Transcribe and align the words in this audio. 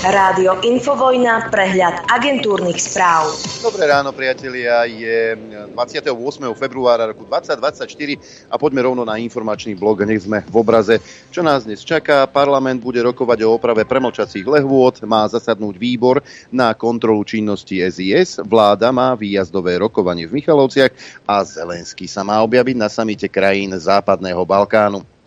Rádio 0.00 0.64
Infovojna, 0.64 1.52
prehľad 1.52 2.08
agentúrnych 2.08 2.80
správ. 2.80 3.36
Dobré 3.60 3.84
ráno, 3.84 4.16
priatelia. 4.16 4.88
Je 4.88 5.36
28. 5.76 6.08
februára 6.56 7.12
roku 7.12 7.28
2024 7.28 8.48
a 8.48 8.56
poďme 8.56 8.88
rovno 8.88 9.04
na 9.04 9.20
informačný 9.20 9.76
blog. 9.76 10.08
Nech 10.08 10.24
sme 10.24 10.40
v 10.40 10.56
obraze. 10.56 11.04
Čo 11.28 11.44
nás 11.44 11.68
dnes 11.68 11.84
čaká? 11.84 12.24
Parlament 12.24 12.80
bude 12.80 13.04
rokovať 13.04 13.44
o 13.44 13.60
oprave 13.60 13.84
premlčacích 13.84 14.48
lehôd, 14.48 15.04
má 15.04 15.28
zasadnúť 15.28 15.76
výbor 15.76 16.24
na 16.48 16.72
kontrolu 16.72 17.20
činnosti 17.20 17.84
SIS, 17.84 18.40
vláda 18.40 18.88
má 18.96 19.12
výjazdové 19.12 19.84
rokovanie 19.84 20.24
v 20.24 20.40
Michalovciach 20.40 20.96
a 21.28 21.44
Zelenský 21.44 22.08
sa 22.08 22.24
má 22.24 22.40
objaviť 22.40 22.76
na 22.80 22.88
samite 22.88 23.28
krajín 23.28 23.76
Západného 23.76 24.48
Balkánu. 24.48 25.19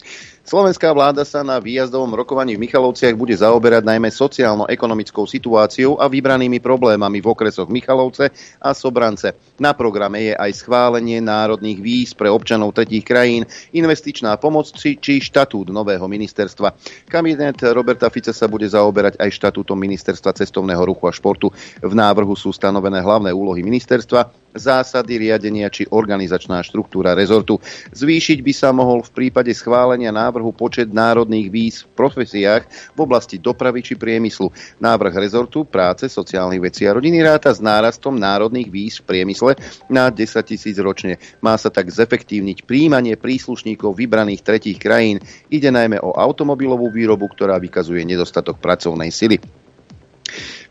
Slovenská 0.44 0.92
vláda 0.92 1.24
sa 1.24 1.40
na 1.40 1.56
výjazdovom 1.56 2.20
rokovaní 2.20 2.60
v 2.60 2.68
Michalovciach 2.68 3.16
bude 3.16 3.32
zaoberať 3.32 3.88
najmä 3.88 4.12
sociálno-ekonomickou 4.12 5.24
situáciou 5.24 5.96
a 5.96 6.12
vybranými 6.12 6.60
problémami 6.60 7.24
v 7.24 7.32
okresoch 7.32 7.72
Michalovce 7.72 8.28
a 8.60 8.76
Sobrance. 8.76 9.32
Na 9.56 9.72
programe 9.72 10.28
je 10.28 10.34
aj 10.36 10.52
schválenie 10.60 11.24
národných 11.24 11.80
víz 11.80 12.12
pre 12.12 12.28
občanov 12.28 12.76
tretích 12.76 13.08
krajín, 13.08 13.48
investičná 13.72 14.36
pomoc 14.36 14.68
či, 14.76 15.00
či 15.00 15.24
štatút 15.24 15.72
nového 15.72 16.04
ministerstva. 16.12 16.76
Kabinet 17.08 17.64
Roberta 17.72 18.12
Fice 18.12 18.36
sa 18.36 18.52
bude 18.52 18.68
zaoberať 18.68 19.24
aj 19.24 19.32
štatútom 19.32 19.80
ministerstva 19.80 20.36
cestovného 20.36 20.84
ruchu 20.84 21.08
a 21.08 21.16
športu. 21.16 21.56
V 21.80 21.94
návrhu 21.96 22.36
sú 22.36 22.52
stanovené 22.52 23.00
hlavné 23.00 23.32
úlohy 23.32 23.64
ministerstva, 23.64 24.43
zásady 24.54 25.30
riadenia 25.30 25.68
či 25.70 25.90
organizačná 25.90 26.62
štruktúra 26.62 27.18
rezortu. 27.18 27.58
Zvýšiť 27.94 28.40
by 28.42 28.54
sa 28.54 28.70
mohol 28.70 29.02
v 29.02 29.12
prípade 29.14 29.52
schválenia 29.54 30.14
návrhu 30.14 30.54
počet 30.54 30.94
národných 30.94 31.48
víz 31.50 31.76
v 31.84 31.90
profesiách 31.98 32.64
v 32.94 33.00
oblasti 33.02 33.42
dopravy 33.42 33.82
či 33.82 33.94
priemyslu. 33.98 34.54
Návrh 34.80 35.14
rezortu 35.18 35.66
práce, 35.66 36.06
sociálnych 36.08 36.62
vecí 36.62 36.86
a 36.86 36.94
rodiny 36.94 37.26
ráta 37.26 37.50
s 37.50 37.60
nárastom 37.60 38.16
národných 38.16 38.70
víz 38.70 39.02
v 39.02 39.10
priemysle 39.10 39.58
na 39.90 40.14
10 40.14 40.24
tisíc 40.46 40.78
ročne. 40.78 41.18
Má 41.42 41.58
sa 41.58 41.74
tak 41.74 41.90
zefektívniť 41.90 42.66
príjmanie 42.70 43.18
príslušníkov 43.18 43.98
vybraných 43.98 44.46
tretích 44.46 44.78
krajín. 44.78 45.18
Ide 45.50 45.74
najmä 45.74 45.98
o 46.02 46.14
automobilovú 46.14 46.94
výrobu, 46.94 47.30
ktorá 47.34 47.58
vykazuje 47.58 48.06
nedostatok 48.06 48.62
pracovnej 48.62 49.10
sily. 49.10 49.63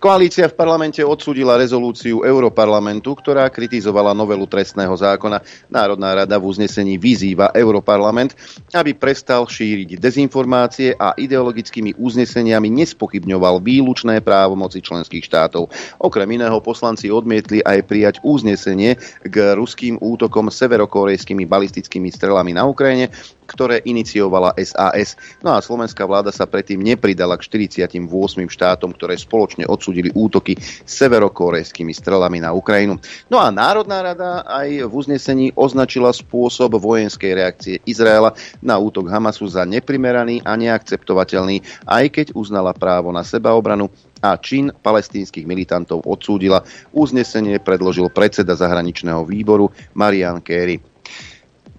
Koalícia 0.03 0.51
v 0.51 0.59
parlamente 0.59 0.99
odsúdila 1.07 1.55
rezolúciu 1.55 2.27
Europarlamentu, 2.27 3.15
ktorá 3.15 3.47
kritizovala 3.47 4.11
novelu 4.11 4.43
trestného 4.51 4.91
zákona. 4.91 5.39
Národná 5.71 6.19
rada 6.19 6.43
v 6.43 6.51
uznesení 6.51 6.99
vyzýva 6.99 7.55
Europarlament, 7.55 8.35
aby 8.75 8.99
prestal 8.99 9.47
šíriť 9.47 10.03
dezinformácie 10.03 10.99
a 10.99 11.15
ideologickými 11.15 11.95
uzneseniami 11.95 12.67
nespochybňoval 12.83 13.63
výlučné 13.63 14.19
právomoci 14.27 14.83
členských 14.83 15.23
štátov. 15.23 15.71
Okrem 16.03 16.29
iného 16.35 16.59
poslanci 16.59 17.07
odmietli 17.07 17.63
aj 17.63 17.79
prijať 17.87 18.15
uznesenie 18.27 18.99
k 19.23 19.37
ruským 19.55 20.03
útokom 20.03 20.51
severokorejskými 20.51 21.47
balistickými 21.47 22.11
strelami 22.11 22.59
na 22.59 22.67
Ukrajine, 22.67 23.15
ktoré 23.53 23.85
iniciovala 23.85 24.57
SAS. 24.59 25.15
No 25.45 25.53
a 25.53 25.61
slovenská 25.61 26.09
vláda 26.09 26.33
sa 26.33 26.49
predtým 26.49 26.81
nepridala 26.81 27.37
k 27.37 27.45
48 27.69 28.01
štátom, 28.49 28.91
ktoré 28.97 29.21
spoločne 29.21 29.69
odsudili 29.69 30.09
útoky 30.17 30.57
severokorejskými 30.89 31.93
strelami 31.93 32.41
na 32.41 32.57
Ukrajinu. 32.57 32.97
No 33.29 33.39
a 33.39 33.53
Národná 33.53 34.01
rada 34.01 34.43
aj 34.49 34.89
v 34.89 34.93
uznesení 34.93 35.47
označila 35.53 36.11
spôsob 36.11 36.81
vojenskej 36.81 37.33
reakcie 37.37 37.77
Izraela 37.85 38.33
na 38.65 38.81
útok 38.81 39.13
Hamasu 39.13 39.45
za 39.47 39.69
neprimeraný 39.69 40.41
a 40.43 40.57
neakceptovateľný, 40.57 41.87
aj 41.87 42.05
keď 42.09 42.27
uznala 42.35 42.73
právo 42.73 43.13
na 43.13 43.21
sebaobranu 43.23 43.93
a 44.23 44.39
čin 44.39 44.71
palestínskych 44.71 45.43
militantov 45.45 46.07
odsúdila. 46.07 46.63
Uznesenie 46.95 47.59
predložil 47.59 48.07
predseda 48.15 48.55
zahraničného 48.55 49.27
výboru 49.27 49.75
Marian 49.99 50.39
Kerry 50.39 50.92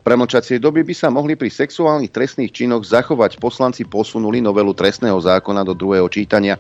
premlčacie 0.04 0.60
doby 0.60 0.84
by 0.84 0.94
sa 0.94 1.08
mohli 1.08 1.40
pri 1.40 1.48
sexuálnych 1.48 2.12
trestných 2.12 2.52
činoch 2.52 2.84
zachovať. 2.84 3.40
Poslanci 3.40 3.88
posunuli 3.88 4.44
novelu 4.44 4.76
trestného 4.76 5.16
zákona 5.18 5.64
do 5.64 5.74
druhého 5.74 6.06
čítania. 6.12 6.60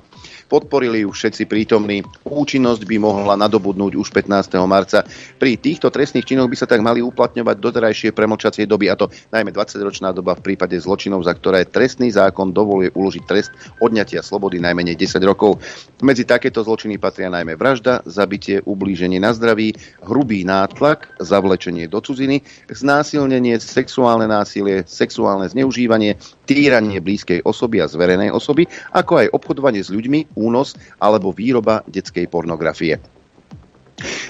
Podporili 0.54 1.02
ju 1.02 1.10
všetci 1.10 1.50
prítomní. 1.50 2.06
Účinnosť 2.30 2.86
by 2.86 3.02
mohla 3.02 3.34
nadobudnúť 3.34 3.98
už 3.98 4.14
15. 4.14 4.54
marca. 4.70 5.02
Pri 5.42 5.58
týchto 5.58 5.90
trestných 5.90 6.30
činoch 6.30 6.46
by 6.46 6.54
sa 6.54 6.70
tak 6.70 6.78
mali 6.86 7.02
uplatňovať 7.02 7.58
doterajšie 7.58 8.14
premlčacie 8.14 8.70
doby, 8.70 8.86
a 8.86 8.94
to 8.94 9.10
najmä 9.34 9.50
20-ročná 9.50 10.14
doba 10.14 10.38
v 10.38 10.54
prípade 10.54 10.78
zločinov, 10.78 11.26
za 11.26 11.34
ktoré 11.34 11.66
trestný 11.66 12.14
zákon 12.14 12.54
dovoluje 12.54 12.94
uložiť 12.94 13.24
trest 13.26 13.50
odňatia 13.82 14.22
slobody 14.22 14.62
najmenej 14.62 14.94
10 14.94 15.26
rokov. 15.26 15.58
Medzi 16.06 16.22
takéto 16.22 16.62
zločiny 16.62 17.02
patria 17.02 17.34
najmä 17.34 17.58
vražda, 17.58 18.06
zabitie, 18.06 18.62
ublíženie 18.62 19.18
na 19.18 19.34
zdraví, 19.34 19.74
hrubý 20.06 20.46
nátlak, 20.46 21.18
zavlečenie 21.18 21.90
do 21.90 21.98
cudziny, 21.98 22.46
znásilnenie, 22.70 23.58
sexuálne 23.58 24.30
násilie, 24.30 24.86
sexuálne 24.86 25.50
zneužívanie, 25.50 26.22
týranie 26.44 27.00
blízkej 27.00 27.44
osoby 27.44 27.80
a 27.80 27.88
zverenej 27.88 28.32
osoby, 28.32 28.68
ako 28.92 29.24
aj 29.24 29.32
obchodovanie 29.32 29.82
s 29.84 29.90
ľuďmi, 29.92 30.36
únos 30.40 30.76
alebo 31.00 31.32
výroba 31.32 31.82
detskej 31.88 32.28
pornografie. 32.28 33.00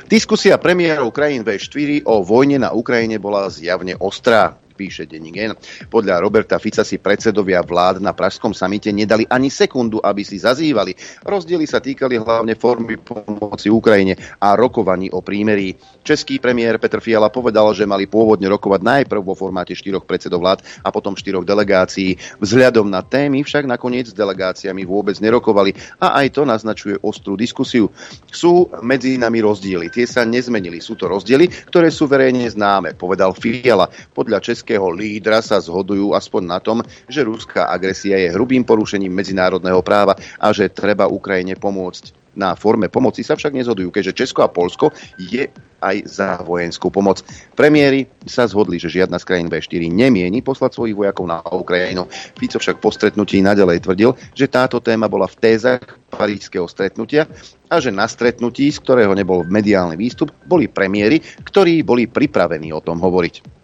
Diskusia 0.05 0.59
premiérov 0.59 1.09
krajín 1.15 1.41
V4 1.41 2.03
o 2.05 2.21
vojne 2.21 2.61
na 2.61 2.75
Ukrajine 2.75 3.17
bola 3.17 3.47
zjavne 3.47 3.95
ostrá 3.97 4.53
píše 4.73 5.05
denník 5.05 5.37
N. 5.37 5.53
Podľa 5.87 6.17
Roberta 6.19 6.57
Fica 6.57 6.81
si 6.81 6.97
predsedovia 6.97 7.61
vlád 7.61 8.01
na 8.01 8.11
Pražskom 8.11 8.57
samite 8.57 8.89
nedali 8.89 9.23
ani 9.29 9.53
sekundu, 9.53 10.01
aby 10.01 10.25
si 10.25 10.41
zazývali. 10.41 11.21
Rozdiely 11.21 11.65
sa 11.69 11.77
týkali 11.77 12.17
hlavne 12.17 12.57
formy 12.57 12.97
pomoci 12.97 13.69
Ukrajine 13.69 14.17
a 14.41 14.57
rokovaní 14.57 15.13
o 15.13 15.21
prímerí. 15.21 15.77
Český 16.01 16.41
premiér 16.41 16.81
Petr 16.81 16.99
Fiala 16.99 17.29
povedal, 17.29 17.69
že 17.77 17.85
mali 17.87 18.09
pôvodne 18.09 18.49
rokovať 18.49 18.81
najprv 18.81 19.21
vo 19.21 19.37
formáte 19.37 19.77
štyroch 19.77 20.03
predsedov 20.09 20.41
vlád 20.41 20.65
a 20.81 20.89
potom 20.89 21.13
štyroch 21.13 21.45
delegácií. 21.45 22.17
Vzhľadom 22.41 22.89
na 22.89 23.05
témy 23.05 23.45
však 23.45 23.69
nakoniec 23.69 24.09
s 24.09 24.17
delegáciami 24.17 24.83
vôbec 24.83 25.15
nerokovali 25.21 25.77
a 26.01 26.23
aj 26.23 26.27
to 26.33 26.41
naznačuje 26.43 26.97
ostrú 27.05 27.37
diskusiu. 27.37 27.87
Sú 28.31 28.71
medzi 28.81 29.15
nami 29.19 29.43
rozdiely. 29.43 29.93
Tie 29.93 30.09
sa 30.09 30.25
nezmenili. 30.25 30.79
Sú 30.81 30.97
to 30.97 31.11
rozdiely, 31.11 31.47
ktoré 31.69 31.91
sú 31.91 32.09
verejne 32.09 32.47
známe, 32.47 32.95
povedal 32.95 33.35
Fiala. 33.35 33.91
Podľa 34.15 34.39
Českého 34.39 34.62
ruského 34.63 34.95
lídra 34.95 35.43
sa 35.43 35.59
zhodujú 35.59 36.15
aspoň 36.15 36.43
na 36.47 36.63
tom, 36.63 36.79
že 37.11 37.27
ruská 37.27 37.67
agresia 37.67 38.15
je 38.15 38.31
hrubým 38.31 38.63
porušením 38.63 39.11
medzinárodného 39.11 39.83
práva 39.83 40.15
a 40.39 40.55
že 40.55 40.71
treba 40.71 41.03
Ukrajine 41.11 41.59
pomôcť. 41.59 42.15
Na 42.39 42.55
forme 42.55 42.87
pomoci 42.87 43.27
sa 43.27 43.35
však 43.35 43.51
nezhodujú, 43.59 43.91
keďže 43.91 44.23
Česko 44.23 44.39
a 44.39 44.49
Polsko 44.49 44.95
je 45.19 45.51
aj 45.83 45.97
za 46.07 46.39
vojenskú 46.39 46.87
pomoc. 46.89 47.21
Premiéry 47.59 48.07
sa 48.23 48.47
zhodli, 48.47 48.79
že 48.79 48.87
žiadna 48.87 49.19
z 49.19 49.27
krajín 49.27 49.51
V4 49.51 49.91
nemieni 49.91 50.39
poslať 50.39 50.79
svojich 50.79 50.95
vojakov 50.95 51.27
na 51.27 51.43
Ukrajinu. 51.43 52.07
Fico 52.39 52.55
však 52.55 52.79
po 52.79 52.87
stretnutí 52.87 53.43
nadalej 53.43 53.83
tvrdil, 53.83 54.15
že 54.31 54.47
táto 54.47 54.79
téma 54.79 55.11
bola 55.11 55.27
v 55.27 55.43
tézach 55.43 55.83
parížského 56.07 56.65
stretnutia 56.71 57.27
a 57.67 57.83
že 57.83 57.91
na 57.91 58.07
stretnutí, 58.07 58.71
z 58.71 58.79
ktorého 58.79 59.11
nebol 59.11 59.43
mediálny 59.43 59.99
výstup, 59.99 60.31
boli 60.47 60.71
premiéry, 60.71 61.19
ktorí 61.19 61.83
boli 61.83 62.07
pripravení 62.07 62.71
o 62.71 62.81
tom 62.81 63.03
hovoriť. 63.03 63.62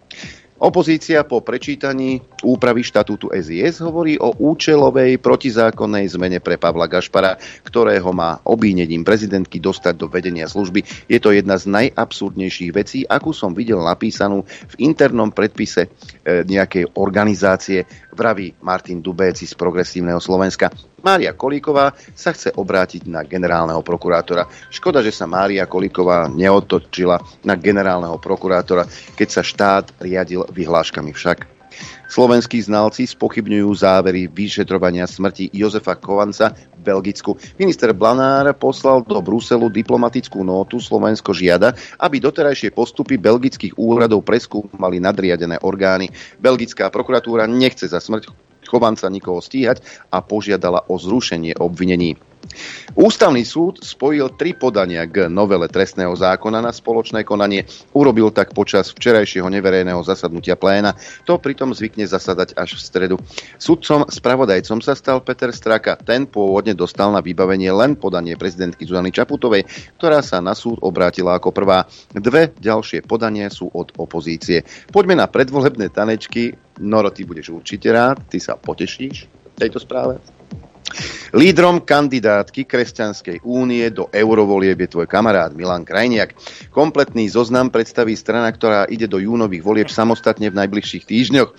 Opozícia 0.59 1.23
po 1.23 1.39
prečítaní 1.39 2.19
úpravy 2.43 2.83
štatútu 2.83 3.31
SIS 3.31 3.79
hovorí 3.79 4.19
o 4.19 4.35
účelovej 4.35 5.15
protizákonnej 5.23 6.11
zmene 6.11 6.43
pre 6.43 6.59
Pavla 6.59 6.83
Gašpara, 6.83 7.39
ktorého 7.63 8.11
má 8.11 8.43
obínením 8.43 9.07
prezidentky 9.07 9.63
dostať 9.63 9.95
do 9.95 10.11
vedenia 10.11 10.51
služby. 10.51 11.07
Je 11.07 11.15
to 11.23 11.31
jedna 11.31 11.55
z 11.55 11.71
najabsurdnejších 11.71 12.71
vecí, 12.75 13.07
akú 13.07 13.31
som 13.31 13.55
videl 13.55 13.79
napísanú 13.79 14.43
v 14.43 14.75
internom 14.83 15.31
predpise 15.31 15.87
e, 15.87 16.43
nejakej 16.43 16.91
organizácie, 16.99 17.87
vraví 18.11 18.51
Martin 18.59 18.99
Dubéci 18.99 19.47
z 19.47 19.55
Progresívneho 19.55 20.19
Slovenska. 20.19 20.67
Mária 21.01 21.33
Kolíková 21.35 21.95
sa 22.15 22.35
chce 22.35 22.53
obrátiť 22.55 23.07
na 23.07 23.23
generálneho 23.23 23.81
prokurátora. 23.81 24.47
Škoda, 24.69 24.99
že 24.99 25.15
sa 25.15 25.25
Mária 25.25 25.65
Kolíková 25.65 26.27
neotočila 26.29 27.19
na 27.43 27.55
generálneho 27.55 28.19
prokurátora, 28.19 28.85
keď 29.15 29.27
sa 29.27 29.41
štát 29.43 29.85
riadil 30.03 30.45
vyhláškami 30.51 31.11
však. 31.15 31.59
Slovenskí 32.09 32.57
znalci 32.65 33.05
spochybňujú 33.05 33.69
závery 33.69 34.25
vyšetrovania 34.25 35.05
smrti 35.05 35.53
Jozefa 35.53 35.93
Kovanca 35.93 36.57
v 36.73 36.81
Belgicku. 36.81 37.37
Minister 37.61 37.93
Blanár 37.93 38.49
poslal 38.57 39.05
do 39.05 39.21
Bruselu 39.21 39.69
diplomatickú 39.69 40.41
nótu. 40.41 40.81
Slovensko 40.81 41.37
žiada, 41.37 41.77
aby 42.01 42.17
doterajšie 42.17 42.73
postupy 42.73 43.21
belgických 43.21 43.77
úradov 43.77 44.25
preskúmali 44.25 44.97
nadriadené 44.97 45.61
orgány. 45.61 46.09
Belgická 46.41 46.89
prokuratúra 46.89 47.45
nechce 47.45 47.85
za 47.85 48.01
smrť 48.01 48.48
Chovanca 48.69 49.09
nikoho 49.09 49.41
stíhať 49.41 49.81
a 50.13 50.21
požiadala 50.21 50.85
o 50.85 51.01
zrušenie 51.01 51.57
obvinení. 51.57 52.28
Ústavný 52.97 53.45
súd 53.45 53.85
spojil 53.85 54.33
tri 54.33 54.57
podania 54.57 55.05
k 55.05 55.29
novele 55.29 55.69
trestného 55.69 56.11
zákona 56.17 56.59
na 56.59 56.73
spoločné 56.73 57.21
konanie. 57.21 57.63
Urobil 57.93 58.33
tak 58.33 58.51
počas 58.57 58.89
včerajšieho 58.91 59.45
neverejného 59.45 60.01
zasadnutia 60.01 60.57
pléna. 60.57 60.97
To 61.29 61.37
pritom 61.37 61.71
zvykne 61.71 62.09
zasadať 62.09 62.57
až 62.57 62.75
v 62.75 62.81
stredu. 62.81 63.15
Sudcom 63.61 64.09
spravodajcom 64.09 64.81
sa 64.81 64.97
stal 64.97 65.21
Peter 65.21 65.53
Straka. 65.53 65.95
Ten 66.01 66.25
pôvodne 66.25 66.73
dostal 66.73 67.13
na 67.13 67.21
vybavenie 67.21 67.69
len 67.69 67.93
podanie 67.93 68.33
prezidentky 68.35 68.89
Zuzany 68.89 69.13
Čaputovej, 69.13 69.69
ktorá 70.01 70.25
sa 70.25 70.41
na 70.41 70.57
súd 70.57 70.81
obrátila 70.81 71.37
ako 71.37 71.53
prvá. 71.53 71.85
Dve 72.11 72.57
ďalšie 72.57 73.05
podania 73.05 73.53
sú 73.53 73.69
od 73.69 73.93
opozície. 74.01 74.65
Poďme 74.89 75.21
na 75.21 75.29
predvolebné 75.29 75.93
tanečky. 75.93 76.57
Noro, 76.79 77.11
ty 77.11 77.27
budeš 77.27 77.51
určite 77.51 77.91
rád, 77.91 78.23
ty 78.31 78.39
sa 78.39 78.55
potešíš 78.55 79.27
tejto 79.59 79.83
správe. 79.83 80.38
Lídrom 81.29 81.85
kandidátky 81.85 82.65
Kresťanskej 82.65 83.45
únie 83.45 83.85
do 83.93 84.09
eurovolieb 84.09 84.81
je 84.81 84.89
tvoj 84.89 85.05
kamarát 85.05 85.53
Milan 85.53 85.85
Krajniak. 85.85 86.33
Kompletný 86.73 87.29
zoznam 87.29 87.69
predstaví 87.69 88.17
strana, 88.17 88.49
ktorá 88.49 88.89
ide 88.89 89.05
do 89.05 89.21
júnových 89.21 89.61
volieb 89.61 89.89
samostatne 89.93 90.49
v 90.49 90.57
najbližších 90.57 91.05
týždňoch. 91.05 91.49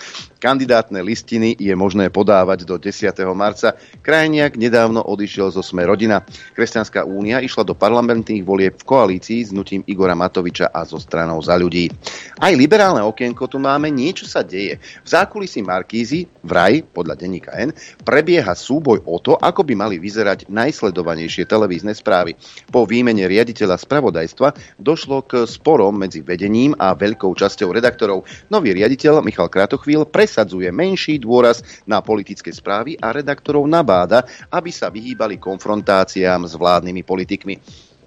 Kandidátne 0.43 1.05
listiny 1.07 1.55
je 1.55 1.71
možné 1.79 2.11
podávať 2.11 2.67
do 2.67 2.83
10. 2.83 3.15
marca. 3.31 3.79
Krajniak 4.03 4.59
nedávno 4.59 5.07
odišiel 5.07 5.55
zo 5.55 5.63
Sme 5.63 5.87
rodina. 5.87 6.27
Kresťanská 6.59 7.07
únia 7.07 7.39
išla 7.39 7.63
do 7.63 7.79
parlamentných 7.79 8.43
volieb 8.43 8.75
v 8.75 8.89
koalícii 8.89 9.47
s 9.47 9.55
nutím 9.55 9.87
Igora 9.87 10.19
Matoviča 10.19 10.75
a 10.75 10.83
zo 10.83 10.99
stranou 10.99 11.39
za 11.45 11.55
ľudí. 11.55 11.93
Aj 12.41 12.51
liberálne 12.57 13.05
okienko 13.05 13.47
tu 13.47 13.63
máme, 13.63 13.93
niečo 13.93 14.25
sa 14.25 14.41
deje. 14.41 14.81
V 15.05 15.09
zákulisí 15.13 15.61
Markízy, 15.63 16.27
vraj, 16.41 16.83
podľa 16.83 17.15
denníka 17.21 17.55
N, 17.61 17.77
prebieha 18.03 18.57
súboj 18.57 19.05
o 19.05 19.20
to, 19.21 19.37
ako 19.37 19.69
by 19.69 19.77
mali 19.77 20.01
vyzerať 20.01 20.49
najsledovanejšie 20.49 21.45
televízne 21.45 21.93
správy. 21.93 22.33
Po 22.73 22.89
výmene 22.89 23.29
riaditeľa 23.29 23.77
spravodajstva 23.77 24.81
došlo 24.81 25.21
k 25.29 25.45
sporom 25.45 26.01
medzi 26.01 26.25
vedením 26.25 26.73
a 26.81 26.97
veľkou 26.97 27.37
časťou 27.37 27.77
redaktorov. 27.77 28.25
Nový 28.49 28.73
riaditeľ 28.73 29.21
Michal 29.21 29.53
Kratochvíl 29.53 30.09
pre 30.09 30.31
presadzuje 30.31 30.71
menší 30.71 31.19
dôraz 31.19 31.59
na 31.91 31.99
politické 31.99 32.55
správy 32.55 32.95
a 32.95 33.11
redaktorov 33.11 33.67
nabáda, 33.67 34.23
aby 34.47 34.71
sa 34.71 34.87
vyhýbali 34.87 35.43
konfrontáciám 35.43 36.47
s 36.47 36.55
vládnymi 36.55 37.03
politikmi. 37.03 37.59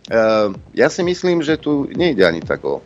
Uh, 0.08 0.56
ja 0.72 0.88
si 0.88 1.04
myslím, 1.04 1.44
že 1.44 1.60
tu 1.60 1.92
nejde 1.92 2.24
ani 2.24 2.40
tak 2.40 2.64
o 2.64 2.80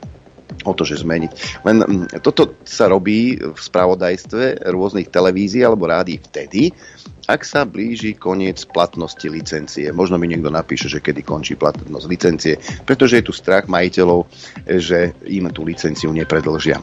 o 0.64 0.72
to, 0.74 0.88
že 0.88 1.04
zmeniť. 1.04 1.32
Len 1.68 1.78
mm, 1.84 2.24
toto 2.24 2.56
sa 2.64 2.88
robí 2.88 3.36
v 3.36 3.60
spravodajstve 3.60 4.72
rôznych 4.72 5.12
televízií 5.12 5.62
alebo 5.62 5.92
rádií 5.92 6.18
vtedy, 6.24 6.72
ak 7.28 7.44
sa 7.44 7.68
blíži 7.68 8.16
koniec 8.16 8.64
platnosti 8.72 9.28
licencie. 9.28 9.92
Možno 9.92 10.16
mi 10.16 10.32
niekto 10.32 10.48
napíše, 10.48 10.88
že 10.88 11.04
kedy 11.04 11.28
končí 11.28 11.60
platnosť 11.60 12.06
licencie, 12.08 12.56
pretože 12.88 13.20
je 13.20 13.28
tu 13.28 13.36
strach 13.36 13.68
majiteľov, 13.68 14.24
že 14.80 15.12
im 15.28 15.52
tú 15.52 15.68
licenciu 15.68 16.16
nepredlžia. 16.16 16.80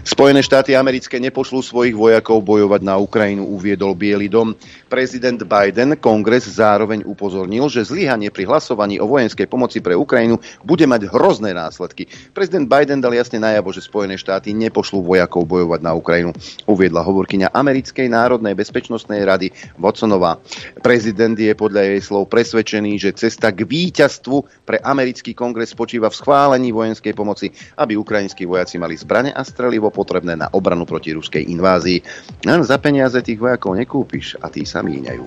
Spojené 0.00 0.40
štáty 0.40 0.72
americké 0.72 1.20
nepošlú 1.20 1.60
svojich 1.60 1.92
vojakov 1.92 2.40
bojovať 2.40 2.80
na 2.80 2.96
Ukrajinu, 2.96 3.44
uviedol 3.44 3.92
Bielý 3.92 4.32
dom. 4.32 4.56
Prezident 4.88 5.36
Biden 5.44 6.00
kongres 6.00 6.48
zároveň 6.48 7.04
upozornil, 7.04 7.68
že 7.68 7.84
zlyhanie 7.84 8.32
pri 8.32 8.48
hlasovaní 8.48 8.96
o 8.96 9.10
vojenskej 9.10 9.44
pomoci 9.44 9.84
pre 9.84 9.92
Ukrajinu 9.92 10.40
bude 10.64 10.88
mať 10.88 11.12
hrozné 11.12 11.52
následky. 11.52 12.08
Prezident 12.32 12.64
Biden 12.64 13.04
dal 13.04 13.12
jasne 13.12 13.36
najavo, 13.36 13.68
že 13.68 13.84
Spojené 13.84 14.16
štáty 14.16 14.56
nepošlú 14.56 15.04
vojakov 15.04 15.44
bojovať 15.44 15.80
na 15.84 15.92
Ukrajinu, 15.92 16.32
uviedla 16.64 17.04
hovorkyňa 17.04 17.52
Americkej 17.52 18.08
národnej 18.08 18.56
bezpečnostnej 18.56 19.20
rady 19.26 19.52
Watsonová. 19.78 20.38
Prezident 20.80 21.34
je 21.34 21.50
podľa 21.54 21.82
jej 21.90 22.00
slov 22.02 22.30
presvedčený, 22.30 22.98
že 22.98 23.16
cesta 23.16 23.50
k 23.50 23.66
víťazstvu 23.66 24.66
pre 24.66 24.78
americký 24.78 25.34
kongres 25.34 25.74
spočíva 25.74 26.08
v 26.10 26.18
schválení 26.18 26.70
vojenskej 26.70 27.14
pomoci, 27.14 27.50
aby 27.78 27.98
ukrajinskí 27.98 28.46
vojaci 28.46 28.78
mali 28.78 28.94
zbrane 28.94 29.34
a 29.34 29.42
strelivo 29.42 29.90
potrebné 29.90 30.38
na 30.38 30.48
obranu 30.52 30.86
proti 30.86 31.10
ruskej 31.14 31.50
invázii. 31.50 31.98
Len 32.46 32.60
za 32.62 32.78
peniaze 32.78 33.18
tých 33.24 33.38
vojakov 33.38 33.74
nekúpiš 33.74 34.38
a 34.38 34.50
tí 34.50 34.62
sa 34.62 34.82
míňajú. 34.82 35.26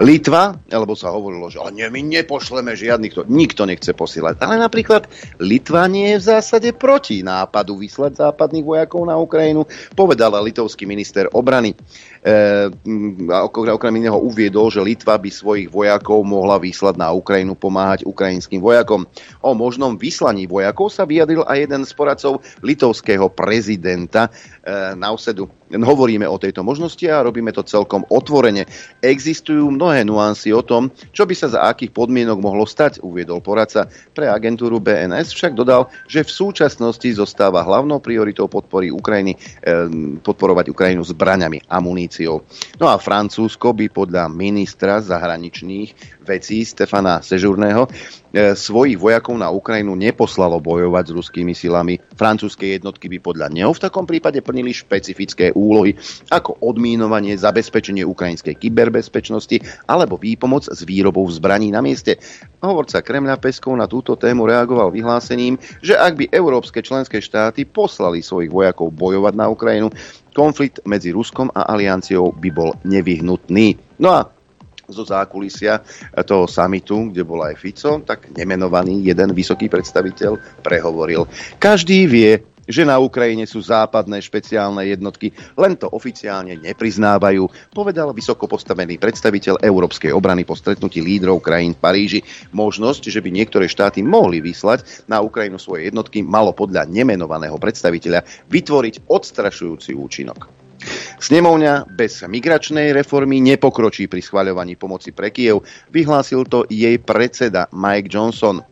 Litva, 0.00 0.56
alebo 0.72 0.96
sa 0.96 1.12
hovorilo, 1.12 1.52
že 1.52 1.60
ale 1.60 1.76
nie, 1.76 1.88
my 1.88 2.00
nepošleme 2.20 2.72
žiadnych, 2.72 3.14
to 3.16 3.22
nikto 3.28 3.68
nechce 3.68 3.92
posielať. 3.92 4.40
Ale 4.40 4.56
napríklad 4.56 5.08
Litva 5.40 5.84
nie 5.88 6.16
je 6.16 6.20
v 6.20 6.28
zásade 6.36 6.68
proti 6.72 7.20
nápadu 7.20 7.76
vyslať 7.76 8.20
západných 8.28 8.64
vojakov 8.64 9.02
na 9.04 9.20
Ukrajinu, 9.20 9.68
povedala 9.92 10.40
litovský 10.40 10.88
minister 10.88 11.28
obrany. 11.32 11.76
E, 12.20 12.68
okrem 13.72 13.94
iného 13.96 14.18
uviedol, 14.18 14.68
že 14.68 14.82
Litva 14.82 15.16
by 15.16 15.30
svojich 15.30 15.68
vojakov 15.70 16.26
mohla 16.26 16.58
vyslať 16.58 16.98
na 16.98 17.14
Ukrajinu 17.14 17.54
pomáhať 17.54 18.04
ukrajinským 18.04 18.60
vojakom. 18.60 19.06
O 19.40 19.50
možnom 19.54 19.96
vyslaní 19.96 20.44
vojakov 20.50 20.92
sa 20.92 21.08
vyjadril 21.08 21.46
aj 21.46 21.58
jeden 21.64 21.82
z 21.86 21.92
poradcov 21.94 22.44
litovského 22.60 23.30
prezidenta 23.30 24.28
e, 24.28 24.30
Nausedu. 24.98 25.48
Hovoríme 25.70 26.26
o 26.26 26.34
tejto 26.34 26.66
možnosti 26.66 27.06
a 27.06 27.22
robíme 27.22 27.54
to 27.54 27.62
celkom 27.62 28.02
otvorene. 28.10 28.66
Existujú 28.98 29.70
mnohé 29.70 30.02
nuancy 30.02 30.50
o 30.50 30.66
tom, 30.66 30.90
čo 31.14 31.30
by 31.30 31.34
sa 31.38 31.46
za 31.46 31.62
akých 31.70 31.94
podmienok 31.94 32.42
mohlo 32.42 32.66
stať, 32.66 32.98
uviedol 33.06 33.38
poradca 33.38 33.86
pre 34.10 34.26
agentúru 34.26 34.82
BNS, 34.82 35.30
však 35.30 35.54
dodal, 35.54 35.86
že 36.10 36.26
v 36.26 36.34
súčasnosti 36.34 37.06
zostáva 37.14 37.62
hlavnou 37.62 38.02
prioritou 38.02 38.50
podpory 38.50 38.90
Ukrajiny, 38.90 39.38
e, 39.38 39.38
podporovať 40.26 40.74
Ukrajinu 40.74 41.06
zbraňami, 41.06 41.70
amuníciou 41.70 42.10
muníciou. 42.10 42.42
No 42.80 42.88
a 42.88 42.98
Francúzsko 43.50 43.74
by 43.74 43.90
podľa 43.90 44.30
ministra 44.30 45.02
zahraničných 45.02 46.22
vecí 46.22 46.62
Stefana 46.62 47.18
Sežurného 47.18 47.90
e, 48.30 48.54
svojich 48.54 48.94
vojakov 48.94 49.34
na 49.34 49.50
Ukrajinu 49.50 49.98
neposlalo 49.98 50.62
bojovať 50.62 51.10
s 51.10 51.16
ruskými 51.18 51.50
silami. 51.50 51.98
Francúzske 52.14 52.78
jednotky 52.78 53.10
by 53.10 53.18
podľa 53.18 53.50
neho 53.50 53.74
v 53.74 53.82
takom 53.82 54.06
prípade 54.06 54.38
plnili 54.38 54.70
špecifické 54.70 55.50
úlohy 55.50 55.98
ako 56.30 56.62
odmínovanie, 56.62 57.34
zabezpečenie 57.34 58.06
ukrajinskej 58.06 58.54
kyberbezpečnosti 58.54 59.58
alebo 59.90 60.14
výpomoc 60.14 60.70
s 60.70 60.86
výrobou 60.86 61.26
zbraní 61.26 61.74
na 61.74 61.82
mieste. 61.82 62.22
Hovorca 62.62 63.02
Kremľa 63.02 63.42
Peskov 63.42 63.74
na 63.74 63.90
túto 63.90 64.14
tému 64.14 64.46
reagoval 64.46 64.94
vyhlásením, 64.94 65.58
že 65.82 65.98
ak 65.98 66.22
by 66.22 66.24
európske 66.30 66.86
členské 66.86 67.18
štáty 67.18 67.66
poslali 67.66 68.22
svojich 68.22 68.54
vojakov 68.54 68.94
bojovať 68.94 69.34
na 69.34 69.50
Ukrajinu, 69.50 69.90
konflikt 70.32 70.82
medzi 70.86 71.14
Ruskom 71.14 71.50
a 71.52 71.68
alianciou 71.70 72.34
by 72.34 72.50
bol 72.50 72.70
nevyhnutný. 72.86 73.98
No 74.00 74.08
a 74.14 74.20
zo 74.90 75.06
zákulisia 75.06 75.80
toho 76.26 76.50
samitu, 76.50 77.14
kde 77.14 77.22
bol 77.22 77.40
aj 77.46 77.54
Fico, 77.56 78.02
tak 78.02 78.34
nemenovaný 78.34 79.06
jeden 79.06 79.30
vysoký 79.30 79.70
predstaviteľ 79.70 80.62
prehovoril. 80.66 81.30
Každý 81.62 82.10
vie, 82.10 82.42
že 82.70 82.86
na 82.86 82.96
Ukrajine 82.96 83.44
sú 83.44 83.60
západné 83.60 84.22
špeciálne 84.22 84.86
jednotky, 84.86 85.34
len 85.58 85.76
to 85.76 85.90
oficiálne 85.90 86.56
nepriznávajú, 86.62 87.74
povedal 87.74 88.14
vysoko 88.14 88.46
postavený 88.46 88.96
predstaviteľ 88.96 89.60
európskej 89.60 90.14
obrany 90.14 90.46
po 90.46 90.54
stretnutí 90.54 91.02
lídrov 91.02 91.42
krajín 91.42 91.74
v 91.74 91.82
Paríži. 91.82 92.20
Možnosť, 92.54 93.10
že 93.10 93.20
by 93.20 93.28
niektoré 93.34 93.66
štáty 93.66 94.00
mohli 94.00 94.40
vyslať 94.40 95.10
na 95.10 95.20
Ukrajinu 95.20 95.58
svoje 95.58 95.90
jednotky, 95.90 96.22
malo 96.22 96.54
podľa 96.54 96.86
nemenovaného 96.86 97.58
predstaviteľa 97.58 98.24
vytvoriť 98.48 99.10
odstrašujúci 99.10 99.92
účinok. 99.92 100.60
Snemovňa 101.20 101.92
bez 101.92 102.24
migračnej 102.24 102.96
reformy 102.96 103.44
nepokročí 103.44 104.08
pri 104.08 104.24
schvaľovaní 104.24 104.80
pomoci 104.80 105.12
pre 105.12 105.28
Kiev, 105.28 105.60
vyhlásil 105.92 106.48
to 106.48 106.64
jej 106.72 106.96
predseda 106.96 107.68
Mike 107.76 108.08
Johnson. 108.08 108.64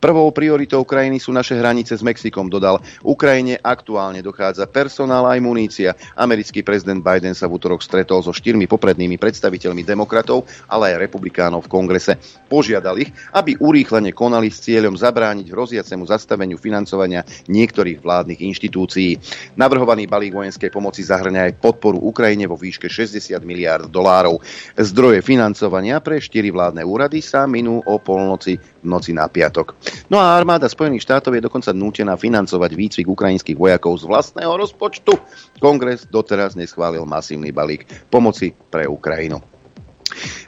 Prvou 0.00 0.32
prioritou 0.32 0.80
krajiny 0.80 1.20
sú 1.20 1.28
naše 1.28 1.60
hranice 1.60 1.92
s 1.92 2.00
Mexikom, 2.00 2.48
dodal. 2.48 2.80
Ukrajine 3.04 3.60
aktuálne 3.60 4.24
dochádza 4.24 4.64
personál 4.64 5.28
aj 5.28 5.44
munícia. 5.44 5.92
Americký 6.16 6.64
prezident 6.64 7.04
Biden 7.04 7.36
sa 7.36 7.44
v 7.44 7.60
útorok 7.60 7.84
stretol 7.84 8.24
so 8.24 8.32
štyrmi 8.32 8.64
poprednými 8.64 9.20
predstaviteľmi 9.20 9.84
demokratov, 9.84 10.48
ale 10.72 10.96
aj 10.96 11.04
republikánov 11.04 11.68
v 11.68 11.72
kongrese. 11.76 12.16
Požiadal 12.48 12.96
ich, 12.96 13.12
aby 13.36 13.60
urýchlene 13.60 14.16
konali 14.16 14.48
s 14.48 14.64
cieľom 14.64 14.96
zabrániť 14.96 15.52
hroziacemu 15.52 16.08
zastaveniu 16.08 16.56
financovania 16.56 17.20
niektorých 17.52 18.00
vládnych 18.00 18.40
inštitúcií. 18.40 19.20
Navrhovaný 19.60 20.08
balík 20.08 20.32
vojenskej 20.32 20.72
pomoci 20.72 21.04
zahrňa 21.04 21.52
aj 21.52 21.60
podporu 21.60 22.00
Ukrajine 22.00 22.48
vo 22.48 22.56
výške 22.56 22.88
60 22.88 23.36
miliárd 23.44 23.92
dolárov. 23.92 24.40
Zdroje 24.80 25.20
financovania 25.20 26.00
pre 26.00 26.24
štyri 26.24 26.48
vládne 26.48 26.88
úrady 26.88 27.20
sa 27.20 27.44
minú 27.44 27.84
o 27.84 28.00
polnoci 28.00 28.56
noci 28.86 29.12
na 29.12 29.26
piatok. 29.26 29.74
No 30.08 30.22
a 30.22 30.38
armáda 30.38 30.70
Spojených 30.70 31.04
štátov 31.04 31.36
je 31.36 31.44
dokonca 31.44 31.74
nútená 31.74 32.14
financovať 32.14 32.70
výcvik 32.72 33.06
ukrajinských 33.10 33.58
vojakov 33.58 33.98
z 34.00 34.04
vlastného 34.06 34.52
rozpočtu. 34.56 35.12
Kongres 35.58 36.06
doteraz 36.08 36.54
neschválil 36.54 37.02
masívny 37.04 37.50
balík 37.50 37.84
pomoci 38.08 38.54
pre 38.70 38.86
Ukrajinu. 38.86 39.49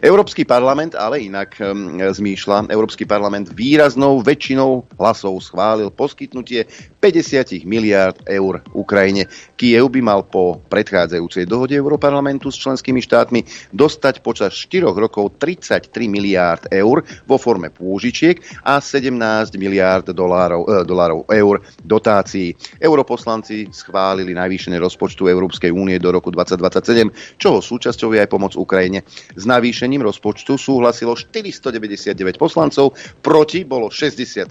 Európsky 0.03 0.43
parlament 0.43 0.95
ale 0.99 1.23
inak 1.25 1.57
zmýšľa. 1.99 2.73
Európsky 2.73 3.05
parlament 3.05 3.53
výraznou 3.53 4.21
väčšinou 4.23 4.87
hlasov 4.99 5.39
schválil 5.43 5.91
poskytnutie 5.91 6.67
50 7.03 7.67
miliárd 7.67 8.23
eur 8.31 8.63
Ukrajine. 8.71 9.27
Kiev 9.59 9.91
by 9.91 10.01
mal 10.01 10.23
po 10.23 10.63
predchádzajúcej 10.71 11.51
dohode 11.51 11.75
Európarlamentu 11.75 12.55
s 12.55 12.63
členskými 12.63 13.03
štátmi 13.03 13.43
dostať 13.75 14.23
počas 14.23 14.55
4 14.55 14.87
rokov 14.95 15.35
33 15.43 15.91
miliárd 16.07 16.71
eur 16.71 17.03
vo 17.27 17.37
forme 17.43 17.75
pôžičiek 17.75 18.39
a 18.63 18.79
17 18.79 19.59
miliárd 19.59 20.15
dolárov, 20.15 20.63
e, 20.63 20.75
dolárov 20.87 21.27
eur 21.27 21.59
dotácií. 21.83 22.55
Europoslanci 22.79 23.67
schválili 23.75 24.31
navýšenie 24.37 24.79
rozpočtu 24.79 25.27
Európskej 25.27 25.75
únie 25.75 25.99
do 25.99 26.15
roku 26.15 26.31
2027, 26.31 27.11
čoho 27.39 27.59
súčasťou 27.59 28.15
je 28.15 28.23
aj 28.23 28.31
pomoc 28.31 28.55
Ukrajine. 28.55 29.03
S 29.35 29.43
navýšením 29.63 30.03
rozpočtu 30.03 30.59
súhlasilo 30.59 31.15
499 31.15 32.19
poslancov, 32.35 32.99
proti 33.23 33.63
bolo 33.63 33.95
67 33.95 34.51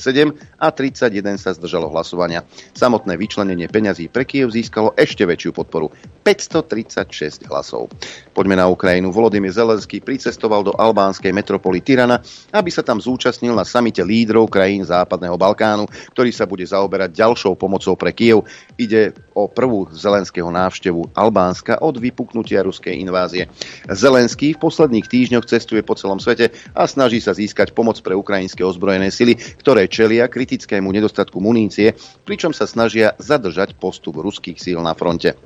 a 0.56 0.68
31 0.72 1.36
sa 1.36 1.52
zdržalo 1.52 1.92
hlasovania. 1.92 2.48
Samotné 2.72 3.20
vyčlenenie 3.20 3.68
peňazí 3.68 4.08
pre 4.08 4.24
Kiev 4.24 4.56
získalo 4.56 4.96
ešte 4.96 5.28
väčšiu 5.28 5.52
podporu 5.52 5.92
536 6.24 7.52
hlasov. 7.52 7.92
Poďme 8.32 8.56
na 8.56 8.72
Ukrajinu. 8.72 9.12
Volodymyr 9.12 9.52
Zelenský 9.52 10.00
pricestoval 10.00 10.64
do 10.64 10.72
albánskej 10.80 11.36
metropoly 11.36 11.84
Tirana, 11.84 12.24
aby 12.56 12.72
sa 12.72 12.80
tam 12.80 13.04
zúčastnil 13.04 13.52
na 13.52 13.68
samite 13.68 14.00
lídrov 14.08 14.48
krajín 14.48 14.88
Západného 14.88 15.36
Balkánu, 15.36 15.92
ktorý 16.16 16.32
sa 16.32 16.48
bude 16.48 16.64
zaoberať 16.64 17.12
ďalšou 17.20 17.60
pomocou 17.60 18.00
pre 18.00 18.16
Kiev. 18.16 18.48
Ide 18.80 19.12
o 19.36 19.52
prvú 19.52 19.92
zelenského 19.92 20.48
návštevu 20.48 21.12
Albánska 21.12 21.84
od 21.84 22.00
vypuknutia 22.00 22.64
ruskej 22.64 22.96
invázie. 22.96 23.52
Zelenský 23.92 24.56
v 24.56 24.62
posledných 24.62 24.91
týždňoch 25.00 25.48
cestuje 25.48 25.80
po 25.80 25.96
celom 25.96 26.20
svete 26.20 26.52
a 26.76 26.84
snaží 26.84 27.24
sa 27.24 27.32
získať 27.32 27.72
pomoc 27.72 27.96
pre 28.04 28.12
ukrajinské 28.12 28.60
ozbrojené 28.68 29.08
sily, 29.08 29.40
ktoré 29.64 29.88
čelia 29.88 30.28
kritickému 30.28 30.92
nedostatku 30.92 31.40
munície, 31.40 31.96
pričom 32.28 32.52
sa 32.52 32.68
snažia 32.68 33.16
zadržať 33.16 33.80
postup 33.80 34.20
ruských 34.20 34.60
síl 34.60 34.84
na 34.84 34.92
fronte. 34.92 35.40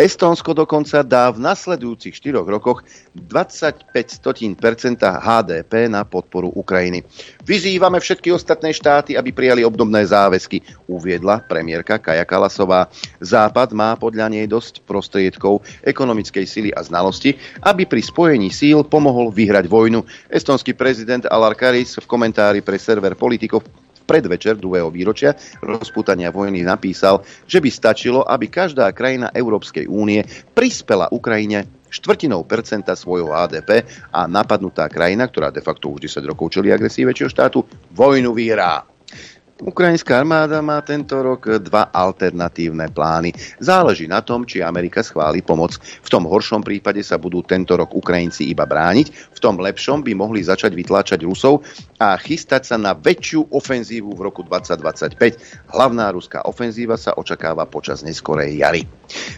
Estónsko 0.00 0.56
dokonca 0.56 1.04
dá 1.04 1.28
v 1.28 1.44
nasledujúcich 1.44 2.16
4 2.24 2.40
rokoch 2.40 2.80
25% 3.12 3.92
HDP 4.96 5.92
na 5.92 6.08
podporu 6.08 6.48
Ukrajiny. 6.48 7.04
Vyzývame 7.44 8.00
všetky 8.00 8.32
ostatné 8.32 8.72
štáty, 8.72 9.12
aby 9.20 9.28
prijali 9.28 9.60
obdobné 9.60 10.00
záväzky, 10.08 10.64
uviedla 10.88 11.44
premiérka 11.44 12.00
Kaja 12.00 12.24
Kalasová. 12.24 12.88
Západ 13.20 13.76
má 13.76 13.92
podľa 14.00 14.32
nej 14.32 14.48
dosť 14.48 14.88
prostriedkov 14.88 15.60
ekonomickej 15.84 16.48
sily 16.48 16.70
a 16.72 16.80
znalosti, 16.80 17.36
aby 17.60 17.84
pri 17.84 18.00
spojení 18.00 18.48
síl 18.48 18.80
pomohol 18.80 19.28
vyhrať 19.28 19.68
vojnu. 19.68 20.00
Estonský 20.32 20.72
prezident 20.72 21.28
Alar 21.28 21.52
Karis 21.52 22.00
v 22.00 22.08
komentári 22.08 22.64
pre 22.64 22.80
server 22.80 23.12
politikov 23.12 23.68
predvečer 24.10 24.58
druhého 24.58 24.90
výročia 24.90 25.38
rozputania 25.62 26.34
vojny 26.34 26.66
napísal, 26.66 27.22
že 27.46 27.62
by 27.62 27.70
stačilo, 27.70 28.26
aby 28.26 28.50
každá 28.50 28.90
krajina 28.90 29.30
Európskej 29.30 29.86
únie 29.86 30.26
prispela 30.50 31.06
Ukrajine 31.14 31.70
štvrtinou 31.86 32.42
percenta 32.42 32.98
svojho 32.98 33.30
HDP 33.30 33.86
a 34.10 34.26
napadnutá 34.26 34.90
krajina, 34.90 35.30
ktorá 35.30 35.54
de 35.54 35.62
facto 35.62 35.94
už 35.94 36.10
10 36.10 36.26
rokov 36.26 36.50
čelí 36.50 36.74
agresii 36.74 37.06
väčšieho 37.06 37.30
štátu, 37.30 37.62
vojnu 37.94 38.34
vyhrá. 38.34 38.89
Ukrajinská 39.60 40.24
armáda 40.24 40.64
má 40.64 40.80
tento 40.80 41.20
rok 41.20 41.60
dva 41.60 41.92
alternatívne 41.92 42.88
plány. 42.88 43.36
Záleží 43.60 44.08
na 44.08 44.24
tom, 44.24 44.48
či 44.48 44.64
Amerika 44.64 45.04
schváli 45.04 45.44
pomoc. 45.44 45.76
V 45.76 46.08
tom 46.08 46.24
horšom 46.24 46.64
prípade 46.64 47.04
sa 47.04 47.20
budú 47.20 47.44
tento 47.44 47.76
rok 47.76 47.92
Ukrajinci 47.92 48.48
iba 48.48 48.64
brániť, 48.64 49.36
v 49.36 49.38
tom 49.40 49.60
lepšom 49.60 50.00
by 50.00 50.16
mohli 50.16 50.40
začať 50.40 50.72
vytláčať 50.72 51.20
Rusov 51.28 51.60
a 52.00 52.16
chystať 52.16 52.72
sa 52.72 52.80
na 52.80 52.96
väčšiu 52.96 53.52
ofenzívu 53.52 54.16
v 54.16 54.20
roku 54.24 54.40
2025. 54.40 55.68
Hlavná 55.68 56.08
ruská 56.08 56.40
ofenzíva 56.48 56.96
sa 56.96 57.12
očakáva 57.12 57.68
počas 57.68 58.00
neskorej 58.00 58.64
jary. 58.64 58.88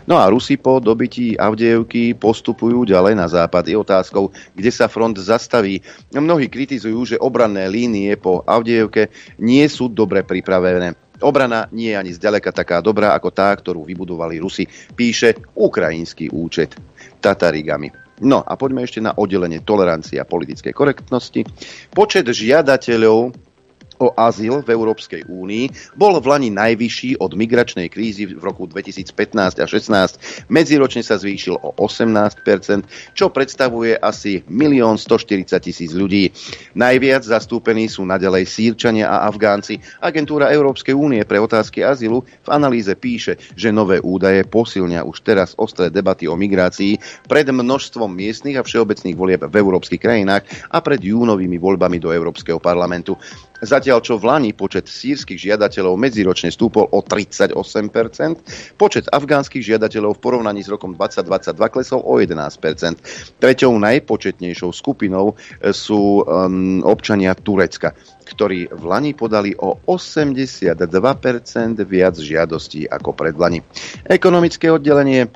No 0.05 0.21
a 0.21 0.29
Rusi 0.29 0.61
po 0.61 0.79
dobití 0.79 1.35
Avdejevky 1.35 2.15
postupujú 2.15 2.85
ďalej 2.85 3.15
na 3.17 3.27
západ. 3.27 3.65
Je 3.67 3.75
otázkou, 3.75 4.31
kde 4.55 4.71
sa 4.71 4.87
front 4.87 5.17
zastaví. 5.17 5.81
Mnohí 6.13 6.47
kritizujú, 6.47 7.17
že 7.17 7.23
obranné 7.23 7.67
línie 7.73 8.15
po 8.21 8.45
Avdejevke 8.45 9.11
nie 9.41 9.65
sú 9.67 9.89
dobre 9.89 10.12
dobre 10.13 10.29
pripravené. 10.29 10.93
Obrana 11.25 11.73
nie 11.73 11.97
je 11.97 11.97
ani 11.97 12.13
zďaleka 12.13 12.53
taká 12.53 12.85
dobrá 12.85 13.17
ako 13.17 13.33
tá, 13.33 13.49
ktorú 13.57 13.89
vybudovali 13.89 14.37
Rusi, 14.37 14.69
píše 14.93 15.41
ukrajinský 15.57 16.29
účet 16.29 16.77
Tatarigami. 17.25 17.89
No 18.21 18.45
a 18.45 18.53
poďme 18.61 18.85
ešte 18.85 19.01
na 19.01 19.17
oddelenie 19.17 19.65
tolerancie 19.65 20.21
a 20.21 20.29
politickej 20.29 20.77
korektnosti. 20.77 21.49
Počet 21.97 22.29
žiadateľov 22.29 23.33
o 24.03 24.11
azyl 24.19 24.67
v 24.67 24.69
Európskej 24.75 25.31
únii 25.31 25.95
bol 25.95 26.19
v 26.19 26.27
Lani 26.27 26.51
najvyšší 26.51 27.23
od 27.23 27.39
migračnej 27.39 27.87
krízy 27.87 28.27
v 28.27 28.43
roku 28.43 28.67
2015 28.67 29.63
a 29.63 29.67
16. 29.71 30.51
Medziročne 30.51 31.07
sa 31.07 31.17
zvýšil 31.23 31.55
o 31.55 31.71
18%, 31.79 33.15
čo 33.15 33.31
predstavuje 33.31 33.95
asi 33.95 34.43
1 34.43 34.99
140 34.99 35.47
tisíc 35.63 35.95
ľudí. 35.95 36.35
Najviac 36.75 37.23
zastúpení 37.23 37.87
sú 37.87 38.03
nadalej 38.03 38.51
Sýrčania 38.51 39.07
a 39.07 39.31
Afgánci. 39.31 39.79
Agentúra 40.03 40.51
Európskej 40.51 40.93
únie 40.93 41.23
pre 41.23 41.39
otázky 41.39 41.87
azylu 41.87 42.27
v 42.27 42.49
analýze 42.51 42.91
píše, 42.99 43.39
že 43.55 43.71
nové 43.71 44.03
údaje 44.03 44.43
posilnia 44.43 45.07
už 45.07 45.23
teraz 45.23 45.55
ostré 45.55 45.93
debaty 45.93 46.27
o 46.27 46.35
migrácii 46.35 46.99
pred 47.31 47.47
množstvom 47.47 48.11
miestnych 48.11 48.59
a 48.59 48.67
všeobecných 48.67 49.17
volieb 49.17 49.43
v 49.47 49.55
európskych 49.55 50.03
krajinách 50.03 50.43
a 50.73 50.83
pred 50.83 50.99
júnovými 50.99 51.61
voľbami 51.61 52.03
do 52.03 52.11
Európskeho 52.11 52.59
parlamentu. 52.59 53.15
Zatiaľ 53.63 54.03
čo 54.03 54.19
v 54.19 54.27
Lani 54.27 54.51
počet 54.51 54.91
sírskych 54.91 55.39
žiadateľov 55.39 55.95
medziročne 55.95 56.51
stúpol 56.51 56.91
o 56.91 56.99
38%, 56.99 57.55
počet 58.75 59.07
afgánskych 59.07 59.63
žiadateľov 59.63 60.19
v 60.19 60.21
porovnaní 60.21 60.67
s 60.67 60.69
rokom 60.69 60.99
2022 60.99 61.55
klesol 61.71 62.03
o 62.03 62.19
11%. 62.19 63.39
Treťou 63.39 63.73
najpočetnejšou 63.79 64.75
skupinou 64.75 65.39
e, 65.63 65.71
sú 65.71 66.27
um, 66.27 66.83
občania 66.83 67.39
Turecka 67.39 67.95
ktorí 68.23 68.71
v 68.73 68.85
Lani 68.89 69.13
podali 69.13 69.53
o 69.53 69.77
82% 69.85 70.73
viac 71.85 72.17
žiadostí 72.17 72.89
ako 72.89 73.13
pred 73.13 73.37
Lani. 73.37 73.61
Ekonomické 74.09 74.73
oddelenie 74.73 75.29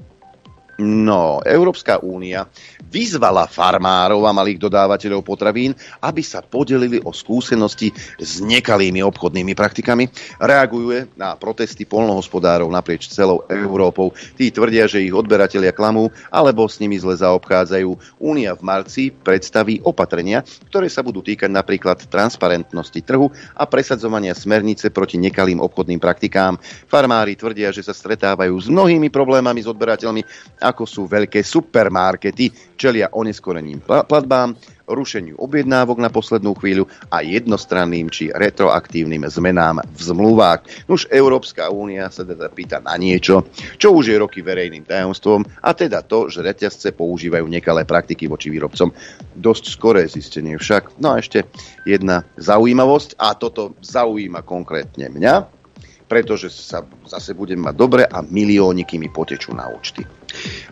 No, 0.76 1.40
Európska 1.40 2.04
únia 2.04 2.44
vyzvala 2.92 3.48
farmárov 3.48 4.28
a 4.28 4.36
malých 4.36 4.60
dodávateľov 4.60 5.24
potravín, 5.24 5.72
aby 6.04 6.20
sa 6.20 6.44
podelili 6.44 7.00
o 7.00 7.16
skúsenosti 7.16 7.96
s 8.20 8.44
nekalými 8.44 9.00
obchodnými 9.00 9.56
praktikami. 9.56 10.04
Reaguje 10.36 11.08
na 11.16 11.32
protesty 11.32 11.88
polnohospodárov 11.88 12.68
naprieč 12.68 13.08
celou 13.08 13.48
Európou. 13.48 14.12
Tí 14.36 14.52
tvrdia, 14.52 14.84
že 14.84 15.00
ich 15.00 15.16
odberatelia 15.16 15.72
klamú 15.72 16.12
alebo 16.28 16.68
s 16.68 16.76
nimi 16.76 17.00
zle 17.00 17.16
zaobchádzajú. 17.16 18.20
Únia 18.20 18.52
v 18.52 18.62
marci 18.62 19.08
predstaví 19.08 19.80
opatrenia, 19.80 20.44
ktoré 20.68 20.92
sa 20.92 21.00
budú 21.00 21.24
týkať 21.24 21.48
napríklad 21.48 22.04
transparentnosti 22.04 23.00
trhu 23.00 23.32
a 23.56 23.64
presadzovania 23.64 24.36
smernice 24.36 24.92
proti 24.92 25.16
nekalým 25.16 25.56
obchodným 25.64 25.98
praktikám. 25.98 26.60
Farmári 26.84 27.32
tvrdia, 27.32 27.72
že 27.72 27.80
sa 27.80 27.96
stretávajú 27.96 28.52
s 28.60 28.68
mnohými 28.68 29.08
problémami 29.08 29.64
s 29.64 29.70
odberateľmi 29.72 30.22
ako 30.66 30.82
sú 30.82 31.02
veľké 31.06 31.46
supermarkety, 31.46 32.74
čelia 32.74 33.14
oneskoreným 33.14 33.86
platbám, 33.86 34.58
rušeniu 34.86 35.34
objednávok 35.42 35.98
na 35.98 36.10
poslednú 36.14 36.54
chvíľu 36.54 36.86
a 37.10 37.20
jednostranným 37.26 38.06
či 38.06 38.30
retroaktívnym 38.30 39.26
zmenám 39.26 39.82
v 39.82 40.00
zmluvách. 40.00 40.86
Už 40.86 41.10
Európska 41.10 41.68
únia 41.74 42.06
sa 42.06 42.22
teda 42.22 42.46
pýta 42.54 42.78
na 42.78 42.94
niečo, 42.94 43.50
čo 43.82 43.90
už 43.90 44.14
je 44.14 44.16
roky 44.16 44.46
verejným 44.46 44.86
tajomstvom, 44.86 45.42
a 45.42 45.74
teda 45.74 46.06
to, 46.06 46.30
že 46.30 46.46
reťazce 46.46 46.94
používajú 46.94 47.50
nekalé 47.50 47.82
praktiky 47.82 48.30
voči 48.30 48.46
výrobcom. 48.46 48.94
Dosť 49.34 49.64
skoré 49.74 50.06
zistenie 50.06 50.54
však. 50.54 51.02
No 51.02 51.18
a 51.18 51.18
ešte 51.18 51.50
jedna 51.82 52.22
zaujímavosť, 52.38 53.18
a 53.18 53.34
toto 53.34 53.74
zaujíma 53.82 54.46
konkrétne 54.46 55.10
mňa, 55.10 55.55
pretože 56.06 56.50
sa 56.54 56.86
zase 57.06 57.34
budem 57.34 57.58
mať 57.58 57.74
dobre 57.74 58.02
a 58.06 58.22
milióniky 58.22 58.98
mi 58.98 59.10
potečú 59.10 59.52
na 59.52 59.66
účty. 59.70 60.06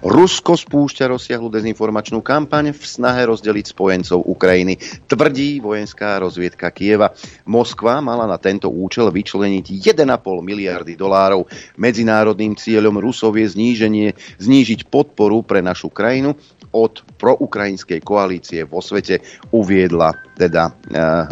Rusko 0.05 0.61
spúšťa 0.61 1.09
rozsiahlu 1.09 1.49
dezinformačnú 1.49 2.21
kampaň 2.21 2.77
v 2.77 2.83
snahe 2.85 3.25
rozdeliť 3.25 3.73
spojencov 3.73 4.21
Ukrajiny, 4.21 4.77
tvrdí 5.09 5.59
vojenská 5.65 6.21
rozviedka 6.21 6.69
Kieva. 6.69 7.17
Moskva 7.49 8.05
mala 8.05 8.29
na 8.29 8.37
tento 8.37 8.69
účel 8.69 9.09
vyčleniť 9.09 9.65
1,5 9.65 10.05
miliardy 10.45 10.95
dolárov. 10.99 11.49
Medzinárodným 11.81 12.59
cieľom 12.59 13.01
Rusov 13.01 13.41
je 13.41 13.49
zníženie, 13.49 14.09
znížiť 14.37 14.93
podporu 14.93 15.41
pre 15.41 15.65
našu 15.65 15.89
krajinu 15.89 16.37
od 16.75 17.07
proukrajinskej 17.17 18.01
koalície 18.03 18.67
vo 18.67 18.83
svete 18.83 19.23
uviedla 19.55 20.13
teda 20.35 20.67
e, 20.67 20.73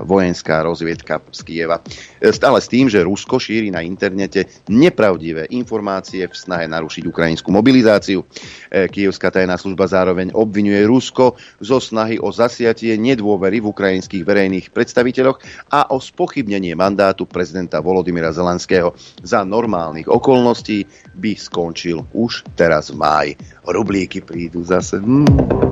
vojenská 0.07 0.63
rozviedka 0.63 1.19
z 1.35 1.41
Kieva. 1.43 1.83
E, 2.23 2.31
stále 2.31 2.63
s 2.63 2.71
tým, 2.71 2.87
že 2.87 3.03
Rusko 3.03 3.43
šíri 3.43 3.75
na 3.75 3.83
internete 3.83 4.47
nepravdivé 4.71 5.51
informácie 5.51 6.23
v 6.31 6.35
snahe 6.35 6.71
narušiť 6.71 7.05
ukrajinskú 7.11 7.51
mobilizáciu. 7.51 8.23
E, 8.71 8.87
Kievská 8.87 9.35
tajná 9.35 9.59
služba 9.59 9.91
zároveň 9.91 10.31
obvinuje 10.33 10.87
Rusko 10.87 11.35
zo 11.59 11.79
snahy 11.83 12.23
o 12.23 12.31
zasiatie 12.31 12.95
nedôvery 12.95 13.59
v 13.59 13.71
ukrajinských 13.75 14.23
verejných 14.23 14.71
predstaviteľoch 14.71 15.43
a 15.75 15.91
o 15.91 15.99
spochybnenie 15.99 16.79
mandátu 16.79 17.27
prezidenta 17.27 17.83
Volodymyra 17.83 18.31
Zelenského. 18.31 18.95
Za 19.27 19.43
normálnych 19.43 20.07
okolností 20.07 20.87
by 21.19 21.33
skončil 21.35 22.07
už 22.15 22.47
teraz 22.55 22.95
v 22.95 23.03
máji. 23.03 23.33
Rublíky 23.67 24.23
prídu 24.23 24.63
zase. 24.63 25.03
Hmm. 25.03 25.72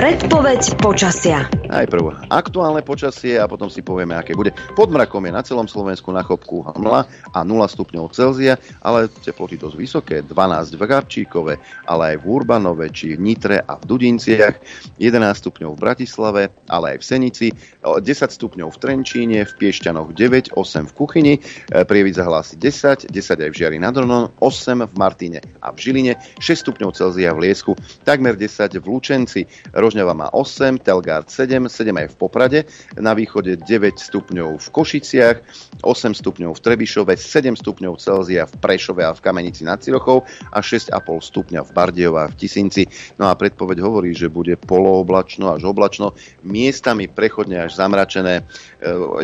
Predpoveď 0.00 0.80
počasia. 0.80 1.44
Najprv 1.68 2.32
aktuálne 2.32 2.80
počasie 2.80 3.36
a 3.36 3.44
potom 3.44 3.68
si 3.68 3.84
povieme, 3.84 4.16
aké 4.16 4.32
bude. 4.32 4.48
Pod 4.72 4.88
mrakom 4.88 5.20
je 5.28 5.32
na 5.34 5.44
celom 5.44 5.68
Slovensku 5.68 6.08
na 6.08 6.24
chopku 6.24 6.64
hmla 6.64 7.04
a 7.36 7.38
0 7.44 7.60
stupňov 7.68 8.08
Celzia, 8.08 8.56
ale 8.80 9.12
teploty 9.12 9.60
dosť 9.60 9.76
vysoké, 9.76 10.16
12 10.24 10.72
v 10.72 10.82
Gabčíkove, 10.88 11.54
ale 11.84 12.02
aj 12.14 12.16
v 12.16 12.24
Urbanove, 12.32 12.88
či 12.88 13.12
v 13.12 13.20
Nitre 13.20 13.60
a 13.60 13.76
v 13.76 13.84
Dudinciach, 13.84 14.56
11 14.96 15.20
stupňov 15.36 15.76
v 15.76 15.82
Bratislave, 15.84 16.42
ale 16.72 16.96
aj 16.96 16.98
v 16.98 17.04
Senici, 17.04 17.46
10 17.84 18.02
stupňov 18.08 18.72
v 18.72 18.80
Trenčíne, 18.80 19.38
v 19.44 19.52
Piešťanoch 19.52 20.16
9, 20.16 20.56
8 20.56 20.88
v 20.88 20.92
Kuchyni, 20.96 21.34
e, 21.36 21.84
Prievidza 21.84 22.24
hlási 22.24 22.56
10, 22.56 23.04
10 23.12 23.44
aj 23.46 23.50
v 23.52 23.56
Žiari 23.58 23.76
nad 23.76 23.92
Ronom, 23.92 24.32
8 24.40 24.88
v 24.88 24.94
Martine 24.96 25.44
a 25.60 25.76
v 25.76 25.78
Žiline, 25.82 26.16
6 26.40 26.64
stupňov 26.64 26.96
Celzia 26.96 27.36
v 27.36 27.52
Liesku, 27.52 27.76
takmer 28.08 28.32
10 28.32 28.79
v 28.79 28.79
Lučenci, 28.86 29.40
Rožňava 29.74 30.14
má 30.14 30.28
8, 30.32 30.80
Telgard 30.80 31.28
7, 31.28 31.68
7 31.68 31.90
aj 31.92 32.08
v 32.12 32.16
Poprade, 32.16 32.60
na 32.96 33.12
východe 33.16 33.56
9 33.56 33.66
stupňov 33.96 34.60
v 34.60 34.68
Košiciach, 34.70 35.36
8 35.82 36.14
stupňov 36.16 36.52
v 36.56 36.60
Trebišove, 36.60 37.12
7 37.16 37.56
stupňov 37.56 37.96
Celzia 38.00 38.44
v 38.46 38.54
Prešove 38.60 39.02
a 39.04 39.16
v 39.16 39.20
Kamenici 39.20 39.64
nad 39.64 39.80
Cirochou 39.80 40.24
a 40.52 40.58
6,5 40.60 40.92
stupňa 41.20 41.60
v 41.66 41.70
Bardejove 41.72 42.18
a 42.20 42.30
v 42.30 42.34
Tisinci. 42.36 42.84
No 43.16 43.28
a 43.28 43.36
predpoveď 43.36 43.80
hovorí, 43.80 44.12
že 44.12 44.32
bude 44.32 44.56
polooblačno 44.60 45.56
až 45.56 45.66
oblačno, 45.66 46.12
miestami 46.44 47.08
prechodne 47.08 47.66
až 47.66 47.76
zamračené, 47.76 48.34
e, 48.40 48.42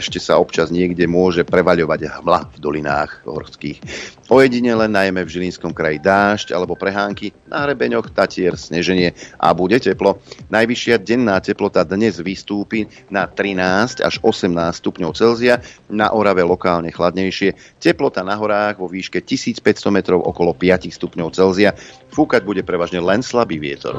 ešte 0.01 0.19
sa 0.19 0.41
občas 0.41 0.73
niekde 0.73 1.05
môže 1.07 1.45
prevaľovať 1.45 2.21
hmla 2.21 2.41
v 2.53 2.57
dolinách 2.59 3.27
horských. 3.29 3.79
Ojedinele 4.26 4.90
najmä 4.90 5.23
v 5.23 5.38
Žilinskom 5.38 5.71
kraji 5.71 6.02
dážď 6.02 6.50
alebo 6.50 6.75
prehánky, 6.75 7.30
na 7.47 7.62
hrebeňoch 7.62 8.11
tatier, 8.11 8.59
sneženie 8.59 9.14
a 9.38 9.54
bude 9.54 9.78
teplo. 9.78 10.18
Najvyššia 10.50 10.99
denná 10.99 11.38
teplota 11.38 11.87
dnes 11.87 12.18
vystúpi 12.18 12.90
na 13.06 13.30
13 13.30 14.02
až 14.02 14.18
18 14.26 14.50
stupňov 14.83 15.14
Celzia, 15.14 15.62
na 15.87 16.11
Orave 16.11 16.42
lokálne 16.42 16.90
chladnejšie. 16.90 17.78
Teplota 17.78 18.26
na 18.26 18.35
horách 18.35 18.83
vo 18.83 18.90
výške 18.90 19.23
1500 19.23 19.62
metrov 19.95 20.26
okolo 20.26 20.59
5 20.59 20.90
stupňov 20.90 21.30
Celzia. 21.30 21.78
Fúkať 22.11 22.42
bude 22.42 22.66
prevažne 22.66 22.99
len 22.99 23.23
slabý 23.23 23.62
vietor. 23.62 23.95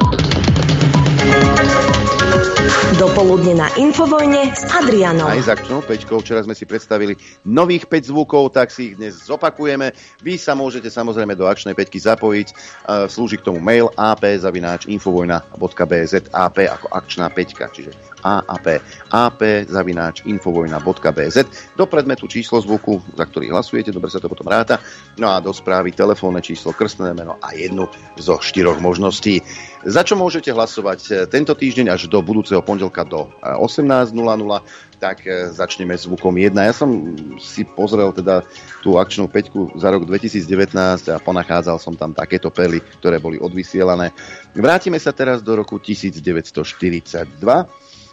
Dopoludne 2.97 3.53
na 3.53 3.69
Infovojne 3.77 4.57
s 4.57 4.65
Adrianom. 4.73 5.29
Aj 5.29 5.37
akčnou 5.37 5.85
peťkou. 5.85 6.17
Včera 6.17 6.41
sme 6.41 6.57
si 6.57 6.65
predstavili 6.65 7.13
nových 7.45 7.85
5 7.85 8.09
zvukov, 8.09 8.49
tak 8.49 8.73
si 8.73 8.89
ich 8.89 8.97
dnes 8.97 9.21
zopakujeme. 9.21 9.93
Vy 10.25 10.41
sa 10.41 10.57
môžete 10.57 10.89
samozrejme 10.89 11.37
do 11.37 11.45
akčnej 11.45 11.77
peťky 11.77 12.01
zapojiť. 12.01 12.57
Slúži 13.05 13.37
k 13.37 13.45
tomu 13.45 13.61
mail 13.61 13.93
ap.infovojna.bz 13.93 16.13
ap 16.33 16.57
ako 16.57 16.89
akčná 16.89 17.29
peťka, 17.29 17.69
čiže 17.69 17.93
AAP. 18.25 18.81
AP 19.13 19.69
zavináč 19.69 20.25
infovojna.bz 20.25 21.37
do 21.77 21.85
predmetu 21.85 22.25
číslo 22.25 22.57
zvuku, 22.65 23.13
za 23.13 23.29
ktorý 23.29 23.53
hlasujete, 23.53 23.93
dobre 23.93 24.09
sa 24.09 24.17
to 24.17 24.25
potom 24.25 24.49
ráta, 24.49 24.81
no 25.21 25.29
a 25.29 25.37
do 25.37 25.53
správy 25.53 25.93
telefónne 25.93 26.41
číslo, 26.41 26.73
krstné 26.73 27.13
meno 27.13 27.37
a 27.37 27.53
jednu 27.53 27.85
zo 28.17 28.41
štyroch 28.41 28.81
možností. 28.81 29.45
Za 29.87 30.03
čo 30.03 30.19
môžete 30.19 30.51
hlasovať 30.51 30.99
eh, 31.07 31.11
tento 31.31 31.55
týždeň 31.55 31.95
až 31.95 32.11
do 32.11 32.19
budúceho 32.19 32.59
pondelka 32.59 33.07
do 33.07 33.31
18.00, 33.39 34.11
eh, 34.11 34.59
tak 34.99 35.23
eh, 35.23 35.47
začneme 35.47 35.95
zvukom 35.95 36.35
1. 36.35 36.51
Ja 36.59 36.75
som 36.75 37.15
si 37.39 37.63
pozrel 37.63 38.11
teda 38.11 38.43
tú 38.83 38.99
akčnú 38.99 39.31
peťku 39.31 39.79
za 39.79 39.95
rok 39.95 40.03
2019 40.03 40.75
a 41.07 41.23
ponachádzal 41.23 41.79
som 41.79 41.95
tam 41.95 42.11
takéto 42.11 42.51
pely, 42.51 42.83
ktoré 42.99 43.23
boli 43.23 43.39
odvysielané. 43.39 44.11
Vrátime 44.51 44.99
sa 44.99 45.15
teraz 45.15 45.39
do 45.39 45.55
roku 45.55 45.79
1942 45.79 47.39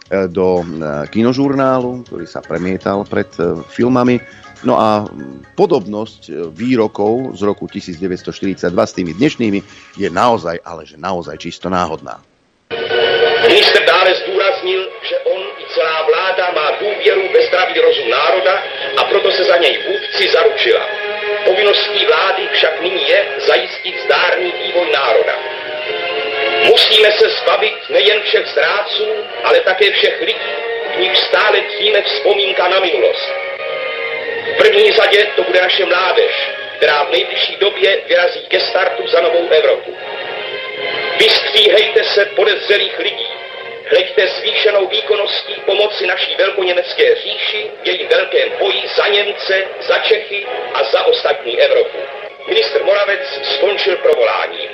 E, 0.05 0.29
do 0.29 0.61
e, 0.61 0.65
kinožurnálu, 1.09 2.05
ktorý 2.05 2.29
sa 2.29 2.37
premietal 2.37 3.01
pred 3.09 3.25
e, 3.41 3.57
filmami. 3.73 4.21
No 4.65 4.81
a 4.81 5.05
podobnosť 5.53 6.49
výrokov 6.49 7.37
z 7.37 7.41
roku 7.45 7.69
1942 7.69 8.65
s 8.73 8.93
tými 8.97 9.13
dnešnými 9.13 9.59
je 9.93 10.09
naozaj, 10.09 10.57
ale 10.65 10.89
že 10.89 10.97
naozaj 10.97 11.37
čisto 11.37 11.69
náhodná. 11.69 12.17
Minister 13.45 13.85
dále 13.85 14.09
zdůraznil, 14.25 14.89
že 15.09 15.15
on 15.29 15.41
i 15.61 15.63
celá 15.73 16.01
vláda 16.09 16.51
má 16.51 16.67
důvěru 16.81 17.21
ve 17.33 17.47
zdravý 17.47 17.79
rozum 17.79 18.09
národa 18.09 18.63
a 18.97 19.03
proto 19.03 19.31
se 19.31 19.43
za 19.43 19.57
něj 19.57 19.79
vůdci 19.87 20.29
zaručila. 20.33 20.85
Povinností 21.45 22.05
vlády 22.05 22.43
však 22.53 22.81
nyní 22.81 23.09
je 23.09 23.25
zajistit 23.47 23.95
zdárný 24.05 24.53
vývoj 24.65 24.87
národa. 24.93 25.35
Musíme 26.65 27.11
se 27.11 27.29
zbavit 27.29 27.77
nejen 27.89 28.21
všech 28.21 28.47
zrádců, 28.47 29.07
ale 29.43 29.59
také 29.59 29.91
všech 29.91 30.21
lidí, 30.21 30.39
v 30.95 30.99
nich 30.99 31.17
stále 31.17 31.61
tíme 31.61 32.01
vzpomínka 32.01 32.67
na 32.67 32.79
minulost. 32.79 33.44
V 34.53 34.57
první 34.57 34.91
řadě 34.91 35.27
to 35.35 35.43
bude 35.43 35.61
naše 35.61 35.85
mládež, 35.85 36.49
která 36.77 37.03
v 37.03 37.11
nejbližší 37.11 37.55
době 37.55 38.01
vyrazí 38.07 38.39
ke 38.47 38.59
startu 38.59 39.07
za 39.07 39.21
novou 39.21 39.49
Evropu. 39.49 39.97
Vystříhejte 41.19 42.03
se 42.03 42.25
podezřelých 42.25 42.99
lidí, 42.99 43.27
hleďte 43.89 44.27
zvýšenou 44.27 44.87
výkonností 44.87 45.53
pomoci 45.65 46.07
naší 46.07 46.35
velkoněmecké 46.35 47.15
říši 47.15 47.71
v 47.83 47.87
jejím 47.87 48.07
velkém 48.07 48.49
boji 48.59 48.83
za 48.95 49.07
Němce, 49.07 49.63
za 49.81 49.97
Čechy 49.97 50.45
a 50.73 50.83
za 50.83 51.03
ostatní 51.03 51.59
Evropu. 51.61 51.97
Ministr 52.47 52.83
Moravec 52.83 53.39
skončil 53.43 53.97
provoláním. 53.97 54.69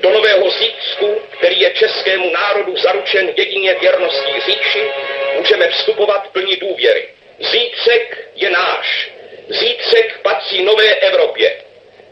Do 0.00 0.10
nového 0.10 0.50
zítřku, 0.50 1.22
který 1.38 1.60
je 1.60 1.70
českému 1.70 2.30
národu 2.30 2.76
zaručen 2.76 3.30
jedině 3.36 3.74
věrností 3.74 4.32
říši, 4.46 4.90
můžeme 5.36 5.68
vstupovat 5.68 6.28
plní 6.32 6.56
důvěry. 6.56 7.08
Zítřek 7.40 8.04
je 8.36 8.50
náš. 8.50 9.12
Zítřek 9.48 10.20
patří 10.22 10.64
nové 10.64 10.94
Evropě. 10.94 11.56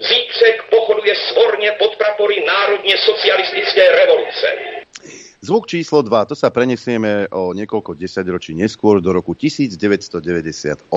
Zítřek 0.01 0.63
pochoduje 0.71 1.15
svorně 1.15 1.73
pod 1.79 1.97
prapory 1.97 2.45
národně 2.47 2.99
socialistické 2.99 3.89
revoluce. 3.89 4.47
Zvuk 5.41 5.67
číslo 5.71 6.03
2, 6.03 6.25
to 6.25 6.35
sa 6.35 6.51
prenesieme 6.51 7.31
o 7.31 7.55
niekoľko 7.55 7.95
desaťročí 7.95 8.59
neskôr 8.59 8.99
do 8.99 9.15
roku 9.15 9.39
1998 9.39 10.91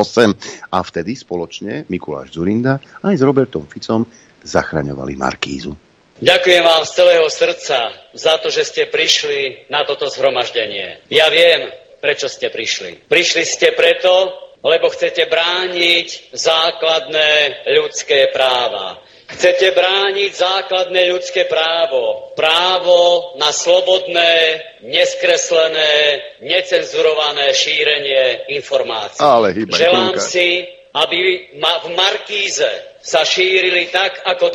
a 0.73 0.79
vtedy 0.81 1.13
spoločne 1.13 1.85
Mikuláš 1.85 2.33
Zurinda 2.33 2.81
aj 3.05 3.15
s 3.15 3.21
Robertom 3.21 3.69
Ficom 3.69 4.09
zachraňovali 4.41 5.13
Markízu. 5.13 5.77
Ďakujem 6.25 6.63
vám 6.65 6.83
z 6.85 6.91
celého 6.93 7.25
srdca 7.29 7.77
za 8.17 8.33
to, 8.41 8.49
že 8.49 8.65
ste 8.65 8.81
prišli 8.89 9.69
na 9.69 9.85
toto 9.85 10.09
zhromaždenie. 10.09 11.05
Ja 11.13 11.29
viem, 11.29 11.69
prečo 12.01 12.27
ste 12.27 12.49
prišli. 12.49 13.07
Prišli 13.07 13.43
ste 13.45 13.71
preto, 13.77 14.33
lebo 14.65 14.89
chcete 14.89 15.29
brániť 15.29 16.33
základné 16.33 17.31
ľudské 17.77 18.33
práva. 18.33 18.99
Chcete 19.31 19.71
brániť 19.71 20.31
základné 20.35 21.07
ľudské 21.07 21.47
právo. 21.47 22.35
Právo 22.35 23.31
na 23.39 23.55
slobodné, 23.55 24.59
neskreslené, 24.83 26.19
necenzurované 26.43 27.55
šírenie 27.55 28.51
informácií. 28.59 29.23
Ale 29.23 29.55
Želám 29.55 30.19
si, 30.19 30.67
aby 30.91 31.47
v 31.55 31.89
Markíze 31.95 32.99
sa 32.99 33.23
šírili 33.23 33.87
tak, 33.87 34.19
ako 34.27 34.51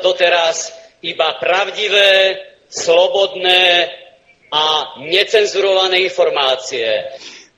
doteraz 0.00 0.72
iba 1.04 1.36
pravdivé, 1.36 2.40
slobodné 2.72 3.92
a 4.54 4.94
necenzurované 5.02 6.06
informácie. 6.06 6.86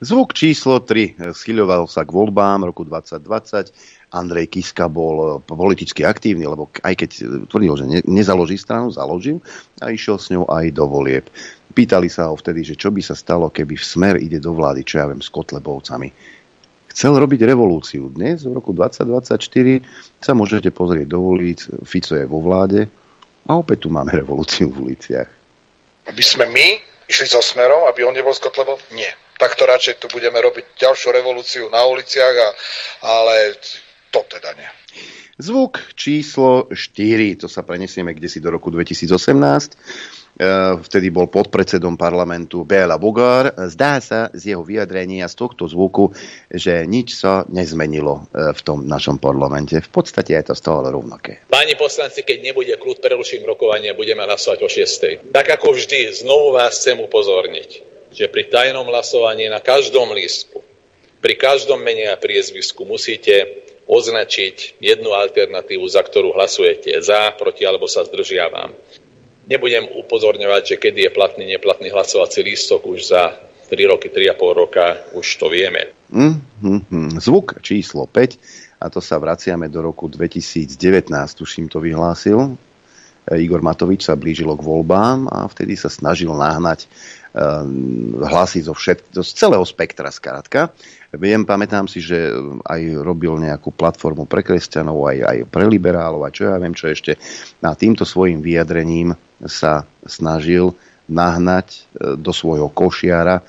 Zvuk 0.01 0.33
číslo 0.33 0.81
3 0.81 1.33
schyľoval 1.33 1.85
sa 1.89 2.05
k 2.05 2.13
voľbám 2.13 2.65
roku 2.65 2.85
2020. 2.85 3.73
Andrej 4.13 4.47
Kiska 4.49 4.89
bol 4.89 5.41
politicky 5.41 6.05
aktívny, 6.05 6.45
lebo 6.45 6.69
aj 6.81 6.93
keď 6.95 7.09
tvrdil, 7.49 7.73
že 7.77 7.85
nezaloží 8.05 8.57
stranu, 8.57 8.93
založil 8.93 9.41
a 9.81 9.89
išiel 9.93 10.17
s 10.17 10.29
ňou 10.33 10.45
aj 10.49 10.65
do 10.73 10.85
volieb. 10.85 11.25
Pýtali 11.73 12.09
sa 12.09 12.29
ho 12.29 12.37
vtedy, 12.37 12.65
že 12.65 12.79
čo 12.79 12.89
by 12.89 13.01
sa 13.05 13.13
stalo, 13.13 13.53
keby 13.53 13.77
v 13.77 13.85
smer 13.85 14.15
ide 14.17 14.41
do 14.41 14.53
vlády, 14.57 14.81
čo 14.81 15.01
ja 15.01 15.05
viem, 15.05 15.21
s 15.21 15.29
Kotlebovcami. 15.29 16.09
Chcel 16.93 17.13
robiť 17.13 17.45
revolúciu. 17.45 18.09
Dnes, 18.09 18.41
v 18.41 18.57
roku 18.57 18.73
2024, 18.73 19.85
sa 20.17 20.33
môžete 20.33 20.73
pozrieť 20.73 21.13
do 21.13 21.21
ulic, 21.21 21.61
Fico 21.85 22.17
je 22.17 22.25
vo 22.25 22.41
vláde, 22.41 22.89
a 23.45 23.51
opäť 23.53 23.85
tu 23.85 23.89
máme 23.93 24.09
revolúciu 24.13 24.73
v 24.73 24.89
uliciach. 24.89 25.29
Aby 26.09 26.23
sme 26.23 26.47
my 26.49 26.86
išli 27.07 27.27
so 27.27 27.41
smerom, 27.41 27.87
aby 27.87 28.03
on 28.03 28.13
nebol 28.13 28.35
s? 28.35 28.43
Nie. 28.91 29.11
Takto 29.37 29.65
radšej 29.65 30.01
tu 30.01 30.07
budeme 30.11 30.37
robiť 30.41 30.77
ďalšiu 30.77 31.09
revolúciu 31.13 31.63
na 31.71 31.85
uliciach, 31.87 32.35
a, 32.35 32.49
ale 33.05 33.55
to 34.11 34.21
teda 34.27 34.53
nie. 34.57 34.69
Zvuk 35.37 35.93
číslo 35.93 36.65
4, 36.73 37.45
to 37.45 37.47
sa 37.47 37.61
prenesieme 37.61 38.17
kde 38.17 38.25
si 38.25 38.41
do 38.41 38.49
roku 38.49 38.73
2018. 38.73 40.26
E, 40.37 40.77
vtedy 40.85 41.09
bol 41.09 41.25
podpredsedom 41.25 41.97
parlamentu 41.97 42.61
Béla 42.61 43.01
Bugár. 43.01 43.57
Zdá 43.73 43.97
sa 43.97 44.29
z 44.37 44.53
jeho 44.53 44.61
vyjadrenia 44.61 45.25
z 45.25 45.33
tohto 45.33 45.65
zvuku, 45.65 46.13
že 46.53 46.85
nič 46.85 47.17
sa 47.17 47.41
nezmenilo 47.49 48.29
e, 48.29 48.53
v 48.53 48.61
tom 48.61 48.85
našom 48.85 49.17
parlamente. 49.17 49.81
V 49.81 49.89
podstate 49.89 50.37
je 50.37 50.53
to 50.53 50.55
stále 50.55 50.85
rovnaké. 50.93 51.41
Páni 51.49 51.73
poslanci, 51.73 52.21
keď 52.21 52.53
nebude 52.53 52.77
kľud, 52.77 53.01
preruším 53.01 53.49
rokovanie, 53.49 53.97
budeme 53.97 54.29
hlasovať 54.29 54.59
o 54.61 54.69
6. 54.69 55.33
Tak 55.33 55.57
ako 55.57 55.73
vždy, 55.73 56.13
znovu 56.21 56.53
vás 56.53 56.77
chcem 56.77 57.01
upozorniť, 57.01 57.69
že 58.13 58.29
pri 58.29 58.45
tajnom 58.53 58.85
hlasovaní 58.85 59.49
na 59.49 59.57
každom 59.57 60.13
lístku, 60.13 60.61
pri 61.17 61.33
každom 61.33 61.81
mene 61.81 62.13
a 62.13 62.21
priezvisku 62.21 62.85
musíte 62.85 63.65
označiť 63.89 64.77
jednu 64.77 65.17
alternatívu, 65.17 65.81
za 65.89 66.05
ktorú 66.05 66.37
hlasujete 66.37 66.93
za, 67.01 67.33
proti 67.33 67.65
alebo 67.65 67.89
sa 67.89 68.05
zdržiavam. 68.05 68.75
Nebudem 69.47 69.87
upozorňovať, 69.95 70.63
že 70.63 70.75
kedy 70.75 71.07
je 71.07 71.11
platný, 71.11 71.43
neplatný 71.47 71.87
hlasovací 71.91 72.43
lístok 72.43 72.83
už 72.83 72.99
za 73.15 73.31
3 73.71 73.91
roky, 73.91 74.11
3,5 74.11 74.61
roka, 74.63 74.85
už 75.15 75.27
to 75.39 75.47
vieme. 75.47 75.91
Mm-hmm. 76.11 77.19
Zvuk 77.19 77.59
číslo 77.63 78.07
5, 78.07 78.83
a 78.83 78.85
to 78.91 78.99
sa 78.99 79.15
vraciame 79.19 79.71
do 79.71 79.79
roku 79.83 80.11
2019, 80.11 80.75
tuším 81.11 81.71
to 81.71 81.79
vyhlásil. 81.79 82.55
E, 83.27 83.39
Igor 83.39 83.63
Matovič 83.63 84.07
sa 84.07 84.19
blížilo 84.19 84.55
k 84.55 84.63
voľbám 84.63 85.31
a 85.31 85.47
vtedy 85.47 85.79
sa 85.79 85.87
snažil 85.87 86.31
nahnať 86.31 86.87
Ehm, 87.37 88.17
hlasy 88.17 88.65
zo, 88.65 88.73
všet, 88.73 89.13
zo 89.13 89.21
celého 89.21 89.61
spektra 89.61 90.09
skrátka. 90.09 90.73
Viem, 91.13 91.45
pamätám 91.45 91.85
si, 91.85 92.01
že 92.01 92.33
aj 92.65 92.81
robil 93.05 93.37
nejakú 93.37 93.69
platformu 93.69 94.25
pre 94.25 94.41
kresťanov, 94.41 95.05
aj, 95.05 95.17
aj 95.21 95.37
pre 95.45 95.69
liberálov 95.69 96.25
a 96.25 96.33
čo 96.33 96.49
ja 96.49 96.57
viem, 96.57 96.73
čo 96.73 96.89
ešte. 96.89 97.13
A 97.61 97.77
týmto 97.77 98.09
svojim 98.09 98.41
vyjadrením 98.41 99.13
sa 99.45 99.85
snažil 100.07 100.73
nahnať 101.05 101.67
e, 101.71 101.79
do 102.17 102.33
svojho 102.33 102.73
košiara 102.73 103.39
e, 103.39 103.43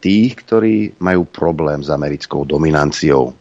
tých, 0.00 0.40
ktorí 0.40 0.96
majú 1.02 1.28
problém 1.28 1.84
s 1.84 1.92
americkou 1.92 2.48
dominanciou. 2.48 3.36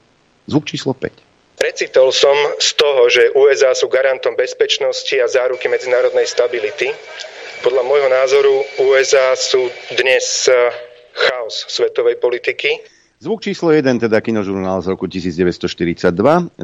Zvuk 0.50 0.65
číslo 0.68 0.92
5. 0.98 1.60
Precitol 1.60 2.15
som 2.15 2.36
z 2.60 2.70
toho, 2.80 3.12
že 3.12 3.32
USA 3.36 3.76
sú 3.76 3.92
garantom 3.92 4.36
bezpečnosti 4.36 5.12
a 5.20 5.28
záruky 5.28 5.68
medzinárodnej 5.68 6.24
stability 6.28 6.92
podľa 7.60 7.84
môjho 7.84 8.08
názoru 8.08 8.63
USA 8.88 9.36
sú 9.36 9.68
dnes 10.00 10.48
eh, 10.48 10.72
chaos 11.12 11.68
svetovej 11.68 12.15
politiky. 12.15 12.80
Zvuk 13.20 13.44
číslo 13.44 13.76
1, 13.76 14.00
teda 14.00 14.24
kinožurnál 14.24 14.80
z 14.80 14.96
roku 14.96 15.04
1942, 15.04 16.08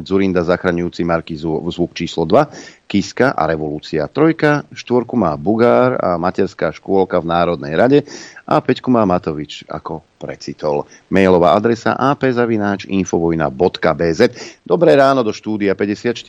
Zurinda 0.00 0.40
zachraňujúci 0.40 1.04
Markizu 1.04 1.60
zvuk 1.68 1.92
číslo 1.92 2.24
2, 2.24 2.88
Kiska 2.88 3.36
a 3.36 3.44
Revolúcia 3.44 4.08
3, 4.08 4.64
štvorku 4.72 5.20
má 5.20 5.36
Bugár 5.36 6.00
a 6.00 6.16
materská 6.16 6.72
škôlka 6.72 7.20
v 7.20 7.28
Národnej 7.28 7.76
rade 7.76 8.08
a 8.48 8.56
peťku 8.64 8.88
má 8.88 9.04
Matovič 9.04 9.68
ako 9.68 10.00
precitol. 10.16 10.88
Mailová 11.12 11.52
adresa 11.52 11.92
apzavináč.infovojna.bz 11.92 14.20
Dobré 14.64 14.96
ráno 14.96 15.20
do 15.20 15.36
štúdia 15.36 15.76
54. 15.76 16.24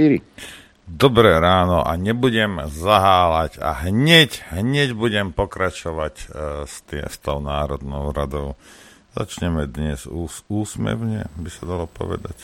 Dobré 0.88 1.36
ráno 1.40 1.84
a 1.88 1.96
nebudem 1.96 2.68
zaháľať 2.68 3.64
a 3.64 3.88
hneď, 3.88 4.44
hneď 4.52 4.92
budem 4.92 5.32
pokračovať 5.32 6.16
uh, 6.20 6.28
s, 6.68 6.84
tý, 6.84 7.00
s 7.00 7.16
tou 7.24 7.40
Národnou 7.40 8.12
radou. 8.12 8.60
Začneme 9.18 9.66
dnes 9.66 10.06
ús, 10.06 10.46
úsmevne, 10.46 11.26
by 11.42 11.50
sa 11.50 11.66
dalo 11.66 11.90
povedať. 11.90 12.38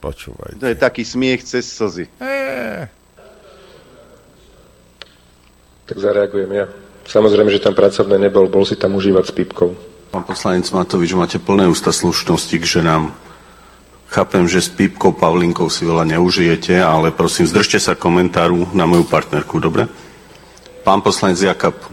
Počúvajte. 0.00 0.64
To 0.64 0.72
je 0.72 0.78
taký 0.80 1.04
smiech 1.04 1.44
cez 1.44 1.68
slzy. 1.68 2.08
Eee. 2.24 2.88
Tak 5.84 5.96
zareagujem 6.00 6.48
ja. 6.56 6.72
Samozrejme, 7.04 7.52
že 7.52 7.60
tam 7.60 7.76
pracovné 7.76 8.16
nebol, 8.16 8.48
bol 8.48 8.64
si 8.64 8.80
tam 8.80 8.96
užívať 8.96 9.24
s 9.28 9.32
pípkou. 9.36 9.68
Pán 10.08 10.24
poslanec 10.24 10.64
Matovič, 10.72 11.12
máte 11.12 11.36
plné 11.36 11.68
ústa 11.68 11.92
slušnosti 11.92 12.56
k 12.56 12.64
ženám. 12.64 13.12
Chápem, 14.08 14.48
že 14.48 14.64
s 14.64 14.72
Pípkou 14.72 15.12
Pavlinkou 15.12 15.68
si 15.68 15.84
veľa 15.84 16.08
neužijete, 16.16 16.80
ale 16.80 17.12
prosím, 17.12 17.44
zdržte 17.44 17.76
sa 17.76 17.92
komentáru 17.92 18.72
na 18.72 18.88
moju 18.88 19.04
partnerku, 19.04 19.60
dobre? 19.60 19.84
Pán 20.80 21.04
poslanec 21.04 21.36
Jakab. 21.44 21.76
A 21.76 21.84
už 21.84 21.84
je 21.84 21.92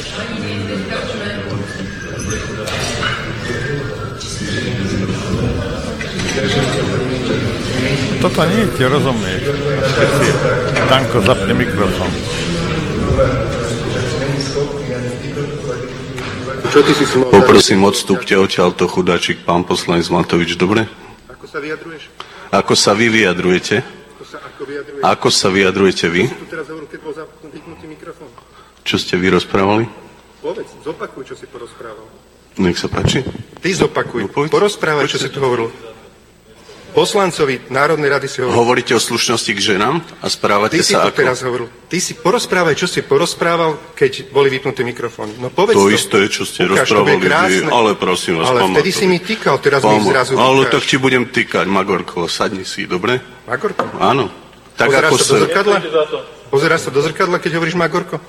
Toto 8.24 8.42
nie, 8.48 8.64
ti 8.80 8.88
rozumieš. 8.88 9.44
Keď 10.00 10.10
si 10.16 10.32
Danko 10.88 11.20
zapne 11.28 11.54
mikrofón. 11.54 12.12
Čo 12.16 12.24
ty 14.24 14.40
si 14.40 14.56
Poprosím, 16.76 17.88
odstúpte 17.88 18.36
odtiaľ 18.36 18.76
to 18.76 18.92
chudáčik, 18.92 19.48
pán 19.48 19.64
poslanec 19.64 20.12
Matovič, 20.12 20.60
dobre? 20.60 20.84
Ako 21.32 21.48
sa 21.48 21.64
vyjadruješ? 21.64 22.12
Ako 22.52 22.74
sa 22.76 22.92
vy 22.92 23.08
vyjadrujete? 23.08 23.80
Ako 25.00 25.32
sa, 25.32 25.48
vyjadrujete 25.48 26.12
vy? 26.12 26.28
Čo 28.84 28.96
ste 29.00 29.16
vy 29.16 29.28
rozprávali? 29.32 29.88
Povedz, 30.44 30.76
zopakuj, 30.84 31.24
čo 31.32 31.36
si 31.40 31.48
porozprával. 31.48 32.04
Nech 32.60 32.76
sa 32.76 32.92
páči. 32.92 33.24
Ty 33.64 33.70
zopakuj. 33.72 34.28
No. 34.28 34.52
Porozprávaj, 34.52 35.08
čo 35.08 35.16
si 35.16 35.32
tu 35.32 35.40
hovoril. 35.40 35.72
Poslancovi 36.96 37.68
Národnej 37.68 38.08
rady 38.08 38.32
si 38.32 38.40
hovoril. 38.40 38.56
Hovoríte 38.56 38.96
o 38.96 39.02
slušnosti 39.04 39.52
k 39.52 39.60
ženám 39.60 40.00
a 40.24 40.32
správate 40.32 40.80
Ty 40.80 40.88
si 40.88 40.96
sa 40.96 41.04
to 41.04 41.12
ako... 41.12 41.20
teraz 41.20 41.44
hovoril. 41.44 41.68
Ty 41.92 41.98
si 42.00 42.16
porozprávaj, 42.16 42.76
čo 42.80 42.88
si 42.88 43.04
porozprával, 43.04 43.76
keď 44.00 44.32
boli 44.32 44.48
vypnuté 44.48 44.88
mikrofóny. 44.88 45.36
No 45.36 45.52
povedz 45.52 45.76
To 45.76 45.92
to. 45.92 45.92
isté, 45.92 46.20
čo 46.32 46.48
ste 46.48 46.64
Ukáž, 46.64 46.88
rozprávali 46.88 47.20
vy, 47.20 47.68
ale 47.68 48.00
prosím 48.00 48.40
vás, 48.40 48.48
Ale 48.48 48.64
pán 48.64 48.72
vtedy 48.80 48.92
si 48.96 49.06
mi 49.12 49.20
týkal, 49.20 49.60
teraz 49.60 49.84
Pán 49.84 50.00
mi 50.00 50.08
zrazu 50.08 50.40
Ale 50.40 50.64
týkaš. 50.64 50.72
tak 50.72 50.84
ti 50.88 50.96
budem 50.96 51.24
týkať, 51.28 51.66
Magorko, 51.68 52.32
sadni 52.32 52.64
si, 52.64 52.88
dobre? 52.88 53.20
Magorko? 53.44 53.92
Áno. 54.00 54.32
Tak 54.80 54.88
Pozeráš 54.88 55.12
ako 55.12 55.16
sa 55.20 55.24
do 55.24 55.28
sa... 55.28 55.44
zrkadla? 55.44 55.78
Pozeráš 56.48 56.82
sa 56.88 56.92
do 56.96 57.02
zrkadla, 57.04 57.38
keď 57.44 57.52
hovoríš 57.60 57.76
Magorko? 57.76 58.24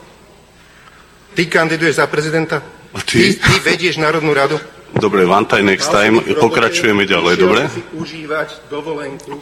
Ty 1.39 1.43
kandiduješ 1.47 2.03
za 2.03 2.07
prezidenta? 2.11 2.67
A 2.91 2.99
ty? 2.99 3.31
Ty, 3.31 3.47
ty 3.47 3.55
vedieš 3.63 4.03
Národnú 4.03 4.35
radu? 4.35 4.59
Dobre, 4.95 5.27
one 5.27 5.45
time 5.45 5.75
next 5.75 5.91
time, 5.91 6.23
pokračujeme 6.23 7.05
ďalej, 7.11 7.35
dobre? 7.37 7.63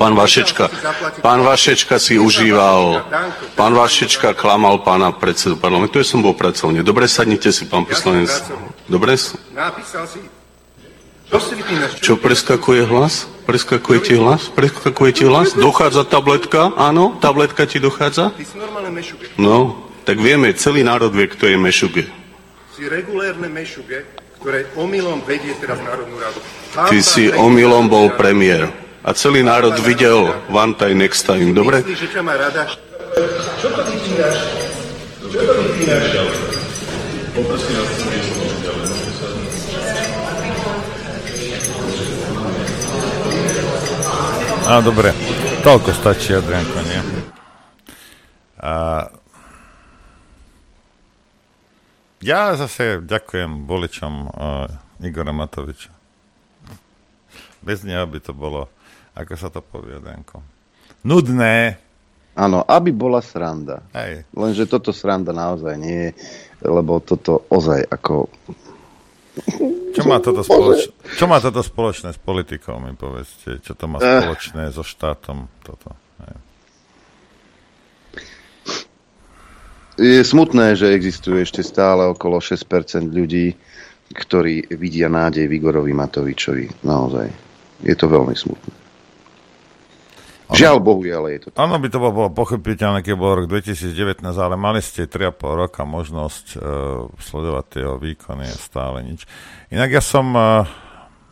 Pán 0.00 0.16
Vašečka, 0.16 0.72
pán 1.20 1.44
Vašečka 1.44 2.00
si 2.00 2.16
užíval, 2.16 3.04
pán 3.52 3.76
Vašečka 3.76 4.32
klamal 4.32 4.80
pána 4.80 5.12
predsedu 5.12 5.60
parlamentu, 5.60 6.00
ja 6.00 6.06
som 6.06 6.24
bol 6.24 6.32
pracovne. 6.32 6.80
Dobre, 6.80 7.06
sadnite 7.06 7.52
si, 7.52 7.68
pán 7.68 7.84
poslanec. 7.84 8.32
Dobre? 8.88 9.14
Čo 12.00 12.16
preskakuje 12.16 12.82
hlas? 12.88 13.28
Preskakuje 13.44 13.98
ti 14.00 14.14
hlas? 14.16 14.48
Preskakuje 14.48 15.10
ti 15.12 15.24
hlas? 15.28 15.52
Dochádza 15.52 16.08
tabletka? 16.08 16.72
Áno, 16.74 17.20
tabletka 17.20 17.68
ti 17.68 17.78
dochádza? 17.78 18.32
No, 19.36 19.86
tak 20.08 20.16
vieme, 20.20 20.56
celý 20.56 20.82
národ 20.82 21.12
vie, 21.12 21.28
kto 21.28 21.46
je 21.46 21.56
Mešuge. 21.60 22.04
Si 22.74 22.90
regulérne 22.90 23.46
mešuge, 23.46 24.02
ktoré 24.44 24.68
omylom 24.76 25.24
vedie 25.24 25.56
teraz 25.56 25.80
Národnú 25.80 26.20
radu. 26.20 26.36
Ty 26.76 26.98
si 27.00 27.32
omylom 27.32 27.88
bol 27.88 28.12
premiér. 28.12 28.68
A 29.00 29.16
celý 29.16 29.40
národ 29.40 29.72
videl 29.80 30.36
one 30.52 30.76
time 30.76 31.00
next 31.00 31.24
time, 31.24 31.56
dobre? 31.56 31.80
Myslíš, 31.80 31.96
že 31.96 32.08
ťa 32.12 32.20
má 32.20 32.36
rada? 32.36 32.68
Čo 33.56 33.72
to 33.72 33.80
vypínaš? 33.88 34.36
Čo 35.32 35.40
to 35.40 35.52
vypínaš? 35.64 36.04
A 44.68 44.72
dobre, 44.84 45.16
toľko 45.64 45.88
stačí, 45.96 46.36
Adrianko, 46.36 46.84
nie? 46.84 47.00
A... 48.60 49.08
Ja 52.24 52.56
zase 52.56 53.04
ďakujem 53.04 53.68
voličom 53.68 54.12
uh, 54.32 55.04
Igora 55.04 55.36
Matoviča. 55.36 55.92
Bez 57.60 57.84
neho 57.84 58.08
by 58.08 58.16
to 58.16 58.32
bolo, 58.32 58.72
ako 59.12 59.32
sa 59.36 59.52
to 59.52 59.60
povie, 59.60 60.00
Adrianko, 60.00 60.40
nudné, 61.04 61.76
Áno, 62.34 62.66
aby 62.66 62.90
bola 62.90 63.22
sranda. 63.22 63.78
Hej. 63.94 64.26
Lenže 64.34 64.66
toto 64.66 64.90
sranda 64.90 65.30
naozaj 65.30 65.78
nie 65.78 66.10
je, 66.10 66.12
lebo 66.66 66.98
toto 66.98 67.46
ozaj 67.46 67.86
ako... 67.86 68.26
Čo 69.94 70.02
má, 70.02 70.18
toto 70.18 70.42
spoločné, 70.42 70.90
čo 71.14 71.24
má 71.30 71.38
toto 71.38 71.62
spoločné 71.62 72.10
s 72.10 72.18
politikou, 72.18 72.82
mi 72.82 72.90
povedzte? 72.98 73.62
Čo 73.62 73.78
to 73.78 73.86
má 73.86 74.02
Eh. 74.02 74.18
spoločné 74.18 74.74
so 74.74 74.82
štátom? 74.82 75.46
Toto. 75.62 75.94
Hej. 76.26 76.34
Je 79.94 80.26
smutné, 80.26 80.74
že 80.74 80.90
existuje 80.90 81.46
ešte 81.46 81.62
stále 81.62 82.02
okolo 82.10 82.42
6% 82.42 83.14
ľudí, 83.14 83.54
ktorí 84.10 84.74
vidia 84.74 85.06
nádej 85.06 85.46
Vigorovi 85.46 85.94
Matovičovi. 85.94 86.82
Naozaj. 86.82 87.30
Je 87.86 87.94
to 87.94 88.10
veľmi 88.10 88.34
smutné. 88.34 88.74
Žiaľ 90.54 90.76
Bohu, 90.76 91.00
ale 91.08 91.40
je 91.40 91.48
to 91.48 91.56
Áno, 91.56 91.80
by 91.80 91.88
to 91.88 91.98
bolo, 91.98 92.28
pochopiteľné, 92.28 93.00
keď 93.00 93.14
bol 93.16 93.32
rok 93.42 93.46
2019, 93.48 94.20
ale 94.20 94.60
mali 94.60 94.84
ste 94.84 95.08
3,5 95.08 95.40
roka 95.40 95.82
možnosť 95.88 96.46
uh, 96.54 96.60
sledovať 97.16 97.80
jeho 97.80 97.96
výkony 97.96 98.44
a 98.44 98.56
stále 98.56 99.00
nič. 99.02 99.24
Inak 99.72 99.88
ja 99.88 100.02
som, 100.04 100.36
uh, 100.36 100.68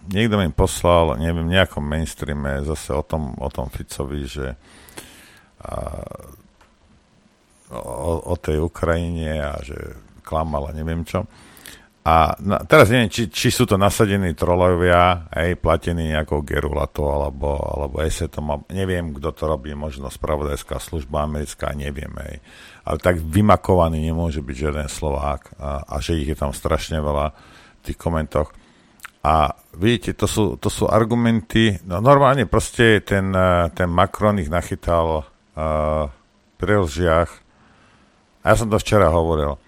niekto 0.08 0.40
mi 0.40 0.48
poslal, 0.48 1.20
neviem, 1.20 1.44
nejakom 1.44 1.84
mainstreame 1.84 2.64
zase 2.64 2.96
o 2.96 3.04
tom, 3.04 3.36
o 3.36 3.48
tom 3.52 3.68
Ficovi, 3.68 4.24
že 4.24 4.56
uh, 4.56 6.41
o, 7.72 8.32
o 8.32 8.34
tej 8.36 8.60
Ukrajine 8.60 9.40
a 9.40 9.56
že 9.64 9.76
klamal 10.20 10.70
a 10.70 10.76
neviem 10.76 11.02
čo. 11.02 11.24
A 12.02 12.34
na, 12.42 12.58
teraz 12.66 12.90
neviem, 12.90 13.06
či, 13.06 13.30
či 13.30 13.54
sú 13.54 13.62
to 13.62 13.78
nasadení 13.78 14.34
trolovia, 14.34 15.30
aj 15.30 15.54
platení 15.62 16.10
nejakou 16.10 16.42
Gerulato 16.42 17.06
alebo, 17.06 17.54
alebo 17.62 18.02
Esetom, 18.02 18.66
neviem, 18.74 19.14
kto 19.14 19.30
to 19.30 19.46
robí, 19.46 19.70
možno 19.78 20.10
spravodajská 20.10 20.82
služba 20.82 21.22
americká, 21.22 21.70
neviem, 21.78 22.10
aj. 22.18 22.42
Ale 22.82 22.98
tak 22.98 23.22
vymakovaný 23.22 24.02
nemôže 24.02 24.42
byť 24.42 24.56
žiaden 24.58 24.88
Slovák 24.90 25.54
a, 25.62 25.86
a 25.86 25.94
že 26.02 26.18
ich 26.18 26.26
je 26.26 26.34
tam 26.34 26.50
strašne 26.50 26.98
veľa 26.98 27.30
v 27.78 27.82
tých 27.86 27.98
komentoch. 27.98 28.50
A 29.22 29.54
vidíte, 29.78 30.18
to 30.18 30.26
sú, 30.26 30.44
to 30.58 30.66
sú 30.66 30.90
argumenty, 30.90 31.78
no 31.86 32.02
normálne 32.02 32.50
proste 32.50 32.98
ten, 33.06 33.30
eh, 33.30 33.70
ten 33.70 33.86
Macron 33.86 34.42
ich 34.42 34.50
nachytal 34.50 35.22
uh, 35.22 36.10
pri 36.58 36.74
lžiach. 36.82 37.30
A 38.42 38.52
ja 38.52 38.56
som 38.58 38.68
to 38.68 38.78
včera 38.78 39.08
hovoril. 39.08 39.58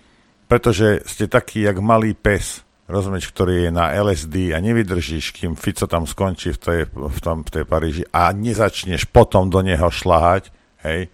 Pretože 0.51 1.03
ste 1.09 1.31
taký, 1.31 1.65
jak 1.65 1.81
malý 1.81 2.13
pes, 2.13 2.63
rozumieš, 2.85 3.33
ktorý 3.33 3.69
je 3.69 3.71
na 3.73 3.97
LSD 3.97 4.53
a 4.53 4.61
nevydržíš, 4.61 5.33
kým 5.33 5.57
Fico 5.57 5.89
tam 5.89 6.05
skončí 6.05 6.53
v 6.53 6.59
tej, 6.61 6.81
v 6.93 7.19
tom, 7.25 7.41
v 7.41 7.51
tej 7.51 7.65
Paríži 7.65 8.05
a 8.13 8.29
nezačneš 8.31 9.09
potom 9.09 9.49
do 9.49 9.65
neho 9.65 9.89
šlahať, 9.89 10.53
hej, 10.85 11.09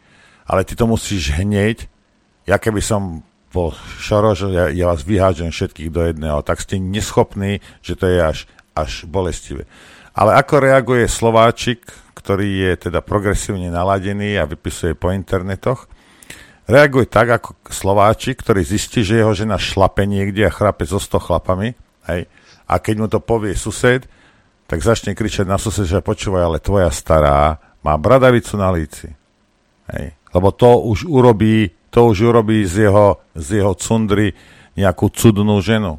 ale 0.51 0.61
ty 0.66 0.75
to 0.75 0.90
musíš 0.90 1.31
hneď, 1.38 1.87
ja 2.42 2.59
keby 2.59 2.83
som 2.83 3.23
bol 3.55 3.70
Šoroš, 4.03 4.51
ja, 4.51 4.66
ja 4.70 4.90
vás 4.90 5.07
vyhážem 5.07 5.55
všetkých 5.55 5.90
do 5.90 6.03
jedného, 6.07 6.42
tak 6.42 6.59
ste 6.59 6.83
neschopní, 6.83 7.62
že 7.83 7.94
to 7.94 8.07
je 8.11 8.18
až, 8.18 8.38
až 8.75 9.07
bolestivé. 9.07 9.66
Ale 10.11 10.35
ako 10.35 10.55
reaguje 10.59 11.07
Slováčik, 11.07 11.87
ktorý 12.18 12.66
je 12.66 12.90
teda 12.90 12.99
progresívne 12.99 13.70
naladený 13.70 14.38
a 14.42 14.46
vypisuje 14.46 14.99
po 14.99 15.14
internetoch, 15.14 15.87
reaguje 16.70 17.11
tak 17.11 17.28
ako 17.42 17.59
Slováči, 17.66 18.38
ktorý 18.38 18.62
zistí, 18.62 19.02
že 19.02 19.20
jeho 19.20 19.35
žena 19.35 19.59
šlape 19.59 20.06
niekde 20.06 20.46
a 20.46 20.54
chrape 20.54 20.87
so 20.87 21.02
100 21.02 21.26
chlapami, 21.26 21.74
hej, 22.06 22.30
a 22.70 22.74
keď 22.78 22.94
mu 23.02 23.06
to 23.11 23.18
povie 23.18 23.59
sused, 23.59 24.06
tak 24.70 24.87
začne 24.87 25.18
kričať 25.18 25.50
na 25.50 25.59
sused, 25.59 25.90
že 25.90 25.98
počúvaj, 25.98 26.46
ale 26.46 26.62
tvoja 26.62 26.94
stará 26.94 27.59
má 27.83 27.98
bradavicu 27.98 28.54
na 28.54 28.70
líci. 28.70 29.11
Hej. 29.90 30.14
Lebo 30.30 30.54
to 30.54 30.78
už 30.87 31.11
urobí, 31.11 31.74
to 31.90 32.06
už 32.06 32.30
urobí 32.30 32.62
z 32.62 32.87
jeho, 32.87 33.18
z 33.35 33.59
jeho 33.59 33.74
cundry 33.74 34.38
nejakú 34.78 35.11
cudnú 35.11 35.59
ženu. 35.59 35.98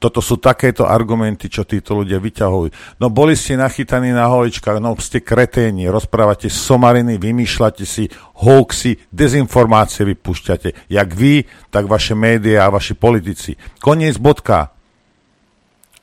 Toto 0.00 0.24
sú 0.24 0.40
takéto 0.40 0.88
argumenty, 0.88 1.52
čo 1.52 1.68
títo 1.68 1.92
ľudia 1.92 2.16
vyťahujú. 2.16 2.96
No 3.04 3.12
boli 3.12 3.36
ste 3.36 3.60
nachytaní 3.60 4.16
na 4.16 4.32
holičkách, 4.32 4.80
no 4.80 4.96
ste 4.96 5.20
kreténi, 5.20 5.92
rozprávate 5.92 6.48
somariny, 6.48 7.20
vymýšľate 7.20 7.84
si 7.84 8.08
hoaxy, 8.40 8.96
dezinformácie 9.12 10.08
vypúšťate. 10.08 10.88
Jak 10.88 11.08
vy, 11.12 11.44
tak 11.68 11.84
vaše 11.84 12.16
médiá 12.16 12.64
a 12.64 12.72
vaši 12.72 12.96
politici. 12.96 13.60
Koniec 13.76 14.16
bodka. 14.16 14.72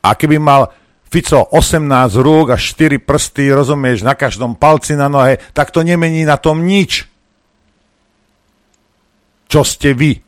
A 0.06 0.14
keby 0.14 0.38
mal 0.38 0.70
Fico 1.08 1.50
18 1.50 2.22
rúk 2.22 2.54
a 2.54 2.58
4 2.62 3.02
prsty, 3.02 3.50
rozumieš, 3.50 4.06
na 4.06 4.14
každom 4.14 4.54
palci 4.60 4.94
na 4.94 5.10
nohe, 5.10 5.42
tak 5.58 5.74
to 5.74 5.82
nemení 5.82 6.22
na 6.22 6.38
tom 6.38 6.62
nič. 6.62 7.10
Čo 9.50 9.66
ste 9.66 9.98
vy? 9.98 10.20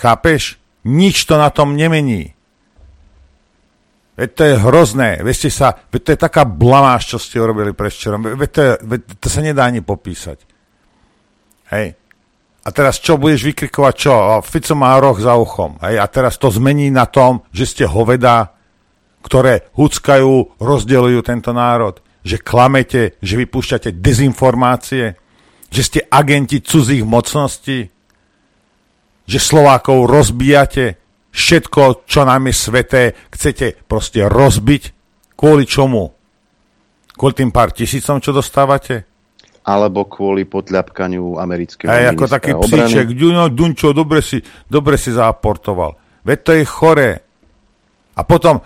Chápeš? 0.00 0.58
Nič 0.82 1.28
to 1.28 1.38
na 1.38 1.52
tom 1.52 1.76
nemení. 1.76 2.35
Veď 4.16 4.30
to 4.32 4.42
je 4.48 4.54
hrozné. 4.56 5.10
Veď, 5.20 5.34
ste 5.36 5.50
sa, 5.52 5.76
veď 5.92 6.00
to 6.00 6.10
je 6.16 6.18
taká 6.24 6.42
blamáž, 6.48 7.12
čo 7.12 7.20
ste 7.20 7.36
urobili 7.36 7.76
prečerom. 7.76 8.24
Veď 8.24 8.50
to, 8.50 8.60
je, 8.64 8.72
veď 8.80 9.00
to 9.20 9.28
sa 9.28 9.40
nedá 9.44 9.68
ani 9.68 9.84
popísať. 9.84 10.40
Hej. 11.76 12.00
A 12.66 12.68
teraz 12.72 12.98
čo 12.98 13.20
budeš 13.20 13.52
vykrikovať? 13.52 13.94
Čo? 13.94 14.12
Fico 14.40 14.74
má 14.74 14.96
roh 14.96 15.20
za 15.20 15.36
uchom. 15.36 15.76
Hej. 15.84 16.00
A 16.00 16.06
teraz 16.08 16.40
to 16.40 16.48
zmení 16.48 16.88
na 16.88 17.04
tom, 17.04 17.44
že 17.52 17.68
ste 17.68 17.84
hoveda, 17.84 18.56
ktoré 19.20 19.68
huckajú, 19.76 20.58
rozdelujú 20.58 21.20
tento 21.20 21.52
národ. 21.52 22.00
Že 22.26 22.42
klamete, 22.42 23.02
že 23.20 23.36
vypúšťate 23.36 24.00
dezinformácie, 24.00 25.14
že 25.68 25.82
ste 25.84 26.00
agenti 26.08 26.64
cudzích 26.64 27.04
mocností, 27.04 27.92
že 29.26 29.38
Slovákov 29.38 30.06
rozbijate, 30.08 31.05
všetko, 31.36 32.08
čo 32.08 32.24
nám 32.24 32.48
je 32.48 32.54
sveté, 32.56 33.02
chcete 33.28 33.84
proste 33.84 34.24
rozbiť. 34.24 34.96
Kvôli 35.36 35.68
čomu? 35.68 36.08
Kvôli 37.12 37.34
tým 37.36 37.52
pár 37.52 37.76
tisícom, 37.76 38.24
čo 38.24 38.32
dostávate? 38.32 39.04
Alebo 39.68 40.08
kvôli 40.08 40.48
podľapkaniu 40.48 41.36
amerického 41.36 41.92
Aj 41.92 42.08
ako 42.14 42.24
taký 42.24 42.56
obrany. 42.56 42.88
psíček, 42.88 43.06
no, 43.20 43.52
Dunčo, 43.52 43.92
dobre 43.92 44.24
si, 44.24 44.40
dobre 44.64 44.96
si 44.96 45.12
zaportoval. 45.12 46.22
Veď 46.24 46.38
to 46.40 46.50
je 46.56 46.64
choré. 46.64 47.10
A 48.16 48.24
potom, 48.24 48.62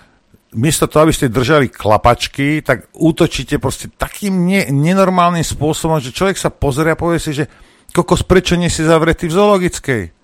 miesto 0.55 0.87
toho, 0.87 1.09
aby 1.09 1.15
ste 1.17 1.33
držali 1.33 1.73
klapačky, 1.73 2.63
tak 2.63 2.93
útočíte 2.95 3.59
proste 3.59 3.91
takým 3.91 4.47
ne, 4.47 4.71
nenormálnym 4.71 5.43
spôsobom, 5.43 5.99
že 5.99 6.15
človek 6.15 6.39
sa 6.39 6.55
pozrie 6.55 6.95
a 6.95 7.01
povie 7.01 7.19
si, 7.19 7.35
že 7.35 7.51
kokos, 7.91 8.23
prečo 8.23 8.55
nie 8.55 8.71
si 8.71 8.87
zavretý 8.87 9.27
v 9.27 9.35
zoologickej? 9.35 10.20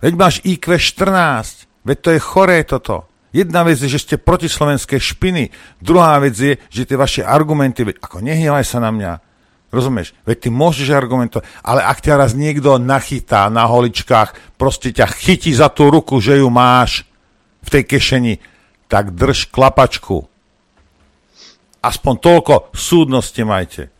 Veď 0.00 0.12
máš 0.14 0.34
IQ 0.44 0.76
14. 0.76 1.64
Veď 1.86 1.98
to 2.02 2.08
je 2.12 2.20
choré 2.20 2.58
toto. 2.66 3.08
Jedna 3.36 3.62
vec 3.68 3.76
je, 3.76 3.92
že 3.92 4.00
ste 4.00 4.16
proti 4.16 4.48
slovenskej 4.48 4.96
špiny. 4.96 5.52
Druhá 5.80 6.16
vec 6.18 6.36
je, 6.36 6.56
že 6.72 6.88
tie 6.88 6.96
vaše 6.96 7.20
argumenty, 7.20 7.84
veď 7.84 8.00
ako 8.00 8.24
nehnevaj 8.24 8.64
sa 8.64 8.80
na 8.80 8.88
mňa. 8.88 9.12
Rozumieš? 9.68 10.16
Veď 10.24 10.46
ty 10.46 10.48
môžeš 10.48 10.88
argumentovať, 10.94 11.44
ale 11.60 11.84
ak 11.84 12.00
ťa 12.00 12.14
raz 12.16 12.32
niekto 12.32 12.80
nachytá 12.80 13.50
na 13.52 13.68
holičkách, 13.68 14.56
proste 14.56 14.94
ťa 14.94 15.04
chytí 15.10 15.52
za 15.52 15.68
tú 15.68 15.92
ruku, 15.92 16.16
že 16.16 16.40
ju 16.40 16.48
máš 16.48 17.04
v 17.66 17.68
tej 17.76 17.84
kešeni, 17.84 18.34
tak 18.88 19.12
drž 19.12 19.50
klapačku. 19.50 20.24
Aspoň 21.82 22.14
toľko 22.18 22.54
súdnosti 22.72 23.42
majte. 23.42 23.92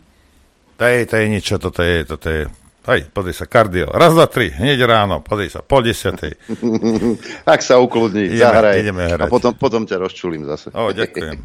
To 0.80 0.84
je, 0.86 1.04
to 1.04 1.14
je 1.18 1.26
niečo, 1.28 1.54
toto 1.60 1.82
je, 1.82 1.96
toto 2.08 2.28
je, 2.30 2.42
hej, 2.86 3.10
pozri 3.10 3.34
sa, 3.34 3.46
kardio. 3.46 3.90
Raz, 3.90 4.14
dva, 4.14 4.26
tri, 4.30 4.50
hneď 4.50 4.78
ráno, 4.86 5.18
pozri 5.20 5.50
sa, 5.50 5.60
pol 5.62 5.82
desiatej. 5.82 6.38
tak 7.48 7.60
sa 7.62 7.82
ukludni, 7.82 8.30
Ideme- 8.30 8.38
zahraj. 8.40 8.74
ideme 8.78 9.02
hrať. 9.06 9.28
A 9.28 9.32
potom, 9.32 9.52
potom 9.58 9.82
ťa 9.84 9.98
rozčulím 9.98 10.46
zase. 10.46 10.70
O, 10.70 10.90
ďakujem. 10.94 11.36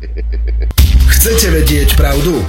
Chcete 1.18 1.48
vedieť 1.54 1.90
pravdu? 1.98 2.40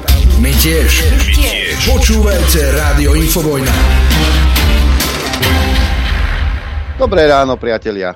My 0.41 0.53
tiež. 0.55 0.91
My 1.13 1.29
tiež. 1.33 1.77
Počúvajte 1.89 2.61
Rádio 2.73 3.17
Infovojna. 3.17 3.75
Dobré 6.97 7.27
ráno, 7.27 7.59
priatelia. 7.59 8.15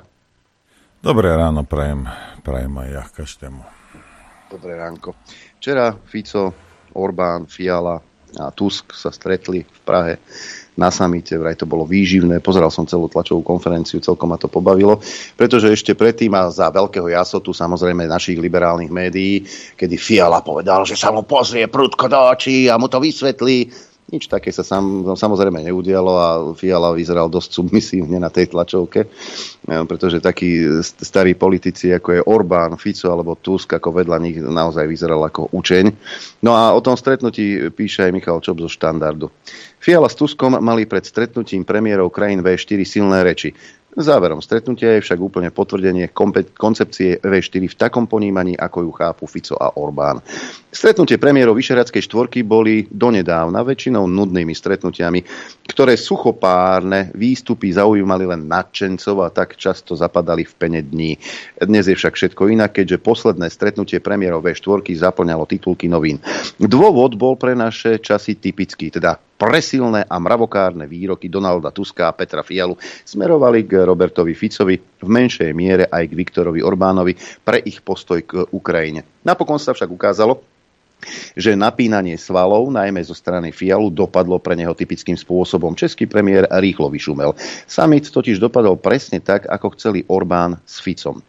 Dobré 1.02 1.34
ráno 1.34 1.66
prajem, 1.66 2.06
prajem 2.42 2.72
aj 2.78 2.88
ja 2.88 3.04
každému. 3.10 3.60
Dobré 4.46 4.78
ránko. 4.78 5.18
Včera 5.58 5.90
Fico, 6.06 6.54
Orbán, 6.94 7.50
Fiala 7.50 7.98
a 8.36 8.46
Tusk 8.54 8.94
sa 8.94 9.10
stretli 9.10 9.62
v 9.62 9.80
Prahe 9.82 10.14
na 10.76 10.92
samite, 10.92 11.34
vraj 11.40 11.56
to 11.56 11.64
bolo 11.64 11.88
výživné, 11.88 12.44
pozeral 12.44 12.68
som 12.68 12.84
celú 12.84 13.08
tlačovú 13.08 13.40
konferenciu, 13.40 13.98
celkom 13.98 14.28
ma 14.28 14.38
to 14.38 14.46
pobavilo, 14.46 15.00
pretože 15.34 15.72
ešte 15.72 15.96
predtým 15.96 16.36
a 16.36 16.52
za 16.52 16.68
veľkého 16.68 17.08
jasotu 17.08 17.56
samozrejme 17.56 18.04
našich 18.04 18.36
liberálnych 18.36 18.92
médií, 18.92 19.42
kedy 19.74 19.96
Fiala 19.96 20.44
povedal, 20.44 20.84
že 20.84 20.94
sa 20.94 21.08
mu 21.08 21.24
pozrie 21.24 21.66
prudko 21.66 22.06
do 22.12 22.20
očí 22.20 22.68
a 22.68 22.76
mu 22.76 22.92
to 22.92 23.00
vysvetlí, 23.00 23.72
Nič 24.06 24.30
také 24.30 24.54
sa 24.54 24.62
sam, 24.62 25.02
samozrejme 25.18 25.66
neudialo 25.66 26.12
a 26.14 26.28
Fiala 26.54 26.94
vyzeral 26.94 27.26
dosť 27.26 27.58
submisívne 27.58 28.22
na 28.22 28.30
tej 28.30 28.54
tlačovke, 28.54 29.02
e, 29.02 29.08
pretože 29.82 30.22
takí 30.22 30.62
starí 30.86 31.34
politici, 31.34 31.90
ako 31.90 32.08
je 32.14 32.22
Orbán, 32.22 32.78
Fico 32.78 33.10
alebo 33.10 33.34
Tusk, 33.34 33.74
ako 33.74 33.98
vedľa 33.98 34.22
nich 34.22 34.38
naozaj 34.38 34.86
vyzeral 34.86 35.26
ako 35.26 35.50
učeň. 35.50 35.90
No 36.46 36.54
a 36.54 36.70
o 36.70 36.78
tom 36.78 36.94
stretnutí 36.94 37.66
píše 37.74 38.06
aj 38.06 38.14
Michal 38.14 38.38
Čob 38.38 38.62
zo 38.62 38.70
štandardu. 38.70 39.26
Fiala 39.78 40.10
s 40.10 40.18
Tuskom 40.18 40.58
mali 40.58 40.88
pred 40.88 41.06
stretnutím 41.06 41.62
premiérov 41.62 42.10
krajín 42.10 42.42
V4 42.42 42.82
silné 42.82 43.22
reči. 43.22 43.54
Záverom 43.96 44.44
stretnutia 44.44 45.00
je 45.00 45.08
však 45.08 45.16
úplne 45.16 45.48
potvrdenie 45.48 46.12
koncepcie 46.52 47.16
V4 47.16 47.64
v 47.64 47.78
takom 47.80 48.04
ponímaní, 48.04 48.52
ako 48.52 48.84
ju 48.84 48.90
chápu 48.92 49.24
Fico 49.24 49.56
a 49.56 49.72
Orbán. 49.72 50.20
Stretnutie 50.68 51.16
premiérov 51.16 51.56
Vyšeradskej 51.56 52.04
štvorky 52.04 52.44
boli 52.44 52.84
donedávna 52.92 53.64
väčšinou 53.64 54.04
nudnými 54.04 54.52
stretnutiami, 54.52 55.24
ktoré 55.72 55.96
suchopárne 55.96 57.08
výstupy 57.16 57.72
zaujímali 57.72 58.28
len 58.28 58.44
nadšencov 58.44 59.16
a 59.24 59.32
tak 59.32 59.56
často 59.56 59.96
zapadali 59.96 60.44
v 60.44 60.52
pene 60.60 60.84
dní. 60.84 61.16
Dnes 61.56 61.88
je 61.88 61.96
však 61.96 62.20
všetko 62.20 62.52
inak, 62.52 62.76
keďže 62.76 63.00
posledné 63.00 63.48
stretnutie 63.48 64.04
premiérov 64.04 64.44
V4 64.44 64.84
zaplňalo 64.92 65.48
titulky 65.48 65.88
novín. 65.88 66.20
Dôvod 66.60 67.16
bol 67.16 67.40
pre 67.40 67.56
naše 67.56 67.96
časy 67.96 68.36
typický, 68.36 68.92
teda 68.92 69.16
presilné 69.36 70.08
a 70.08 70.16
mravokárne 70.16 70.88
výroky 70.88 71.28
Donalda 71.28 71.68
Tuska 71.70 72.08
a 72.08 72.16
Petra 72.16 72.40
Fialu 72.40 72.76
smerovali 73.04 73.68
k 73.68 73.84
Robertovi 73.84 74.32
Ficovi, 74.32 74.80
v 74.80 75.08
menšej 75.08 75.52
miere 75.52 75.84
aj 75.86 76.08
k 76.08 76.16
Viktorovi 76.16 76.64
Orbánovi 76.64 77.12
pre 77.44 77.60
ich 77.60 77.84
postoj 77.84 78.24
k 78.24 78.48
Ukrajine. 78.50 79.04
Napokon 79.22 79.60
sa 79.60 79.76
však 79.76 79.92
ukázalo, 79.92 80.40
že 81.36 81.52
napínanie 81.52 82.16
svalov, 82.16 82.72
najmä 82.72 83.04
zo 83.04 83.12
strany 83.12 83.52
Fialu, 83.52 83.92
dopadlo 83.92 84.40
pre 84.40 84.56
neho 84.56 84.72
typickým 84.72 85.14
spôsobom. 85.14 85.76
Český 85.76 86.08
premiér 86.08 86.48
rýchlo 86.48 86.88
vyšumel. 86.88 87.36
Summit 87.68 88.08
totiž 88.08 88.40
dopadol 88.40 88.80
presne 88.80 89.20
tak, 89.20 89.44
ako 89.44 89.76
chceli 89.76 90.08
Orbán 90.08 90.56
s 90.64 90.80
Ficom. 90.80 91.20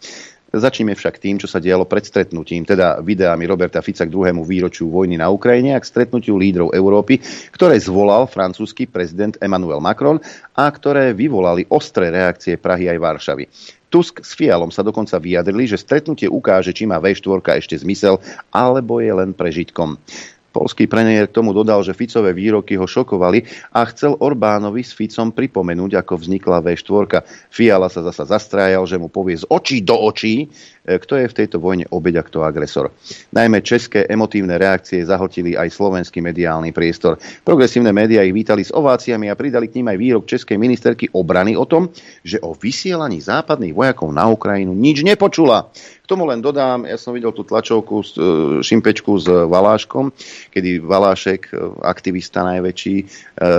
Začneme 0.47 0.95
však 0.95 1.19
tým, 1.19 1.35
čo 1.35 1.47
sa 1.47 1.59
dialo 1.59 1.83
pred 1.83 2.07
stretnutím, 2.07 2.63
teda 2.63 3.03
videami 3.03 3.43
Roberta 3.43 3.83
Fica 3.83 4.07
k 4.07 4.13
druhému 4.15 4.47
výročiu 4.47 4.87
vojny 4.87 5.19
na 5.19 5.27
Ukrajine 5.27 5.75
a 5.75 5.83
k 5.83 5.89
stretnutiu 5.91 6.39
lídrov 6.39 6.71
Európy, 6.71 7.19
ktoré 7.51 7.75
zvolal 7.83 8.31
francúzsky 8.31 8.87
prezident 8.87 9.35
Emmanuel 9.43 9.83
Macron 9.83 10.23
a 10.55 10.71
ktoré 10.71 11.11
vyvolali 11.11 11.67
ostré 11.67 12.07
reakcie 12.15 12.55
Prahy 12.55 12.87
aj 12.87 12.97
Varšavy. 12.97 13.45
Tusk 13.91 14.23
s 14.23 14.35
Fialom 14.35 14.71
sa 14.71 14.83
dokonca 14.83 15.19
vyjadrili, 15.19 15.67
že 15.67 15.79
stretnutie 15.79 16.31
ukáže, 16.31 16.71
či 16.71 16.87
má 16.87 16.99
V4 16.99 17.59
ešte 17.59 17.75
zmysel, 17.79 18.19
alebo 18.51 19.03
je 19.03 19.11
len 19.11 19.31
prežitkom. 19.31 19.99
Polský 20.57 20.89
premiér 20.89 21.29
k 21.29 21.37
tomu 21.37 21.53
dodal, 21.53 21.85
že 21.85 21.93
Ficové 21.93 22.33
výroky 22.33 22.73
ho 22.81 22.89
šokovali 22.89 23.45
a 23.77 23.85
chcel 23.93 24.17
Orbánovi 24.17 24.81
s 24.81 24.97
Ficom 24.97 25.29
pripomenúť, 25.29 26.01
ako 26.01 26.17
vznikla 26.17 26.65
V4. 26.65 27.21
Fiala 27.53 27.93
sa 27.93 28.01
zasa 28.01 28.25
zastrájal, 28.25 28.89
že 28.89 28.97
mu 28.97 29.05
povie 29.05 29.37
z 29.37 29.45
očí 29.53 29.85
do 29.85 29.93
očí, 29.93 30.49
kto 30.87 31.19
je 31.19 31.27
v 31.27 31.37
tejto 31.43 31.59
vojne 31.59 31.83
obeď 31.91 32.23
a 32.23 32.23
kto 32.23 32.47
agresor. 32.47 32.95
Najmä 33.35 33.59
české 33.59 34.07
emotívne 34.07 34.55
reakcie 34.55 35.03
zahltili 35.03 35.59
aj 35.59 35.75
slovenský 35.75 36.23
mediálny 36.23 36.71
priestor. 36.71 37.19
Progresívne 37.43 37.91
médiá 37.91 38.23
ich 38.23 38.31
vítali 38.31 38.63
s 38.63 38.71
ováciami 38.71 39.27
a 39.27 39.35
pridali 39.35 39.67
k 39.67 39.83
ním 39.83 39.91
aj 39.91 39.97
výrok 39.99 40.23
českej 40.23 40.55
ministerky 40.55 41.11
obrany 41.11 41.59
o 41.59 41.67
tom, 41.67 41.91
že 42.23 42.39
o 42.39 42.55
vysielaní 42.55 43.19
západných 43.19 43.75
vojakov 43.75 44.15
na 44.15 44.31
Ukrajinu 44.31 44.71
nič 44.71 45.03
nepočula 45.03 45.67
tomu 46.07 46.23
len 46.23 46.39
dodám, 46.39 46.87
ja 46.87 46.95
som 46.95 47.11
videl 47.11 47.35
tú 47.35 47.43
tlačovku, 47.43 47.95
e, 47.99 48.05
šimpečku 48.63 49.19
s 49.19 49.27
Valáškom, 49.27 50.15
kedy 50.55 50.79
Valášek, 50.79 51.51
e, 51.51 51.59
aktivista 51.83 52.47
najväčší, 52.47 52.95
e, 52.95 53.05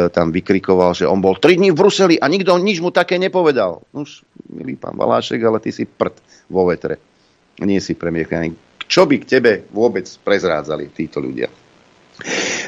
tam 0.09 0.33
vykrikoval, 0.33 0.97
že 0.97 1.05
on 1.05 1.21
bol 1.21 1.37
3 1.37 1.61
dní 1.61 1.77
v 1.77 1.79
Bruseli 1.79 2.17
a 2.17 2.25
nikto 2.27 2.57
nič 2.57 2.81
mu 2.81 2.89
také 2.89 3.21
nepovedal. 3.21 3.85
Už, 3.93 4.25
milý 4.49 4.81
pán 4.81 4.97
Valášek, 4.97 5.45
ale 5.45 5.61
ty 5.61 5.71
si 5.71 5.85
prd 5.85 6.17
vo 6.49 6.65
vetre. 6.73 6.97
Nie 7.63 7.83
si 7.83 7.99
premiér. 7.99 8.55
Čo 8.89 9.05
by 9.05 9.17
k 9.21 9.29
tebe 9.29 9.53
vôbec 9.75 10.09
prezrádzali 10.25 10.95
títo 10.95 11.21
ľudia? 11.21 11.51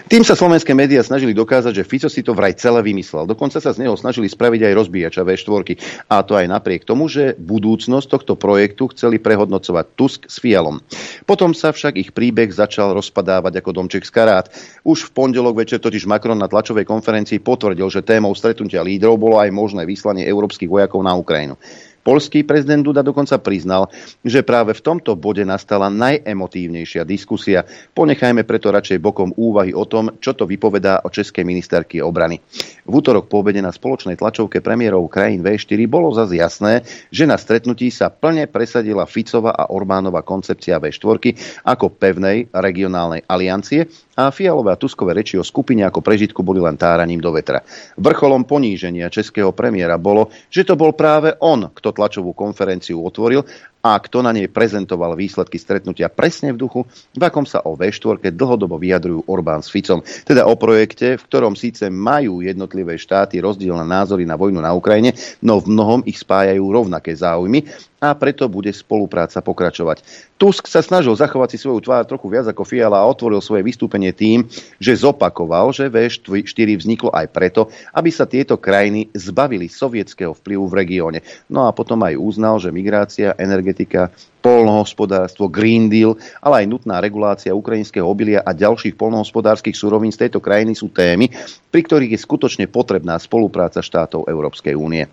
Tým 0.06 0.22
sa 0.22 0.38
slovenské 0.38 0.74
médiá 0.78 1.02
snažili 1.02 1.34
dokázať, 1.34 1.82
že 1.82 1.86
Fico 1.86 2.06
si 2.06 2.22
to 2.22 2.34
vraj 2.34 2.54
celé 2.54 2.82
vymyslel. 2.86 3.26
Dokonca 3.26 3.58
sa 3.58 3.74
z 3.74 3.82
neho 3.82 3.98
snažili 3.98 4.30
spraviť 4.30 4.70
aj 4.70 4.76
rozbíjača 4.78 5.22
V4. 5.26 5.78
A 6.06 6.22
to 6.22 6.38
aj 6.38 6.46
napriek 6.46 6.86
tomu, 6.86 7.10
že 7.10 7.34
budúcnosť 7.34 8.06
tohto 8.06 8.34
projektu 8.38 8.90
chceli 8.94 9.18
prehodnocovať 9.18 9.86
Tusk 9.98 10.20
s 10.30 10.38
Fialom. 10.38 10.78
Potom 11.26 11.50
sa 11.50 11.74
však 11.74 11.98
ich 11.98 12.10
príbeh 12.14 12.50
začal 12.50 12.94
rozpadávať 12.94 13.58
ako 13.58 13.70
domček 13.74 14.06
z 14.06 14.10
karát. 14.14 14.46
Už 14.86 15.10
v 15.10 15.14
pondelok 15.14 15.66
večer 15.66 15.82
totiž 15.82 16.06
Macron 16.06 16.38
na 16.38 16.46
tlačovej 16.46 16.86
konferencii 16.86 17.42
potvrdil, 17.42 17.90
že 17.90 18.06
témou 18.06 18.34
stretnutia 18.38 18.86
lídrov 18.86 19.18
bolo 19.18 19.42
aj 19.42 19.50
možné 19.50 19.82
vyslanie 19.82 20.26
európskych 20.26 20.70
vojakov 20.70 21.02
na 21.02 21.14
Ukrajinu. 21.18 21.58
Polský 22.00 22.48
prezident 22.48 22.80
Duda 22.80 23.04
dokonca 23.04 23.36
priznal, 23.36 23.92
že 24.24 24.40
práve 24.40 24.72
v 24.72 24.80
tomto 24.80 25.20
bode 25.20 25.44
nastala 25.44 25.92
najemotívnejšia 25.92 27.04
diskusia. 27.04 27.68
Ponechajme 27.92 28.48
preto 28.48 28.72
radšej 28.72 28.98
bokom 29.04 29.36
úvahy 29.36 29.76
o 29.76 29.84
tom, 29.84 30.16
čo 30.16 30.32
to 30.32 30.48
vypovedá 30.48 31.04
o 31.04 31.12
českej 31.12 31.44
ministerky 31.44 32.00
obrany. 32.00 32.40
V 32.88 32.92
útorok 33.04 33.28
po 33.28 33.44
obede 33.44 33.60
na 33.60 33.68
spoločnej 33.68 34.16
tlačovke 34.16 34.64
premiérov 34.64 35.12
krajín 35.12 35.44
V4 35.44 35.80
bolo 35.86 36.08
zase 36.16 36.40
jasné, 36.40 36.82
že 37.12 37.28
na 37.28 37.36
stretnutí 37.36 37.92
sa 37.92 38.08
plne 38.08 38.48
presadila 38.48 39.04
Ficova 39.04 39.52
a 39.52 39.68
Orbánova 39.68 40.24
koncepcia 40.24 40.80
V4 40.80 41.36
ako 41.68 41.86
pevnej 42.00 42.48
regionálnej 42.50 43.28
aliancie 43.28 43.86
a 44.26 44.34
Fialové 44.34 44.74
a 44.74 44.80
Tuskové 44.80 45.16
reči 45.16 45.40
o 45.40 45.44
skupine 45.46 45.86
ako 45.86 46.04
prežitku 46.04 46.44
boli 46.44 46.60
len 46.60 46.76
táraním 46.76 47.22
do 47.22 47.32
vetra. 47.32 47.64
Vrcholom 47.96 48.44
poníženia 48.44 49.08
českého 49.08 49.54
premiéra 49.54 49.96
bolo, 49.96 50.28
že 50.52 50.66
to 50.66 50.76
bol 50.76 50.92
práve 50.92 51.32
on, 51.40 51.72
kto 51.72 51.96
tlačovú 51.96 52.36
konferenciu 52.36 53.00
otvoril 53.00 53.46
a 53.80 53.96
kto 53.96 54.20
na 54.20 54.36
nej 54.36 54.44
prezentoval 54.44 55.16
výsledky 55.16 55.56
stretnutia 55.56 56.12
presne 56.12 56.52
v 56.52 56.60
duchu, 56.60 56.80
v 57.16 57.22
akom 57.24 57.48
sa 57.48 57.64
o 57.64 57.72
V4 57.72 58.28
dlhodobo 58.28 58.76
vyjadrujú 58.76 59.24
Orbán 59.24 59.64
s 59.64 59.72
Ficom. 59.72 60.04
Teda 60.04 60.44
o 60.44 60.54
projekte, 60.60 61.16
v 61.16 61.24
ktorom 61.24 61.56
síce 61.56 61.88
majú 61.88 62.44
jednotlivé 62.44 63.00
štáty 63.00 63.40
rozdielne 63.40 63.88
názory 63.88 64.28
na 64.28 64.36
vojnu 64.36 64.60
na 64.60 64.76
Ukrajine, 64.76 65.16
no 65.40 65.64
v 65.64 65.72
mnohom 65.72 66.00
ich 66.04 66.20
spájajú 66.20 66.60
rovnaké 66.60 67.16
záujmy 67.16 67.64
a 68.00 68.16
preto 68.16 68.48
bude 68.48 68.72
spolupráca 68.72 69.44
pokračovať. 69.44 70.00
Tusk 70.40 70.64
sa 70.64 70.80
snažil 70.80 71.12
zachovať 71.12 71.54
si 71.54 71.58
svoju 71.60 71.84
tvár 71.84 72.08
trochu 72.08 72.32
viac 72.32 72.48
ako 72.48 72.64
Fiala 72.64 72.96
a 72.96 73.06
otvoril 73.06 73.44
svoje 73.44 73.60
vystúpenie 73.60 74.16
tým, 74.16 74.48
že 74.80 75.04
zopakoval, 75.04 75.76
že 75.76 75.92
V4 75.92 76.80
vzniklo 76.80 77.12
aj 77.12 77.28
preto, 77.28 77.68
aby 77.92 78.08
sa 78.08 78.24
tieto 78.24 78.56
krajiny 78.56 79.12
zbavili 79.12 79.68
sovietského 79.68 80.32
vplyvu 80.32 80.64
v 80.64 80.76
regióne. 80.80 81.20
No 81.52 81.68
a 81.68 81.76
potom 81.76 82.00
aj 82.00 82.16
uznal, 82.16 82.56
že 82.56 82.72
migrácia, 82.72 83.36
energetika, 83.36 84.08
polnohospodárstvo, 84.40 85.52
Green 85.52 85.92
Deal, 85.92 86.16
ale 86.40 86.64
aj 86.64 86.66
nutná 86.72 87.04
regulácia 87.04 87.52
ukrajinského 87.52 88.08
obilia 88.08 88.40
a 88.40 88.56
ďalších 88.56 88.96
polnohospodárskych 88.96 89.76
surovín 89.76 90.08
z 90.08 90.24
tejto 90.24 90.40
krajiny 90.40 90.72
sú 90.72 90.88
témy, 90.88 91.28
pri 91.68 91.80
ktorých 91.84 92.16
je 92.16 92.24
skutočne 92.24 92.64
potrebná 92.64 93.20
spolupráca 93.20 93.84
štátov 93.84 94.24
Európskej 94.24 94.72
únie. 94.72 95.04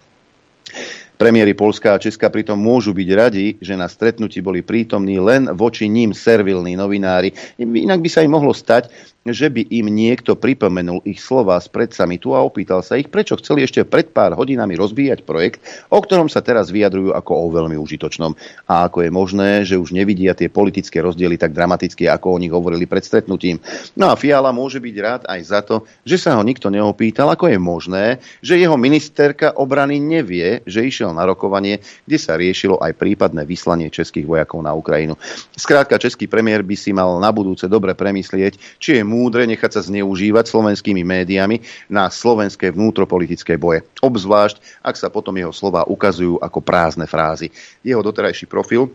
Premiéry 1.18 1.58
Polska 1.58 1.98
a 1.98 2.02
Česka 2.02 2.30
pritom 2.30 2.54
môžu 2.54 2.94
byť 2.94 3.10
radi, 3.18 3.58
že 3.58 3.74
na 3.74 3.90
stretnutí 3.90 4.38
boli 4.46 4.62
prítomní 4.62 5.18
len 5.18 5.50
voči 5.58 5.90
ním 5.90 6.14
servilní 6.14 6.78
novinári. 6.78 7.34
Inak 7.58 8.06
by 8.06 8.10
sa 8.10 8.22
im 8.22 8.38
mohlo 8.38 8.54
stať, 8.54 8.94
že 9.32 9.52
by 9.52 9.68
im 9.72 9.88
niekto 9.92 10.36
pripomenul 10.36 11.04
ich 11.08 11.24
slova 11.24 11.60
z 11.60 11.68
pred 11.72 11.90
samitu 11.92 12.36
a 12.36 12.44
opýtal 12.44 12.84
sa 12.84 13.00
ich, 13.00 13.08
prečo 13.12 13.40
chceli 13.40 13.64
ešte 13.64 13.88
pred 13.88 14.12
pár 14.12 14.36
hodinami 14.36 14.76
rozbíjať 14.76 15.24
projekt, 15.24 15.64
o 15.92 16.00
ktorom 16.00 16.28
sa 16.28 16.44
teraz 16.44 16.70
vyjadrujú 16.70 17.16
ako 17.16 17.32
o 17.34 17.46
veľmi 17.52 17.80
užitočnom. 17.80 18.36
A 18.68 18.88
ako 18.88 19.08
je 19.08 19.12
možné, 19.12 19.50
že 19.64 19.80
už 19.80 19.96
nevidia 19.96 20.36
tie 20.36 20.52
politické 20.52 21.00
rozdiely 21.00 21.40
tak 21.40 21.56
dramaticky, 21.56 22.10
ako 22.10 22.36
o 22.36 22.42
nich 22.42 22.52
hovorili 22.52 22.90
pred 22.90 23.04
stretnutím. 23.04 23.60
No 23.96 24.12
a 24.12 24.20
Fiala 24.20 24.52
môže 24.52 24.82
byť 24.82 24.96
rád 25.00 25.22
aj 25.28 25.42
za 25.46 25.60
to, 25.64 25.88
že 26.04 26.20
sa 26.20 26.36
ho 26.36 26.44
nikto 26.44 26.68
neopýtal, 26.68 27.32
ako 27.32 27.50
je 27.52 27.60
možné, 27.60 28.06
že 28.42 28.60
jeho 28.60 28.76
ministerka 28.76 29.54
obrany 29.56 30.02
nevie, 30.02 30.62
že 30.66 30.86
išiel 30.86 31.14
na 31.14 31.28
rokovanie, 31.28 31.80
kde 32.06 32.18
sa 32.18 32.36
riešilo 32.36 32.80
aj 32.82 32.98
prípadné 32.98 33.44
vyslanie 33.46 33.90
českých 33.94 34.26
vojakov 34.26 34.60
na 34.64 34.74
Ukrajinu. 34.74 35.18
Skrátka, 35.56 36.02
český 36.02 36.26
premiér 36.30 36.64
by 36.64 36.76
si 36.76 36.92
mal 36.94 37.18
na 37.20 37.30
budúce 37.34 37.66
dobre 37.70 37.94
premyslieť, 37.94 38.80
či 38.82 39.00
je 39.00 39.04
múdre 39.18 39.50
nechať 39.50 39.72
sa 39.74 39.82
zneužívať 39.82 40.46
slovenskými 40.46 41.02
médiami 41.02 41.66
na 41.90 42.14
slovenské 42.14 42.70
vnútropolitické 42.70 43.58
boje. 43.58 43.82
Obzvlášť, 44.06 44.62
ak 44.86 44.94
sa 44.94 45.10
potom 45.10 45.34
jeho 45.34 45.50
slova 45.50 45.90
ukazujú 45.90 46.38
ako 46.38 46.62
prázdne 46.62 47.10
frázy. 47.10 47.50
Jeho 47.82 48.06
doterajší 48.06 48.46
profil 48.46 48.94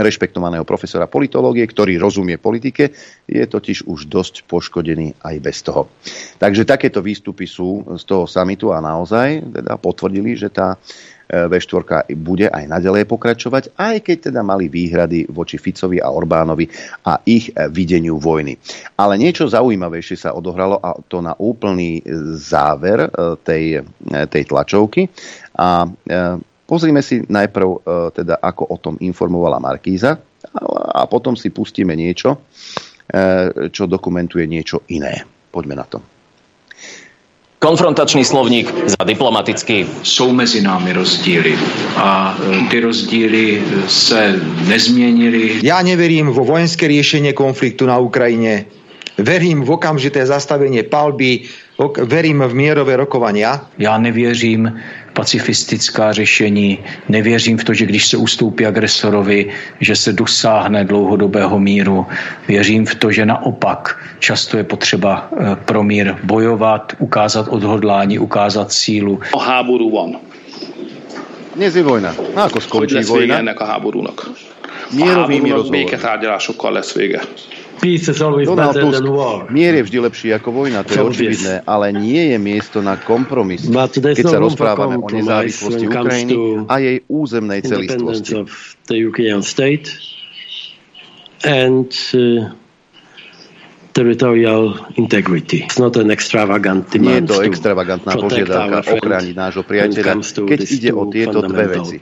rešpektovaného 0.00 0.64
profesora 0.64 1.10
politológie, 1.10 1.66
ktorý 1.68 2.00
rozumie 2.00 2.40
politike, 2.40 2.94
je 3.28 3.44
totiž 3.44 3.84
už 3.84 4.08
dosť 4.08 4.48
poškodený 4.48 5.20
aj 5.20 5.36
bez 5.42 5.60
toho. 5.60 5.92
Takže 6.40 6.64
takéto 6.64 7.04
výstupy 7.04 7.44
sú 7.44 7.84
z 8.00 8.04
toho 8.08 8.24
samitu 8.24 8.72
a 8.72 8.80
naozaj 8.80 9.44
teda 9.44 9.76
potvrdili, 9.76 10.38
že 10.38 10.48
tá 10.48 10.80
V4 11.30 12.10
bude 12.18 12.50
aj 12.50 12.66
naďalej 12.66 13.06
pokračovať, 13.06 13.78
aj 13.78 14.02
keď 14.02 14.16
teda 14.30 14.42
mali 14.42 14.66
výhrady 14.66 15.30
voči 15.30 15.62
Ficovi 15.62 16.02
a 16.02 16.10
Orbánovi 16.10 16.66
a 17.06 17.22
ich 17.22 17.54
videniu 17.70 18.18
vojny. 18.18 18.58
Ale 18.98 19.14
niečo 19.14 19.46
zaujímavejšie 19.46 20.16
sa 20.18 20.34
odohralo 20.34 20.82
a 20.82 20.98
to 21.06 21.22
na 21.22 21.38
úplný 21.38 22.02
záver 22.34 23.06
tej, 23.46 23.86
tej 24.26 24.42
tlačovky. 24.50 25.06
A 25.54 25.86
pozrime 26.66 26.98
si 26.98 27.22
najprv 27.22 27.68
teda, 28.10 28.42
ako 28.42 28.62
o 28.66 28.76
tom 28.82 28.94
informovala 28.98 29.62
Markíza 29.62 30.18
a 30.90 31.06
potom 31.06 31.38
si 31.38 31.54
pustíme 31.54 31.94
niečo, 31.94 32.42
čo 33.70 33.84
dokumentuje 33.86 34.50
niečo 34.50 34.82
iné. 34.90 35.22
Poďme 35.50 35.78
na 35.78 35.86
to. 35.86 36.19
Konfrontačný 37.60 38.24
slovník 38.24 38.72
za 38.88 39.04
diplomatický. 39.04 39.84
Jsou 40.02 40.32
mezi 40.32 40.64
námi 40.64 40.92
rozdíly 40.92 41.58
a 41.96 42.32
e, 42.32 42.68
ty 42.72 42.80
rozdíly 42.80 43.62
se 43.84 44.40
nezměnily. 44.64 45.60
Ja 45.60 45.84
neverím 45.84 46.32
vo 46.32 46.40
vojenské 46.40 46.88
riešenie 46.88 47.36
konfliktu 47.36 47.84
na 47.84 48.00
Ukrajine. 48.00 48.64
Verím 49.20 49.60
v 49.60 49.76
okamžité 49.76 50.24
zastavenie 50.24 50.88
palby, 50.88 51.44
verím 51.88 52.42
v 52.42 52.54
mierové 52.54 52.96
rokovania. 52.96 53.60
Já 53.78 53.98
nevěřím 53.98 54.80
pacifistická 55.12 56.12
řešení, 56.12 56.78
nevěřím 57.08 57.58
v 57.58 57.64
to, 57.64 57.74
že 57.74 57.86
když 57.86 58.06
se 58.06 58.16
ustoupí 58.16 58.66
agresorovi, 58.66 59.48
že 59.80 59.96
se 59.96 60.12
dosáhne 60.12 60.84
dlouhodobého 60.84 61.58
míru. 61.58 62.06
Věřím 62.48 62.86
v 62.86 62.94
to, 62.94 63.10
že 63.10 63.26
naopak 63.26 63.98
často 64.18 64.56
je 64.56 64.64
potřeba 64.64 65.28
eh, 65.32 65.56
pro 65.64 65.82
mír 65.82 66.16
bojovat, 66.22 66.92
ukázat 66.98 67.48
odhodlání, 67.48 68.18
ukázat 68.18 68.72
sílu. 68.72 69.20
A 69.34 69.38
háború 69.40 69.90
van. 69.90 70.16
Dnes 71.56 71.74
je 71.74 71.82
vojna. 71.82 72.14
Ako 72.36 72.60
skončí 72.62 73.02
vége 73.02 73.34
ennek 73.34 73.58
a 73.60 73.66
háborúnak? 73.76 74.32
Mierovými 74.94 75.50
a 75.50 75.58
háborúnak 75.58 75.72
béketárgyalásokkal 75.72 76.72
lesz 76.72 76.94
vége. 76.94 77.20
Peace 77.80 78.12
is 78.12 78.20
always 78.20 78.44
Donald 78.44 78.76
better 78.76 78.92
Tusk, 78.92 79.00
than 79.00 79.08
war. 79.08 79.48
mier 79.48 79.72
je 79.72 79.82
vždy 79.88 79.98
lepší 80.04 80.28
ako 80.36 80.52
vojna, 80.52 80.84
to 80.84 80.92
je 80.92 81.00
očividné, 81.00 81.54
ale 81.64 81.96
nie 81.96 82.36
je 82.36 82.38
miesto 82.38 82.84
na 82.84 83.00
kompromis, 83.00 83.64
keď 83.64 84.20
no 84.20 84.30
sa 84.30 84.38
rozprávame 84.38 85.00
o 85.00 85.08
nezávislosti 85.08 85.84
Ukrajiny 85.88 86.34
a 86.68 86.74
jej 86.76 86.96
územnej 87.08 87.64
celistvosti. 87.64 88.36
of 88.36 88.52
the 88.92 89.00
Ukrainian 89.00 89.40
state 89.40 89.96
and 91.40 91.88
uh, 92.12 92.52
territorial 93.92 94.76
integrity. 94.96 95.64
It's 95.64 95.78
not 95.78 95.96
an 95.96 96.10
extravagant 96.12 96.92
Nie 96.94 97.20
je 97.20 97.24
demand 97.24 97.28
to 97.32 97.42
extravagantná 97.42 98.12
požiadavka 98.16 98.78
ochrániť 99.00 99.34
nášho 99.34 99.62
priateľa, 99.64 100.20
keď 100.46 100.60
ide 100.68 100.90
o 100.92 101.08
tieto 101.08 101.38
dve 101.42 101.64
veci. 101.80 101.96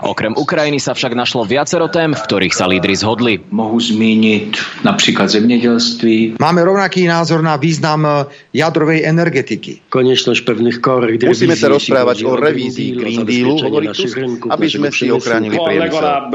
Okrem 0.00 0.32
Ukrajiny 0.36 0.78
sa 0.80 0.92
však 0.92 1.16
našlo 1.16 1.48
viacero 1.48 1.88
tém, 1.88 2.12
v 2.12 2.22
ktorých 2.22 2.54
sa 2.54 2.68
lídry 2.68 2.94
zhodli. 2.96 3.40
Mohu 3.50 3.80
zmínit 3.80 4.56
například 4.84 5.28
zemědělství. 5.30 6.36
Máme 6.40 6.64
rovnaký 6.64 7.06
názor 7.06 7.42
na 7.42 7.56
význam 7.56 8.06
e, 8.06 8.10
jadrovej 8.52 9.06
energetiky. 9.06 9.80
Konieczność 9.88 10.40
pewnych 10.44 10.78
korekt 10.78 11.24
Musíme 11.24 11.56
sa 11.56 11.68
rozprávať 11.72 12.24
o 12.26 12.36
revízii 12.36 12.92
Green 12.92 13.22
Green 13.24 13.26
Deal, 13.26 13.48
Dealu, 13.56 13.64
hovorí 13.64 13.86
Tusk, 13.94 14.18
aby 14.50 14.66
sme 14.68 14.88
si 14.92 15.12
ochránili 15.12 15.56
priemysel. 15.56 15.88
legalább 15.88 16.32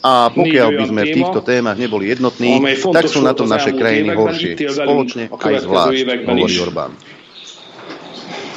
A 0.00 0.32
pokiaľ 0.32 0.68
by 0.80 0.84
sme 0.88 1.02
v 1.04 1.12
týchto 1.12 1.40
téma, 1.44 1.60
témach 1.60 1.76
neboli 1.76 2.08
jednotní, 2.08 2.56
tak 2.88 3.04
sú 3.04 3.20
na 3.20 3.36
tom 3.36 3.44
naše 3.44 3.76
krajiny 3.76 4.16
horšie. 4.16 4.56
Spoločne 4.56 5.28
aj 5.28 5.54
zvlášť, 5.60 6.00
hovorí. 6.24 6.54
Orbán. 6.56 7.19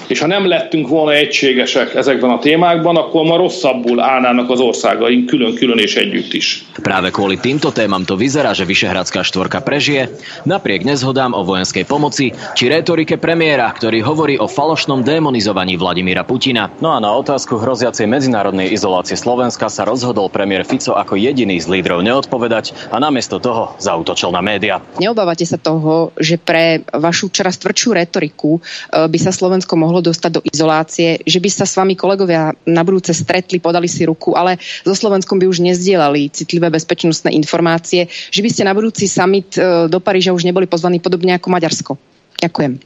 És 0.08 0.20
ha 0.20 0.28
nem 0.28 0.48
lettünk 0.48 0.88
volna 0.88 1.14
egységesek 1.14 1.96
ezekben 1.96 2.30
a 2.30 2.40
témákban, 2.40 2.96
akkor 2.96 3.24
ma 3.24 3.38
rosszabbul 3.38 4.00
állnának 4.00 4.50
az 4.50 4.60
országaink 4.60 5.26
külön-külön 5.26 5.78
és 5.78 5.96
együtt 5.96 6.34
is. 6.34 6.66
Práve 6.82 7.14
kvôli 7.14 7.38
týmto 7.38 7.72
témam 7.72 8.04
to 8.04 8.18
vyzerá, 8.18 8.52
že 8.52 8.66
Vyšehradská 8.66 9.22
štvorka 9.22 9.62
prežije, 9.62 10.10
napriek 10.44 10.84
nezhodám 10.84 11.38
o 11.38 11.46
vojenskej 11.46 11.86
pomoci 11.86 12.34
či 12.58 12.66
retorike 12.68 13.22
premiéra, 13.22 13.70
ktorý 13.70 14.02
hovorí 14.02 14.36
o 14.42 14.50
falošnom 14.50 15.06
démonizovaní 15.06 15.78
Vladimíra 15.78 16.26
Putina. 16.26 16.74
No 16.82 16.96
a 16.96 17.00
na 17.00 17.14
otázku 17.14 17.62
hroziacej 17.62 18.10
medzinárodnej 18.10 18.74
izolácie 18.74 19.16
Slovenska 19.16 19.70
sa 19.70 19.86
rozhodol 19.86 20.34
premiér 20.34 20.66
Fico 20.66 20.98
ako 20.98 21.14
jediný 21.16 21.62
z 21.62 21.70
lídrov 21.70 22.02
neodpovedať 22.02 22.90
a 22.90 22.98
namiesto 22.98 23.38
toho 23.38 23.78
zautočil 23.78 24.34
na 24.34 24.42
média. 24.42 24.82
Neobávate 24.98 25.46
sa 25.46 25.62
toho, 25.62 26.16
že 26.18 26.42
pre 26.42 26.82
vašu 26.90 27.30
čoraz 27.30 27.62
tvrdšiu 27.62 27.90
retoriku 27.94 28.58
e, 28.58 28.62
by 29.06 29.18
sa 29.22 29.30
Slovensko 29.30 29.78
mohlo 29.78 29.93
dostať 30.00 30.32
do 30.34 30.42
izolácie, 30.48 31.20
že 31.28 31.38
by 31.44 31.50
sa 31.52 31.66
s 31.68 31.76
vami 31.76 31.94
kolegovia 31.94 32.56
na 32.66 32.82
budúce 32.82 33.12
stretli, 33.12 33.60
podali 33.60 33.92
si 33.92 34.08
ruku, 34.08 34.34
ale 34.34 34.58
so 34.88 34.96
Slovenskom 34.96 35.38
by 35.38 35.46
už 35.46 35.62
nezdielali 35.62 36.32
citlivé 36.32 36.72
bezpečnostné 36.72 37.36
informácie, 37.36 38.08
že 38.10 38.42
by 38.42 38.50
ste 38.50 38.64
na 38.64 38.74
budúci 38.74 39.06
summit 39.06 39.60
e, 39.60 39.92
do 39.92 40.00
Paríža 40.00 40.34
už 40.34 40.48
neboli 40.48 40.66
pozvaní 40.66 41.04
podobne 41.04 41.36
ako 41.36 41.48
Maďarsko. 41.52 41.92
Ďakujem. 42.40 42.80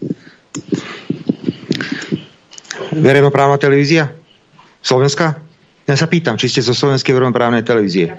Verejnoprávna 2.97 3.61
televízia? 3.61 4.09
Slovenská? 4.81 5.47
Ja 5.87 5.95
sa 5.95 6.11
pýtam, 6.11 6.35
či 6.35 6.51
ste 6.51 6.59
zo 6.59 6.75
slovenskej 6.75 7.15
verejnoprávnej 7.15 7.63
televízie. 7.63 8.11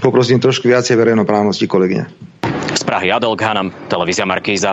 Poprosím 0.00 0.40
trošku 0.40 0.72
viacej 0.72 0.96
verejnoprávnosti, 0.96 1.68
kolegyňa. 1.68 2.04
Z 2.72 2.82
Prahy 2.84 3.12
Adel 3.12 3.36
Ghanam, 3.36 3.68
televízia 3.92 4.24
Markíza. 4.24 4.72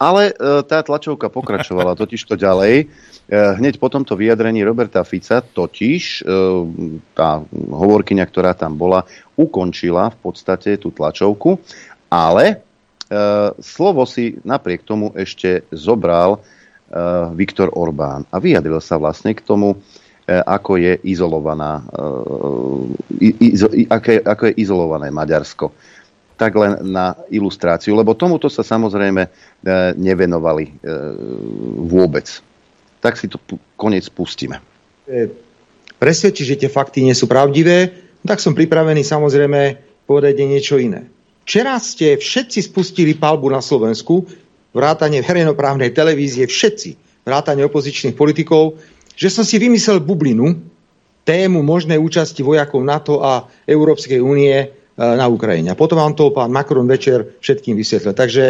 Ale 0.00 0.32
e, 0.32 0.64
tá 0.64 0.80
tlačovka 0.80 1.28
pokračovala 1.28 1.92
totiž 1.92 2.24
to 2.24 2.32
ďalej. 2.32 2.88
E, 3.28 3.36
hneď 3.60 3.76
po 3.76 3.92
tomto 3.92 4.16
vyjadrení 4.16 4.64
Roberta 4.64 5.04
Fica 5.04 5.44
totiž 5.44 6.24
e, 6.24 6.32
tá 7.12 7.44
hovorkyňa, 7.52 8.24
ktorá 8.24 8.56
tam 8.56 8.80
bola, 8.80 9.04
ukončila 9.36 10.08
v 10.08 10.18
podstate 10.24 10.80
tú 10.80 10.88
tlačovku, 10.92 11.60
ale 12.08 12.64
slovo 13.58 14.06
si 14.06 14.38
napriek 14.46 14.86
tomu 14.86 15.10
ešte 15.18 15.66
zobral 15.74 16.38
Viktor 17.34 17.74
Orbán 17.74 18.22
a 18.30 18.38
vyjadril 18.38 18.78
sa 18.78 19.02
vlastne 19.02 19.34
k 19.34 19.42
tomu, 19.42 19.82
ako 20.30 20.78
je 20.78 20.94
izolovaná, 21.10 21.82
ako 24.30 24.42
je 24.46 24.52
izolované 24.62 25.10
Maďarsko 25.10 25.74
tak 26.40 26.56
len 26.56 26.80
na 26.88 27.12
ilustráciu, 27.28 27.92
lebo 27.92 28.16
tomuto 28.16 28.48
sa 28.48 28.64
samozrejme 28.64 29.28
e, 29.28 29.30
nevenovali 30.00 30.64
e, 30.64 30.72
vôbec. 31.84 32.24
Tak 33.04 33.20
si 33.20 33.28
to 33.28 33.36
konec 33.76 34.08
pustíme. 34.08 34.56
Presvedčiť, 36.00 36.46
že 36.48 36.58
tie 36.64 36.70
fakty 36.72 37.04
nie 37.04 37.12
sú 37.12 37.28
pravdivé, 37.28 37.92
tak 38.24 38.40
som 38.40 38.56
pripravený 38.56 39.04
samozrejme 39.04 39.60
povedať 40.08 40.48
niečo 40.48 40.80
iné. 40.80 41.12
Včera 41.44 41.76
ste 41.76 42.16
všetci 42.16 42.72
spustili 42.72 43.12
palbu 43.12 43.52
na 43.52 43.60
Slovensku, 43.60 44.24
vrátane 44.72 45.20
verejnoprávnej 45.20 45.92
televízie, 45.92 46.48
všetci, 46.48 47.20
vrátane 47.28 47.60
opozičných 47.68 48.16
politikov, 48.16 48.80
že 49.12 49.28
som 49.28 49.44
si 49.44 49.60
vymyslel 49.60 50.00
bublinu, 50.00 50.56
tému 51.28 51.60
možnej 51.60 52.00
účasti 52.00 52.40
vojakov 52.40 52.80
NATO 52.80 53.20
a 53.20 53.44
Európskej 53.68 54.24
únie 54.24 54.79
na 54.98 55.26
Ukrajine. 55.28 55.70
A 55.70 55.78
potom 55.78 55.98
vám 55.98 56.14
to 56.14 56.30
pán 56.30 56.52
Macron 56.52 56.88
večer 56.88 57.26
všetkým 57.40 57.76
vysvetlil. 57.76 58.12
Takže 58.12 58.44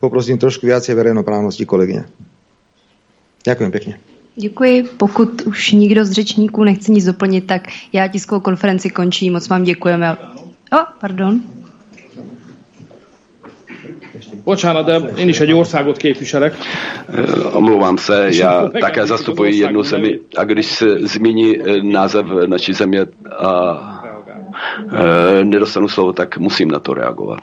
poprosím 0.00 0.38
trošku 0.38 0.66
viacej 0.66 0.94
verejnoprávnosti, 0.94 1.66
kolegyňa. 1.66 2.04
Ďakujem 3.46 3.70
pekne. 3.72 3.94
Děkuji. 4.36 4.82
Pokud 4.82 5.42
už 5.42 5.72
nikdo 5.72 6.04
z 6.04 6.12
řečníků 6.12 6.64
nechce 6.64 6.92
nic 6.92 7.04
doplnit, 7.04 7.46
tak 7.46 7.62
já 7.92 8.08
tiskovou 8.08 8.40
konferenci 8.40 8.90
končím. 8.90 9.32
Moc 9.32 9.48
vám 9.48 9.64
děkujeme. 9.64 10.16
O, 10.16 10.16
oh, 10.72 10.84
pardon. 11.00 11.40
Bocsánat, 14.44 14.86
de 14.86 15.02
én 15.16 15.28
is 15.28 15.40
egy 15.40 15.52
országot 15.52 15.98
képviselek. 15.98 16.54
Omlouvám 17.52 17.98
se, 17.98 18.28
já 18.32 18.68
také 18.80 19.06
zastupuji 19.06 19.56
jednu 19.56 19.82
zemi 19.82 20.20
a 20.36 20.44
když 20.44 20.66
se 20.66 20.86
zmíní 20.98 21.58
eh, 21.58 21.82
název 21.82 22.26
naší 22.46 22.72
země 22.72 23.06
a 23.38 23.50
e, 24.04 24.05
nedostanu 25.42 25.88
slovo, 25.88 26.12
tak 26.12 26.38
musím 26.38 26.68
na 26.68 26.78
to 26.78 26.94
reagovat. 26.94 27.40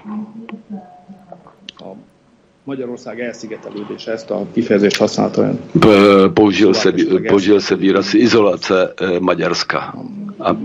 Magyarország 2.65 3.19
elszigetelődése, 3.19 4.11
ezt 4.11 4.31
a 4.31 4.45
kifejezést 4.53 4.97
használta 4.97 5.41
ön. 5.41 5.59
Použil 6.33 6.73
se, 6.73 6.93
použil 7.27 7.59
se 7.59 7.75
výraz 7.75 8.13
izolace 8.13 8.93
e, 8.99 9.19
Maďarska 9.19 9.93
a 10.39 10.55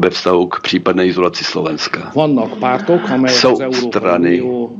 ve 0.00 0.10
vztahu 0.10 0.46
k 0.46 0.60
případné 0.60 1.06
izolaci 1.06 1.44
Slovenska. 1.44 2.10
Vannak 2.14 2.58
pártok, 2.58 3.10
amelyek 3.10 3.38
Jsou 3.38 3.52
az 3.52 3.60
Európai 3.60 3.88
strany, 3.90 4.40
Unió 4.40 4.70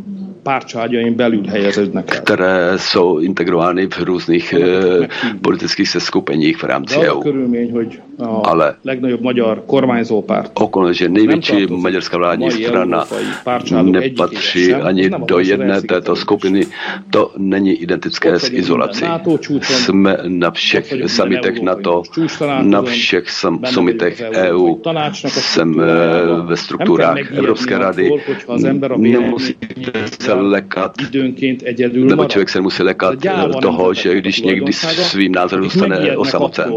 pártcsaládjain 0.43 1.15
belül 1.15 1.45
helyeződnek 1.47 2.15
el. 2.15 2.21
které 2.21 2.73
jsou 2.77 3.19
integrovány 3.19 3.87
v 3.87 3.99
různých 4.03 4.53
eh, 4.53 5.09
politických 5.41 5.89
seskupeních 5.89 6.57
v 6.57 6.65
rámci 6.65 6.97
EU. 6.99 7.21
körülmény, 7.21 7.71
hogy 7.71 8.01
a 8.19 8.41
Ale 8.45 8.75
legnagyobb 8.85 9.21
magyar 9.21 9.63
kormányzó 9.67 10.23
párt 10.23 10.51
okolnost, 10.55 10.97
že 10.97 11.09
největší 11.09 11.67
maďarská 11.67 12.17
vládní 12.19 12.51
strana 12.51 13.05
nepatří 13.83 14.75
ani 14.75 15.11
do 15.27 15.39
jedné 15.39 15.83
této 15.83 16.17
skupiny, 16.17 16.67
to 17.11 17.31
není 17.39 17.73
identické 17.73 18.39
s 18.39 18.51
izolací. 18.53 19.05
Jsme 19.63 20.19
na 20.27 20.51
všech 20.51 20.93
samitech 21.07 21.63
NATO, 21.63 22.03
na 22.63 22.83
všech 22.83 23.31
sam- 23.31 23.59
benne 23.59 23.73
summitech 23.73 24.21
vagyunk 24.21 24.37
az 24.87 25.25
EU, 25.25 25.29
jsem 25.29 25.81
eh, 25.81 25.87
ve 26.47 26.57
strukturách 26.57 27.33
Evropské 27.33 27.79
rady. 27.79 28.11
Nemusíte 28.97 30.09
se 30.21 30.32
lekat, 30.35 30.95
időnként 31.01 31.63
egyedül 31.65 32.07
nebo 32.07 32.25
člověk 32.25 32.49
se 32.49 32.61
musí 32.61 32.83
lekat 32.83 33.15
toho, 33.63 33.95
že 33.95 34.15
když 34.15 34.41
někdy 34.43 34.73
svým 34.73 35.33
názorem 35.33 35.65
zůstane 35.65 36.17
osamocen. 36.17 36.73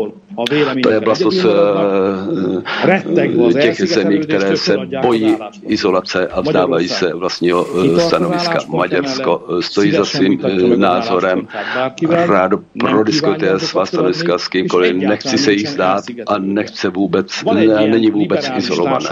To 0.83 0.89
je 0.89 0.99
vlastnost 0.99 1.47
těch 3.61 3.81
zemí, 3.81 4.19
které 4.19 4.57
se 4.57 4.77
bojí 5.01 5.35
izolace 5.67 6.27
a 6.27 6.41
vzdávají 6.41 6.87
se 6.87 7.13
vlastního 7.13 7.67
stanoviska. 7.99 8.59
Maďarsko 8.67 9.43
stojí 9.59 9.91
za 9.91 10.05
svým 10.05 10.39
názorem, 10.75 11.47
rádo 12.09 12.59
prodiskutuje 12.79 13.59
svá 13.59 13.85
stanoviska 13.85 14.37
s 14.37 14.47
kýmkoliv, 14.47 14.95
nechci 14.95 15.37
se 15.37 15.51
jich 15.51 15.69
zdát 15.69 16.03
a 16.27 16.37
nechce 16.37 16.89
vůbec, 16.89 17.43
ne, 17.53 17.87
není 17.87 18.11
vůbec 18.11 18.51
izolované. 18.57 19.09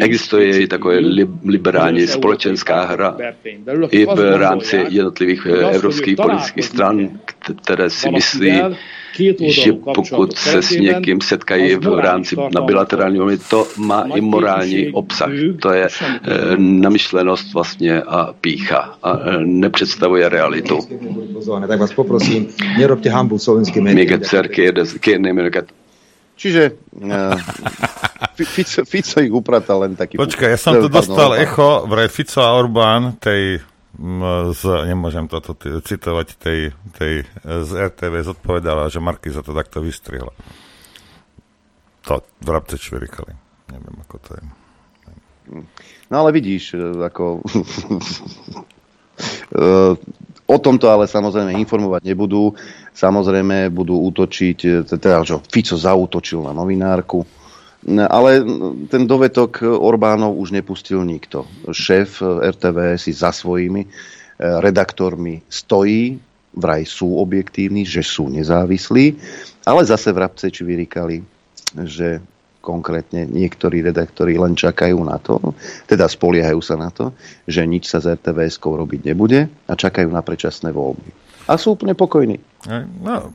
Existuje 0.00 0.60
i 0.60 0.66
takové 0.66 0.98
li- 0.98 1.28
liberální 1.44 2.06
společenská 2.06 2.84
hra 2.84 3.16
i 3.90 4.06
v 4.06 4.36
rámci 4.36 4.86
jednotlivých 4.88 5.46
eh, 5.46 5.74
evropských 5.74 6.16
politických 6.16 6.64
stran, 6.64 7.08
které 7.62 7.90
si 7.90 8.10
myslí, 8.10 8.62
že 9.46 9.72
pokud 9.72 10.36
se 10.36 10.62
s 10.62 10.70
někým 10.70 11.20
setkají 11.20 11.76
v 11.76 11.98
rámci 11.98 12.36
na 12.54 12.60
bilaterální 12.60 13.18
úrovni, 13.18 13.38
to 13.50 13.66
má 13.76 14.02
i 14.14 14.20
morální 14.20 14.92
obsah. 14.92 15.30
To 15.62 15.72
je 15.72 15.88
eh, 15.88 16.28
namyšlenost 16.58 17.54
vlastně 17.54 18.02
a 18.02 18.34
pícha 18.40 18.98
a 19.02 19.18
eh, 19.18 19.38
nepředstavuje 19.44 20.28
realitu. 20.28 20.78
Tak 21.68 21.80
vás 21.80 21.92
poprosím, 21.92 22.48
nerobte 22.78 23.10
hambu 23.10 23.38
slovenským 23.38 23.86
önöket, 23.86 24.24
Čiže 26.34 26.62
uh, 26.98 27.38
Fico, 28.34 28.82
Fico 28.82 29.18
ich 29.22 29.30
upratal 29.30 29.86
len 29.86 29.94
taký... 29.94 30.18
Počkaj, 30.18 30.48
ja 30.50 30.58
som 30.58 30.74
tu 30.82 30.90
dostal 30.90 31.34
Orbán. 31.34 31.44
echo, 31.46 31.70
vraj 31.86 32.08
Fico 32.10 32.42
a 32.42 32.50
Orbán, 32.58 33.14
tej, 33.22 33.62
z, 34.50 34.62
nemôžem 34.90 35.30
toto 35.30 35.54
t- 35.54 35.78
citovať, 35.78 36.28
tej, 36.34 36.74
tej 36.98 37.12
z 37.46 37.70
RTV 37.94 38.26
zodpovedala, 38.34 38.90
že 38.90 38.98
Markiza 38.98 39.46
to 39.46 39.54
takto 39.54 39.78
vystrihla. 39.78 40.34
To 42.10 42.20
vrabce 42.42 42.76
čvirikali. 42.76 43.32
Neviem, 43.70 43.96
ako 44.02 44.16
to 44.18 44.30
je. 44.34 44.42
No 46.10 46.14
ale 46.26 46.34
vidíš, 46.34 46.74
e, 46.74 46.78
ako... 47.06 47.24
E, 49.54 49.94
o 50.50 50.56
tomto 50.58 50.90
ale 50.90 51.06
samozrejme 51.06 51.54
informovať 51.62 52.02
nebudú. 52.02 52.50
Samozrejme 52.94 53.74
budú 53.74 53.98
útočiť, 54.08 54.58
e, 54.62 54.70
teda, 54.86 55.26
že 55.26 55.42
Fico 55.50 55.74
zaútočil 55.74 56.46
na 56.46 56.54
novinárku. 56.54 57.26
No, 57.84 58.04
Ale 58.08 58.40
ten 58.88 59.04
dovetok 59.04 59.60
Orbánov 59.66 60.40
už 60.40 60.56
nepustil 60.56 61.04
nikto. 61.04 61.44
Šéf 61.68 62.22
RTV 62.24 62.96
si 62.96 63.12
za 63.12 63.34
svojimi 63.34 63.82
e, 63.84 63.88
redaktormi 64.38 65.42
stojí, 65.50 66.16
vraj 66.54 66.86
sú 66.86 67.18
objektívni, 67.18 67.82
že 67.82 68.06
sú 68.06 68.30
nezávislí, 68.30 69.18
ale 69.66 69.82
zase 69.82 70.14
vrabce 70.14 70.54
či 70.54 70.62
vyrikali, 70.62 71.18
že 71.82 72.22
konkrétne 72.64 73.28
niektorí 73.28 73.84
redaktori 73.84 74.40
len 74.40 74.56
čakajú 74.56 74.96
na 75.04 75.20
to, 75.20 75.52
teda 75.84 76.08
spoliehajú 76.08 76.64
sa 76.64 76.80
na 76.80 76.88
to, 76.88 77.12
že 77.44 77.60
nič 77.68 77.92
sa 77.92 78.00
z 78.00 78.16
RTVS 78.16 78.56
robiť 78.56 79.00
nebude 79.04 79.52
a 79.68 79.72
čakajú 79.76 80.08
na 80.08 80.24
predčasné 80.24 80.72
voľby. 80.72 81.33
A 81.44 81.60
sú 81.60 81.76
úplne 81.76 81.92
pokojní. 81.92 82.40
No, 83.04 83.28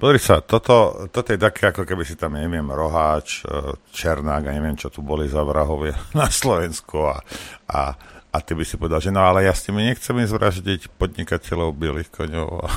pozri 0.00 0.16
sa, 0.16 0.40
toto, 0.40 1.04
toto 1.12 1.28
je 1.28 1.36
také, 1.36 1.68
ako 1.68 1.84
keby 1.84 2.00
si 2.08 2.16
tam, 2.16 2.32
neviem, 2.32 2.64
Roháč, 2.64 3.44
e, 3.44 3.76
Černák 3.92 4.48
a 4.48 4.56
neviem, 4.56 4.72
čo 4.72 4.88
tu 4.88 5.04
boli 5.04 5.28
za 5.28 5.44
vrahovia 5.44 5.92
na 6.16 6.32
Slovensku 6.32 7.04
a, 7.04 7.20
a, 7.68 7.92
a 8.32 8.36
ty 8.40 8.56
by 8.56 8.64
si 8.64 8.80
povedal, 8.80 9.04
že 9.04 9.12
no 9.12 9.20
ale 9.20 9.44
ja 9.44 9.52
s 9.52 9.68
tými 9.68 9.84
nechcem 9.84 10.16
zvraždiť 10.16 10.96
podnikateľov 10.96 11.76
bielých 11.76 12.08
koňov. 12.08 12.48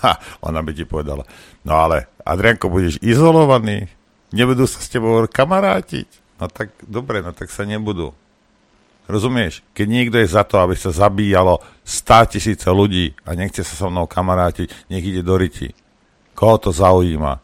A 0.00 0.16
ona 0.48 0.64
by 0.64 0.72
ti 0.72 0.88
povedala, 0.88 1.28
no 1.60 1.76
ale 1.76 2.08
Adrianko, 2.24 2.72
budeš 2.72 2.96
izolovaný, 3.04 3.84
nebudú 4.32 4.64
sa 4.64 4.80
s 4.80 4.88
tebou 4.88 5.28
kamarátiť. 5.28 6.08
No 6.40 6.48
tak 6.48 6.72
dobre, 6.80 7.20
no 7.20 7.36
tak 7.36 7.52
sa 7.52 7.68
nebudú. 7.68 8.16
Rozumieš? 9.06 9.62
Keď 9.70 9.86
niekto 9.86 10.18
je 10.18 10.26
za 10.26 10.42
to, 10.42 10.58
aby 10.58 10.74
sa 10.74 10.90
zabíjalo 10.90 11.62
100 11.86 12.34
tisíce 12.34 12.66
ľudí 12.66 13.14
a 13.22 13.38
nechce 13.38 13.62
sa 13.62 13.74
so 13.78 13.86
mnou 13.86 14.10
kamarátiť, 14.10 14.90
nech 14.90 15.06
ide 15.06 15.22
do 15.22 15.38
riti. 15.38 15.70
Koho 16.34 16.58
to 16.58 16.74
zaujíma? 16.74 17.38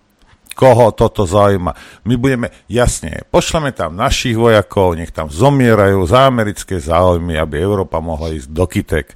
Koho 0.53 0.93
toto 0.93 1.25
zaujíma? 1.25 1.73
My 2.05 2.15
budeme, 2.19 2.53
jasne, 2.69 3.25
pošleme 3.31 3.73
tam 3.73 3.97
našich 3.97 4.37
vojakov, 4.37 4.99
nech 4.99 5.15
tam 5.15 5.31
zomierajú 5.31 6.03
za 6.05 6.29
americké 6.29 6.77
záujmy, 6.83 7.39
aby 7.39 7.63
Európa 7.63 8.03
mohla 8.03 8.35
ísť 8.35 8.49
do 8.51 8.65
kytek. 8.67 9.07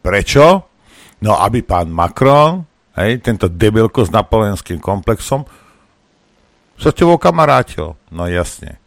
Prečo? 0.00 0.64
No, 1.20 1.36
aby 1.36 1.60
pán 1.60 1.92
Macron, 1.92 2.64
hej, 2.96 3.20
tento 3.20 3.50
debilko 3.50 4.08
s 4.08 4.14
napoleonským 4.14 4.80
komplexom, 4.80 5.44
sa 6.80 6.88
s 6.88 6.96
tebou 6.96 7.20
kamarátil. 7.20 7.92
No 8.08 8.24
jasne. 8.24 8.80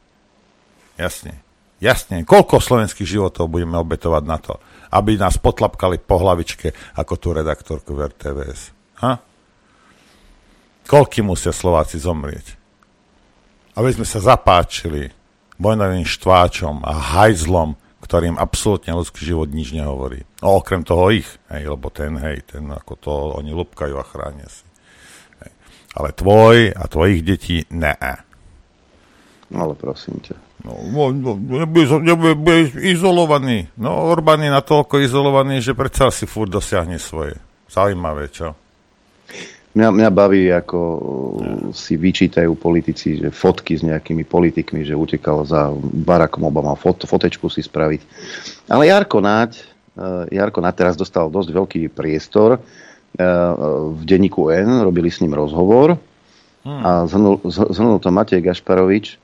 Jasne. 0.97 1.42
Jasne. 1.83 2.23
Koľko 2.23 2.63
slovenských 2.63 3.19
životov 3.19 3.51
budeme 3.51 3.75
obetovať 3.75 4.23
na 4.23 4.39
to, 4.39 4.55
aby 4.95 5.19
nás 5.19 5.35
potlapkali 5.35 5.99
po 5.99 6.15
hlavičke 6.23 6.95
ako 6.95 7.13
tú 7.19 7.35
redaktorku 7.35 7.91
v 7.91 8.07
RTVS? 8.07 8.61
Ha? 9.03 9.19
Koľky 10.87 11.19
musia 11.19 11.51
Slováci 11.51 11.99
zomrieť? 11.99 12.55
Aby 13.75 13.99
sme 13.99 14.07
sa 14.07 14.23
zapáčili 14.23 15.11
vojnovým 15.59 16.07
štváčom 16.07 16.87
a 16.87 17.19
hajzlom, 17.19 17.75
ktorým 17.99 18.39
absolútne 18.39 18.95
ľudský 18.95 19.27
život 19.27 19.51
nič 19.51 19.75
nehovorí. 19.75 20.23
No 20.39 20.63
okrem 20.63 20.87
toho 20.87 21.11
ich, 21.11 21.27
hej, 21.51 21.67
lebo 21.67 21.91
ten, 21.91 22.15
hej, 22.19 22.47
ten 22.47 22.63
ako 22.67 22.93
to 22.95 23.11
oni 23.43 23.51
lupkajú 23.51 23.95
a 23.99 24.07
chránia 24.07 24.47
si. 24.47 24.63
Hej. 25.43 25.51
Ale 25.99 26.09
tvoj 26.15 26.55
a 26.75 26.83
tvojich 26.87 27.27
detí 27.27 27.67
ne. 27.75 27.95
No 29.51 29.67
ale 29.67 29.73
prosím 29.75 30.19
ťa. 30.23 30.35
No, 30.63 30.79
no, 31.11 31.11
no, 31.11 31.31
nebude, 31.35 31.99
nebude, 31.99 32.33
bude 32.39 32.71
izolovaný. 32.87 33.67
No, 33.75 34.07
Orbán 34.07 34.39
je 34.39 34.47
natoľko 34.47 35.03
izolovaný, 35.03 35.59
že 35.59 35.75
predsa 35.75 36.07
si 36.07 36.23
furt 36.23 36.47
dosiahne 36.47 36.95
svoje. 36.95 37.35
Zaujímavé, 37.67 38.31
čo? 38.31 38.55
Mňa, 39.73 39.89
mňa 39.89 40.09
baví, 40.13 40.53
ako 40.53 40.79
si 41.73 41.97
vyčítajú 41.97 42.53
politici, 42.55 43.17
že 43.17 43.33
fotky 43.33 43.73
s 43.73 43.81
nejakými 43.81 44.21
politikmi, 44.21 44.85
že 44.85 44.93
utekal 44.93 45.43
za 45.49 45.73
Barackom 46.05 46.45
Obama, 46.45 46.77
fot, 46.77 47.01
fotečku 47.03 47.49
si 47.49 47.65
spraviť. 47.65 48.01
Ale 48.69 48.87
Jarko 48.87 49.17
Náď, 49.19 49.57
eh, 49.97 50.37
Jarko 50.37 50.61
Náď 50.61 50.75
teraz 50.77 50.95
dostal 50.95 51.27
dosť 51.27 51.49
veľký 51.51 51.81
priestor. 51.89 52.61
eh, 52.61 53.25
V 53.97 54.01
denníku 54.05 54.47
N 54.53 54.85
robili 54.85 55.09
s 55.09 55.19
ním 55.19 55.33
rozhovor 55.35 55.97
a 56.63 57.03
zhrnul, 57.11 57.43
zhrnul 57.51 57.99
to 57.99 58.07
Matej 58.07 58.39
Gašparovič. 58.39 59.19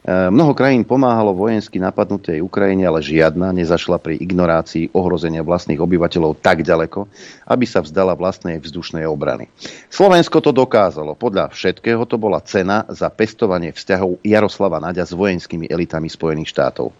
E, 0.00 0.32
Mnoho 0.32 0.56
krajín 0.56 0.88
pomáhalo 0.88 1.36
vojensky 1.36 1.76
napadnutej 1.76 2.40
Ukrajine, 2.40 2.88
ale 2.88 3.04
žiadna 3.04 3.52
nezašla 3.52 4.00
pri 4.00 4.16
ignorácii 4.16 4.96
ohrozenia 4.96 5.44
vlastných 5.44 5.76
obyvateľov 5.76 6.40
tak 6.40 6.64
ďaleko, 6.64 7.04
aby 7.44 7.64
sa 7.68 7.84
vzdala 7.84 8.16
vlastnej 8.16 8.56
vzdušnej 8.56 9.04
obrany. 9.04 9.52
Slovensko 9.92 10.40
to 10.40 10.56
dokázalo. 10.56 11.12
Podľa 11.12 11.52
všetkého 11.52 12.00
to 12.08 12.16
bola 12.16 12.40
cena 12.40 12.88
za 12.88 13.12
pestovanie 13.12 13.76
vzťahov 13.76 14.24
Jaroslava 14.24 14.80
Naďa 14.80 15.04
s 15.04 15.12
vojenskými 15.12 15.68
elitami 15.68 16.08
Spojených 16.08 16.48
štátov. 16.48 16.96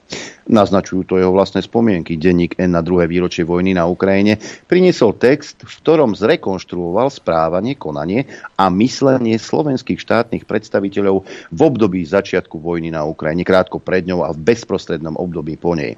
Naznačujú 0.51 1.07
to 1.07 1.15
jeho 1.17 1.31
vlastné 1.31 1.63
spomienky. 1.63 2.19
Denník 2.19 2.59
N 2.59 2.75
na 2.75 2.83
druhé 2.83 3.07
výročie 3.07 3.47
vojny 3.47 3.73
na 3.73 3.87
Ukrajine 3.87 4.37
priniesol 4.67 5.15
text, 5.15 5.63
v 5.63 5.71
ktorom 5.71 6.19
zrekonštruoval 6.19 7.07
správanie, 7.09 7.79
konanie 7.79 8.27
a 8.59 8.67
myslenie 8.69 9.39
slovenských 9.39 10.03
štátnych 10.03 10.45
predstaviteľov 10.45 11.23
v 11.55 11.61
období 11.63 12.03
začiatku 12.03 12.59
vojny 12.59 12.90
na 12.91 13.07
Ukrajine, 13.07 13.47
krátko 13.47 13.79
pred 13.79 14.05
ňou 14.05 14.27
a 14.27 14.35
v 14.35 14.43
bezprostrednom 14.43 15.17
období 15.17 15.57
po 15.57 15.79
nej. 15.79 15.95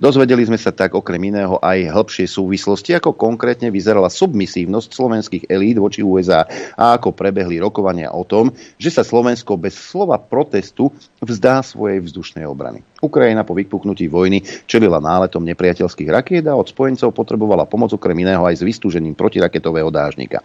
Dozvedeli 0.00 0.48
sme 0.48 0.56
sa 0.56 0.72
tak 0.72 0.96
okrem 0.96 1.20
iného 1.28 1.60
aj 1.60 1.92
hĺbšie 1.92 2.24
súvislosti, 2.24 2.96
ako 2.96 3.12
konkrétne 3.12 3.68
vyzerala 3.68 4.08
submisívnosť 4.08 4.88
slovenských 4.88 5.44
elít 5.52 5.76
voči 5.76 6.00
USA 6.00 6.48
a 6.76 6.96
ako 6.96 7.12
prebehli 7.12 7.60
rokovania 7.60 8.08
o 8.16 8.24
tom, 8.24 8.48
že 8.80 8.88
sa 8.88 9.04
Slovensko 9.04 9.60
bez 9.60 9.76
slova 9.76 10.16
protestu 10.16 10.88
vzdá 11.20 11.60
svojej 11.60 12.00
vzdušnej 12.00 12.48
obrany. 12.48 12.80
Ukrajina 13.00 13.44
po 13.44 13.56
vypuknutí 13.56 14.08
vojny 14.08 14.44
čelila 14.68 15.00
náletom 15.00 15.44
nepriateľských 15.44 16.08
rakiet 16.08 16.44
a 16.48 16.56
od 16.56 16.68
spojencov 16.68 17.16
potrebovala 17.16 17.64
pomoc 17.68 17.92
okrem 17.96 18.16
iného 18.24 18.44
aj 18.44 18.60
s 18.60 18.66
vystúžením 18.66 19.16
protiraketového 19.16 19.88
dážnika. 19.88 20.44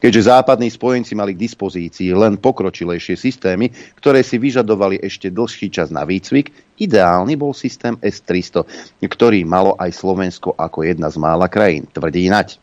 Keďže 0.00 0.32
západní 0.32 0.72
spojenci 0.72 1.12
mali 1.12 1.36
k 1.36 1.44
dispozícii 1.44 2.12
len 2.16 2.40
pokročilejšie 2.40 3.20
systémy, 3.20 3.68
ktoré 4.00 4.24
si 4.24 4.40
vyžadovali 4.40 4.96
ešte 5.00 5.28
dlhší 5.28 5.68
čas 5.68 5.92
na 5.92 6.08
výcvik, 6.08 6.69
ideálny 6.80 7.36
bol 7.36 7.52
systém 7.52 7.94
S-300, 8.00 8.64
ktorý 9.04 9.44
malo 9.44 9.76
aj 9.76 9.92
Slovensko 9.92 10.56
ako 10.56 10.88
jedna 10.88 11.12
z 11.12 11.20
mála 11.20 11.46
krajín, 11.46 11.84
tvrdí 11.86 12.26
Nať. 12.32 12.56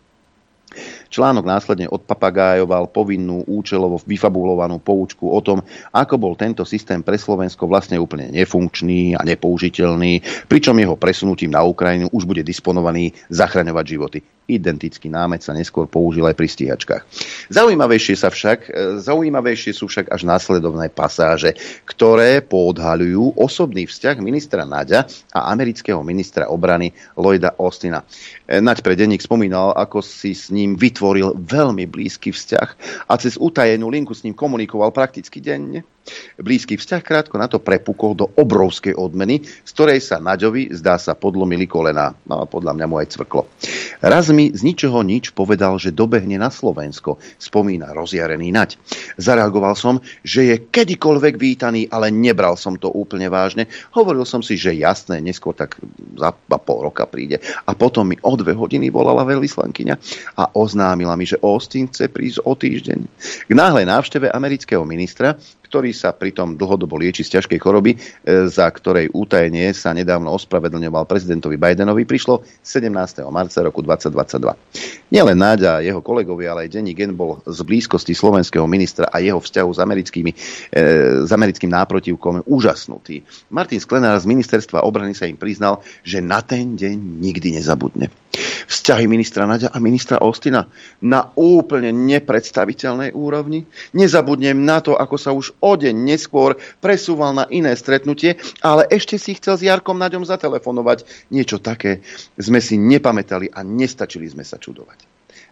Článok 1.07 1.47
následne 1.47 1.88
odpapagájoval 1.88 2.91
povinnú 2.91 3.41
účelovo 3.47 3.97
vyfabulovanú 4.03 4.78
poučku 4.84 5.32
o 5.32 5.39
tom, 5.39 5.63
ako 5.95 6.15
bol 6.20 6.34
tento 6.36 6.68
systém 6.68 6.99
pre 7.01 7.15
Slovensko 7.15 7.65
vlastne 7.65 7.97
úplne 7.97 8.30
nefunkčný 8.30 9.15
a 9.15 9.24
nepoužiteľný, 9.24 10.45
pričom 10.51 10.76
jeho 10.78 10.99
presunutím 10.99 11.55
na 11.55 11.63
Ukrajinu 11.63 12.11
už 12.11 12.28
bude 12.28 12.43
disponovaný 12.43 13.15
zachraňovať 13.32 13.86
životy. 13.88 14.20
Identický 14.48 15.12
námet 15.12 15.43
sa 15.43 15.52
neskôr 15.52 15.91
použil 15.91 16.24
aj 16.24 16.39
pri 16.39 16.48
stíhačkách. 16.48 17.04
Zaujímavejšie, 17.52 18.16
sa 18.16 18.32
však, 18.32 18.60
e, 18.72 19.04
zaujímavejšie 19.04 19.76
sú 19.76 19.91
však 19.91 20.08
až 20.08 20.24
následovné 20.24 20.88
pasáže, 20.88 21.52
ktoré 21.84 22.39
poodhaľujú 22.39 23.36
osobný 23.36 23.91
vzťah 23.91 24.16
ministra 24.24 24.64
Naďa 24.64 25.04
a 25.36 25.52
amerického 25.52 26.00
ministra 26.00 26.48
obrany 26.48 26.95
Lloyda 27.20 27.60
Austina. 27.60 28.08
E, 28.48 28.64
Naď 28.64 28.88
pre 28.88 28.95
denník 28.95 29.20
spomínal, 29.20 29.76
ako 29.76 30.00
si 30.00 30.32
s 30.32 30.48
ním 30.48 30.80
vytvoril 30.80 31.36
veľmi 31.36 31.84
blízky 31.84 32.32
vzťah 32.32 32.70
a 33.12 33.14
cez 33.20 33.36
utajenú 33.36 33.91
linku 33.91 34.16
s 34.16 34.24
ním 34.24 34.32
komunikoval 34.32 34.95
prakticky 34.95 35.43
denne. 35.43 35.84
Blízky 36.39 36.80
vzťah 36.80 37.02
krátko 37.04 37.36
na 37.36 37.52
to 37.52 37.60
prepukol 37.60 38.16
do 38.16 38.32
obrovskej 38.39 38.95
odmeny, 38.95 39.43
z 39.43 39.72
ktorej 39.76 40.00
sa 40.00 40.24
Naďovi 40.24 40.72
zdá 40.72 40.95
sa 40.95 41.20
podlomili 41.20 41.68
kolena. 41.68 42.16
No 42.24 42.43
a 42.43 42.45
podľa 42.48 42.80
mňa 42.80 42.86
mu 42.88 42.95
aj 43.04 43.12
cvrklo. 43.12 43.43
Raz 44.00 44.32
mi 44.38 44.53
z 44.53 44.61
ničoho 44.61 45.01
nič 45.01 45.33
povedal, 45.33 45.81
že 45.81 45.89
dobehne 45.89 46.38
na 46.38 46.53
Slovensko, 46.53 47.17
spomína 47.41 47.89
rozjarený 47.97 48.53
Naď. 48.53 48.77
Zareagoval 49.17 49.73
som, 49.73 49.97
že 50.21 50.53
je 50.53 50.55
kedykoľvek 50.69 51.33
vítaný, 51.41 51.89
ale 51.89 52.13
nebral 52.13 52.53
som 52.53 52.77
to 52.77 52.93
úplne 52.93 53.25
vážne. 53.33 53.65
Hovoril 53.97 54.29
som 54.29 54.45
si, 54.45 54.53
že 54.53 54.77
jasné, 54.77 55.17
neskôr 55.17 55.57
tak 55.57 55.81
za 56.13 56.29
pol 56.61 56.85
roka 56.85 57.09
príde. 57.09 57.41
A 57.65 57.73
potom 57.73 58.05
mi 58.05 58.21
o 58.21 58.33
dve 58.38 58.53
hodiny 58.53 58.93
volala 58.93 59.25
veľvyslankyňa 59.25 59.95
a 60.38 60.53
oznámila 60.53 61.17
mi, 61.17 61.25
že 61.25 61.41
Austin 61.41 61.89
chce 61.89 62.05
prísť 62.13 62.45
o 62.45 62.53
týždeň. 62.53 62.99
K 63.49 63.51
náhlej 63.57 63.89
návšteve 63.89 64.29
amerického 64.29 64.85
ministra 64.85 65.33
ktorý 65.68 65.91
sa 65.91 66.15
pritom 66.15 66.55
dlhodobo 66.55 66.95
lieči 66.95 67.28
z 67.28 67.38
ťažkej 67.38 67.59
choroby, 67.59 67.91
e, 67.93 67.97
za 68.47 68.65
ktorej 68.72 69.11
útajenie 69.11 69.76
sa 69.76 69.91
nedávno 69.91 70.32
ospravedlňoval 70.34 71.03
prezidentovi 71.03 71.59
Bidenovi, 71.59 72.07
prišlo 72.07 72.47
17. 72.63 73.28
marca 73.28 73.59
roku 73.61 73.84
2022. 73.84 74.55
Nielen 75.11 75.38
Náďa 75.38 75.80
a 75.80 75.84
jeho 75.84 75.99
kolegovia, 75.99 76.55
ale 76.55 76.68
aj 76.68 76.80
Denní 76.80 76.95
Gen 76.95 77.13
bol 77.13 77.43
z 77.43 77.59
blízkosti 77.68 78.15
slovenského 78.15 78.63
ministra 78.65 79.11
a 79.11 79.20
jeho 79.20 79.43
vzťahu 79.43 79.70
s, 79.76 79.80
americkými, 79.80 80.32
e, 80.72 80.86
s 81.28 81.32
americkým 81.32 81.72
náprotivkom 81.72 82.47
úžasnutý. 82.47 83.24
Martin 83.51 83.84
Sklenár 83.84 84.15
z 84.24 84.26
ministerstva 84.28 84.88
obrany 84.88 85.11
sa 85.11 85.28
im 85.28 85.36
priznal, 85.36 85.84
že 86.07 86.24
na 86.24 86.39
ten 86.39 86.80
deň 86.80 86.95
nikdy 87.20 87.59
nezabudne 87.59 88.07
vzťahy 88.68 89.09
ministra 89.09 89.49
Naďa 89.49 89.74
a 89.74 89.78
ministra 89.82 90.22
Ostina 90.22 90.70
na 91.01 91.34
úplne 91.34 91.89
nepredstaviteľnej 91.95 93.15
úrovni. 93.15 93.65
Nezabudnem 93.97 94.61
na 94.61 94.84
to, 94.84 94.93
ako 94.93 95.15
sa 95.18 95.34
už 95.34 95.57
o 95.64 95.72
deň 95.74 95.95
neskôr 95.95 96.60
presúval 96.84 97.32
na 97.34 97.45
iné 97.47 97.74
stretnutie, 97.74 98.36
ale 98.60 98.86
ešte 98.91 99.16
si 99.16 99.39
chcel 99.39 99.55
s 99.55 99.66
Jarkom 99.66 99.95
Naďom 99.95 100.28
zatelefonovať. 100.28 101.32
Niečo 101.32 101.64
také 101.64 102.03
sme 102.36 102.60
si 102.60 102.76
nepamätali 102.76 103.49
a 103.49 103.64
nestačili 103.64 104.28
sme 104.28 104.43
sa 104.43 104.60
čudovať. 104.60 105.07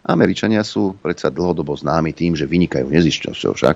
Američania 0.05 0.61
sú 0.61 0.93
predsa 1.01 1.33
dlhodobo 1.33 1.73
známi 1.73 2.13
tým, 2.13 2.37
že 2.37 2.45
vynikajú 2.45 2.85
nezišťosťou 2.93 3.51
však. 3.57 3.75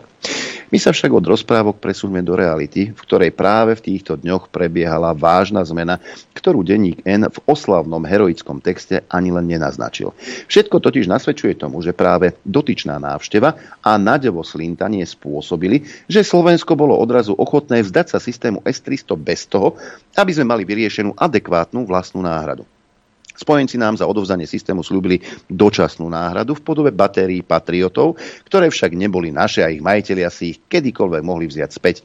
My 0.70 0.78
sa 0.78 0.94
však 0.94 1.10
od 1.10 1.26
rozprávok 1.26 1.82
presúňme 1.82 2.22
do 2.22 2.38
reality, 2.38 2.94
v 2.94 3.00
ktorej 3.02 3.34
práve 3.34 3.74
v 3.74 3.90
týchto 3.90 4.14
dňoch 4.22 4.54
prebiehala 4.54 5.18
vážna 5.18 5.66
zmena, 5.66 5.98
ktorú 6.38 6.62
denník 6.62 7.02
N 7.10 7.26
v 7.26 7.38
oslavnom 7.50 8.06
heroickom 8.06 8.62
texte 8.62 9.02
ani 9.10 9.34
len 9.34 9.50
nenaznačil. 9.50 10.14
Všetko 10.46 10.78
totiž 10.78 11.10
nasvedčuje 11.10 11.58
tomu, 11.58 11.82
že 11.82 11.98
práve 11.98 12.38
dotyčná 12.46 13.02
návšteva 13.02 13.82
a 13.82 13.92
nadevo 13.98 14.46
slintanie 14.46 15.10
spôsobili, 15.10 15.90
že 16.06 16.22
Slovensko 16.22 16.78
bolo 16.78 16.94
odrazu 17.02 17.34
ochotné 17.34 17.82
vzdať 17.82 18.14
sa 18.14 18.20
systému 18.22 18.62
S-300 18.62 19.18
bez 19.18 19.50
toho, 19.50 19.74
aby 20.14 20.30
sme 20.30 20.46
mali 20.46 20.62
vyriešenú 20.70 21.18
adekvátnu 21.18 21.90
vlastnú 21.90 22.22
náhradu. 22.22 22.62
Spojenci 23.40 23.80
nám 23.80 23.96
za 23.96 24.04
odovzdanie 24.04 24.44
systému 24.44 24.84
slúbili 24.84 25.24
dočasnú 25.48 26.12
náhradu 26.12 26.60
v 26.60 26.66
podobe 26.68 26.92
batérií 26.92 27.40
Patriotov, 27.40 28.20
ktoré 28.44 28.68
však 28.68 28.92
neboli 29.00 29.32
naše 29.32 29.64
a 29.64 29.72
ich 29.72 29.80
majiteľia 29.80 30.28
si 30.28 30.52
ich 30.52 30.60
kedykoľvek 30.68 31.24
mohli 31.24 31.48
vziať 31.48 31.72
späť. 31.72 32.04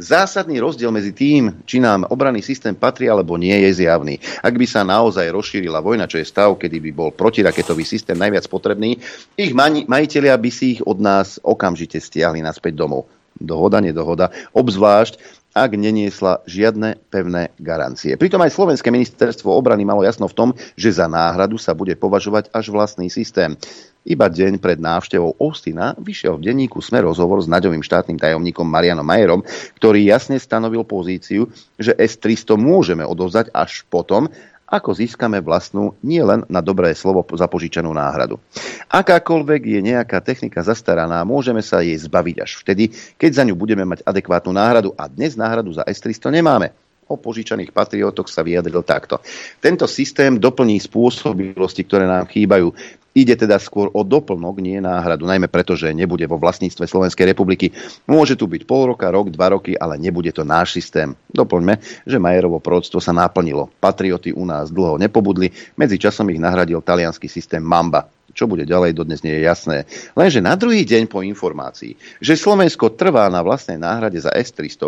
Zásadný 0.00 0.56
rozdiel 0.56 0.88
medzi 0.88 1.12
tým, 1.12 1.60
či 1.68 1.76
nám 1.76 2.08
obranný 2.08 2.40
systém 2.40 2.72
patrí 2.72 3.12
alebo 3.12 3.36
nie, 3.36 3.52
je 3.68 3.84
zjavný. 3.84 4.16
Ak 4.40 4.56
by 4.56 4.64
sa 4.64 4.80
naozaj 4.80 5.28
rozšírila 5.28 5.84
vojna, 5.84 6.08
čo 6.08 6.16
je 6.16 6.24
stav, 6.24 6.56
kedy 6.56 6.80
by 6.88 6.90
bol 6.96 7.10
protiraketový 7.12 7.84
systém 7.84 8.16
najviac 8.16 8.48
potrebný, 8.48 8.96
ich 9.36 9.52
majiteľia 9.84 10.32
by 10.40 10.48
si 10.48 10.78
ich 10.78 10.80
od 10.80 10.96
nás 10.96 11.36
okamžite 11.44 12.00
stiahli 12.00 12.40
naspäť 12.40 12.80
domov. 12.80 13.12
Dohoda, 13.36 13.84
nedohoda. 13.84 14.32
Obzvlášť, 14.56 15.39
ak 15.50 15.74
neniesla 15.74 16.46
žiadne 16.46 17.02
pevné 17.10 17.50
garancie. 17.58 18.14
Pritom 18.14 18.38
aj 18.38 18.54
Slovenské 18.54 18.88
ministerstvo 18.94 19.50
obrany 19.50 19.82
malo 19.82 20.06
jasno 20.06 20.30
v 20.30 20.36
tom, 20.36 20.48
že 20.78 20.94
za 20.94 21.10
náhradu 21.10 21.58
sa 21.58 21.74
bude 21.74 21.98
považovať 21.98 22.54
až 22.54 22.70
vlastný 22.70 23.10
systém. 23.10 23.58
Iba 24.00 24.32
deň 24.32 24.56
pred 24.64 24.80
návštevou 24.80 25.36
Austina 25.36 25.92
vyšiel 26.00 26.40
v 26.40 26.48
denníku 26.48 26.80
Sme 26.80 27.04
rozhovor 27.04 27.44
s 27.44 27.50
naďovým 27.52 27.84
štátnym 27.84 28.16
tajomníkom 28.16 28.64
Marianom 28.64 29.04
Majerom, 29.04 29.44
ktorý 29.76 30.08
jasne 30.08 30.40
stanovil 30.40 30.88
pozíciu, 30.88 31.52
že 31.76 31.92
S-300 31.92 32.56
môžeme 32.56 33.04
odovzdať 33.04 33.52
až 33.52 33.84
potom, 33.92 34.32
ako 34.70 34.94
získame 34.94 35.42
vlastnú 35.42 35.98
nielen 36.00 36.46
na 36.46 36.62
dobré 36.62 36.94
slovo 36.94 37.26
zapožičanú 37.26 37.90
náhradu. 37.90 38.38
Akákoľvek 38.86 39.62
je 39.66 39.80
nejaká 39.82 40.22
technika 40.22 40.62
zastaraná, 40.62 41.26
môžeme 41.26 41.60
sa 41.60 41.82
jej 41.82 41.98
zbaviť 41.98 42.36
až 42.38 42.62
vtedy, 42.62 42.94
keď 43.18 43.30
za 43.34 43.42
ňu 43.50 43.58
budeme 43.58 43.82
mať 43.82 44.06
adekvátnu 44.06 44.54
náhradu 44.54 44.94
a 44.94 45.10
dnes 45.10 45.34
náhradu 45.34 45.74
za 45.74 45.82
S-300 45.82 46.30
nemáme 46.30 46.70
o 47.10 47.18
požičaných 47.18 47.74
patriotoch 47.74 48.30
sa 48.30 48.46
vyjadril 48.46 48.86
takto. 48.86 49.18
Tento 49.58 49.90
systém 49.90 50.38
doplní 50.38 50.78
spôsobilosti, 50.78 51.82
ktoré 51.82 52.06
nám 52.06 52.30
chýbajú. 52.30 52.70
Ide 53.10 53.34
teda 53.34 53.58
skôr 53.58 53.90
o 53.90 54.06
doplnok, 54.06 54.62
nie 54.62 54.78
náhradu, 54.78 55.26
najmä 55.26 55.50
preto, 55.50 55.74
že 55.74 55.90
nebude 55.90 56.22
vo 56.30 56.38
vlastníctve 56.38 56.86
Slovenskej 56.86 57.34
republiky. 57.34 57.74
Môže 58.06 58.38
tu 58.38 58.46
byť 58.46 58.62
pol 58.70 58.94
roka, 58.94 59.10
rok, 59.10 59.34
dva 59.34 59.50
roky, 59.50 59.74
ale 59.74 59.98
nebude 59.98 60.30
to 60.30 60.46
náš 60.46 60.78
systém. 60.78 61.18
Doplňme, 61.26 61.82
že 62.06 62.22
Majerovo 62.22 62.62
prorodstvo 62.62 63.02
sa 63.02 63.10
naplnilo. 63.10 63.66
Patrioty 63.82 64.30
u 64.30 64.46
nás 64.46 64.70
dlho 64.70 64.94
nepobudli, 64.94 65.50
medzi 65.74 65.98
časom 65.98 66.30
ich 66.30 66.38
nahradil 66.38 66.78
talianský 66.78 67.26
systém 67.26 67.58
Mamba. 67.58 68.06
Čo 68.30 68.46
bude 68.46 68.62
ďalej, 68.62 68.94
dodnes 68.94 69.26
nie 69.26 69.34
je 69.34 69.42
jasné. 69.42 69.90
Lenže 70.14 70.38
na 70.38 70.54
druhý 70.54 70.86
deň 70.86 71.10
po 71.10 71.26
informácii, 71.26 72.22
že 72.22 72.38
Slovensko 72.38 72.94
trvá 72.94 73.26
na 73.26 73.42
vlastnej 73.42 73.74
náhrade 73.74 74.22
za 74.22 74.30
S-300, 74.30 74.86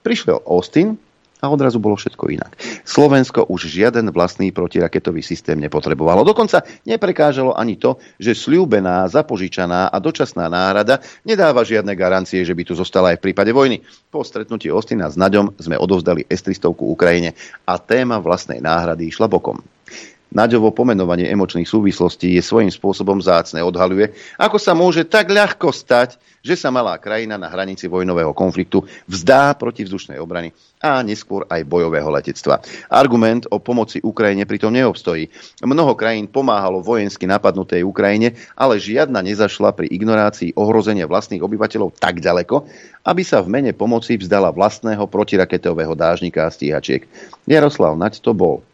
prišiel 0.00 0.40
Austin, 0.48 0.96
a 1.40 1.48
odrazu 1.48 1.80
bolo 1.80 1.96
všetko 1.96 2.24
inak. 2.30 2.52
Slovensko 2.84 3.48
už 3.48 3.66
žiaden 3.66 4.12
vlastný 4.12 4.52
protiraketový 4.52 5.24
systém 5.24 5.56
nepotrebovalo. 5.58 6.22
Dokonca 6.22 6.62
neprekážalo 6.84 7.56
ani 7.56 7.80
to, 7.80 7.96
že 8.20 8.36
sľúbená, 8.36 9.08
zapožičaná 9.08 9.88
a 9.88 9.96
dočasná 9.98 10.46
náhrada 10.52 11.00
nedáva 11.24 11.64
žiadne 11.64 11.96
garancie, 11.96 12.44
že 12.44 12.52
by 12.52 12.62
tu 12.68 12.76
zostala 12.76 13.16
aj 13.16 13.18
v 13.18 13.24
prípade 13.32 13.50
vojny. 13.50 13.80
Po 14.12 14.20
stretnutí 14.20 14.68
Ostina 14.68 15.08
s 15.08 15.16
Naďom 15.16 15.56
sme 15.56 15.80
odovzdali 15.80 16.28
S-300 16.28 16.70
Ukrajine 16.70 17.32
a 17.64 17.80
téma 17.80 18.20
vlastnej 18.20 18.60
náhrady 18.60 19.08
išla 19.08 19.26
bokom. 19.26 19.58
Naďovo 20.30 20.70
pomenovanie 20.70 21.26
emočných 21.26 21.66
súvislostí 21.66 22.38
je 22.38 22.42
svojím 22.42 22.70
spôsobom 22.70 23.18
zácne. 23.18 23.66
Odhaluje, 23.66 24.14
ako 24.38 24.62
sa 24.62 24.78
môže 24.78 25.02
tak 25.02 25.26
ľahko 25.26 25.74
stať, 25.74 26.22
že 26.40 26.54
sa 26.54 26.70
malá 26.70 26.96
krajina 27.02 27.34
na 27.36 27.50
hranici 27.50 27.90
vojnového 27.90 28.32
konfliktu 28.32 28.86
vzdá 29.10 29.52
protivzdušnej 29.58 30.22
obrany 30.22 30.54
a 30.80 31.04
neskôr 31.04 31.44
aj 31.50 31.66
bojového 31.68 32.08
letectva. 32.08 32.64
Argument 32.88 33.44
o 33.52 33.60
pomoci 33.60 34.00
Ukrajine 34.00 34.48
pritom 34.48 34.72
neobstojí. 34.72 35.28
Mnoho 35.66 35.92
krajín 35.92 36.30
pomáhalo 36.30 36.80
vojensky 36.80 37.28
napadnutej 37.28 37.84
Ukrajine, 37.84 38.38
ale 38.56 38.80
žiadna 38.80 39.20
nezašla 39.20 39.76
pri 39.76 39.90
ignorácii 39.92 40.56
ohrozenia 40.56 41.04
vlastných 41.04 41.44
obyvateľov 41.44 41.98
tak 42.00 42.24
ďaleko, 42.24 42.64
aby 43.04 43.22
sa 43.26 43.44
v 43.44 43.52
mene 43.52 43.72
pomoci 43.76 44.16
vzdala 44.16 44.54
vlastného 44.54 45.04
protiraketového 45.04 45.92
dážnika 45.92 46.48
a 46.48 46.54
stíhačiek. 46.54 47.04
Jaroslav 47.44 47.98
Naď 47.98 48.24
to 48.24 48.32
bol 48.32 48.64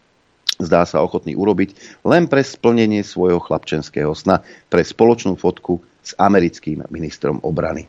zdá 0.61 0.89
sa 0.89 1.05
ochotný 1.05 1.37
urobiť 1.37 2.01
len 2.05 2.27
pre 2.29 2.41
splnenie 2.41 3.05
svojho 3.05 3.41
chlapčenského 3.41 4.13
sna, 4.17 4.41
pre 4.73 4.81
spoločnú 4.81 5.37
fotku 5.37 5.81
s 6.01 6.17
americkým 6.17 6.87
ministrom 6.89 7.43
obrany. 7.45 7.85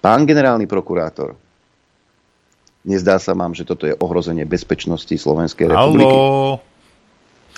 Pán 0.00 0.28
generálny 0.28 0.68
prokurátor, 0.68 1.36
nezdá 2.84 3.16
sa 3.16 3.32
vám, 3.32 3.56
že 3.56 3.64
toto 3.64 3.88
je 3.88 3.96
ohrozenie 3.96 4.44
bezpečnosti 4.44 5.12
Slovenskej 5.16 5.72
republiky? 5.72 6.04
Halo? 6.04 6.60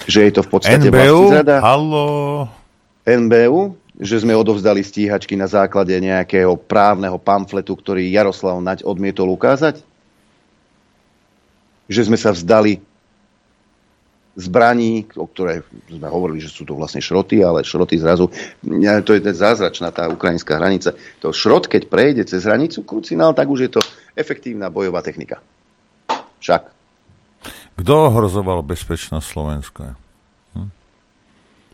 Že 0.06 0.20
je 0.28 0.32
to 0.32 0.42
v 0.44 0.50
podstate 0.52 0.88
NBU? 0.92 1.20
zrada? 1.32 1.56
Halo? 1.58 2.06
NBU? 3.02 3.74
Že 3.96 4.28
sme 4.28 4.36
odovzdali 4.36 4.84
stíhačky 4.84 5.40
na 5.40 5.48
základe 5.48 5.96
nejakého 5.96 6.52
právneho 6.60 7.16
pamfletu, 7.16 7.72
ktorý 7.72 8.04
Jaroslav 8.12 8.60
Naď 8.60 8.84
odmietol 8.84 9.32
ukázať? 9.32 9.80
Že 11.88 12.12
sme 12.12 12.18
sa 12.20 12.36
vzdali 12.36 12.84
zbraní, 14.36 15.08
o 15.16 15.24
ktoré 15.24 15.64
sme 15.88 16.12
hovorili, 16.12 16.44
že 16.44 16.52
sú 16.52 16.68
to 16.68 16.76
vlastne 16.76 17.00
šroty, 17.00 17.40
ale 17.40 17.64
šroty 17.64 17.96
zrazu, 17.96 18.28
to 19.02 19.10
je 19.16 19.20
zázračná 19.32 19.88
tá 19.88 20.12
ukrajinská 20.12 20.60
hranica. 20.60 20.92
To 21.24 21.32
šrot, 21.32 21.72
keď 21.72 21.88
prejde 21.88 22.22
cez 22.28 22.44
hranicu 22.44 22.84
krucinál, 22.84 23.32
tak 23.32 23.48
už 23.48 23.60
je 23.64 23.70
to 23.72 23.80
efektívna 24.12 24.68
bojová 24.68 25.00
technika. 25.00 25.40
Však. 26.44 26.68
Kto 27.80 27.92
ohrozoval 28.12 28.60
bezpečnosť 28.60 29.24
Slovenska? 29.24 29.96
Hm? 30.52 30.68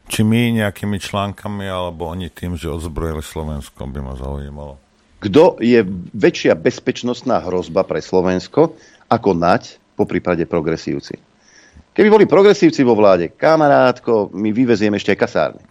Či 0.07 0.21
my 0.23 0.63
nejakými 0.63 1.03
článkami, 1.03 1.67
alebo 1.67 2.07
oni 2.07 2.31
tým, 2.31 2.55
že 2.55 2.71
odzbrojili 2.71 3.27
Slovensko, 3.27 3.91
by 3.91 4.01
ma 4.07 4.15
zaujímalo. 4.15 4.79
Kto 5.19 5.59
je 5.59 5.83
väčšia 6.15 6.55
bezpečnostná 6.55 7.43
hrozba 7.43 7.83
pre 7.83 7.99
Slovensko 7.99 8.79
ako 9.11 9.31
nať, 9.35 9.83
po 9.99 10.07
prípade 10.07 10.47
progresívci? 10.47 11.32
Keby 11.93 12.09
boli 12.09 12.25
progresívci 12.25 12.81
vo 12.85 12.97
vláde, 12.97 13.29
kamarátko, 13.37 14.33
my 14.33 14.49
vyvezieme 14.49 14.97
ešte 14.97 15.13
aj 15.13 15.21
kasárne. 15.21 15.65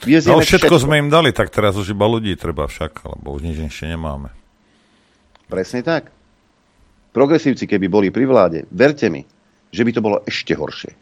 No 0.00 0.40
všetko, 0.40 0.72
všetko 0.72 0.76
sme 0.80 0.96
im 0.96 1.12
dali, 1.12 1.28
tak 1.28 1.52
teraz 1.52 1.76
už 1.76 1.92
iba 1.92 2.08
ľudí 2.08 2.32
treba 2.32 2.64
však, 2.64 3.04
lebo 3.04 3.36
už 3.36 3.44
nič 3.44 3.60
ešte 3.60 3.84
nemáme. 3.84 4.32
Presne 5.44 5.84
tak. 5.84 6.08
Progresívci, 7.12 7.68
keby 7.68 7.86
boli 7.92 8.08
pri 8.08 8.24
vláde, 8.24 8.64
verte 8.72 9.12
mi, 9.12 9.28
že 9.68 9.84
by 9.84 9.90
to 9.92 10.00
bolo 10.00 10.24
ešte 10.24 10.56
horšie. 10.56 10.96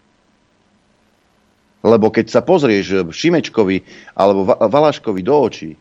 Lebo 1.87 2.11
keď 2.11 2.27
sa 2.27 2.43
pozrieš 2.43 3.07
Šimečkovi 3.07 3.87
alebo 4.19 4.43
Valaškovi 4.59 5.23
do 5.23 5.37
očí, 5.47 5.79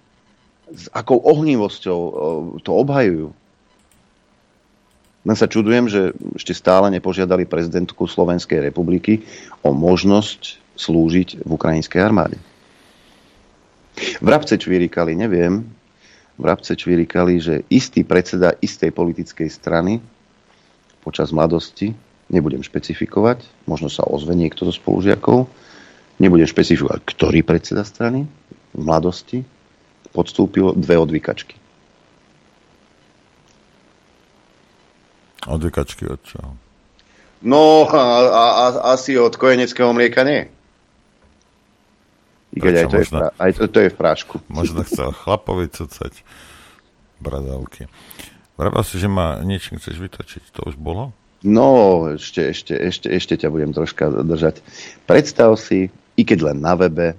s 0.69 0.85
akou 0.93 1.17
ohnivosťou 1.17 1.99
to 2.61 2.71
obhajujú, 2.75 3.33
len 5.27 5.35
sa 5.35 5.51
čudujem, 5.51 5.91
že 5.91 6.15
ešte 6.39 6.55
stále 6.55 6.87
nepožiadali 6.95 7.43
prezidentku 7.43 8.07
Slovenskej 8.07 8.63
republiky 8.63 9.27
o 9.59 9.75
možnosť 9.75 10.63
slúžiť 10.79 11.43
v 11.43 11.49
ukrajinskej 11.51 11.99
armáde. 11.99 12.39
Vrabce 14.23 14.55
čvírikali, 14.55 15.19
neviem, 15.19 15.67
vrabce 16.39 16.79
čvírikali, 16.79 17.43
že 17.43 17.67
istý 17.67 18.07
predseda 18.07 18.55
istej 18.55 18.95
politickej 18.95 19.49
strany 19.51 19.99
počas 21.03 21.35
mladosti, 21.35 21.91
nebudem 22.31 22.63
špecifikovať, 22.63 23.67
možno 23.67 23.91
sa 23.91 24.07
ozve 24.07 24.31
niekto 24.31 24.63
zo 24.63 24.71
spolužiakov, 24.71 25.49
nebudem 26.23 26.47
špecifikovať, 26.47 27.03
ktorý 27.03 27.43
predseda 27.43 27.83
strany 27.83 28.23
v 28.71 28.81
mladosti 28.85 29.43
podstúpil 30.15 30.71
dve 30.77 30.95
odvykačky. 30.97 31.66
Odvykačky 35.45 36.09
od 36.09 36.21
čoho? 36.25 36.57
No, 37.45 37.85
a, 37.85 38.01
a, 38.25 38.45
a, 38.49 38.65
asi 38.97 39.13
od 39.13 39.37
kojeneckého 39.37 39.93
mlieka 39.93 40.25
nie. 40.25 40.49
I 42.55 42.57
keď 42.57 42.73
aj, 42.73 42.85
to, 42.89 42.97
možno, 42.97 43.17
je 43.21 43.29
v, 43.29 43.35
aj 43.37 43.51
to, 43.53 43.63
to 43.69 43.79
je 43.85 43.89
v 43.93 43.97
prášku. 43.97 44.35
Možno 44.49 44.81
chcel 44.81 45.13
chlapovi 45.13 45.69
cucať 45.69 46.25
bradavky. 47.21 47.85
Vravel 48.57 48.81
si, 48.81 48.97
že 48.97 49.05
ma 49.05 49.37
niečím 49.45 49.77
chceš 49.77 50.01
vytočiť. 50.01 50.43
To 50.57 50.73
už 50.73 50.81
bolo? 50.81 51.13
No, 51.45 52.09
ešte, 52.09 52.49
ešte, 52.49 52.73
ešte, 52.73 53.13
ešte 53.13 53.37
ťa 53.37 53.53
budem 53.53 53.69
troška 53.69 54.09
držať. 54.09 54.65
Predstav 55.05 55.53
si, 55.61 55.93
i 56.17 56.21
keď 56.25 56.49
len 56.49 56.65
na 56.65 56.73
webe, 56.73 57.13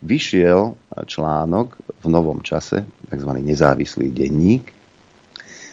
vyšiel 0.00 0.72
článok 1.04 1.76
v 2.00 2.06
novom 2.08 2.40
čase, 2.40 2.88
tzv. 3.12 3.30
nezávislý 3.36 4.08
denník, 4.08 4.72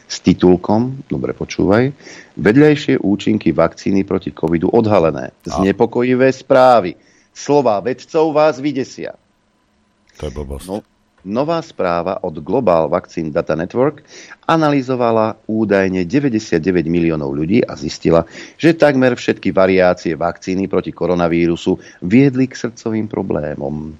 s 0.09 0.25
titulkom, 0.25 1.05
dobre 1.05 1.37
počúvaj, 1.37 1.93
vedľajšie 2.33 2.97
účinky 2.97 3.53
vakcíny 3.53 4.01
proti 4.01 4.33
covidu 4.33 4.73
odhalené. 4.73 5.29
Znepokojivé 5.45 6.33
správy. 6.33 6.97
Slová 7.29 7.77
vedcov 7.85 8.33
vás 8.33 8.57
vydesia. 8.57 9.13
To 10.17 10.27
je 10.27 10.31
blbosť. 10.33 10.65
No, 10.65 10.81
nová 11.25 11.59
správa 11.63 12.21
od 12.23 12.39
Global 12.39 12.87
Vaccine 12.87 13.33
Data 13.33 13.55
Network 13.57 14.03
analyzovala 14.49 15.37
údajne 15.45 16.09
99 16.09 16.57
miliónov 16.89 17.29
ľudí 17.37 17.61
a 17.61 17.77
zistila, 17.77 18.25
že 18.57 18.73
takmer 18.73 19.13
všetky 19.13 19.53
variácie 19.53 20.17
vakcíny 20.17 20.65
proti 20.65 20.89
koronavírusu 20.89 21.77
viedli 22.01 22.49
k 22.49 22.57
srdcovým 22.57 23.05
problémom. 23.05 23.93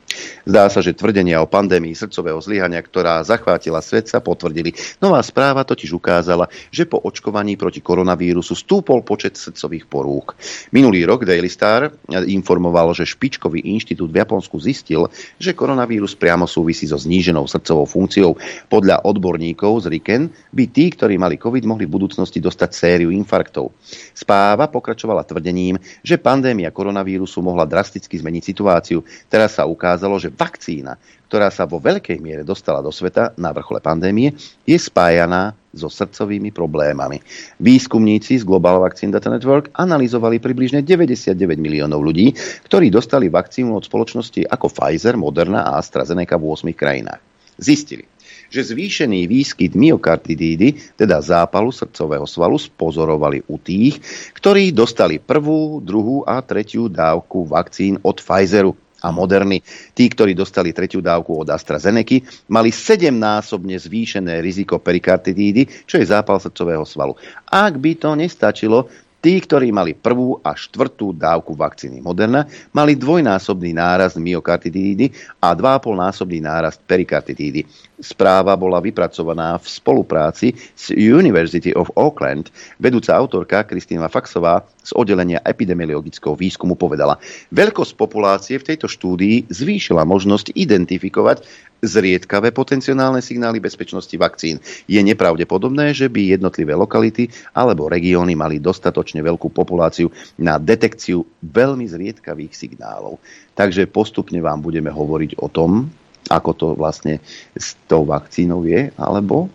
Zdá 0.49 0.65
sa, 0.74 0.82
že 0.82 0.97
tvrdenia 0.97 1.38
o 1.39 1.47
pandémii 1.47 1.93
srdcového 1.93 2.41
zlyhania, 2.41 2.82
ktorá 2.82 3.22
zachvátila 3.22 3.80
svet, 3.86 4.09
sa 4.09 4.17
potvrdili. 4.17 4.74
Nová 4.97 5.22
správa 5.22 5.61
totiž 5.61 5.93
ukázala, 5.93 6.49
že 6.74 6.89
po 6.89 6.97
očkovaní 6.97 7.53
proti 7.53 7.86
koronavírusu 7.86 8.57
stúpol 8.57 9.05
počet 9.05 9.38
srdcových 9.38 9.86
porúch. 9.86 10.34
Minulý 10.74 11.05
rok 11.05 11.30
Daily 11.30 11.47
Star 11.47 11.93
informoval, 12.09 12.97
že 12.97 13.05
špičkový 13.05 13.70
inštitút 13.70 14.09
v 14.09 14.26
Japonsku 14.26 14.57
zistil, 14.57 15.05
že 15.38 15.53
koronavírus 15.53 16.17
priamo 16.17 16.49
súvisí 16.49 16.89
so 16.89 16.97
zníženou 17.10 17.49
srdcovou 17.49 17.89
funkciou. 17.89 18.38
Podľa 18.70 19.01
odborníkov 19.10 19.82
z 19.82 19.86
Riken 19.89 20.24
by 20.53 20.64
tí, 20.70 20.93
ktorí 20.93 21.18
mali 21.18 21.41
COVID, 21.41 21.66
mohli 21.66 21.89
v 21.89 21.97
budúcnosti 21.97 22.38
dostať 22.38 22.70
sériu 22.70 23.10
infarktov. 23.10 23.74
Spáva 24.14 24.70
pokračovala 24.70 25.26
tvrdením, 25.26 25.82
že 26.05 26.22
pandémia 26.22 26.70
koronavírusu 26.70 27.41
mohla 27.41 27.66
drasticky 27.66 28.14
zmeniť 28.22 28.43
situáciu. 28.45 29.01
Teraz 29.26 29.57
sa 29.57 29.66
ukázalo, 29.66 30.22
že 30.22 30.30
vakcína, 30.30 31.01
ktorá 31.26 31.49
sa 31.49 31.66
vo 31.66 31.82
veľkej 31.82 32.22
miere 32.22 32.45
dostala 32.45 32.86
do 32.86 32.93
sveta 32.93 33.34
na 33.41 33.49
vrchole 33.49 33.82
pandémie, 33.82 34.38
je 34.70 34.78
spájaná 34.78 35.57
so 35.74 35.88
srdcovými 35.89 36.49
problémami. 36.49 37.22
Výskumníci 37.61 38.41
z 38.41 38.43
Global 38.45 38.82
Vaccine 38.82 39.13
Data 39.13 39.30
Network 39.30 39.70
analyzovali 39.78 40.41
približne 40.41 40.82
99 40.82 41.38
miliónov 41.61 42.01
ľudí, 42.01 42.34
ktorí 42.65 42.89
dostali 42.89 43.30
vakcínu 43.30 43.78
od 43.78 43.86
spoločnosti 43.86 44.45
ako 44.49 44.67
Pfizer, 44.70 45.15
Moderna 45.15 45.70
a 45.70 45.78
AstraZeneca 45.78 46.41
v 46.41 46.43
8 46.49 46.74
krajinách. 46.74 47.22
Zistili, 47.59 48.07
že 48.49 48.65
zvýšený 48.65 49.30
výskyt 49.30 49.78
myokardidídy, 49.78 50.97
teda 50.97 51.22
zápalu 51.22 51.70
srdcového 51.70 52.26
svalu, 52.26 52.57
spozorovali 52.57 53.45
u 53.45 53.61
tých, 53.61 54.01
ktorí 54.34 54.74
dostali 54.74 55.22
prvú, 55.22 55.78
druhú 55.84 56.26
a 56.26 56.41
tretiu 56.41 56.89
dávku 56.89 57.45
vakcín 57.45 58.01
od 58.01 58.17
Pfizeru 58.17 58.74
a 59.04 59.10
Moderny. 59.12 59.64
Tí, 59.95 60.08
ktorí 60.12 60.36
dostali 60.36 60.76
tretiu 60.76 61.00
dávku 61.00 61.43
od 61.43 61.50
AstraZeneca, 61.50 62.22
mali 62.52 62.72
sedemnásobne 62.72 63.76
zvýšené 63.76 64.39
riziko 64.43 64.80
perikardidídy, 64.80 65.88
čo 65.88 66.00
je 66.00 66.06
zápal 66.08 66.39
srdcového 66.39 66.84
svalu. 66.88 67.16
Ak 67.50 67.76
by 67.80 67.91
to 68.00 68.16
nestačilo, 68.16 68.88
Tí, 69.20 69.36
ktorí 69.43 69.76
mali 69.76 70.00
prvú 70.00 70.39
a 70.39 70.56
štvrtú 70.56 71.12
dávku 71.12 71.52
vakcíny 71.52 72.00
Moderna, 72.00 72.47
mali 72.72 72.95
dvojnásobný 72.95 73.76
nárast 73.76 74.16
myokardidídy 74.16 75.12
a 75.43 75.52
2,5 75.52 75.91
násobný 75.91 76.39
nárast 76.39 76.80
perikardidídy. 76.88 77.68
Správa 78.00 78.56
bola 78.56 78.80
vypracovaná 78.80 79.60
v 79.60 79.68
spolupráci 79.68 80.56
s 80.56 80.95
University 80.95 81.76
of 81.76 81.91
Auckland. 82.00 82.47
Vedúca 82.80 83.12
autorka 83.12 83.68
Kristýna 83.68 84.08
Faxová 84.08 84.64
z 84.80 84.95
oddelenia 84.95 85.43
epidemiologického 85.43 86.32
výskumu 86.34 86.80
povedala, 86.80 87.20
veľkosť 87.52 87.93
populácie 88.00 88.56
v 88.56 88.68
tejto 88.72 88.88
štúdii 88.88 89.52
zvýšila 89.52 90.08
možnosť 90.08 90.56
identifikovať 90.56 91.43
zriedkavé 91.84 92.52
potenciálne 92.56 93.20
signály 93.20 93.60
bezpečnosti 93.60 94.16
vakcín. 94.16 94.60
Je 94.88 95.00
nepravdepodobné, 95.00 95.95
že 95.95 96.08
by 96.08 96.39
jednotlivé 96.39 96.76
lokality 96.76 97.28
alebo 97.56 97.91
regióny 97.91 98.36
mali 98.36 98.64
dostatočne 98.64 99.24
veľkú 99.24 99.52
populáciu 99.52 100.12
na 100.39 100.56
detekciu 100.60 101.24
veľmi 101.43 101.84
zriedkavých 101.88 102.56
signálov. 102.56 103.20
Takže 103.56 103.91
postupne 103.91 104.39
vám 104.39 104.64
budeme 104.64 104.91
hovoriť 104.91 105.39
o 105.39 105.47
tom, 105.52 105.91
ako 106.30 106.52
to 106.56 106.68
vlastne 106.78 107.20
s 107.58 107.76
tou 107.90 108.06
vakcínou 108.06 108.64
je, 108.64 108.94
alebo 108.96 109.50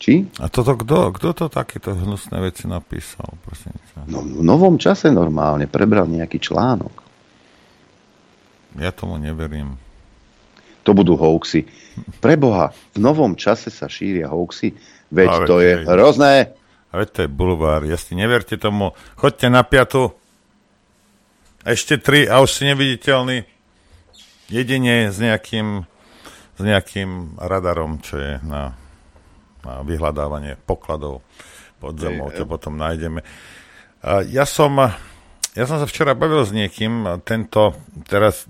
či? 0.00 0.24
A 0.40 0.48
toto 0.48 0.74
kto? 0.80 1.12
Kto 1.12 1.28
to 1.36 1.46
takéto 1.52 1.92
hnusné 1.92 2.40
veci 2.40 2.64
napísal? 2.64 3.36
Prosím 3.44 3.76
No, 4.08 4.24
v 4.24 4.40
novom 4.40 4.80
čase 4.80 5.12
normálne 5.12 5.68
prebral 5.68 6.08
nejaký 6.08 6.40
článok. 6.40 6.94
Ja 8.80 8.90
tomu 8.96 9.20
neverím 9.20 9.76
to 10.82 10.96
budú 10.96 11.16
hoaxy. 11.16 11.68
Preboha, 12.18 12.72
v 12.96 12.98
novom 12.98 13.36
čase 13.36 13.68
sa 13.68 13.86
šíria 13.86 14.32
hoaxy, 14.32 14.72
veď 15.12 15.30
to 15.44 15.56
je 15.60 15.72
hrozné. 15.84 16.56
Veď 16.90 17.08
to 17.14 17.18
je 17.22 17.30
bulvár, 17.30 17.86
jasne, 17.86 18.18
neverte 18.18 18.58
tomu. 18.58 18.96
Choďte 19.14 19.46
na 19.52 19.62
piatu, 19.62 20.16
Ešte 21.60 22.00
tri 22.00 22.24
a 22.24 22.40
už 22.40 22.50
si 22.56 22.62
neviditeľný. 22.64 23.44
Jedine 24.50 25.14
s 25.14 25.22
nejakým, 25.22 25.86
s 26.58 26.60
nejakým 26.60 27.38
radarom, 27.38 28.02
čo 28.02 28.18
je 28.18 28.32
na, 28.42 28.74
na 29.62 29.86
vyhľadávanie 29.86 30.58
pokladov 30.66 31.22
pod 31.80 31.96
zemou, 31.96 32.28
to 32.34 32.44
potom 32.44 32.76
nájdeme. 32.76 33.24
Ja 34.28 34.44
som, 34.44 34.76
ja 35.56 35.64
som 35.64 35.80
sa 35.80 35.86
včera 35.88 36.12
bavil 36.12 36.44
s 36.44 36.52
niekým, 36.52 37.22
tento, 37.24 37.78
teraz 38.04 38.44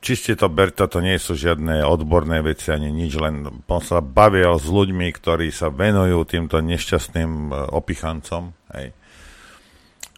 čiste 0.00 0.36
to 0.36 0.48
ber, 0.48 0.72
toto 0.72 1.00
nie 1.00 1.16
sú 1.20 1.36
žiadne 1.36 1.84
odborné 1.84 2.40
veci 2.40 2.72
ani 2.72 2.92
nič, 2.92 3.16
len 3.20 3.44
on 3.68 3.82
sa 3.84 4.00
bavil 4.00 4.56
s 4.56 4.66
ľuďmi, 4.68 5.08
ktorí 5.12 5.52
sa 5.52 5.68
venujú 5.72 6.24
týmto 6.24 6.60
nešťastným 6.60 7.30
e, 7.48 7.54
opichancom. 7.72 8.52
Hej. 8.76 8.96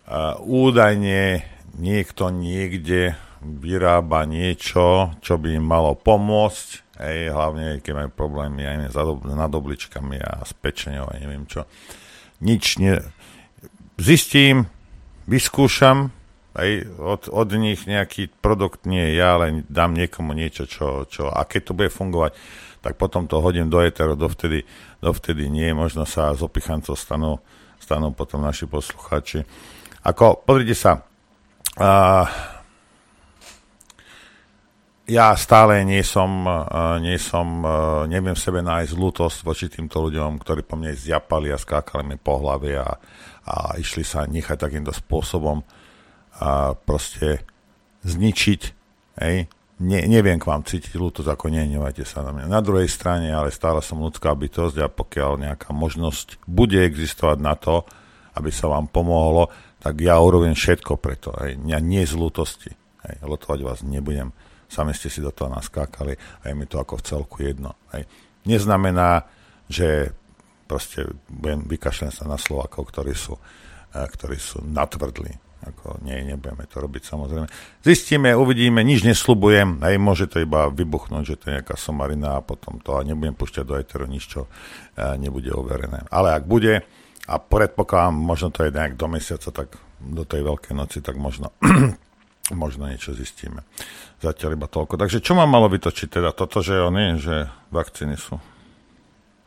A 0.06 0.38
údajne 0.38 1.46
niekto 1.78 2.30
niekde 2.30 3.14
vyrába 3.42 4.22
niečo, 4.24 5.12
čo 5.18 5.34
by 5.36 5.58
im 5.58 5.66
malo 5.66 5.98
pomôcť, 5.98 6.68
hej, 7.02 7.34
hlavne 7.34 7.82
keď 7.82 7.92
majú 7.92 8.10
problémy 8.14 8.62
aj 8.62 8.76
nad 9.26 9.52
obličkami 9.52 10.22
a 10.22 10.46
s 10.46 10.54
pečenou 10.54 11.10
a 11.10 11.18
neviem 11.18 11.44
čo. 11.50 11.66
Nič 12.38 12.78
ne... 12.78 13.02
Zistím, 13.98 14.66
vyskúšam, 15.28 16.10
aj 16.52 16.70
od, 17.00 17.22
od 17.32 17.48
nich 17.56 17.88
nejaký 17.88 18.28
produkt 18.40 18.84
nie 18.84 19.16
ja, 19.16 19.40
ale 19.40 19.64
dám 19.68 19.96
niekomu 19.96 20.36
niečo, 20.36 20.68
čo, 20.68 21.08
čo 21.08 21.32
a 21.32 21.44
keď 21.48 21.60
to 21.70 21.76
bude 21.76 21.90
fungovať, 21.92 22.32
tak 22.82 22.98
potom 22.98 23.30
to 23.30 23.38
hodím 23.38 23.70
do 23.70 23.78
eteru, 23.78 24.18
dovtedy, 24.18 24.66
dovtedy 24.98 25.46
nie, 25.46 25.70
možno 25.70 26.02
sa 26.04 26.34
z 26.34 26.42
opichancov 26.42 26.98
stanú, 26.98 27.38
stanú 27.78 28.10
potom 28.10 28.42
naši 28.42 28.66
posluchači. 28.66 29.46
Ako, 30.02 30.42
pozrite 30.42 30.74
sa, 30.74 31.06
uh, 31.78 32.26
ja 35.06 35.34
stále 35.34 35.82
nie 35.82 36.02
som, 36.06 36.46
uh, 36.46 36.98
nie 37.02 37.18
som, 37.18 37.66
uh, 37.66 38.04
neviem 38.06 38.38
sebe 38.38 38.62
nájsť 38.62 38.92
lútosť 38.94 39.38
voči 39.42 39.66
týmto 39.66 39.98
ľuďom, 39.98 40.38
ktorí 40.38 40.62
po 40.62 40.78
mne 40.78 40.94
zjapali 40.94 41.50
a 41.50 41.58
skákali 41.58 42.06
mi 42.06 42.16
po 42.18 42.38
hlave 42.38 42.78
a, 42.78 42.96
a 43.46 43.54
išli 43.78 44.06
sa 44.06 44.26
nechať 44.30 44.58
takýmto 44.58 44.94
spôsobom 44.94 45.66
a 46.38 46.72
proste 46.74 47.44
zničiť, 48.06 48.60
hej, 49.22 49.46
ne, 49.82 50.00
neviem 50.06 50.38
k 50.38 50.48
vám 50.48 50.62
cítiť 50.62 50.94
ľútosť, 50.94 51.28
ako 51.28 51.50
nehnevajte 51.50 52.06
sa 52.06 52.22
na 52.22 52.30
mňa. 52.30 52.46
Na 52.50 52.62
druhej 52.62 52.88
strane, 52.88 53.30
ale 53.30 53.54
stále 53.54 53.82
som 53.82 54.02
ľudská 54.02 54.32
bytosť 54.32 54.76
a 54.80 54.88
pokiaľ 54.90 55.50
nejaká 55.50 55.70
možnosť 55.74 56.42
bude 56.46 56.78
existovať 56.78 57.38
na 57.42 57.54
to, 57.58 57.82
aby 58.38 58.48
sa 58.48 58.70
vám 58.70 58.88
pomohlo, 58.88 59.52
tak 59.82 59.98
ja 59.98 60.16
urobím 60.22 60.54
všetko 60.54 60.96
preto. 60.96 61.34
Hej. 61.42 61.58
Ja 61.68 61.82
nie 61.82 62.06
z 62.06 62.14
ľútosti. 62.16 62.70
Hej. 63.04 63.14
Lotovať 63.26 63.60
vás 63.66 63.80
nebudem. 63.82 64.30
Sami 64.72 64.96
ste 64.96 65.12
si 65.12 65.20
do 65.20 65.28
toho 65.28 65.52
naskákali 65.52 66.16
a 66.16 66.48
je 66.48 66.54
mi 66.56 66.64
to 66.64 66.80
ako 66.80 66.96
v 66.96 67.04
celku 67.04 67.36
jedno. 67.44 67.76
Hej. 67.92 68.08
Neznamená, 68.48 69.28
že 69.68 70.16
proste 70.64 71.04
budem 71.28 71.68
vykašľať 71.68 72.12
sa 72.16 72.24
na 72.24 72.40
Slovakov, 72.40 72.88
ktorí 72.88 73.12
sú, 73.12 73.36
eh, 73.36 74.08
ktorí 74.08 74.40
sú 74.40 74.64
natvrdli. 74.64 75.52
Ako, 75.62 76.02
nie, 76.02 76.26
nebudeme 76.26 76.66
to 76.66 76.82
robiť 76.82 77.06
samozrejme. 77.06 77.46
Zistíme, 77.86 78.34
uvidíme, 78.34 78.82
nič 78.82 79.06
nesľubujem, 79.06 79.78
aj 79.78 79.94
môže 79.94 80.26
to 80.26 80.42
iba 80.42 80.66
vybuchnúť, 80.66 81.22
že 81.22 81.38
to 81.38 81.44
je 81.46 81.54
nejaká 81.54 81.78
somarina 81.78 82.34
a 82.34 82.42
potom 82.42 82.82
to 82.82 82.98
a 82.98 83.06
nebudem 83.06 83.38
pušťať 83.38 83.62
do 83.62 83.78
eteru 83.78 84.10
nič, 84.10 84.26
čo 84.26 84.50
e, 84.50 85.14
nebude 85.22 85.54
overené. 85.54 86.02
Ale 86.10 86.34
ak 86.34 86.50
bude, 86.50 86.82
a 87.30 87.34
predpokladám, 87.38 88.10
možno 88.10 88.50
to 88.50 88.66
je 88.66 88.74
nejak 88.74 88.98
do 88.98 89.06
mesiaca, 89.06 89.54
tak 89.54 89.78
do 90.02 90.26
tej 90.26 90.42
veľkej 90.42 90.74
noci, 90.74 90.98
tak 90.98 91.14
možno, 91.14 91.54
možno 92.52 92.88
niečo 92.88 93.16
zistíme. 93.16 93.64
Zatiaľ 94.22 94.54
iba 94.54 94.68
toľko. 94.70 95.00
Takže 95.00 95.18
čo 95.18 95.34
mám 95.34 95.50
malo 95.50 95.66
vytočiť 95.72 96.08
teda? 96.20 96.30
Toto, 96.36 96.62
že 96.62 96.78
oni, 96.78 97.18
že 97.18 97.50
vakcíny 97.74 98.14
sú 98.16 98.38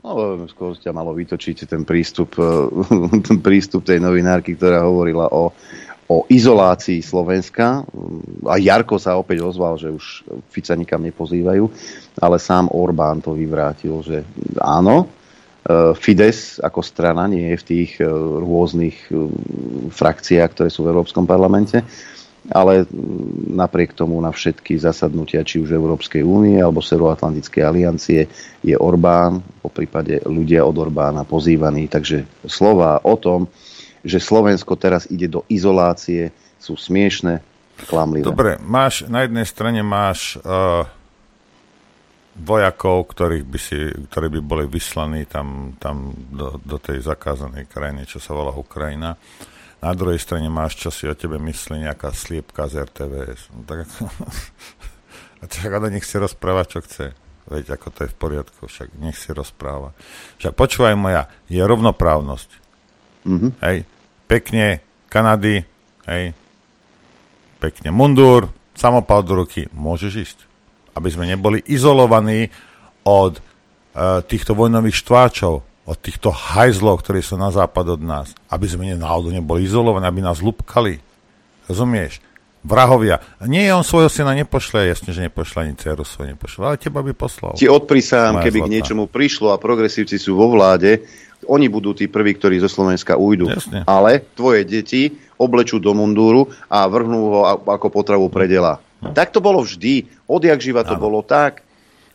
No, 0.05 0.37
skôr 0.45 0.77
ťa 0.77 0.93
malo 0.93 1.17
vytočiť 1.17 1.65
ten 1.65 1.81
prístup, 1.81 2.37
ten 3.27 3.41
prístup 3.41 3.81
tej 3.81 3.97
novinárky, 3.97 4.53
ktorá 4.53 4.85
hovorila 4.85 5.25
o 5.33 5.49
o 6.05 6.25
izolácii 6.29 7.01
Slovenska. 7.01 7.81
A 8.45 8.61
Jarko 8.61 9.01
sa 9.01 9.17
opäť 9.17 9.41
ozval, 9.41 9.77
že 9.81 9.89
už 9.89 10.21
Fica 10.53 10.77
nikam 10.77 11.01
nepozývajú, 11.01 11.65
ale 12.21 12.37
sám 12.37 12.69
Orbán 12.69 13.25
to 13.25 13.33
vyvrátil, 13.33 14.05
že 14.05 14.21
áno, 14.61 15.09
e, 15.65 15.97
Fides 15.97 16.61
ako 16.61 16.85
strana 16.85 17.25
nie 17.25 17.49
je 17.53 17.57
v 17.57 17.65
tých 17.65 17.91
e, 17.97 18.05
rôznych 18.37 19.09
frakciách, 19.89 20.49
ktoré 20.53 20.69
sú 20.69 20.85
v 20.85 20.93
Európskom 20.93 21.25
parlamente, 21.25 21.81
ale 22.53 22.85
napriek 23.49 23.97
tomu 23.97 24.21
na 24.21 24.29
všetky 24.29 24.77
zasadnutia, 24.77 25.41
či 25.41 25.57
už 25.57 25.73
Európskej 25.73 26.21
únie 26.21 26.61
alebo 26.61 26.83
Severoatlantickej 26.83 27.63
aliancie, 27.65 28.29
je 28.61 28.75
Orbán, 28.77 29.41
po 29.61 29.73
prípade 29.73 30.21
ľudia 30.25 30.61
od 30.61 30.77
Orbána 30.77 31.25
pozývaní. 31.25 31.89
Takže 31.89 32.45
slova 32.45 33.01
o 33.01 33.17
tom, 33.17 33.49
že 34.05 34.21
Slovensko 34.21 34.77
teraz 34.77 35.09
ide 35.09 35.25
do 35.25 35.41
izolácie, 35.49 36.29
sú 36.61 36.77
smiešne, 36.77 37.41
klamlivé. 37.89 38.23
Dobre, 38.23 38.55
máš, 38.61 39.03
na 39.09 39.27
jednej 39.27 39.43
strane 39.43 39.81
máš 39.83 40.39
uh, 40.39 40.87
vojakov, 42.39 43.11
ktorých 43.11 43.45
by 43.47 43.59
si, 43.59 43.79
ktorí 44.11 44.27
by 44.39 44.41
boli 44.43 44.65
vyslaní 44.67 45.27
tam, 45.27 45.75
tam 45.79 46.15
do, 46.31 46.59
do 46.63 46.77
tej 46.79 47.03
zakázanej 47.03 47.67
krajiny, 47.67 48.07
čo 48.07 48.19
sa 48.23 48.31
volá 48.31 48.55
Ukrajina. 48.55 49.15
Na 49.85 49.93
druhej 49.93 50.17
strane 50.17 50.49
máš, 50.49 50.81
čo 50.81 50.89
si 50.89 51.05
o 51.05 51.13
tebe 51.13 51.37
myslí 51.37 51.85
nejaká 51.85 52.09
sliepka 52.09 52.65
z 52.65 52.89
RTVS. 52.89 53.53
No, 53.53 53.61
tak, 53.69 53.85
a 55.41 55.43
však 55.45 55.71
ale 55.77 55.93
nech 55.93 56.09
si 56.09 56.17
rozpráva, 56.17 56.65
čo 56.65 56.81
chce. 56.81 57.13
Veď, 57.45 57.77
ako 57.77 57.93
to 57.93 57.99
je 58.01 58.09
v 58.09 58.17
poriadku, 58.17 58.65
však 58.65 58.97
nech 58.97 59.13
si 59.13 59.29
rozpráva. 59.29 59.93
Však 60.41 60.57
počúvaj 60.57 60.97
moja, 60.97 61.29
je 61.45 61.61
rovnoprávnosť. 61.61 62.49
Mm-hmm. 63.29 63.51
Hej, 63.61 63.77
pekne 64.25 64.81
Kanady, 65.13 65.61
hej, 66.09 66.33
pekne 67.61 67.93
mundúr, 67.93 68.49
samopal 68.73 69.21
do 69.21 69.45
ruky, 69.45 69.69
môžeš 69.69 70.13
ísť. 70.17 70.39
Aby 70.97 71.13
sme 71.13 71.29
neboli 71.29 71.61
izolovaní 71.61 72.49
od 73.05 73.37
uh, 73.37 74.25
týchto 74.25 74.57
vojnových 74.57 74.97
štváčov, 75.05 75.61
od 75.85 75.97
týchto 76.01 76.33
hajzlov, 76.33 77.05
ktorí 77.05 77.21
sú 77.21 77.37
na 77.37 77.53
západ 77.53 77.95
od 77.95 78.01
nás. 78.01 78.33
Aby 78.49 78.65
sme 78.65 78.97
náhodou 78.97 79.29
neboli 79.29 79.69
izolovaní, 79.69 80.09
aby 80.09 80.21
nás 80.25 80.41
lupkali. 80.41 80.97
Rozumieš? 81.69 82.21
Vrahovia. 82.65 83.21
Nie, 83.45 83.69
on 83.77 83.85
svojho 83.85 84.09
syna 84.09 84.33
nepošle, 84.33 84.89
jasne, 84.89 85.13
že 85.13 85.29
nepošle 85.29 85.69
ani 85.69 85.77
dceru 85.77 86.01
svoju 86.01 86.33
nepošle, 86.33 86.61
ale 86.65 86.81
teba 86.81 87.05
by 87.05 87.13
poslal. 87.13 87.53
Ti 87.53 87.69
odprisám, 87.69 88.41
keby 88.41 88.65
zlata. 88.65 88.69
k 88.69 88.73
niečomu 88.73 89.05
prišlo 89.05 89.53
a 89.53 89.61
progresívci 89.61 90.17
sú 90.17 90.33
vo 90.33 90.49
vláde, 90.49 91.05
oni 91.45 91.69
budú 91.69 91.93
tí 91.93 92.09
prví, 92.09 92.33
ktorí 92.33 92.57
zo 92.57 92.65
Slovenska 92.65 93.21
ujdu. 93.21 93.53
Jasne. 93.53 93.85
Ale 93.85 94.25
tvoje 94.33 94.65
deti 94.65 95.13
oblečú 95.37 95.77
do 95.77 95.93
mundúru 95.93 96.49
a 96.65 96.89
vrhnú 96.89 97.19
ho 97.29 97.39
ako 97.69 97.93
potravu 97.93 98.33
pre 98.33 98.49
dela. 98.49 98.81
Hm. 99.05 99.13
Tak 99.13 99.29
to 99.29 99.45
bolo 99.45 99.61
vždy. 99.61 100.25
Odjak 100.25 100.57
živa 100.57 100.81
to 100.81 100.97
bolo 100.97 101.21
tak. 101.21 101.64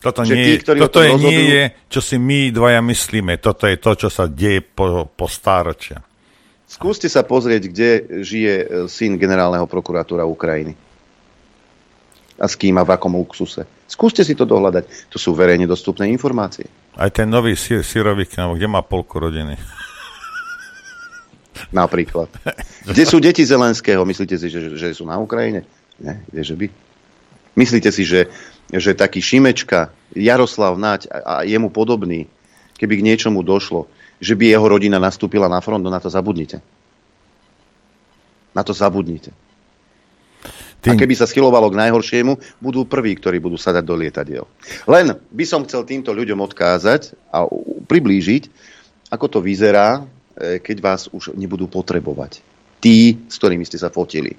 Toto, 0.01 0.25
nie, 0.25 0.57
tí, 0.57 0.65
ktorí 0.65 0.79
toto 0.81 0.99
je, 1.05 1.13
rozhodujú... 1.13 1.29
nie 1.29 1.41
je, 1.45 1.63
čo 1.93 2.01
si 2.01 2.17
my 2.17 2.49
dvaja 2.49 2.81
myslíme. 2.81 3.37
Toto 3.37 3.69
je 3.69 3.77
to, 3.77 3.91
čo 3.93 4.09
sa 4.09 4.25
deje 4.25 4.65
po, 4.65 5.05
po 5.13 5.29
stáročia. 5.29 6.01
Skúste 6.65 7.05
sa 7.05 7.21
pozrieť, 7.21 7.61
kde 7.69 7.89
žije 8.25 8.53
e, 8.57 8.65
syn 8.89 9.21
generálneho 9.21 9.69
prokurátora 9.69 10.25
Ukrajiny. 10.25 10.73
A 12.41 12.49
s 12.49 12.57
kým 12.57 12.81
a 12.81 12.87
v 12.87 12.97
akom 12.97 13.13
luxuse. 13.13 13.61
Skúste 13.85 14.25
si 14.25 14.33
to 14.33 14.49
dohľadať. 14.49 15.13
To 15.13 15.21
sú 15.21 15.37
verejne 15.37 15.69
dostupné 15.69 16.09
informácie. 16.09 16.65
Aj 16.97 17.13
ten 17.13 17.29
nový 17.29 17.53
sír, 17.53 17.85
sírový 17.85 18.25
knavo, 18.25 18.57
kde 18.57 18.65
má 18.65 18.81
polku 18.81 19.21
rodiny? 19.21 19.53
Napríklad. 21.69 22.25
Kde 22.89 23.03
sú 23.05 23.21
deti 23.21 23.45
Zelenského? 23.45 24.01
Myslíte 24.01 24.33
si, 24.33 24.49
že, 24.49 24.73
že 24.73 24.97
sú 24.97 25.05
na 25.05 25.21
Ukrajine? 25.21 25.61
Nie, 26.01 26.17
kde 26.33 26.41
že 26.41 26.55
by? 26.57 26.67
Myslíte 27.55 27.91
si, 27.91 28.07
že, 28.07 28.31
že 28.71 28.95
taký 28.95 29.19
Šimečka, 29.19 29.91
Jaroslav 30.15 30.79
Naď 30.79 31.11
a, 31.11 31.17
a 31.19 31.33
jemu 31.43 31.67
podobný, 31.67 32.31
keby 32.79 32.99
k 32.99 33.05
niečomu 33.05 33.43
došlo, 33.43 33.91
že 34.21 34.37
by 34.37 34.53
jeho 34.53 34.67
rodina 34.67 35.01
nastúpila 35.01 35.51
na 35.51 35.59
front, 35.59 35.83
no 35.83 35.91
na 35.91 35.99
to 35.99 36.07
zabudnite. 36.07 36.63
Na 38.55 38.61
to 38.63 38.71
zabudnite. 38.71 39.33
Tým... 40.81 40.97
A 40.97 40.99
keby 40.99 41.13
sa 41.13 41.29
schylovalo 41.29 41.69
k 41.69 41.77
najhoršiemu, 41.77 42.41
budú 42.57 42.89
prví, 42.89 43.13
ktorí 43.13 43.37
budú 43.37 43.53
sadať 43.53 43.83
do 43.85 43.93
lietadiel. 43.93 44.45
Len 44.89 45.13
by 45.13 45.45
som 45.45 45.61
chcel 45.65 45.85
týmto 45.85 46.09
ľuďom 46.09 46.41
odkázať 46.41 47.13
a 47.29 47.45
priblížiť, 47.85 48.49
ako 49.13 49.25
to 49.29 49.39
vyzerá, 49.45 50.01
e, 50.33 50.57
keď 50.57 50.77
vás 50.81 51.01
už 51.13 51.37
nebudú 51.37 51.69
potrebovať. 51.69 52.41
Tí, 52.81 53.13
s 53.29 53.37
ktorými 53.37 53.61
ste 53.61 53.77
sa 53.77 53.93
fotili. 53.93 54.33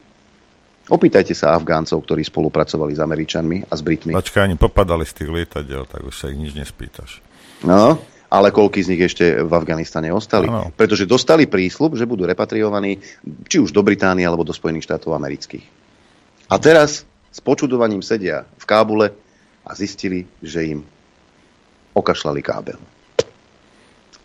Opýtajte 0.90 1.30
sa 1.30 1.54
Afgáncov, 1.54 2.02
ktorí 2.02 2.26
spolupracovali 2.26 2.98
s 2.98 3.00
Američanmi 3.02 3.70
a 3.70 3.74
s 3.78 3.82
Britmi. 3.86 4.10
Počkaj, 4.18 4.50
ani 4.50 4.58
popadali 4.58 5.06
z 5.06 5.22
tých 5.22 5.30
lietadiel, 5.30 5.86
tak 5.86 6.02
už 6.02 6.14
sa 6.14 6.26
ich 6.26 6.38
nič 6.38 6.58
nespýtaš. 6.58 7.22
No, 7.62 8.02
ale 8.32 8.50
koľky 8.50 8.82
z 8.82 8.90
nich 8.96 9.02
ešte 9.06 9.46
v 9.46 9.52
Afganistane 9.52 10.10
ostali. 10.10 10.50
Ano. 10.50 10.74
Pretože 10.74 11.06
dostali 11.06 11.46
prísľub, 11.46 11.94
že 11.94 12.08
budú 12.08 12.26
repatriovaní 12.26 12.98
či 13.46 13.62
už 13.62 13.70
do 13.70 13.84
Británie 13.86 14.26
alebo 14.26 14.42
do 14.42 14.50
Spojených 14.50 14.90
štátov 14.90 15.14
amerických. 15.14 15.62
A 16.50 16.58
teraz 16.58 17.06
s 17.30 17.38
počudovaním 17.38 18.02
sedia 18.02 18.48
v 18.58 18.64
Kábule 18.66 19.14
a 19.62 19.70
zistili, 19.78 20.26
že 20.42 20.66
im 20.66 20.80
okašľali 21.94 22.40
kábel. 22.42 22.80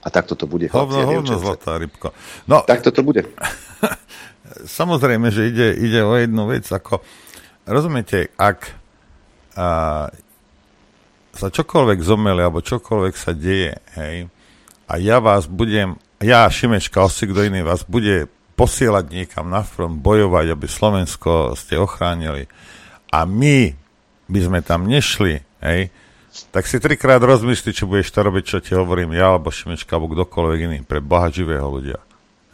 A 0.01 0.07
takto 0.07 0.39
to 0.39 0.47
bude. 0.47 0.71
Hovno, 0.71 1.03
hovno, 1.03 1.35
zlatá 1.35 1.75
rybko. 1.75 2.15
No, 2.47 2.63
takto 2.63 2.95
to 2.95 3.03
bude. 3.03 3.27
Samozrejme, 4.65 5.27
že 5.29 5.51
ide, 5.51 5.67
ide 5.75 6.01
o 6.03 6.15
jednu 6.15 6.47
vec, 6.47 6.67
ako 6.67 7.03
rozumiete, 7.67 8.31
ak 8.39 8.59
a, 9.59 10.07
sa 11.37 11.47
čokoľvek 11.51 11.99
zomeli, 12.01 12.41
alebo 12.41 12.65
čokoľvek 12.65 13.13
sa 13.13 13.35
deje, 13.35 13.77
hej, 13.99 14.31
a 14.87 14.93
ja 14.97 15.19
vás 15.19 15.45
budem, 15.51 15.99
ja 16.23 16.47
Šimečka, 16.47 17.03
osi 17.03 17.27
kto 17.27 17.45
iný 17.45 17.61
vás 17.61 17.83
bude 17.83 18.31
posielať 18.57 19.05
niekam 19.13 19.51
na 19.51 19.61
front, 19.61 19.99
bojovať, 20.01 20.55
aby 20.55 20.65
Slovensko 20.65 21.53
ste 21.53 21.77
ochránili 21.77 22.49
a 23.13 23.27
my 23.27 23.75
by 24.25 24.39
sme 24.41 24.59
tam 24.65 24.89
nešli, 24.89 25.43
hej, 25.61 25.93
tak 26.49 26.65
si 26.65 26.77
trikrát 26.77 27.21
rozmyslí, 27.21 27.69
či 27.73 27.85
budeš 27.85 28.13
to 28.13 28.21
robiť, 28.21 28.43
čo 28.45 28.57
ti 28.61 28.73
hovorím 28.73 29.13
ja, 29.17 29.33
alebo 29.33 29.53
Šimečka, 29.53 29.97
alebo 29.97 30.13
kdokoľvek 30.13 30.59
iný, 30.69 30.77
pre 30.85 31.01
Boha 31.01 31.29
živého 31.33 31.65
ľudia. 31.65 31.97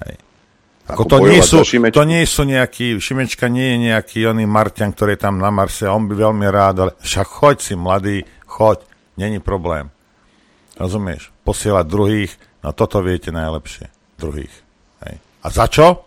Hej. 0.03 0.15
Ako, 0.83 1.07
to, 1.07 1.23
nie 1.23 1.39
sú, 1.39 1.63
to 1.63 2.03
nie 2.03 2.27
sú 2.27 2.43
nejaký, 2.43 2.99
Šimečka 2.99 3.47
nie 3.47 3.71
je 3.71 3.77
nejaký 3.87 4.19
oný 4.27 4.43
Martian, 4.43 4.91
ktorý 4.91 5.15
je 5.15 5.23
tam 5.23 5.39
na 5.39 5.47
Marse 5.47 5.87
on 5.87 6.11
by 6.11 6.15
veľmi 6.27 6.43
rád, 6.51 6.75
ale 6.83 6.91
však 6.99 7.23
choď 7.23 7.55
si 7.63 7.73
mladý, 7.79 8.17
choď, 8.43 8.83
není 9.15 9.39
problém. 9.39 9.87
Rozumieš? 10.75 11.31
Posielať 11.47 11.85
druhých, 11.87 12.31
no 12.67 12.75
toto 12.75 12.99
viete 12.99 13.31
najlepšie. 13.31 13.87
Druhých. 14.19 14.51
Hej. 15.07 15.23
A 15.23 15.47
za 15.47 15.71
čo? 15.71 16.03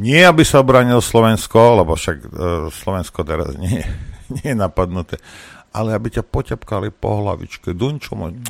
Nie, 0.00 0.32
aby 0.32 0.48
sa 0.48 0.64
obranil 0.64 1.04
Slovensko, 1.04 1.84
lebo 1.84 1.92
však 1.92 2.18
e, 2.24 2.28
Slovensko 2.72 3.20
teraz 3.20 3.52
nie, 3.60 3.84
nie 4.40 4.46
je 4.48 4.56
napadnuté, 4.56 5.20
ale 5.76 5.92
aby 5.92 6.08
ťa 6.08 6.24
poťapkali 6.24 6.88
po 6.88 7.20
hlavičke. 7.20 7.76
Dunčo 7.76 8.16
môj, 8.16 8.40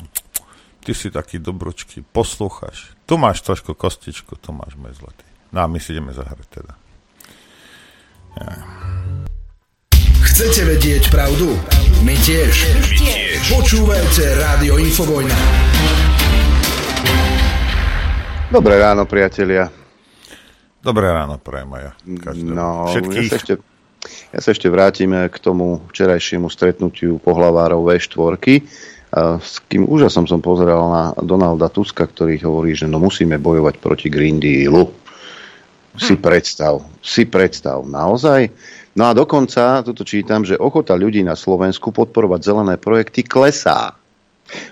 ty 0.87 0.95
si 0.95 1.11
taký 1.11 1.43
dobročký, 1.43 2.07
poslúchaš. 2.07 2.95
Tu 3.03 3.19
máš 3.19 3.43
trošku 3.43 3.75
kostičku, 3.75 4.39
tu 4.39 4.55
máš 4.55 4.79
môj 4.79 4.95
zlatý. 4.95 5.30
No 5.51 5.59
a 5.63 5.67
my 5.67 5.79
si 5.83 5.91
ideme 5.91 6.15
zahrať 6.15 6.47
teda. 6.47 6.73
Ja. 8.39 8.51
Chcete 10.23 10.63
vedieť 10.63 11.11
pravdu? 11.11 11.59
My 12.07 12.15
tiež. 12.15 12.55
My 12.71 12.87
tiež. 12.95 13.39
Počúvajte 13.51 14.25
Rádio 14.39 14.79
Infovojna. 14.79 15.37
Dobré 18.51 18.79
ráno, 18.79 19.07
priatelia. 19.11 19.67
Dobré 20.81 21.11
ráno, 21.11 21.37
prajem 21.43 21.71
aj 21.77 21.83
ja. 21.83 21.93
No, 22.41 22.89
Všetkých. 22.89 23.27
Ja 23.27 23.31
sa 23.31 23.37
ešte 23.37 23.55
ja 24.33 24.41
sa 24.41 24.57
ešte 24.57 24.73
vrátim 24.73 25.13
k 25.13 25.37
tomu 25.37 25.85
včerajšiemu 25.93 26.49
stretnutiu 26.49 27.21
pohlavárov 27.21 27.85
V4, 27.85 28.41
s 29.43 29.61
kým 29.69 29.85
úžasom 29.85 30.25
som 30.25 30.41
pozeral 30.41 30.81
na 30.89 31.05
Donalda 31.21 31.69
Tuska, 31.69 32.09
ktorý 32.09 32.41
hovorí, 32.47 32.73
že 32.73 32.89
no 32.89 32.97
musíme 32.97 33.37
bojovať 33.37 33.77
proti 33.83 34.09
Green 34.09 34.41
Dealu. 34.41 34.89
Si 36.01 36.17
predstav, 36.17 36.81
si 37.05 37.29
predstav, 37.29 37.85
naozaj? 37.85 38.49
No 38.97 39.07
a 39.07 39.13
dokonca, 39.13 39.85
toto 39.85 40.03
čítam, 40.03 40.43
že 40.43 40.57
ochota 40.57 40.97
ľudí 40.97 41.21
na 41.21 41.37
Slovensku 41.37 41.93
podporovať 41.93 42.41
zelené 42.41 42.75
projekty 42.81 43.21
klesá. 43.23 44.00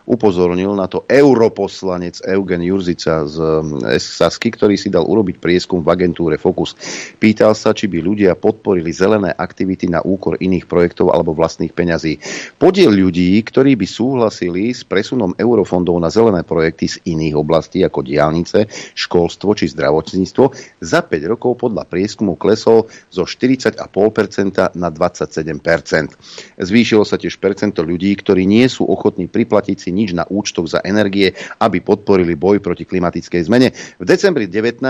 Upozornil 0.07 0.73
na 0.73 0.87
to 0.87 1.05
europoslanec 1.05 2.25
Eugen 2.25 2.63
Jurzica 2.65 3.29
z 3.29 3.37
eh, 3.37 3.99
Sasky, 3.99 4.55
ktorý 4.55 4.79
si 4.79 4.89
dal 4.89 5.05
urobiť 5.05 5.43
prieskum 5.43 5.83
v 5.85 5.91
agentúre 5.93 6.41
Focus. 6.41 6.79
Pýtal 7.19 7.53
sa, 7.53 7.75
či 7.75 7.91
by 7.91 7.99
ľudia 8.01 8.33
podporili 8.39 8.95
zelené 8.95 9.35
aktivity 9.35 9.91
na 9.91 10.01
úkor 10.01 10.41
iných 10.41 10.65
projektov 10.65 11.13
alebo 11.13 11.37
vlastných 11.37 11.75
peňazí. 11.75 12.23
Podiel 12.57 12.95
ľudí, 12.95 13.37
ktorí 13.45 13.77
by 13.77 13.87
súhlasili 13.87 14.73
s 14.73 14.87
presunom 14.87 15.37
eurofondov 15.37 15.99
na 16.01 16.09
zelené 16.09 16.47
projekty 16.47 16.89
z 16.89 16.97
iných 17.05 17.35
oblastí 17.37 17.85
ako 17.85 18.01
diálnice, 18.07 18.71
školstvo 18.97 19.53
či 19.53 19.69
zdravotníctvo, 19.69 20.45
za 20.81 21.01
5 21.05 21.33
rokov 21.33 21.61
podľa 21.61 21.85
prieskumu 21.85 22.39
klesol 22.41 22.89
zo 23.13 23.29
40,5% 23.29 24.79
na 24.79 24.89
27%. 24.89 26.57
Zvýšilo 26.57 27.05
sa 27.05 27.21
tiež 27.21 27.37
percento 27.37 27.85
ľudí, 27.85 28.15
ktorí 28.17 28.49
nie 28.49 28.65
sú 28.71 28.89
ochotní 28.89 29.29
priplatiť 29.29 29.68
neplatiť 29.69 29.85
si 29.85 29.91
nič 29.93 30.17
na 30.17 30.25
účtoch 30.25 30.65
za 30.65 30.81
energie, 30.81 31.37
aby 31.61 31.85
podporili 31.85 32.33
boj 32.33 32.65
proti 32.65 32.89
klimatickej 32.89 33.45
zmene. 33.45 33.69
V 34.01 34.05
decembri 34.09 34.49
19 34.49 34.81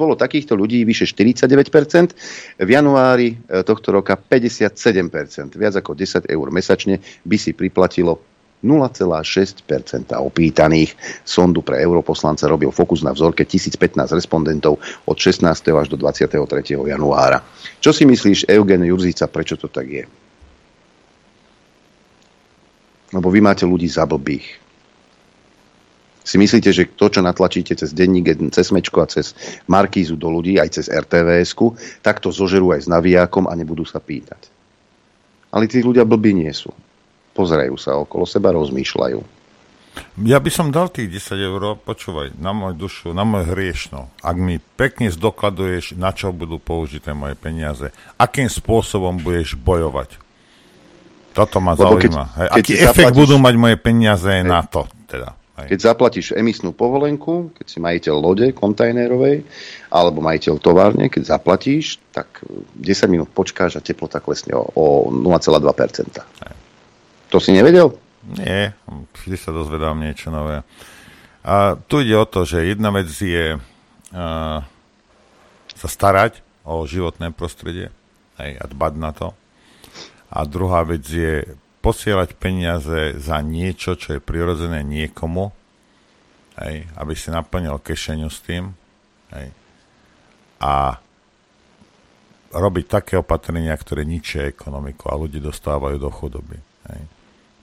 bolo 0.00 0.16
takýchto 0.16 0.56
ľudí 0.56 0.88
vyše 0.88 1.04
49%, 1.04 2.64
v 2.64 2.70
januári 2.72 3.36
e, 3.36 3.60
tohto 3.60 3.92
roka 3.92 4.16
57%. 4.16 5.52
Viac 5.60 5.74
ako 5.76 5.92
10 5.92 6.32
eur 6.32 6.46
mesačne 6.48 7.04
by 7.28 7.36
si 7.36 7.52
priplatilo 7.52 8.24
0,6% 8.64 9.68
opýtaných. 10.16 10.94
Sondu 11.26 11.60
pre 11.60 11.82
europoslanca 11.82 12.48
robil 12.48 12.72
fokus 12.72 13.04
na 13.04 13.12
vzorke 13.12 13.44
1015 13.44 14.16
respondentov 14.16 14.80
od 15.04 15.16
16. 15.18 15.44
až 15.50 15.86
do 15.92 15.98
23. 16.00 16.40
januára. 16.72 17.42
Čo 17.82 17.90
si 17.92 18.06
myslíš, 18.08 18.48
Eugen 18.48 18.86
Jurzica, 18.86 19.26
prečo 19.28 19.58
to 19.58 19.66
tak 19.66 19.90
je? 19.90 20.21
Lebo 23.12 23.28
vy 23.28 23.44
máte 23.44 23.68
ľudí 23.68 23.86
za 23.86 24.08
blbých. 24.08 24.62
Si 26.22 26.38
myslíte, 26.38 26.70
že 26.70 26.86
to, 26.94 27.10
čo 27.10 27.18
natlačíte 27.18 27.74
cez 27.74 27.90
denník, 27.90 28.30
cez 28.54 28.70
Mečko 28.70 29.02
a 29.02 29.10
cez 29.10 29.34
Markízu 29.66 30.14
do 30.14 30.30
ľudí, 30.30 30.54
aj 30.56 30.78
cez 30.78 30.86
rtvs 30.86 31.52
tak 31.98 32.22
to 32.22 32.30
zožerú 32.30 32.70
aj 32.70 32.86
s 32.86 32.88
navijákom 32.88 33.50
a 33.50 33.58
nebudú 33.58 33.82
sa 33.82 33.98
pýtať. 33.98 34.46
Ale 35.50 35.66
tí 35.66 35.82
ľudia 35.82 36.06
blbí 36.06 36.32
nie 36.32 36.50
sú. 36.54 36.70
Pozerajú 37.34 37.74
sa 37.74 37.98
okolo 37.98 38.24
seba, 38.24 38.54
rozmýšľajú. 38.54 39.42
Ja 40.24 40.40
by 40.40 40.48
som 40.48 40.72
dal 40.72 40.88
tých 40.88 41.12
10 41.12 41.36
eur, 41.36 41.76
počúvaj, 41.76 42.40
na 42.40 42.56
moju 42.56 42.88
dušu, 42.88 43.06
na 43.12 43.28
moje 43.28 43.52
hriešno. 43.52 44.08
Ak 44.24 44.36
mi 44.40 44.56
pekne 44.56 45.12
zdokladuješ, 45.12 46.00
na 46.00 46.16
čo 46.16 46.32
budú 46.32 46.56
použité 46.56 47.12
moje 47.12 47.36
peniaze, 47.36 47.92
akým 48.16 48.48
spôsobom 48.48 49.20
budeš 49.20 49.52
bojovať 49.60 50.16
toto 51.32 51.58
ma 51.58 51.72
Lebo 51.72 51.96
zaujíma. 51.96 52.24
Keď, 52.28 52.48
keď 52.48 52.62
Aký 52.62 52.74
efekt 52.76 53.12
zaplatíš, 53.12 53.20
budú 53.24 53.34
mať 53.40 53.54
moje 53.56 53.76
peniaze 53.80 54.28
hej, 54.28 54.44
na 54.44 54.60
to? 54.62 54.84
Teda, 55.08 55.34
hej. 55.60 55.66
Keď 55.72 55.78
zaplatíš 55.80 56.26
emisnú 56.36 56.70
povolenku, 56.76 57.50
keď 57.56 57.66
si 57.66 57.78
majiteľ 57.80 58.14
lode 58.20 58.46
kontajnerovej 58.52 59.42
alebo 59.88 60.20
majiteľ 60.20 60.54
továrne, 60.60 61.08
keď 61.08 61.36
zaplatíš, 61.36 61.98
tak 62.12 62.44
10 62.76 63.12
minút 63.12 63.28
počkáš 63.32 63.76
a 63.76 63.84
teplota 63.84 64.20
klesne 64.20 64.52
o, 64.54 64.64
o 64.76 64.86
0,2%. 65.08 66.20
Hej. 66.20 66.54
To 67.32 67.40
si 67.40 67.56
nevedel? 67.56 67.96
Nie, 68.22 68.76
vždy 69.18 69.36
sa 69.40 69.50
dozvedám 69.50 69.98
niečo 69.98 70.30
nové. 70.30 70.62
A 71.42 71.74
tu 71.74 71.98
ide 71.98 72.14
o 72.14 72.28
to, 72.28 72.46
že 72.46 72.70
jedna 72.70 72.94
vec 72.94 73.10
je 73.10 73.58
uh, 73.58 74.58
sa 75.74 75.88
starať 75.90 76.38
o 76.62 76.86
životné 76.86 77.34
prostredie 77.34 77.90
hej, 78.38 78.52
a 78.62 78.64
dbať 78.70 78.92
na 78.94 79.10
to. 79.10 79.34
A 80.32 80.48
druhá 80.48 80.80
vec 80.88 81.04
je 81.04 81.44
posielať 81.84 82.38
peniaze 82.40 83.20
za 83.20 83.42
niečo, 83.44 83.98
čo 83.98 84.16
je 84.16 84.24
prirodzené 84.24 84.80
niekomu, 84.80 85.52
hej, 86.62 86.88
aby 86.96 87.12
si 87.12 87.28
naplnil 87.28 87.76
kešeniu 87.82 88.32
s 88.32 88.40
tým. 88.40 88.72
Hej. 89.34 89.52
A 90.62 90.96
robiť 92.52 92.86
také 92.86 93.14
opatrenia, 93.20 93.76
ktoré 93.76 94.08
ničia 94.08 94.48
ekonomiku 94.48 95.10
a 95.12 95.18
ľudí 95.18 95.42
dostávajú 95.42 95.96
do 96.00 96.08
chudoby. 96.08 96.56
Hej. 96.88 97.02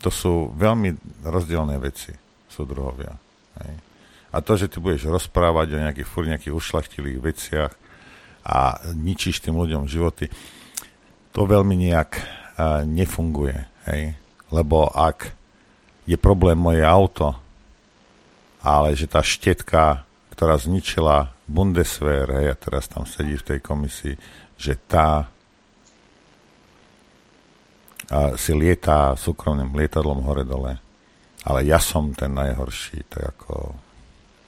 To 0.05 0.09
sú 0.13 0.34
veľmi 0.53 1.24
rozdielne 1.26 1.80
veci, 1.82 2.13
sú 2.51 2.67
druhovia. 2.70 3.15
Hej. 3.65 3.74
A 4.30 4.38
to, 4.45 4.53
že 4.59 4.70
ty 4.70 4.78
budeš 4.78 5.09
rozprávať 5.09 5.74
o 5.74 5.82
nejakých 5.82 6.09
furt 6.09 6.30
nejakých 6.30 6.53
ušlachtilých 6.53 7.17
veciach 7.17 7.72
a 8.45 8.78
ničíš 8.93 9.41
tým 9.41 9.57
ľuďom 9.57 9.89
životy, 9.89 10.30
to 11.34 11.45
veľmi 11.45 11.78
nejak 11.78 12.20
nefunguje. 12.84 13.68
Hej? 13.88 14.20
Lebo 14.51 14.91
ak 14.91 15.32
je 16.10 16.18
problém 16.20 16.57
moje 16.57 16.82
auto, 16.84 17.38
ale 18.60 18.97
že 18.97 19.07
tá 19.07 19.24
štetka, 19.24 20.03
ktorá 20.36 20.60
zničila 20.60 21.32
Bundeswehr, 21.47 22.28
hej, 22.28 22.47
a 22.53 22.55
teraz 22.60 22.91
tam 22.91 23.07
sedí 23.07 23.39
v 23.39 23.47
tej 23.55 23.60
komisii, 23.64 24.16
že 24.60 24.76
tá 24.76 25.32
a 28.10 28.34
si 28.41 28.57
lietá 28.57 29.14
súkromným 29.14 29.70
lietadlom 29.78 30.26
hore-dole. 30.26 30.82
Ale 31.45 31.60
ja 31.62 31.78
som 31.78 32.10
ten 32.18 32.34
najhorší. 32.34 33.05
Je 33.05 33.22
ako... 33.22 33.78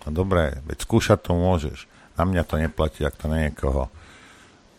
No 0.02 0.10
dobré, 0.10 0.58
veď 0.66 0.82
skúšať 0.82 1.30
to 1.30 1.38
môžeš. 1.38 1.86
Na 2.18 2.26
mňa 2.26 2.42
to 2.42 2.58
neplatí, 2.58 3.06
ak 3.06 3.22
to 3.22 3.30
na 3.30 3.48
niekoho 3.48 3.94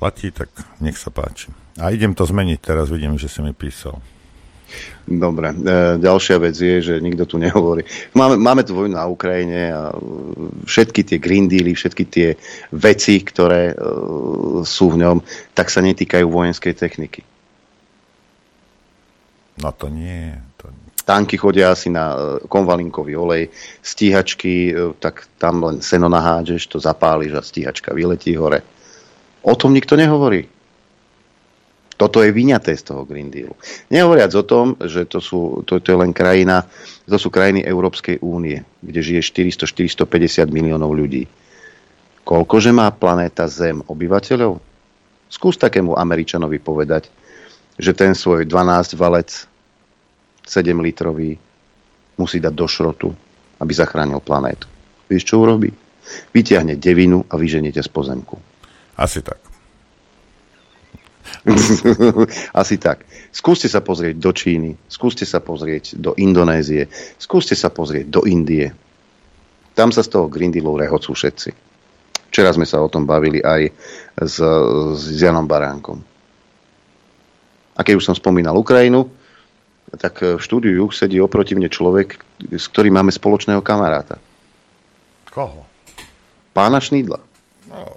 platí, 0.02 0.34
tak 0.34 0.50
nech 0.82 0.98
sa 0.98 1.14
páči. 1.14 1.54
A 1.78 1.94
idem 1.94 2.10
to 2.10 2.26
zmeniť 2.26 2.58
teraz, 2.58 2.90
vidím, 2.90 3.14
že 3.14 3.30
si 3.30 3.38
mi 3.38 3.54
písal. 3.54 4.02
Dobre, 5.06 5.54
e, 5.54 5.56
ďalšia 6.02 6.42
vec 6.42 6.58
je, 6.58 6.82
že 6.82 6.94
nikto 6.98 7.22
tu 7.22 7.38
nehovorí. 7.38 7.86
Máme, 8.18 8.34
máme 8.34 8.66
tu 8.66 8.74
vojnu 8.74 8.98
na 8.98 9.06
Ukrajine 9.06 9.70
a 9.70 9.94
všetky 10.66 11.06
tie 11.06 11.18
Green 11.22 11.46
Dealy, 11.46 11.78
všetky 11.78 12.04
tie 12.10 12.34
veci, 12.74 13.22
ktoré 13.22 13.70
e, 13.70 13.74
sú 14.66 14.90
v 14.90 15.06
ňom, 15.06 15.22
tak 15.54 15.70
sa 15.70 15.78
netýkajú 15.86 16.26
vojenskej 16.26 16.74
techniky. 16.74 17.22
No 19.62 19.70
to 19.70 19.86
nie. 19.86 20.34
To... 20.58 20.72
Tanky 21.04 21.38
chodia 21.38 21.70
asi 21.76 21.92
na 21.92 22.16
e, 22.16 22.18
konvalinkový 22.50 23.12
olej, 23.14 23.54
stíhačky, 23.84 24.74
tak 24.98 25.30
tam 25.38 25.62
len 25.62 25.78
seno 25.78 26.10
nahádžeš, 26.10 26.74
to 26.74 26.78
zapáliš 26.82 27.38
a 27.38 27.42
stíhačka 27.44 27.94
vyletí 27.94 28.34
hore. 28.34 28.71
O 29.42 29.54
tom 29.58 29.74
nikto 29.74 29.98
nehovorí. 29.98 30.46
Toto 32.02 32.18
je 32.18 32.34
vyňaté 32.34 32.74
z 32.74 32.82
toho 32.82 33.06
Green 33.06 33.30
Dealu. 33.30 33.54
Nehovoriac 33.86 34.34
o 34.34 34.42
tom, 34.42 34.74
že 34.82 35.06
to, 35.06 35.22
sú, 35.22 35.62
to, 35.62 35.78
to 35.78 35.94
je 35.94 35.98
len 35.98 36.10
krajina, 36.10 36.66
to 37.06 37.14
sú 37.14 37.30
krajiny 37.30 37.62
Európskej 37.62 38.18
únie, 38.26 38.66
kde 38.82 39.00
žije 39.06 39.22
400-450 39.54 40.50
miliónov 40.50 40.90
ľudí. 40.98 41.30
Koľkože 42.26 42.74
má 42.74 42.90
planéta 42.90 43.46
Zem 43.46 43.86
obyvateľov? 43.86 44.58
Skús 45.30 45.54
takému 45.58 45.94
Američanovi 45.94 46.58
povedať, 46.58 47.06
že 47.78 47.94
ten 47.94 48.18
svoj 48.18 48.50
12 48.50 48.98
valec 48.98 49.30
7 50.42 50.74
litrový 50.82 51.38
musí 52.18 52.42
dať 52.42 52.54
do 52.54 52.66
šrotu, 52.66 53.08
aby 53.62 53.72
zachránil 53.72 54.18
planétu. 54.18 54.66
Vieš, 55.06 55.34
čo 55.34 55.42
urobí? 55.42 55.70
Vytiahne 56.34 56.74
devinu 56.74 57.22
a 57.30 57.38
vyženiete 57.38 57.78
z 57.78 57.90
pozemku. 57.90 58.51
Asi 59.02 59.18
tak. 59.18 59.38
Asi 62.62 62.78
tak. 62.78 63.02
Skúste 63.34 63.66
sa 63.66 63.82
pozrieť 63.82 64.14
do 64.22 64.30
Číny, 64.30 64.78
skúste 64.86 65.26
sa 65.26 65.42
pozrieť 65.42 65.98
do 65.98 66.14
Indonézie, 66.14 66.86
skúste 67.18 67.58
sa 67.58 67.66
pozrieť 67.74 68.06
do 68.06 68.22
Indie. 68.22 68.70
Tam 69.74 69.90
sa 69.90 70.06
z 70.06 70.12
toho 70.14 70.30
Green 70.30 70.54
Dealu 70.54 70.78
rehocú 70.78 71.18
všetci. 71.18 71.50
Včera 72.30 72.54
sme 72.54 72.68
sa 72.68 72.78
o 72.78 72.88
tom 72.88 73.02
bavili 73.02 73.42
aj 73.42 73.74
s, 74.22 74.38
s 74.96 75.02
Janom 75.18 75.50
Baránkom. 75.50 75.98
A 77.74 77.80
keď 77.82 77.98
už 77.98 78.06
som 78.06 78.16
spomínal 78.16 78.54
Ukrajinu, 78.54 79.08
tak 79.98 80.22
v 80.22 80.40
štúdiu 80.40 80.88
sedí 80.94 81.18
oproti 81.20 81.56
mne 81.58 81.68
človek, 81.68 82.20
s 82.54 82.64
ktorým 82.70 82.96
máme 82.96 83.12
spoločného 83.12 83.60
kamaráta. 83.64 84.16
Koho? 85.32 85.64
Pána 86.52 86.80
Šnídla. 86.80 87.20
No, 87.72 87.96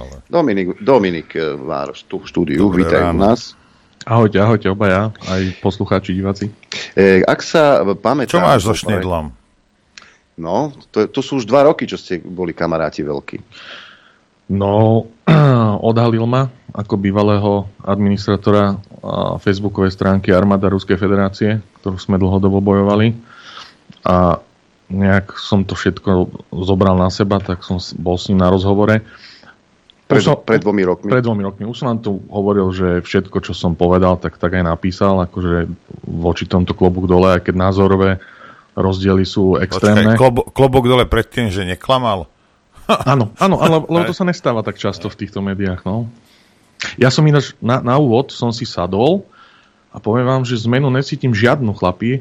ale... 0.00 0.24
Dominik, 0.26 0.80
Dominik 0.80 1.28
eh, 1.36 1.54
Vároš, 1.54 2.08
tu 2.08 2.18
v 2.20 2.26
štúdiu, 2.26 2.72
Dobré 2.72 2.88
vítaj 2.88 3.00
u 3.00 3.12
ráno. 3.12 3.20
nás. 3.20 3.54
Ahojte, 4.08 4.40
ahojte 4.40 4.72
obaja, 4.72 5.12
aj 5.28 5.60
poslucháči, 5.60 6.16
diváci. 6.16 6.48
E, 6.96 7.20
ak 7.20 7.44
sa 7.44 7.84
pamätám... 7.84 8.32
Čo 8.32 8.40
máš 8.40 8.64
so 8.64 8.72
Šnídlom? 8.72 9.28
No, 10.40 10.72
to, 10.88 11.04
to 11.04 11.20
sú 11.20 11.36
už 11.36 11.44
dva 11.44 11.68
roky, 11.68 11.84
čo 11.84 12.00
ste 12.00 12.16
boli 12.16 12.56
kamaráti 12.56 13.04
veľkí. 13.04 13.44
No, 14.56 15.04
odhalil 15.92 16.24
ma 16.24 16.48
ako 16.72 16.96
bývalého 16.96 17.68
administratora 17.84 18.72
a, 18.72 19.36
facebookovej 19.36 19.92
stránky 19.92 20.32
Armáda 20.32 20.72
Ruskej 20.72 20.96
federácie, 20.96 21.60
ktorú 21.84 22.00
sme 22.00 22.16
dlhodobo 22.16 22.64
bojovali. 22.64 23.12
A 24.08 24.40
nejak 24.88 25.36
som 25.36 25.62
to 25.62 25.76
všetko 25.76 26.32
zobral 26.64 26.96
na 26.96 27.12
seba, 27.12 27.36
tak 27.38 27.62
som 27.62 27.76
bol 28.00 28.16
s 28.16 28.32
ním 28.32 28.40
na 28.40 28.48
rozhovore. 28.48 29.04
Pred, 30.10 30.22
som- 30.26 30.42
pred 30.42 30.60
dvomi 30.60 30.82
rokmi. 30.82 31.08
Pred 31.08 31.24
dvomi 31.24 31.42
rokmi. 31.46 31.64
Už 31.70 31.78
som 31.78 31.94
vám 31.94 32.00
tu 32.02 32.18
hovoril, 32.26 32.66
že 32.74 32.88
všetko, 33.06 33.38
čo 33.46 33.54
som 33.54 33.78
povedal, 33.78 34.18
tak, 34.18 34.36
tak 34.36 34.58
aj 34.58 34.64
napísal, 34.66 35.22
akože 35.30 35.70
voči 36.04 36.50
tomto 36.50 36.74
klobúk 36.74 37.06
dole, 37.06 37.38
aj 37.38 37.46
keď 37.46 37.54
názorové 37.54 38.10
rozdiely 38.74 39.22
sú 39.22 39.54
extrémne. 39.62 40.14
Počkaj, 40.14 40.18
klobo, 40.18 40.42
klobok 40.50 40.84
dole 40.90 41.04
pred 41.06 41.26
tým, 41.30 41.50
že 41.50 41.62
neklamal. 41.62 42.26
Áno, 43.06 43.30
áno, 43.38 43.62
ale 43.62 43.86
lebo 43.86 44.02
to 44.10 44.16
sa 44.18 44.26
nestáva 44.26 44.66
tak 44.66 44.74
často 44.74 45.06
v 45.06 45.14
týchto 45.14 45.38
médiách. 45.38 45.86
No. 45.86 46.10
Ja 46.98 47.06
som 47.06 47.22
ináč 47.22 47.54
na, 47.62 47.78
na 47.78 47.94
úvod 48.02 48.34
som 48.34 48.50
si 48.50 48.66
sadol 48.66 49.22
a 49.94 50.02
poviem 50.02 50.26
vám, 50.26 50.42
že 50.42 50.58
zmenu 50.66 50.90
necítim 50.90 51.30
žiadnu 51.30 51.70
chlapí, 51.78 52.18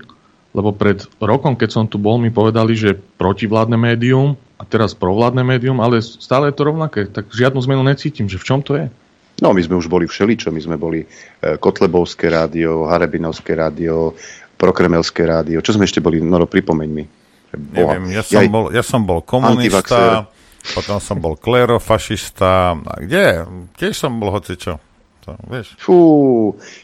lebo 0.53 0.69
pred 0.69 1.09
rokom, 1.17 1.57
keď 1.57 1.69
som 1.73 1.83
tu 1.89 1.97
bol, 1.97 2.21
mi 2.21 2.29
povedali, 2.29 2.77
že 2.77 2.97
protivládne 3.17 3.81
médium 3.81 4.37
a 4.59 4.63
teraz 4.67 4.91
provládne 4.91 5.47
médium, 5.47 5.79
ale 5.79 6.03
stále 6.03 6.51
je 6.51 6.55
to 6.59 6.67
rovnaké, 6.67 7.07
tak 7.07 7.31
žiadnu 7.31 7.63
zmenu 7.63 7.81
necítim, 7.87 8.27
že 8.27 8.35
v 8.35 8.43
čom 8.45 8.59
to 8.59 8.75
je? 8.75 8.91
No, 9.39 9.55
my 9.55 9.61
sme 9.63 9.79
už 9.79 9.87
boli 9.87 10.03
všeličo. 10.03 10.51
My 10.51 10.59
sme 10.59 10.75
boli 10.75 10.99
e, 10.99 11.07
Kotlebovské 11.55 12.27
rádio, 12.27 12.83
Harebinovské 12.91 13.55
rádio, 13.55 14.11
Prokremelské 14.59 15.23
rádio. 15.23 15.63
Čo 15.63 15.79
sme 15.79 15.87
ešte 15.87 16.03
boli? 16.03 16.19
No, 16.19 16.43
pripomeň 16.43 16.89
mi. 16.91 17.07
Boha. 17.55 17.97
Neviem, 17.97 18.19
ja 18.19 18.21
som, 18.21 18.43
bol, 18.51 18.65
ja 18.69 18.83
som 18.83 19.01
bol 19.07 19.23
komunista, 19.23 20.27
potom 20.75 20.99
som 20.99 21.17
bol 21.17 21.39
klerofašista. 21.39 22.77
A 22.77 22.95
kde? 22.99 23.47
Tiež 23.79 23.95
som 23.95 24.19
bol 24.19 24.35
hocičo. 24.35 24.77
To, 25.29 25.37
vieš. 25.45 25.77
Fú, 25.77 25.97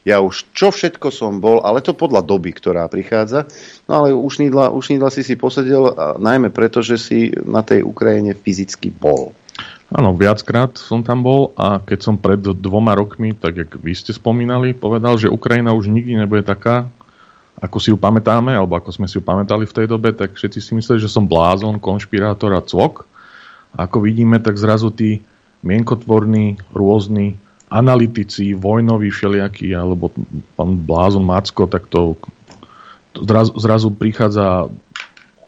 ja 0.06 0.22
už 0.22 0.46
čo 0.54 0.70
všetko 0.70 1.10
som 1.10 1.42
bol, 1.42 1.66
ale 1.66 1.82
to 1.82 1.98
podľa 1.98 2.22
doby, 2.22 2.54
ktorá 2.54 2.86
prichádza. 2.86 3.50
No 3.90 4.06
ale 4.06 4.14
už 4.14 4.38
Nídla, 4.38 4.70
už 4.70 4.94
si 5.10 5.22
si 5.26 5.34
posedel, 5.34 5.98
a 5.98 6.06
najmä 6.22 6.54
preto, 6.54 6.86
že 6.86 7.02
si 7.02 7.34
na 7.42 7.66
tej 7.66 7.82
Ukrajine 7.82 8.38
fyzicky 8.38 8.94
bol. 8.94 9.34
Áno, 9.90 10.14
viackrát 10.14 10.78
som 10.78 11.02
tam 11.02 11.26
bol 11.26 11.54
a 11.58 11.82
keď 11.82 12.00
som 12.06 12.22
pred 12.22 12.42
dvoma 12.42 12.94
rokmi, 12.94 13.34
tak 13.34 13.58
jak 13.58 13.72
vy 13.82 13.94
ste 13.98 14.14
spomínali, 14.14 14.78
povedal, 14.78 15.18
že 15.18 15.32
Ukrajina 15.32 15.74
už 15.74 15.90
nikdy 15.90 16.18
nebude 16.18 16.46
taká, 16.46 16.90
ako 17.58 17.78
si 17.80 17.90
ju 17.90 17.98
pamätáme, 17.98 18.52
alebo 18.52 18.76
ako 18.76 18.92
sme 18.92 19.08
si 19.10 19.18
ju 19.18 19.24
pamätali 19.24 19.64
v 19.64 19.76
tej 19.78 19.88
dobe, 19.90 20.12
tak 20.12 20.38
všetci 20.38 20.60
si 20.62 20.72
mysleli, 20.78 21.00
že 21.00 21.10
som 21.10 21.26
blázon, 21.26 21.82
konšpirátor 21.82 22.54
a 22.54 22.62
cvok. 22.62 23.08
A 23.74 23.88
ako 23.88 24.04
vidíme, 24.04 24.42
tak 24.42 24.60
zrazu 24.60 24.92
tí 24.92 25.24
mienkotvorní, 25.64 26.60
rôzni 26.76 27.40
analytici, 27.70 28.54
vojnoví 28.54 29.10
všelijakí, 29.10 29.74
alebo 29.76 30.14
pán 30.54 30.78
blázon 30.86 31.26
Macko, 31.26 31.66
tak 31.66 31.90
to, 31.90 32.14
zrazu, 33.18 33.52
zrazu 33.58 33.90
prichádza 33.90 34.70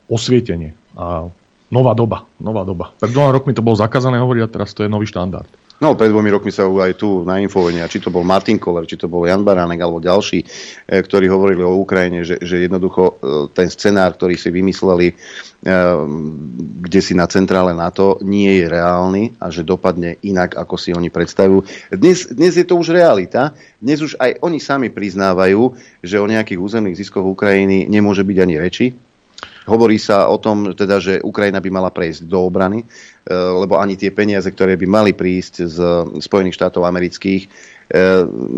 osvietenie 0.07 0.73
a 0.97 1.29
nová 1.69 1.93
doba, 1.93 2.25
nová 2.39 2.63
doba. 2.63 2.95
Pred 2.97 3.11
dvoma 3.11 3.35
rokmi 3.35 3.51
to 3.53 3.65
bolo 3.65 3.77
zakázané 3.77 4.17
hovoriť 4.17 4.41
a 4.43 4.53
teraz 4.53 4.71
to 4.73 4.87
je 4.87 4.89
nový 4.89 5.05
štandard. 5.05 5.47
No, 5.77 5.93
pred 5.93 6.09
dvomi 6.09 6.33
rokmi 6.33 6.49
sa 6.49 6.65
aj 6.65 6.97
tu 6.97 7.21
na 7.21 7.37
Infovene, 7.37 7.85
a 7.85 7.91
či 7.91 8.01
to 8.01 8.09
bol 8.09 8.25
Martin 8.25 8.57
Koller, 8.57 8.89
či 8.89 8.97
to 8.97 9.05
bol 9.05 9.29
Jan 9.29 9.45
Baránek 9.45 9.77
alebo 9.77 10.01
ďalší, 10.01 10.41
e, 10.41 10.45
ktorí 10.89 11.29
hovorili 11.29 11.61
o 11.61 11.77
Ukrajine, 11.77 12.25
že, 12.25 12.41
že 12.41 12.65
jednoducho 12.65 13.03
e, 13.05 13.13
ten 13.53 13.69
scenár, 13.69 14.17
ktorý 14.17 14.33
si 14.41 14.49
vymysleli 14.49 15.13
e, 15.13 15.15
kde 16.81 16.99
si 17.01 17.13
na 17.13 17.29
centrále 17.29 17.77
NATO, 17.77 18.17
nie 18.25 18.57
je 18.57 18.65
reálny 18.65 19.37
a 19.37 19.53
že 19.53 19.61
dopadne 19.61 20.17
inak, 20.25 20.57
ako 20.57 20.81
si 20.81 20.97
oni 20.97 21.13
predstavujú. 21.13 21.93
Dnes, 21.93 22.25
dnes 22.25 22.57
je 22.57 22.65
to 22.65 22.73
už 22.73 22.89
realita. 22.89 23.53
Dnes 23.77 24.01
už 24.01 24.17
aj 24.17 24.41
oni 24.41 24.57
sami 24.57 24.89
priznávajú, 24.89 25.77
že 26.01 26.17
o 26.17 26.25
nejakých 26.25 26.57
územných 26.57 26.97
ziskoch 26.97 27.21
Ukrajiny 27.21 27.85
nemôže 27.85 28.25
byť 28.25 28.37
ani 28.41 28.55
reči. 28.57 28.97
Hovorí 29.67 29.99
sa 29.99 30.31
o 30.31 30.39
tom, 30.39 30.71
teda, 30.71 31.03
že 31.03 31.19
Ukrajina 31.19 31.59
by 31.59 31.69
mala 31.69 31.91
prejsť 31.91 32.23
do 32.23 32.47
obrany, 32.47 32.81
e, 32.81 32.85
lebo 33.35 33.75
ani 33.75 33.99
tie 33.99 34.15
peniaze, 34.15 34.47
ktoré 34.47 34.79
by 34.79 34.87
mali 34.87 35.11
prísť 35.11 35.53
z 35.67 35.77
Spojených 36.23 36.55
štátov 36.55 36.87
amerických, 36.87 37.43
e, 37.43 37.49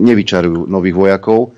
nevyčarujú 0.05 0.69
nových 0.69 0.95
vojakov 0.95 1.57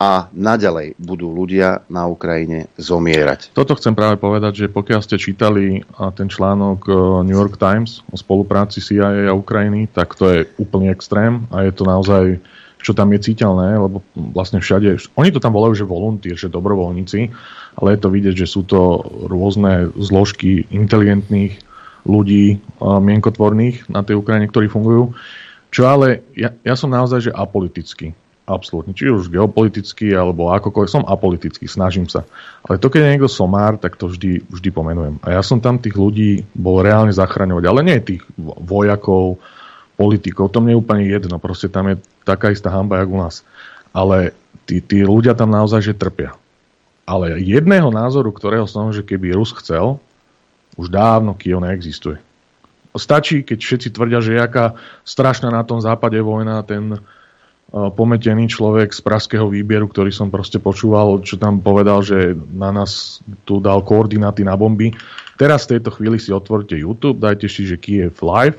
a 0.00 0.32
naďalej 0.32 0.96
budú 0.96 1.28
ľudia 1.28 1.84
na 1.92 2.08
Ukrajine 2.08 2.72
zomierať. 2.80 3.52
Toto 3.52 3.76
chcem 3.76 3.92
práve 3.92 4.16
povedať, 4.16 4.64
že 4.64 4.72
pokiaľ 4.72 5.00
ste 5.04 5.20
čítali 5.20 5.84
ten 6.16 6.28
článok 6.32 6.88
e, 6.88 6.92
New 7.28 7.36
York 7.36 7.60
Times 7.60 8.00
o 8.08 8.16
spolupráci 8.16 8.80
CIA 8.80 9.28
a 9.28 9.36
Ukrajiny, 9.36 9.92
tak 9.92 10.16
to 10.16 10.24
je 10.32 10.38
úplný 10.56 10.88
extrém 10.88 11.44
a 11.52 11.68
je 11.68 11.72
to 11.76 11.84
naozaj, 11.84 12.40
čo 12.80 12.96
tam 12.96 13.12
je 13.12 13.20
cítelné, 13.20 13.76
lebo 13.76 14.00
vlastne 14.16 14.58
všade, 14.58 14.96
oni 15.16 15.30
to 15.30 15.40
tam 15.40 15.52
volajú, 15.52 15.76
že 15.76 15.84
voluntír, 15.84 16.36
že 16.36 16.48
dobrovoľníci, 16.48 17.20
ale 17.76 17.88
je 17.94 18.00
to 18.00 18.08
vidieť, 18.08 18.34
že 18.34 18.48
sú 18.48 18.64
to 18.64 19.04
rôzne 19.28 19.92
zložky 20.00 20.64
inteligentných 20.72 21.60
ľudí, 22.08 22.58
mienkotvorných 22.80 23.92
na 23.92 24.00
tej 24.00 24.16
Ukrajine, 24.18 24.48
ktorí 24.48 24.72
fungujú. 24.72 25.12
Čo 25.70 25.86
ale, 25.86 26.24
ja, 26.34 26.50
ja 26.64 26.74
som 26.74 26.90
naozaj, 26.90 27.30
že 27.30 27.36
apolitický. 27.36 28.16
Absolútne. 28.50 28.90
Či 28.90 29.14
už 29.14 29.30
geopolitický, 29.30 30.10
alebo 30.10 30.50
akokoľvek. 30.50 30.90
Som 30.90 31.06
apolitický, 31.06 31.70
snažím 31.70 32.10
sa. 32.10 32.26
Ale 32.66 32.82
to, 32.82 32.90
keď 32.90 33.06
je 33.06 33.12
niekto 33.14 33.30
somár, 33.30 33.78
tak 33.78 33.94
to 33.94 34.10
vždy, 34.10 34.42
vždy 34.50 34.70
pomenujem. 34.74 35.22
A 35.22 35.38
ja 35.38 35.42
som 35.46 35.62
tam 35.62 35.78
tých 35.78 35.94
ľudí 35.94 36.42
bol 36.58 36.82
reálne 36.82 37.14
zachraňovať. 37.14 37.64
Ale 37.70 37.86
nie 37.86 38.02
tých 38.02 38.26
vo- 38.34 38.58
vojakov, 38.58 39.38
politikov. 40.00 40.48
To 40.56 40.64
mne 40.64 40.72
je 40.72 40.80
úplne 40.80 41.04
jedno. 41.04 41.36
Proste 41.36 41.68
tam 41.68 41.92
je 41.92 42.00
taká 42.24 42.48
istá 42.48 42.72
hamba, 42.72 43.04
jak 43.04 43.12
u 43.12 43.20
nás. 43.20 43.44
Ale 43.92 44.32
tí, 44.64 44.80
tí 44.80 45.04
ľudia 45.04 45.36
tam 45.36 45.52
naozaj, 45.52 45.92
že 45.92 46.00
trpia. 46.00 46.32
Ale 47.04 47.36
jedného 47.36 47.92
názoru, 47.92 48.32
ktorého 48.32 48.64
som, 48.64 48.88
že 48.88 49.04
keby 49.04 49.36
Rus 49.36 49.52
chcel, 49.60 50.00
už 50.80 50.88
dávno 50.88 51.36
Kiev 51.36 51.60
neexistuje. 51.60 52.16
Stačí, 52.96 53.44
keď 53.44 53.58
všetci 53.60 53.88
tvrdia, 53.92 54.24
že 54.24 54.34
je 54.34 54.40
aká 54.40 54.80
strašná 55.04 55.52
na 55.52 55.62
tom 55.62 55.78
západe 55.78 56.16
vojna, 56.18 56.64
ten 56.66 56.96
uh, 56.96 57.90
pometený 57.92 58.50
človek 58.50 58.90
z 58.90 59.00
praského 59.04 59.46
výbieru, 59.46 59.86
ktorý 59.86 60.10
som 60.10 60.32
proste 60.32 60.58
počúval, 60.58 61.22
čo 61.22 61.38
tam 61.38 61.62
povedal, 61.62 62.02
že 62.02 62.34
na 62.50 62.72
nás 62.74 63.22
tu 63.44 63.62
dal 63.62 63.84
koordináty 63.84 64.42
na 64.42 64.58
bomby. 64.58 64.90
Teraz 65.38 65.66
v 65.66 65.78
tejto 65.78 65.94
chvíli 65.94 66.18
si 66.18 66.34
otvorte 66.34 66.74
YouTube, 66.74 67.22
dajte 67.22 67.46
si, 67.46 67.66
že 67.66 67.78
Kiev 67.78 68.18
live 68.22 68.58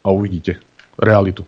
a 0.00 0.08
uvidíte 0.12 0.67
realitu. 0.98 1.46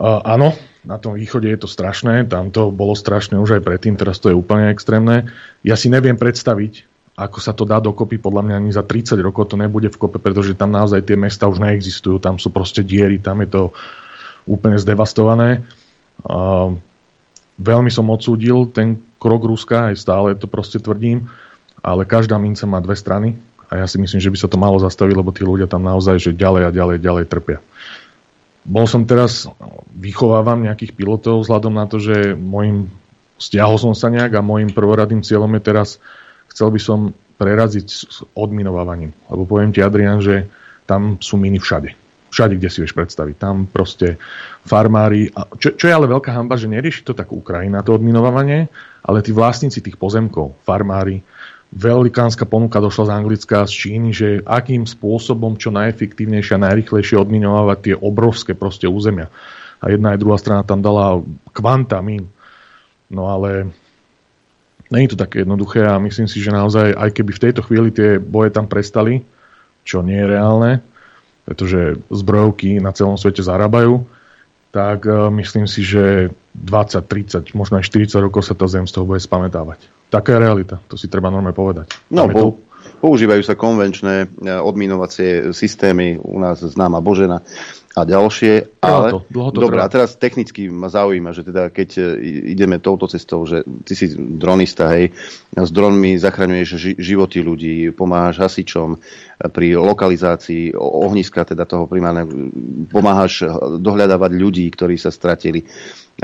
Áno, 0.00 0.56
na 0.82 0.96
tom 0.98 1.14
východe 1.14 1.46
je 1.46 1.60
to 1.62 1.68
strašné, 1.70 2.26
tam 2.26 2.50
to 2.50 2.72
bolo 2.74 2.96
strašné 2.96 3.38
už 3.38 3.60
aj 3.60 3.62
predtým, 3.62 3.94
teraz 3.94 4.18
to 4.18 4.32
je 4.32 4.36
úplne 4.36 4.72
extrémne. 4.72 5.30
Ja 5.62 5.78
si 5.78 5.86
neviem 5.92 6.18
predstaviť, 6.18 6.88
ako 7.12 7.38
sa 7.38 7.52
to 7.52 7.68
dá 7.68 7.78
dokopy, 7.78 8.16
podľa 8.16 8.42
mňa 8.48 8.54
ani 8.56 8.70
za 8.72 8.82
30 8.82 9.20
rokov 9.20 9.52
to 9.52 9.60
nebude 9.60 9.92
v 9.92 10.00
kope, 10.00 10.16
pretože 10.16 10.56
tam 10.56 10.72
naozaj 10.72 11.04
tie 11.04 11.14
mesta 11.14 11.44
už 11.46 11.60
neexistujú, 11.60 12.18
tam 12.18 12.40
sú 12.40 12.48
proste 12.48 12.80
diery, 12.80 13.20
tam 13.20 13.44
je 13.44 13.52
to 13.52 13.62
úplne 14.48 14.80
zdevastované. 14.80 15.62
Veľmi 17.62 17.90
som 17.92 18.08
odsúdil 18.10 18.72
ten 18.72 18.96
krok 19.20 19.44
Ruska, 19.44 19.92
aj 19.92 20.02
stále 20.02 20.34
to 20.34 20.48
proste 20.48 20.80
tvrdím, 20.80 21.28
ale 21.84 22.08
každá 22.08 22.40
mince 22.40 22.64
má 22.66 22.80
dve 22.80 22.96
strany 22.96 23.36
a 23.70 23.84
ja 23.84 23.86
si 23.86 24.00
myslím, 24.00 24.18
že 24.18 24.32
by 24.32 24.38
sa 24.40 24.48
to 24.50 24.58
malo 24.58 24.80
zastaviť, 24.82 25.14
lebo 25.14 25.30
tí 25.30 25.46
ľudia 25.46 25.70
tam 25.70 25.84
naozaj 25.84 26.18
že 26.18 26.32
ďalej 26.34 26.62
a 26.66 26.70
ďalej, 26.74 26.96
ďalej 26.98 27.24
trpia. 27.28 27.60
Bol 28.62 28.86
som 28.86 29.02
teraz, 29.02 29.50
vychovávam 29.90 30.62
nejakých 30.62 30.94
pilotov 30.94 31.42
vzhľadom 31.42 31.74
na 31.74 31.90
to, 31.90 31.98
že 31.98 32.38
môjim, 32.38 32.86
stiahol 33.34 33.74
som 33.74 33.90
sa 33.90 34.06
nejak 34.06 34.38
a 34.38 34.46
môjim 34.46 34.70
prvoradným 34.70 35.26
cieľom 35.26 35.50
je 35.58 35.62
teraz, 35.62 35.88
chcel 36.46 36.70
by 36.70 36.78
som 36.78 36.98
preraziť 37.42 37.86
s 37.90 38.22
odminovávaním. 38.38 39.10
Lebo 39.26 39.42
poviem 39.50 39.74
ti, 39.74 39.82
Adrian, 39.82 40.22
že 40.22 40.46
tam 40.86 41.18
sú 41.18 41.34
miny 41.42 41.58
všade. 41.58 41.90
Všade, 42.30 42.54
kde 42.56 42.70
si 42.70 42.78
vieš 42.80 42.94
predstaviť. 42.94 43.34
Tam 43.36 43.66
proste 43.66 44.16
farmári... 44.62 45.28
A 45.34 45.50
čo, 45.58 45.74
čo 45.74 45.84
je 45.90 45.92
ale 45.92 46.06
veľká 46.06 46.30
hamba, 46.32 46.54
že 46.54 46.70
nerieši 46.70 47.02
to 47.02 47.18
tak 47.18 47.34
Ukrajina, 47.34 47.82
to 47.82 47.98
odminovanie, 47.98 48.70
ale 49.02 49.26
tí 49.26 49.34
vlastníci 49.34 49.82
tých 49.82 49.98
pozemkov, 49.98 50.54
farmári, 50.62 51.20
velikánska 51.72 52.44
ponuka 52.44 52.84
došla 52.84 53.08
z 53.08 53.14
Anglicka 53.16 53.64
a 53.64 53.68
z 53.68 53.72
Číny, 53.72 54.10
že 54.12 54.28
akým 54.44 54.84
spôsobom 54.84 55.56
čo 55.56 55.72
najefektívnejšie 55.72 56.60
a 56.60 56.64
najrychlejšie 56.68 57.16
odminovať 57.16 57.78
tie 57.80 57.94
obrovské 57.96 58.52
proste 58.52 58.84
územia. 58.84 59.32
A 59.80 59.90
jedna 59.90 60.14
aj 60.14 60.20
druhá 60.20 60.38
strana 60.38 60.62
tam 60.62 60.84
dala 60.84 61.24
kvanta 61.50 61.98
mín. 62.04 62.28
No 63.08 63.32
ale 63.32 63.72
není 64.92 65.08
to 65.08 65.16
také 65.16 65.42
jednoduché 65.42 65.82
a 65.88 65.96
myslím 65.98 66.28
si, 66.28 66.44
že 66.44 66.52
naozaj, 66.52 66.92
aj 66.92 67.10
keby 67.16 67.30
v 67.32 67.42
tejto 67.48 67.60
chvíli 67.64 67.88
tie 67.88 68.20
boje 68.20 68.52
tam 68.52 68.68
prestali, 68.68 69.24
čo 69.82 70.04
nie 70.04 70.20
je 70.20 70.30
reálne, 70.30 70.84
pretože 71.48 71.98
zbrojovky 72.12 72.78
na 72.78 72.92
celom 72.92 73.16
svete 73.16 73.42
zarábajú, 73.42 74.04
tak 74.72 75.04
uh, 75.08 75.28
myslím 75.34 75.66
si, 75.66 75.84
že 75.84 76.32
20, 76.54 77.52
30, 77.52 77.58
možno 77.58 77.80
aj 77.80 77.88
40 77.88 78.24
rokov 78.24 78.46
sa 78.46 78.54
tá 78.56 78.68
zem 78.68 78.84
z 78.84 78.92
toho 78.92 79.08
bude 79.08 79.20
spamätávať. 79.20 80.01
Taká 80.12 80.36
je 80.36 80.44
realita, 80.44 80.76
to 80.92 81.00
si 81.00 81.08
treba 81.08 81.32
normálne 81.32 81.56
povedať. 81.56 81.88
No, 82.12 82.28
po, 82.28 82.60
používajú 83.00 83.40
sa 83.40 83.56
konvenčné 83.56 84.28
e, 84.28 84.52
odminovacie 84.60 85.56
systémy, 85.56 86.20
u 86.20 86.36
nás 86.36 86.60
známa 86.60 87.00
Božena 87.00 87.40
a 87.92 88.04
ďalšie. 88.04 88.80
Ale, 88.80 89.08
to, 89.08 89.18
dlho 89.28 89.50
to 89.52 89.60
dobre, 89.68 89.80
a 89.80 89.88
teraz 89.88 90.16
technicky 90.16 90.68
ma 90.68 90.92
zaujíma, 90.92 91.32
že 91.32 91.48
teda 91.48 91.72
keď 91.72 91.90
e, 91.96 92.02
ideme 92.52 92.76
touto 92.76 93.08
cestou, 93.08 93.48
že 93.48 93.64
ty 93.88 93.96
si 93.96 94.12
dronista, 94.16 94.92
hej, 94.92 95.16
s 95.56 95.70
dronmi 95.72 96.20
zachraňuješ 96.20 96.68
ži- 96.76 96.98
životy 97.00 97.40
ľudí, 97.40 97.74
pomáhaš 97.96 98.44
hasičom 98.44 98.96
e, 98.96 98.98
pri 99.48 99.80
lokalizácii 99.80 100.76
ohniska, 100.76 101.48
teda 101.48 101.64
toho 101.64 101.88
primárneho, 101.88 102.28
pomáhaš 102.92 103.48
dohľadávať 103.80 104.32
ľudí, 104.36 104.68
ktorí 104.72 105.00
sa 105.00 105.08
stratili 105.08 105.64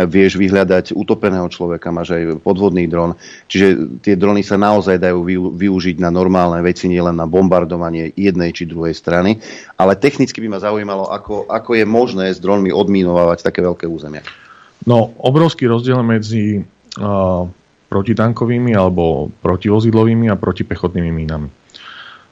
vieš 0.06 0.38
vyhľadať 0.38 0.94
utopeného 0.94 1.50
človeka, 1.50 1.90
máš 1.90 2.14
aj 2.14 2.38
podvodný 2.38 2.86
dron. 2.86 3.18
Čiže 3.50 3.98
tie 3.98 4.14
drony 4.14 4.46
sa 4.46 4.54
naozaj 4.54 5.02
dajú 5.02 5.26
využiť 5.58 5.98
na 5.98 6.14
normálne 6.14 6.62
veci, 6.62 6.86
nielen 6.86 7.18
na 7.18 7.26
bombardovanie 7.26 8.14
jednej 8.14 8.54
či 8.54 8.70
druhej 8.70 8.94
strany. 8.94 9.42
Ale 9.74 9.98
technicky 9.98 10.38
by 10.38 10.54
ma 10.54 10.58
zaujímalo, 10.62 11.10
ako, 11.10 11.50
ako 11.50 11.70
je 11.74 11.84
možné 11.88 12.30
s 12.30 12.38
dronmi 12.38 12.70
odminovať 12.70 13.42
také 13.42 13.58
veľké 13.64 13.90
územia. 13.90 14.22
No, 14.86 15.10
obrovský 15.18 15.66
rozdiel 15.66 15.98
medzi 16.06 16.62
uh, 16.62 17.42
protitankovými 17.90 18.78
alebo 18.78 19.34
protivozidlovými 19.42 20.30
a 20.30 20.38
protipechotnými 20.38 21.10
mínami. 21.10 21.48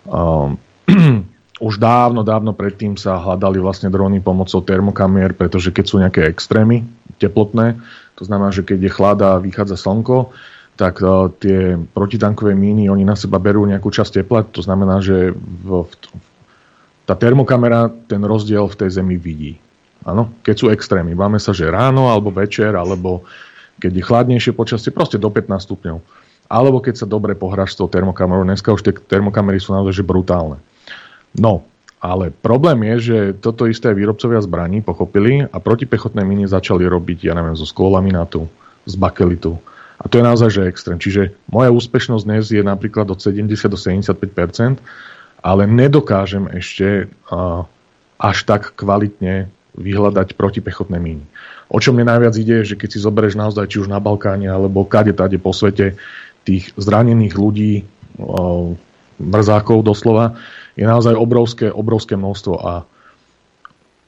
Uh, 0.07 0.55
už 1.57 1.81
dávno, 1.81 2.21
dávno 2.21 2.53
predtým 2.53 3.01
sa 3.01 3.17
hľadali 3.17 3.57
vlastne 3.61 3.89
drony 3.89 4.21
pomocou 4.21 4.61
termokamier, 4.61 5.33
pretože 5.33 5.73
keď 5.73 5.85
sú 5.85 5.97
nejaké 5.97 6.29
extrémy 6.29 6.85
teplotné, 7.17 7.81
to 8.17 8.29
znamená, 8.29 8.53
že 8.53 8.65
keď 8.65 8.79
je 8.89 8.93
chlada 8.93 9.27
a 9.37 9.43
vychádza 9.43 9.81
slnko, 9.81 10.37
tak 10.77 11.01
uh, 11.01 11.33
tie 11.41 11.81
protitankové 11.97 12.53
míny, 12.53 12.93
oni 12.93 13.09
na 13.09 13.17
seba 13.17 13.41
berú 13.41 13.65
nejakú 13.65 13.89
časť 13.89 14.21
tepla, 14.21 14.45
to 14.45 14.61
znamená, 14.61 15.01
že 15.01 15.33
v, 15.33 15.89
v, 15.89 15.93
tá 17.09 17.17
termokamera 17.17 17.89
ten 18.05 18.21
rozdiel 18.21 18.69
v 18.69 18.79
tej 18.85 19.01
zemi 19.01 19.17
vidí. 19.17 19.57
Áno, 20.05 20.31
keď 20.45 20.55
sú 20.55 20.67
extrémy. 20.69 21.17
Máme 21.17 21.41
sa, 21.41 21.57
že 21.57 21.73
ráno, 21.73 22.13
alebo 22.13 22.29
večer, 22.31 22.77
alebo 22.77 23.25
keď 23.81 23.93
je 23.97 24.03
chladnejšie 24.05 24.53
počasie, 24.53 24.93
proste 24.93 25.17
do 25.17 25.33
15 25.33 25.67
stupňov. 25.67 25.99
Alebo 26.47 26.79
keď 26.79 27.03
sa 27.03 27.07
dobre 27.09 27.35
pohráš 27.35 27.75
s 27.75 27.79
tou 27.83 27.91
termokamerou. 27.91 28.47
Dneska 28.47 28.71
už 28.71 28.87
tie 28.87 28.95
termokamery 28.95 29.59
sú 29.59 29.75
naozaj 29.75 30.07
brutálne. 30.07 30.63
No, 31.37 31.65
ale 32.01 32.31
problém 32.31 32.85
je, 32.93 32.97
že 33.01 33.19
toto 33.41 33.65
isté 33.67 33.93
výrobcovia 33.93 34.41
zbraní 34.45 34.85
pochopili 34.85 35.45
a 35.45 35.57
protipechotné 35.59 36.21
miny 36.23 36.45
začali 36.49 36.85
robiť, 36.85 37.29
ja 37.29 37.35
neviem, 37.37 37.57
zo 37.57 37.65
skolaminátu, 37.65 38.49
z 38.85 38.95
bakelitu. 38.95 39.57
A 39.97 40.05
to 40.13 40.21
je 40.21 40.29
naozaj, 40.29 40.51
že 40.53 40.69
extrém. 40.69 41.01
Čiže 41.01 41.33
moja 41.49 41.73
úspešnosť 41.73 42.25
dnes 42.29 42.45
je 42.53 42.61
napríklad 42.61 43.09
od 43.09 43.19
70 43.19 43.49
do 43.73 43.79
75%, 43.81 44.77
ale 45.41 45.63
nedokážem 45.65 46.53
ešte 46.53 47.09
uh, 47.09 47.65
až 48.21 48.37
tak 48.45 48.77
kvalitne 48.77 49.49
vyhľadať 49.77 50.37
protipechotné 50.37 51.01
míny. 51.01 51.25
O 51.73 51.81
čo 51.81 51.97
mne 51.97 52.13
najviac 52.13 52.35
ide, 52.37 52.63
že 52.65 52.77
keď 52.77 52.89
si 52.93 52.99
zoberieš 53.03 53.37
naozaj 53.41 53.67
či 53.73 53.81
už 53.83 53.89
na 53.89 54.01
Balkáne 54.01 54.49
alebo 54.49 54.87
kade 54.87 55.17
tade 55.17 55.41
po 55.41 55.51
svete 55.57 55.97
tých 56.45 56.71
zranených 56.77 57.35
ľudí, 57.35 57.73
uh, 58.21 58.77
mrzákov 59.17 59.81
doslova, 59.81 60.37
je 60.77 60.85
naozaj 60.85 61.17
obrovské, 61.17 61.73
obrovské 61.73 62.15
množstvo 62.15 62.55
a 62.61 62.85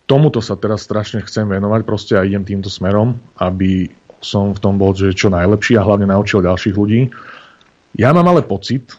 tomuto 0.04 0.44
sa 0.44 0.56
teraz 0.56 0.84
strašne 0.84 1.24
chcem 1.24 1.48
venovať 1.48 1.80
proste 1.84 2.14
a 2.16 2.24
idem 2.24 2.44
týmto 2.44 2.68
smerom, 2.68 3.16
aby 3.40 3.88
som 4.20 4.52
v 4.52 4.60
tom 4.60 4.76
bol 4.76 4.92
že 4.92 5.16
čo 5.16 5.32
najlepší 5.32 5.80
a 5.80 5.86
hlavne 5.86 6.08
naučil 6.08 6.44
ďalších 6.44 6.76
ľudí. 6.76 7.08
Ja 7.96 8.12
mám 8.12 8.28
ale 8.28 8.44
pocit, 8.44 8.94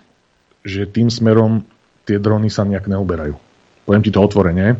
že 0.66 0.90
tým 0.90 1.14
smerom 1.14 1.64
tie 2.10 2.18
drony 2.18 2.50
sa 2.50 2.66
nejak 2.66 2.90
neuberajú. 2.90 3.38
Poviem 3.86 4.04
ti 4.06 4.12
to 4.14 4.22
otvorene. 4.22 4.78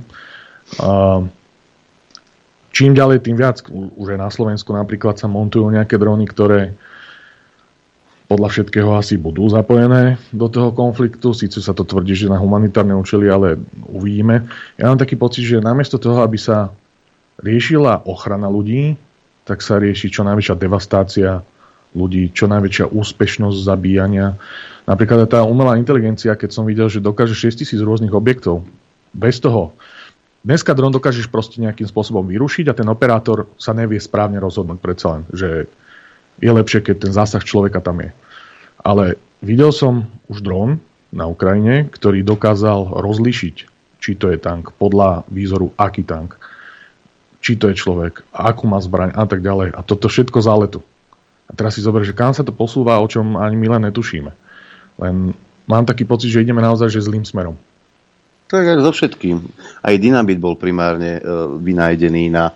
Čím 2.70 2.92
ďalej, 2.94 3.26
tým 3.26 3.38
viac. 3.38 3.66
Už 3.70 4.14
aj 4.14 4.20
na 4.22 4.30
Slovensku 4.30 4.70
napríklad 4.74 5.18
sa 5.18 5.26
montujú 5.26 5.70
nejaké 5.70 5.98
drony, 5.98 6.30
ktoré 6.30 6.78
podľa 8.30 8.50
všetkého 8.54 8.94
asi 8.94 9.18
budú 9.18 9.50
zapojené 9.50 10.22
do 10.30 10.46
toho 10.46 10.70
konfliktu. 10.70 11.34
Síce 11.34 11.66
sa 11.66 11.74
to 11.74 11.82
tvrdí, 11.82 12.14
že 12.14 12.30
na 12.30 12.38
humanitárne 12.38 12.94
účely, 12.94 13.26
ale 13.26 13.58
uvidíme. 13.90 14.46
Ja 14.78 14.94
mám 14.94 15.02
taký 15.02 15.18
pocit, 15.18 15.50
že 15.50 15.58
namiesto 15.58 15.98
toho, 15.98 16.22
aby 16.22 16.38
sa 16.38 16.70
riešila 17.42 18.06
ochrana 18.06 18.46
ľudí, 18.46 18.94
tak 19.50 19.66
sa 19.66 19.82
rieši 19.82 20.14
čo 20.14 20.22
najväčšia 20.22 20.62
devastácia 20.62 21.42
ľudí, 21.98 22.30
čo 22.30 22.46
najväčšia 22.46 22.94
úspešnosť 22.94 23.66
zabíjania. 23.66 24.38
Napríklad 24.86 25.26
tá 25.26 25.42
umelá 25.42 25.74
inteligencia, 25.82 26.38
keď 26.38 26.50
som 26.54 26.70
videl, 26.70 26.86
že 26.86 27.02
dokáže 27.02 27.34
6000 27.34 27.82
rôznych 27.82 28.14
objektov, 28.14 28.62
bez 29.10 29.42
toho, 29.42 29.74
dneska 30.46 30.78
dron 30.78 30.94
dokážeš 30.94 31.34
proste 31.34 31.58
nejakým 31.66 31.90
spôsobom 31.90 32.30
vyrušiť 32.30 32.70
a 32.70 32.78
ten 32.78 32.86
operátor 32.86 33.50
sa 33.58 33.74
nevie 33.74 33.98
správne 33.98 34.38
rozhodnúť 34.38 34.78
predsa 34.78 35.18
len, 35.18 35.22
že 35.34 35.66
je 36.40 36.52
lepšie, 36.52 36.80
keď 36.84 36.96
ten 37.08 37.14
zásah 37.14 37.44
človeka 37.44 37.84
tam 37.84 38.04
je. 38.04 38.12
Ale 38.80 39.20
videl 39.44 39.76
som 39.76 40.08
už 40.32 40.44
dron 40.44 40.80
na 41.12 41.28
Ukrajine, 41.28 41.90
ktorý 41.92 42.24
dokázal 42.24 43.00
rozlišiť, 43.02 43.56
či 44.00 44.12
to 44.16 44.32
je 44.32 44.38
tank, 44.40 44.72
podľa 44.80 45.28
výzoru, 45.28 45.76
aký 45.76 46.08
tank, 46.08 46.40
či 47.40 47.56
to 47.56 47.72
je 47.72 47.76
človek, 47.76 48.24
akú 48.32 48.68
má 48.68 48.80
zbraň 48.80 49.16
a 49.16 49.24
tak 49.28 49.44
ďalej. 49.44 49.76
A 49.76 49.80
toto 49.84 50.12
všetko 50.12 50.40
za. 50.44 50.56
A 51.50 51.52
teraz 51.58 51.76
si 51.76 51.82
zober, 51.82 52.06
že 52.06 52.14
kam 52.14 52.36
sa 52.36 52.46
to 52.46 52.54
posúva, 52.54 53.02
o 53.02 53.10
čom 53.10 53.40
ani 53.40 53.58
my 53.58 53.68
len 53.80 53.90
netušíme. 53.90 54.32
Len 55.02 55.34
mám 55.66 55.84
taký 55.88 56.06
pocit, 56.06 56.30
že 56.30 56.46
ideme 56.46 56.62
naozaj 56.62 56.94
že 56.94 57.02
zlým 57.02 57.26
smerom. 57.26 57.58
Tak 58.50 58.66
aj 58.66 58.82
so 58.82 58.94
všetkým. 58.94 59.46
Aj 59.86 59.94
dynamit 60.02 60.42
bol 60.42 60.58
primárne 60.58 61.22
e, 61.22 62.30
na 62.34 62.50
e, 62.50 62.54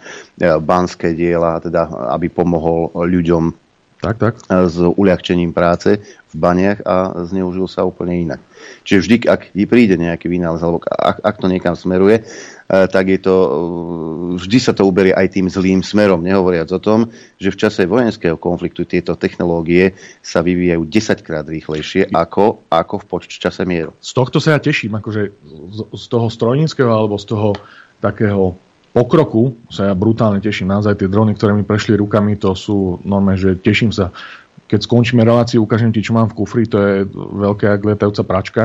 banské 0.58 1.14
diela, 1.14 1.62
teda 1.62 1.86
aby 2.18 2.34
pomohol 2.34 2.90
ľuďom 2.98 3.63
tak, 4.04 4.20
tak. 4.20 4.34
s 4.44 4.76
uľahčením 4.76 5.56
práce 5.56 6.04
v 6.04 6.36
baniach 6.36 6.84
a 6.84 7.24
zneužil 7.24 7.72
sa 7.72 7.88
úplne 7.88 8.20
inak. 8.20 8.42
Čiže 8.84 9.00
vždy, 9.00 9.16
ak 9.32 9.42
príde 9.72 9.96
nejaký 9.96 10.28
vynález, 10.28 10.60
alebo 10.60 10.84
ak, 10.84 11.24
ak 11.24 11.36
to 11.40 11.48
niekam 11.48 11.72
smeruje, 11.78 12.20
e, 12.20 12.24
tak 12.68 13.08
je 13.08 13.20
to, 13.24 13.36
e, 13.36 13.52
vždy 14.44 14.58
sa 14.60 14.76
to 14.76 14.84
uberie 14.84 15.16
aj 15.16 15.40
tým 15.40 15.48
zlým 15.48 15.80
smerom, 15.80 16.20
nehovoriac 16.20 16.68
o 16.76 16.84
tom, 16.84 17.08
že 17.40 17.54
v 17.54 17.60
čase 17.64 17.88
vojenského 17.88 18.36
konfliktu 18.36 18.84
tieto 18.84 19.16
technológie 19.16 19.96
sa 20.20 20.44
vyvíjajú 20.44 20.84
10 20.84 21.24
krát 21.24 21.46
rýchlejšie 21.48 22.12
ako, 22.12 22.68
ako 22.68 22.96
v 23.00 23.06
poččase 23.08 23.64
mieru. 23.64 23.96
Z 24.04 24.12
tohto 24.18 24.44
sa 24.44 24.58
ja 24.58 24.60
teším, 24.60 25.00
akože 25.00 25.22
z, 25.48 25.80
z 25.96 26.06
toho 26.12 26.28
strojníckého 26.28 26.92
alebo 26.92 27.16
z 27.16 27.26
toho 27.30 27.56
takého 28.04 28.60
pokroku 28.94 29.58
sa 29.74 29.92
ja 29.92 29.94
brutálne 29.98 30.40
teším. 30.40 30.70
Naozaj 30.70 31.02
tie 31.02 31.10
drony, 31.10 31.34
ktoré 31.34 31.58
mi 31.58 31.66
prešli 31.66 31.98
rukami, 31.98 32.38
to 32.38 32.54
sú 32.54 33.02
normálne, 33.04 33.42
že 33.42 33.58
teším 33.58 33.90
sa. 33.90 34.14
Keď 34.70 34.86
skončíme 34.86 35.26
reláciu, 35.26 35.66
ukážem 35.66 35.92
ti, 35.92 36.06
čo 36.06 36.16
mám 36.16 36.30
v 36.32 36.38
kufri, 36.38 36.64
to 36.70 36.78
je 36.80 36.94
veľká 37.14 37.82
lietajúca 37.84 38.24
pračka 38.24 38.64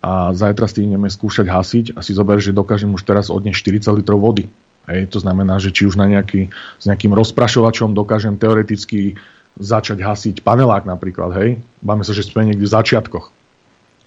a 0.00 0.32
zajtra 0.34 0.66
stihneme 0.66 1.08
skúšať 1.08 1.46
hasiť 1.48 1.86
a 1.96 2.00
si 2.04 2.12
zober, 2.12 2.42
že 2.42 2.56
dokážem 2.56 2.90
už 2.90 3.06
teraz 3.06 3.28
odnieť 3.32 3.56
40 3.86 4.00
litrov 4.00 4.20
vody. 4.20 4.50
Hej, 4.88 5.12
to 5.12 5.18
znamená, 5.22 5.60
že 5.60 5.70
či 5.70 5.86
už 5.86 5.94
na 6.00 6.08
nejaký, 6.08 6.50
s 6.50 6.84
nejakým 6.88 7.12
rozprašovačom 7.14 7.94
dokážem 7.94 8.34
teoreticky 8.40 9.20
začať 9.60 10.00
hasiť 10.00 10.36
panelák 10.40 10.88
napríklad, 10.88 11.36
hej. 11.36 11.50
Máme 11.84 12.02
sa, 12.02 12.16
že 12.16 12.24
sme 12.24 12.48
niekde 12.48 12.64
v 12.64 12.74
začiatkoch. 12.74 13.28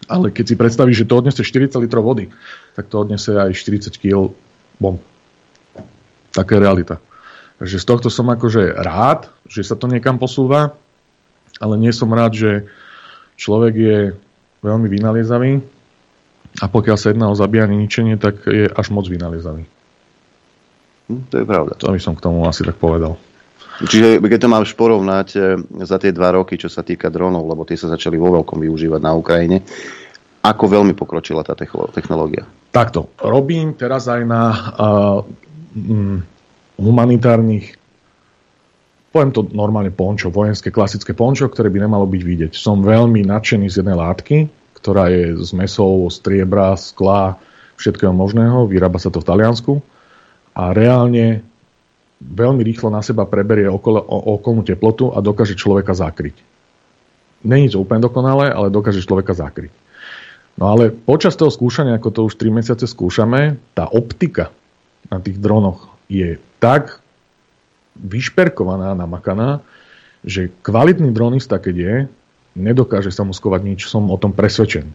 Ale 0.09 0.33
keď 0.33 0.45
si 0.49 0.55
predstavíš, 0.59 1.05
že 1.05 1.07
to 1.07 1.23
odnese 1.23 1.39
40 1.45 1.77
litrov 1.79 2.03
vody, 2.03 2.33
tak 2.75 2.89
to 2.89 3.05
odnese 3.05 3.31
aj 3.31 3.53
40 3.53 3.95
kg 4.01 4.33
bomb. 4.81 4.99
Taká 6.33 6.57
je 6.57 6.63
realita. 6.65 6.95
Takže 7.61 7.77
z 7.79 7.85
tohto 7.85 8.09
som 8.09 8.27
akože 8.27 8.75
rád, 8.75 9.29
že 9.45 9.61
sa 9.61 9.77
to 9.77 9.85
niekam 9.85 10.17
posúva, 10.17 10.73
ale 11.61 11.77
nie 11.77 11.93
som 11.93 12.09
rád, 12.09 12.33
že 12.33 12.51
človek 13.37 13.73
je 13.77 13.97
veľmi 14.65 14.87
vynaliezavý 14.89 15.61
a 16.61 16.65
pokiaľ 16.69 16.97
sa 16.97 17.13
jedná 17.13 17.29
o 17.29 17.37
zabíjanie 17.37 17.77
ničenie, 17.77 18.17
tak 18.17 18.45
je 18.45 18.69
až 18.69 18.87
moc 18.89 19.05
vynaliezavý. 19.05 19.65
Hm, 21.09 21.21
to 21.29 21.35
je 21.41 21.45
pravda. 21.45 21.73
To 21.77 21.93
by 21.93 22.01
som 22.01 22.17
k 22.17 22.23
tomu 22.25 22.45
asi 22.49 22.65
tak 22.65 22.77
povedal. 22.81 23.17
Čiže 23.81 24.21
keď 24.21 24.39
to 24.45 24.53
máš 24.53 24.69
porovnať 24.77 25.27
e, 25.33 25.39
za 25.81 25.97
tie 25.97 26.13
dva 26.13 26.37
roky, 26.37 26.61
čo 26.61 26.69
sa 26.69 26.85
týka 26.85 27.09
dronov, 27.09 27.49
lebo 27.49 27.65
tie 27.65 27.73
sa 27.73 27.89
začali 27.89 28.21
vo 28.21 28.29
veľkom 28.29 28.61
využívať 28.61 29.01
na 29.01 29.17
Ukrajine, 29.17 29.65
ako 30.45 30.63
veľmi 30.67 30.93
pokročila 30.93 31.41
tá 31.41 31.57
technológia? 31.89 32.45
Takto. 32.69 33.09
Robím 33.23 33.73
teraz 33.79 34.11
aj 34.11 34.21
na 34.27 34.43
uh, 34.51 35.23
mm, 35.23 35.52
humanitárnych 36.77 37.77
poviem 39.13 39.29
to 39.29 39.45
normálne 39.53 39.93
pončo, 39.93 40.33
vojenské 40.33 40.73
klasické 40.73 41.13
pončo, 41.13 41.45
ktoré 41.45 41.69
by 41.69 41.85
nemalo 41.85 42.09
byť 42.09 42.21
vidieť. 42.25 42.51
Som 42.57 42.81
veľmi 42.81 43.21
nadšený 43.29 43.69
z 43.69 43.85
jednej 43.85 43.93
látky, 43.93 44.49
ktorá 44.81 45.13
je 45.13 45.37
z 45.37 45.49
mesov, 45.53 46.09
striebra, 46.09 46.73
skla, 46.73 47.37
všetkého 47.77 48.09
možného, 48.09 48.65
vyrába 48.65 48.97
sa 48.97 49.13
to 49.13 49.21
v 49.21 49.29
Taliansku 49.29 49.73
a 50.57 50.73
reálne 50.73 51.45
veľmi 52.25 52.65
rýchlo 52.65 52.89
na 52.89 53.05
seba 53.05 53.29
preberie 53.29 53.69
okolo, 53.69 54.01
okolnú 54.41 54.65
teplotu 54.65 55.13
a 55.13 55.21
dokáže 55.21 55.53
človeka 55.53 55.93
zakryť. 55.93 56.33
Není 57.45 57.69
to 57.69 57.85
úplne 57.85 58.01
dokonalé, 58.01 58.49
ale 58.49 58.73
dokáže 58.73 59.05
človeka 59.05 59.37
zakryť. 59.37 59.69
No 60.57 60.73
ale 60.73 60.89
počas 60.89 61.37
toho 61.37 61.53
skúšania, 61.53 61.97
ako 61.97 62.09
to 62.09 62.21
už 62.29 62.33
3 62.39 62.49
mesiace 62.49 62.85
skúšame, 62.85 63.61
tá 63.77 63.89
optika 63.89 64.53
na 65.11 65.17
tých 65.19 65.39
dronoch 65.39 65.91
je 66.07 66.39
tak 66.59 67.03
vyšperkovaná, 67.97 68.95
namakaná, 68.97 69.61
že 70.23 70.49
kvalitný 70.63 71.11
dronista, 71.11 71.59
keď 71.59 71.75
je, 71.75 71.95
nedokáže 72.55 73.11
sa 73.11 73.27
mu 73.27 73.35
skovať 73.35 73.61
nič, 73.65 73.79
som 73.89 74.07
o 74.07 74.17
tom 74.17 74.31
presvedčený. 74.31 74.91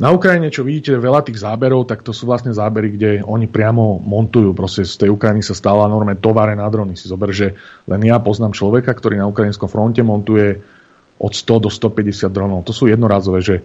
Na 0.00 0.14
Ukrajine, 0.14 0.48
čo 0.48 0.64
vidíte, 0.64 0.96
veľa 0.96 1.26
tých 1.26 1.42
záberov, 1.42 1.84
tak 1.84 2.00
to 2.00 2.14
sú 2.14 2.24
vlastne 2.24 2.54
zábery, 2.54 2.94
kde 2.94 3.10
oni 3.20 3.44
priamo 3.44 4.00
montujú. 4.00 4.56
Proste 4.56 4.86
z 4.86 4.96
tej 4.96 5.10
Ukrajiny 5.12 5.44
sa 5.44 5.52
stala 5.52 5.90
normálne 5.90 6.16
tovare 6.16 6.56
na 6.56 6.64
drony. 6.72 6.96
Si 6.96 7.10
zober, 7.10 7.34
že 7.36 7.52
len 7.84 8.00
ja 8.06 8.16
poznám 8.16 8.56
človeka, 8.56 8.96
ktorý 8.96 9.20
na 9.20 9.28
ukrajinskom 9.28 9.68
fronte 9.68 10.00
montuje 10.00 10.56
od 11.20 11.32
100 11.36 11.66
do 11.66 11.68
150 11.68 12.32
dronov. 12.32 12.64
To 12.64 12.72
sú 12.72 12.88
jednorazové, 12.88 13.44
že 13.44 13.56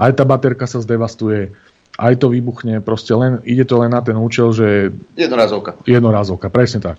aj 0.00 0.18
tá 0.18 0.24
baterka 0.26 0.66
sa 0.66 0.82
zdevastuje, 0.82 1.54
aj 1.94 2.14
to 2.18 2.26
vybuchne, 2.30 2.82
proste 2.82 3.14
len, 3.14 3.38
ide 3.46 3.62
to 3.62 3.78
len 3.78 3.94
na 3.94 4.02
ten 4.02 4.18
účel, 4.18 4.50
že... 4.50 4.90
Jednorazovka. 5.14 5.78
Jednorazovka, 5.86 6.50
presne 6.50 6.82
tak. 6.82 6.98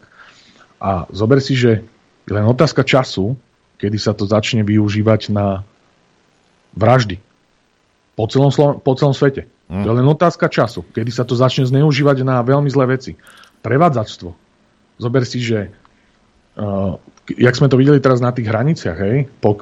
A 0.79 1.07
zober 1.11 1.43
si, 1.43 1.55
že 1.55 1.83
len 2.31 2.45
otázka 2.47 2.83
času, 2.87 3.35
kedy 3.75 3.97
sa 3.99 4.15
to 4.15 4.23
začne 4.23 4.63
využívať 4.63 5.35
na 5.35 5.67
vraždy. 6.75 7.19
Po 8.15 8.27
celom, 8.31 8.51
po 8.79 8.91
celom 8.95 9.11
svete. 9.11 9.51
Mm. 9.67 9.83
To 9.83 9.87
je 9.91 9.97
len 9.99 10.07
otázka 10.07 10.47
času, 10.47 10.87
kedy 10.95 11.11
sa 11.11 11.27
to 11.27 11.35
začne 11.35 11.67
zneužívať 11.67 12.23
na 12.23 12.39
veľmi 12.39 12.71
zlé 12.71 12.95
veci. 12.95 13.19
Prevádzačstvo. 13.59 14.31
Zober 14.95 15.27
si, 15.27 15.43
že 15.43 15.75
uh, 16.55 16.95
jak 17.35 17.57
sme 17.57 17.67
to 17.67 17.75
videli 17.75 17.99
teraz 17.99 18.23
na 18.23 18.31
tých 18.31 18.47
hraniciach, 18.47 18.95
hej, 18.95 19.27
po, 19.43 19.59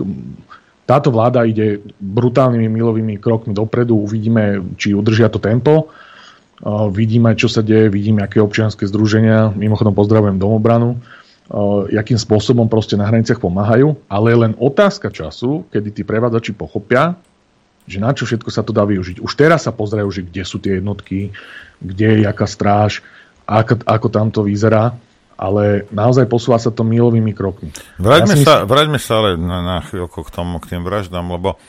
táto 0.84 1.10
vláda 1.15 1.47
ide 1.47 1.80
brutálnymi 1.99 2.68
milovými 2.68 3.15
krokmi 3.19 3.55
dopredu, 3.55 3.95
uvidíme, 4.03 4.60
či 4.76 4.91
udržia 4.91 5.31
to 5.31 5.39
tempo, 5.39 5.88
uh, 5.88 6.91
vidíme, 6.91 7.31
čo 7.39 7.47
sa 7.47 7.64
deje, 7.64 7.88
vidíme, 7.88 8.19
aké 8.19 8.43
občianske 8.43 8.84
združenia, 8.88 9.55
mimochodom 9.55 9.95
pozdravujem 9.95 10.35
domobranu, 10.35 10.99
uh, 10.99 11.88
jakým 11.88 12.19
spôsobom 12.19 12.68
proste 12.68 12.99
na 12.99 13.07
hraniciach 13.07 13.39
pomáhajú, 13.39 13.95
ale 14.11 14.26
je 14.35 14.38
len 14.43 14.53
otázka 14.60 15.07
času, 15.07 15.64
kedy 15.72 15.89
tí 15.95 16.01
prevádzači 16.03 16.51
pochopia, 16.51 17.15
že 17.88 17.99
na 17.99 18.15
čo 18.15 18.23
všetko 18.23 18.47
sa 18.51 18.64
to 18.64 18.72
dá 18.72 18.88
využiť. 18.88 19.19
Už 19.19 19.31
teraz 19.35 19.68
sa 19.68 19.76
pozerajú, 19.76 20.07
že 20.11 20.23
kde 20.23 20.43
sú 20.47 20.60
tie 20.60 20.80
jednotky, 20.80 21.35
kde 21.84 22.07
je 22.15 22.19
jaká 22.23 22.47
stráž, 22.47 23.03
ako, 23.43 23.84
ako 23.84 24.07
tam 24.07 24.31
to 24.31 24.47
vyzerá, 24.47 24.95
ale 25.44 25.84
naozaj 25.91 26.32
posúva 26.32 26.56
sa 26.56 26.72
to 26.72 26.88
milovými 26.88 27.36
krokmi. 27.36 27.76
Vráťme, 27.99 28.40
ja 28.40 28.48
sa, 28.48 28.56
myslím... 28.64 28.72
vráťme 28.72 28.99
sa 29.03 29.14
ale 29.20 29.30
na, 29.36 29.60
na 29.60 29.78
chvíľku 29.84 30.24
k 30.24 30.32
tomu, 30.32 30.64
k 30.64 30.72
tým 30.72 30.88
vraždám, 30.88 31.28
lebo 31.28 31.60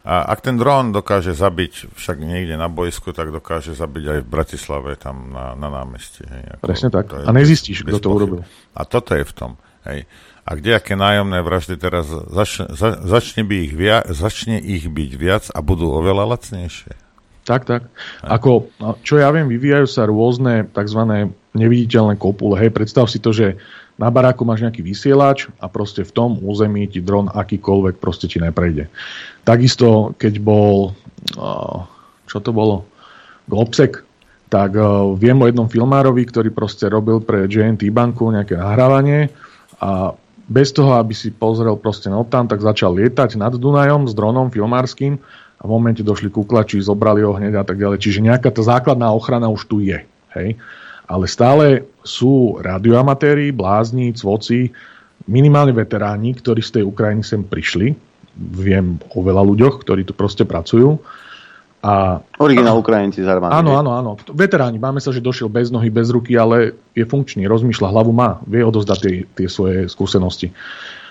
a 0.00 0.32
ak 0.32 0.40
ten 0.40 0.56
dron 0.56 0.96
dokáže 0.96 1.36
zabiť 1.36 1.92
však 1.92 2.24
niekde 2.24 2.56
na 2.56 2.72
bojsku, 2.72 3.12
tak 3.12 3.28
dokáže 3.30 3.76
zabiť 3.76 4.04
aj 4.08 4.18
v 4.24 4.28
Bratislave, 4.32 4.96
tam 4.96 5.28
na, 5.28 5.52
na 5.52 5.68
námestí. 5.68 6.24
Hej, 6.24 6.56
ako, 6.56 6.62
Presne 6.64 6.88
tak. 6.88 7.12
A 7.12 7.30
nezistíš, 7.36 7.84
kto 7.84 8.00
to 8.00 8.08
urobil. 8.08 8.40
A 8.72 8.82
toto 8.88 9.12
je 9.12 9.28
v 9.28 9.32
tom. 9.36 9.52
Hej 9.84 10.08
a 10.50 10.58
kde 10.58 10.82
aké 10.82 10.98
nájomné 10.98 11.46
vraždy 11.46 11.78
teraz 11.78 12.10
začne, 12.10 12.74
za, 12.74 12.98
začne, 13.06 13.46
by 13.46 13.70
ich 13.70 13.72
via, 13.76 14.02
začne 14.10 14.58
ich 14.58 14.90
byť 14.90 15.10
viac 15.14 15.44
a 15.54 15.62
budú 15.62 15.94
oveľa 15.94 16.34
lacnejšie. 16.34 16.90
Tak, 17.44 17.64
tak. 17.64 17.82
Ako, 18.22 18.68
no, 18.78 19.00
čo 19.00 19.16
ja 19.16 19.32
viem, 19.32 19.48
vyvíjajú 19.48 19.86
sa 19.88 20.06
rôzne 20.06 20.68
tzv. 20.70 21.00
neviditeľné 21.56 22.20
kopule. 22.20 22.60
Hej, 22.60 22.76
predstav 22.76 23.08
si 23.08 23.18
to, 23.18 23.32
že 23.32 23.56
na 24.00 24.08
baráku 24.08 24.48
máš 24.48 24.64
nejaký 24.64 24.80
vysielač 24.80 25.48
a 25.60 25.68
proste 25.68 26.04
v 26.04 26.12
tom 26.12 26.30
území 26.40 26.88
ti 26.88 27.04
dron 27.04 27.28
akýkoľvek 27.28 28.00
proste 28.00 28.28
ti 28.32 28.40
neprejde. 28.40 28.88
Takisto, 29.44 30.16
keď 30.16 30.40
bol, 30.40 30.96
čo 32.24 32.38
to 32.40 32.50
bolo, 32.52 32.88
Globsek, 33.50 34.00
tak 34.48 34.72
viem 35.20 35.36
o 35.36 35.46
jednom 35.46 35.68
filmárovi, 35.68 36.26
ktorý 36.26 36.48
proste 36.48 36.88
robil 36.88 37.20
pre 37.20 37.44
JNT 37.44 37.92
banku 37.92 38.32
nejaké 38.32 38.56
nahrávanie 38.56 39.28
a 39.84 40.16
bez 40.50 40.74
toho, 40.74 40.98
aby 40.98 41.14
si 41.14 41.30
pozrel 41.30 41.78
proste 41.78 42.10
no 42.10 42.26
tam, 42.26 42.50
tak 42.50 42.58
začal 42.58 42.96
lietať 42.98 43.38
nad 43.38 43.54
Dunajom 43.54 44.10
s 44.10 44.16
dronom 44.16 44.50
filmárským 44.50 45.20
a 45.60 45.62
v 45.62 45.70
momente 45.70 46.00
došli 46.00 46.32
kuklači, 46.32 46.80
zobrali 46.80 47.20
ho 47.20 47.36
hneď 47.36 47.60
a 47.60 47.64
tak 47.68 47.76
ďalej. 47.76 48.00
Čiže 48.00 48.24
nejaká 48.24 48.48
tá 48.48 48.64
základná 48.64 49.12
ochrana 49.12 49.52
už 49.52 49.68
tu 49.68 49.84
je. 49.84 50.00
Hej? 50.32 50.56
Ale 51.04 51.24
stále 51.28 51.84
sú 52.00 52.56
radioamatéri, 52.64 53.52
blázni, 53.52 54.16
cvoci, 54.16 54.72
minimálne 55.28 55.76
veteráni, 55.76 56.32
ktorí 56.32 56.64
z 56.64 56.80
tej 56.80 56.84
Ukrajiny 56.88 57.20
sem 57.20 57.44
prišli. 57.44 57.92
Viem 58.40 58.96
o 59.12 59.20
veľa 59.20 59.44
ľuďoch, 59.44 59.84
ktorí 59.84 60.08
tu 60.08 60.16
proste 60.16 60.48
pracujú 60.48 60.96
a, 61.80 62.20
Originál 62.36 62.76
Ukrajinci 62.76 63.24
z 63.24 63.28
armády. 63.28 63.56
Áno, 63.56 63.80
áno, 63.80 63.96
áno. 63.96 64.10
Veteráni, 64.36 64.76
máme 64.76 65.00
sa, 65.00 65.16
že 65.16 65.24
došiel 65.24 65.48
bez 65.48 65.72
nohy, 65.72 65.88
bez 65.88 66.12
ruky, 66.12 66.36
ale 66.36 66.76
je 66.92 67.08
funkčný, 67.08 67.48
rozmýšľa, 67.48 67.88
hlavu 67.88 68.12
má, 68.12 68.36
vie 68.44 68.60
odozdať 68.60 68.98
tie, 69.00 69.14
tie 69.24 69.48
svoje 69.48 69.88
skúsenosti. 69.88 70.52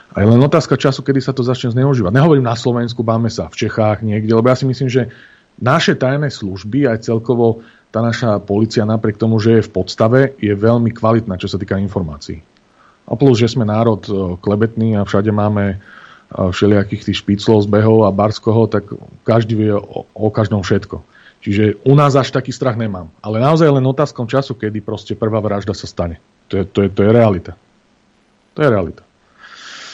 A 0.09 0.21
je 0.21 0.25
len 0.25 0.41
otázka 0.41 0.73
času, 0.73 1.05
kedy 1.05 1.21
sa 1.21 1.33
to 1.37 1.45
začne 1.45 1.69
zneužívať. 1.69 2.09
Nehovorím 2.09 2.49
na 2.49 2.57
Slovensku, 2.57 3.05
máme 3.05 3.29
sa 3.29 3.45
v 3.45 3.67
Čechách 3.67 4.01
niekde, 4.01 4.33
lebo 4.33 4.49
ja 4.49 4.57
si 4.57 4.65
myslím, 4.65 4.89
že 4.89 5.13
naše 5.61 5.93
tajné 5.93 6.33
služby, 6.33 6.89
aj 6.89 7.05
celkovo 7.05 7.61
tá 7.93 8.01
naša 8.01 8.41
policia 8.41 8.85
napriek 8.85 9.17
tomu, 9.17 9.37
že 9.37 9.61
je 9.61 9.65
v 9.65 9.73
podstave, 9.73 10.19
je 10.37 10.53
veľmi 10.53 10.93
kvalitná, 10.93 11.37
čo 11.37 11.49
sa 11.49 11.57
týka 11.57 11.77
informácií. 11.77 12.41
A 13.09 13.17
plus, 13.17 13.41
že 13.41 13.49
sme 13.49 13.65
národ 13.65 14.01
e, 14.05 14.13
klebetný 14.37 14.97
a 14.97 15.05
všade 15.05 15.33
máme 15.33 15.81
všelijakých 16.29 17.09
tých 17.09 17.19
špiclov, 17.25 17.65
zbehov 17.65 18.05
a 18.05 18.13
barskoho, 18.13 18.69
tak 18.69 18.85
každý 19.25 19.53
vie 19.57 19.73
o, 19.73 20.05
o 20.05 20.29
každom 20.29 20.61
všetko. 20.61 21.01
Čiže 21.41 21.81
u 21.87 21.97
nás 21.97 22.13
až 22.13 22.29
taký 22.29 22.53
strach 22.53 22.77
nemám. 22.77 23.09
Ale 23.23 23.41
naozaj 23.41 23.65
len 23.65 23.85
otázkom 23.87 24.29
času, 24.29 24.53
kedy 24.53 24.83
proste 24.85 25.17
prvá 25.17 25.41
vražda 25.41 25.73
sa 25.73 25.89
stane. 25.89 26.21
To 26.53 26.61
je, 26.61 26.63
to 26.69 26.79
je, 26.85 26.89
to 26.93 27.01
je 27.01 27.09
realita. 27.09 27.53
To 28.53 28.59
je 28.61 28.69
realita. 28.69 29.01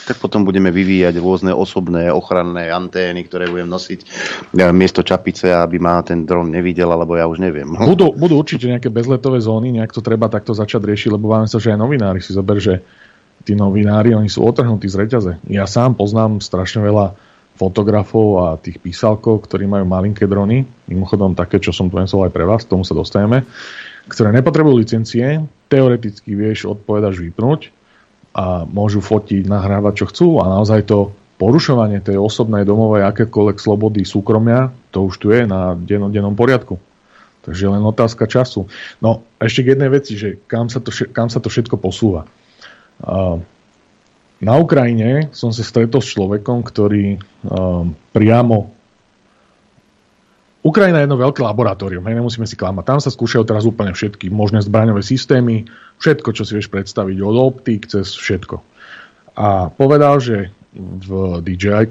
Tak 0.06 0.22
potom 0.22 0.46
budeme 0.46 0.70
vyvíjať 0.70 1.18
rôzne 1.18 1.50
osobné 1.50 2.14
ochranné 2.14 2.70
antény, 2.70 3.26
ktoré 3.26 3.50
budem 3.50 3.66
nosiť 3.66 4.00
miesto 4.70 5.02
čapice, 5.02 5.50
aby 5.50 5.82
ma 5.82 5.98
ten 6.06 6.22
dron 6.22 6.46
nevidel, 6.46 6.86
alebo 6.86 7.18
ja 7.18 7.26
už 7.26 7.42
neviem. 7.42 7.74
Budú, 7.90 8.14
budú 8.14 8.38
určite 8.38 8.70
nejaké 8.70 8.86
bezletové 8.86 9.42
zóny, 9.42 9.74
nejak 9.74 9.90
to 9.90 10.00
treba 10.00 10.30
takto 10.30 10.54
začať 10.54 10.86
riešiť, 10.86 11.10
lebo 11.18 11.34
máme 11.34 11.50
sa, 11.50 11.58
že 11.58 11.74
aj 11.74 11.82
novinári 11.82 12.22
si 12.22 12.30
zober, 12.30 12.62
že 12.62 12.86
tí 13.42 13.58
novinári, 13.58 14.14
oni 14.14 14.30
sú 14.30 14.46
otrhnutí 14.46 14.86
z 14.86 14.96
reťaze. 15.06 15.32
Ja 15.50 15.66
sám 15.66 15.98
poznám 15.98 16.42
strašne 16.42 16.82
veľa 16.82 17.14
fotografov 17.56 18.26
a 18.44 18.46
tých 18.60 18.78
písalkov, 18.78 19.48
ktorí 19.48 19.64
majú 19.64 19.88
malinké 19.88 20.28
drony, 20.28 20.68
mimochodom 20.86 21.32
také, 21.32 21.56
čo 21.56 21.72
som 21.72 21.88
tu 21.88 21.96
aj 21.96 22.30
pre 22.30 22.44
vás, 22.44 22.68
k 22.68 22.76
tomu 22.76 22.84
sa 22.84 22.92
dostaneme. 22.92 23.48
ktoré 24.06 24.30
nepotrebujú 24.30 24.76
licencie, 24.76 25.42
teoreticky 25.66 26.36
vieš 26.36 26.70
odpovedaš 26.70 27.18
vypnúť 27.18 27.75
a 28.36 28.68
môžu 28.68 29.00
fotiť, 29.00 29.48
nahrávať, 29.48 30.04
čo 30.04 30.06
chcú 30.12 30.28
a 30.44 30.52
naozaj 30.52 30.84
to 30.84 31.16
porušovanie 31.40 32.04
tej 32.04 32.20
osobnej 32.20 32.68
domovej 32.68 33.08
akékoľvek 33.08 33.56
slobody 33.56 34.04
súkromia, 34.04 34.76
to 34.92 35.08
už 35.08 35.16
tu 35.16 35.32
je 35.32 35.48
na 35.48 35.72
dennodennom 35.72 36.36
poriadku. 36.36 36.76
Takže 37.48 37.72
len 37.72 37.80
otázka 37.80 38.28
času. 38.28 38.68
No 39.00 39.24
ešte 39.40 39.64
k 39.64 39.72
jednej 39.72 39.88
veci, 39.88 40.20
že 40.20 40.36
kam 40.44 40.68
sa 40.68 40.84
to, 40.84 40.92
kam 40.92 41.32
sa 41.32 41.40
to 41.40 41.48
všetko 41.48 41.80
posúva. 41.80 42.28
Na 44.36 44.54
Ukrajine 44.60 45.32
som 45.32 45.48
sa 45.48 45.64
stretol 45.64 46.04
s 46.04 46.12
človekom, 46.12 46.60
ktorý 46.60 47.16
priamo 48.12 48.76
Ukrajina 50.66 50.98
je 50.98 51.06
jedno 51.06 51.14
veľké 51.14 51.46
laboratórium, 51.46 52.02
hej, 52.10 52.18
nemusíme 52.18 52.42
si 52.42 52.58
klamať. 52.58 52.84
Tam 52.90 52.98
sa 52.98 53.14
skúšajú 53.14 53.46
teraz 53.46 53.62
úplne 53.62 53.94
všetky 53.94 54.34
možné 54.34 54.66
zbraňové 54.66 54.98
systémy, 54.98 55.70
všetko, 56.00 56.28
čo 56.36 56.42
si 56.44 56.52
vieš 56.56 56.68
predstaviť, 56.68 57.16
od 57.22 57.36
optík 57.36 57.88
cez 57.88 58.12
všetko. 58.12 58.60
A 59.36 59.68
povedal, 59.72 60.20
že 60.20 60.52
v 60.76 61.40
DJI, 61.44 61.88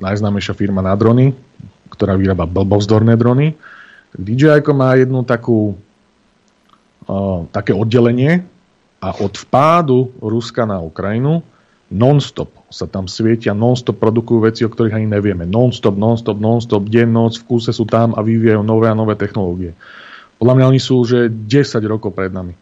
najznámejšia 0.00 0.54
firma 0.56 0.80
na 0.80 0.96
drony, 0.96 1.36
ktorá 1.92 2.16
vyrába 2.16 2.48
blbozdorné 2.48 3.16
drony, 3.16 3.56
DJI 4.16 4.64
má 4.72 4.96
jednu 4.96 5.22
takú 5.22 5.76
uh, 7.06 7.46
také 7.52 7.76
oddelenie 7.76 8.42
a 9.00 9.08
od 9.16 9.32
vpádu 9.36 10.12
Ruska 10.20 10.66
na 10.66 10.82
Ukrajinu 10.82 11.44
non-stop 11.90 12.54
sa 12.70 12.86
tam 12.86 13.10
svietia, 13.10 13.50
non-stop 13.50 13.98
produkujú 13.98 14.46
veci, 14.46 14.62
o 14.62 14.70
ktorých 14.70 14.94
ani 14.94 15.10
nevieme. 15.10 15.42
Non-stop, 15.42 15.98
non-stop, 15.98 16.38
non-stop, 16.38 16.86
deň, 16.86 17.08
noc, 17.10 17.42
v 17.42 17.46
kúse 17.50 17.74
sú 17.74 17.82
tam 17.82 18.14
a 18.14 18.22
vyvíjajú 18.22 18.62
nové 18.62 18.86
a 18.86 18.94
nové 18.94 19.18
technológie. 19.18 19.74
Podľa 20.38 20.54
mňa 20.56 20.68
oni 20.70 20.80
sú 20.80 21.02
že 21.02 21.26
10 21.28 21.50
rokov 21.90 22.14
pred 22.14 22.30
nami. 22.30 22.54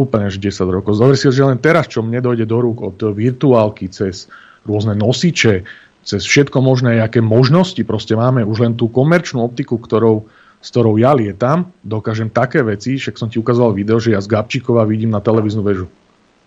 Úplne 0.00 0.32
až 0.32 0.40
10 0.40 0.64
rokov. 0.72 0.96
Zober 0.96 1.12
si, 1.20 1.28
že 1.28 1.44
len 1.44 1.60
teraz, 1.60 1.84
čo 1.92 2.00
mne 2.00 2.24
dojde 2.24 2.48
do 2.48 2.56
rúk 2.56 2.80
od 2.80 2.96
virtuálky 3.12 3.92
cez 3.92 4.32
rôzne 4.64 4.96
nosiče, 4.96 5.68
cez 6.00 6.22
všetko 6.24 6.64
možné, 6.64 7.04
aké 7.04 7.20
možnosti 7.20 7.80
proste 7.84 8.16
máme, 8.16 8.40
už 8.48 8.64
len 8.64 8.72
tú 8.72 8.88
komerčnú 8.88 9.44
optiku, 9.44 9.76
ktorou, 9.76 10.24
s 10.64 10.68
ktorou 10.72 10.96
ja 10.96 11.12
lietam, 11.12 11.68
dokážem 11.84 12.32
také 12.32 12.64
veci, 12.64 12.96
však 12.96 13.20
som 13.20 13.28
ti 13.28 13.36
ukazoval 13.36 13.76
video, 13.76 14.00
že 14.00 14.16
ja 14.16 14.20
z 14.24 14.32
Gabčíkova 14.32 14.88
vidím 14.88 15.12
na 15.12 15.20
televíznu 15.20 15.60
väžu. 15.60 15.92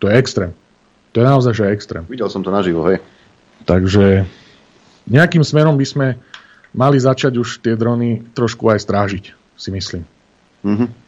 To 0.02 0.10
je 0.10 0.18
extrém. 0.18 0.52
To 1.14 1.22
je 1.22 1.26
naozaj 1.30 1.54
že 1.54 1.70
extrém. 1.70 2.04
Videl 2.10 2.26
som 2.34 2.42
to 2.42 2.50
naživo, 2.50 2.82
hej. 2.90 2.98
Takže 3.70 4.26
nejakým 5.06 5.46
smerom 5.46 5.78
by 5.78 5.86
sme 5.86 6.08
mali 6.74 6.98
začať 6.98 7.38
už 7.38 7.62
tie 7.62 7.78
drony 7.78 8.26
trošku 8.34 8.66
aj 8.74 8.82
strážiť, 8.82 9.26
si 9.54 9.70
myslím. 9.70 10.04
Mm-hmm. 10.66 11.03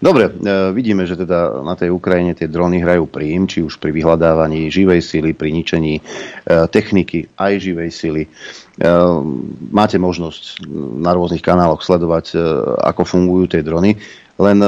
Dobre, 0.00 0.30
e, 0.30 0.32
vidíme, 0.72 1.04
že 1.04 1.18
teda 1.18 1.60
na 1.60 1.76
tej 1.76 1.92
Ukrajine 1.92 2.32
tie 2.32 2.48
drony 2.48 2.80
hrajú 2.80 3.04
príjm, 3.04 3.44
či 3.44 3.60
už 3.60 3.76
pri 3.76 3.92
vyhľadávaní 3.92 4.72
živej 4.72 5.04
sily, 5.04 5.36
pri 5.36 5.52
ničení 5.52 6.00
e, 6.00 6.02
techniky 6.72 7.28
aj 7.36 7.52
živej 7.60 7.90
sily. 7.92 8.22
E, 8.24 8.28
máte 9.68 10.00
možnosť 10.00 10.64
na 11.04 11.12
rôznych 11.12 11.44
kanáloch 11.44 11.84
sledovať, 11.84 12.38
ako 12.80 13.02
fungujú 13.04 13.44
tie 13.52 13.62
drony, 13.62 14.00
len 14.40 14.58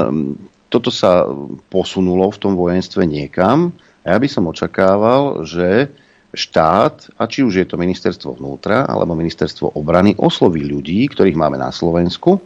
toto 0.71 0.91
sa 0.93 1.27
posunulo 1.71 2.31
v 2.31 2.41
tom 2.41 2.53
vojenstve 2.55 3.03
niekam, 3.07 3.73
a 4.01 4.15
ja 4.15 4.17
by 4.17 4.27
som 4.29 4.49
očakával, 4.49 5.45
že 5.45 5.93
štát, 6.31 7.11
a 7.19 7.27
či 7.27 7.43
už 7.43 7.53
je 7.61 7.67
to 7.67 7.75
ministerstvo 7.75 8.39
vnútra 8.39 8.87
alebo 8.87 9.19
ministerstvo 9.19 9.75
obrany, 9.75 10.15
osloví 10.15 10.63
ľudí, 10.63 11.05
ktorých 11.11 11.37
máme 11.37 11.59
na 11.59 11.69
Slovensku, 11.69 12.39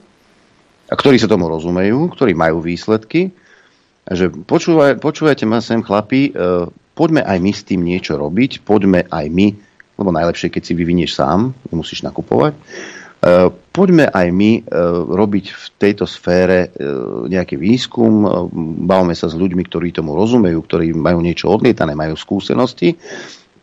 a 0.96 1.00
ktorí 1.00 1.20
sa 1.20 1.28
tomu 1.28 1.52
rozumejú, 1.52 2.08
ktorí 2.16 2.32
majú 2.32 2.64
výsledky, 2.64 3.36
že 4.08 4.32
počúvaj, 4.32 5.04
počúvajte 5.04 5.44
ma 5.44 5.60
sem 5.60 5.84
chlapi, 5.84 6.32
e, 6.32 6.72
poďme 6.96 7.20
aj 7.28 7.38
my 7.44 7.52
s 7.52 7.68
tým 7.68 7.84
niečo 7.84 8.16
robiť, 8.16 8.64
poďme 8.64 9.04
aj 9.12 9.26
my, 9.28 9.48
lebo 10.00 10.16
najlepšie, 10.16 10.48
keď 10.48 10.64
si 10.64 10.74
vyvinieš 10.78 11.20
sám, 11.20 11.52
nemusíš 11.68 12.08
nakupovať, 12.08 12.56
E, 13.26 13.50
poďme 13.74 14.06
aj 14.06 14.28
my 14.30 14.52
e, 14.54 14.62
robiť 15.10 15.46
v 15.50 15.66
tejto 15.82 16.06
sfére 16.06 16.70
e, 16.70 16.86
nejaký 17.26 17.58
výskum, 17.58 18.22
bavme 18.86 19.18
sa 19.18 19.26
s 19.26 19.34
ľuďmi, 19.34 19.66
ktorí 19.66 19.90
tomu 19.90 20.14
rozumejú, 20.14 20.62
ktorí 20.62 20.94
majú 20.94 21.26
niečo 21.26 21.50
odlietané, 21.50 21.98
majú 21.98 22.14
skúsenosti, 22.14 22.94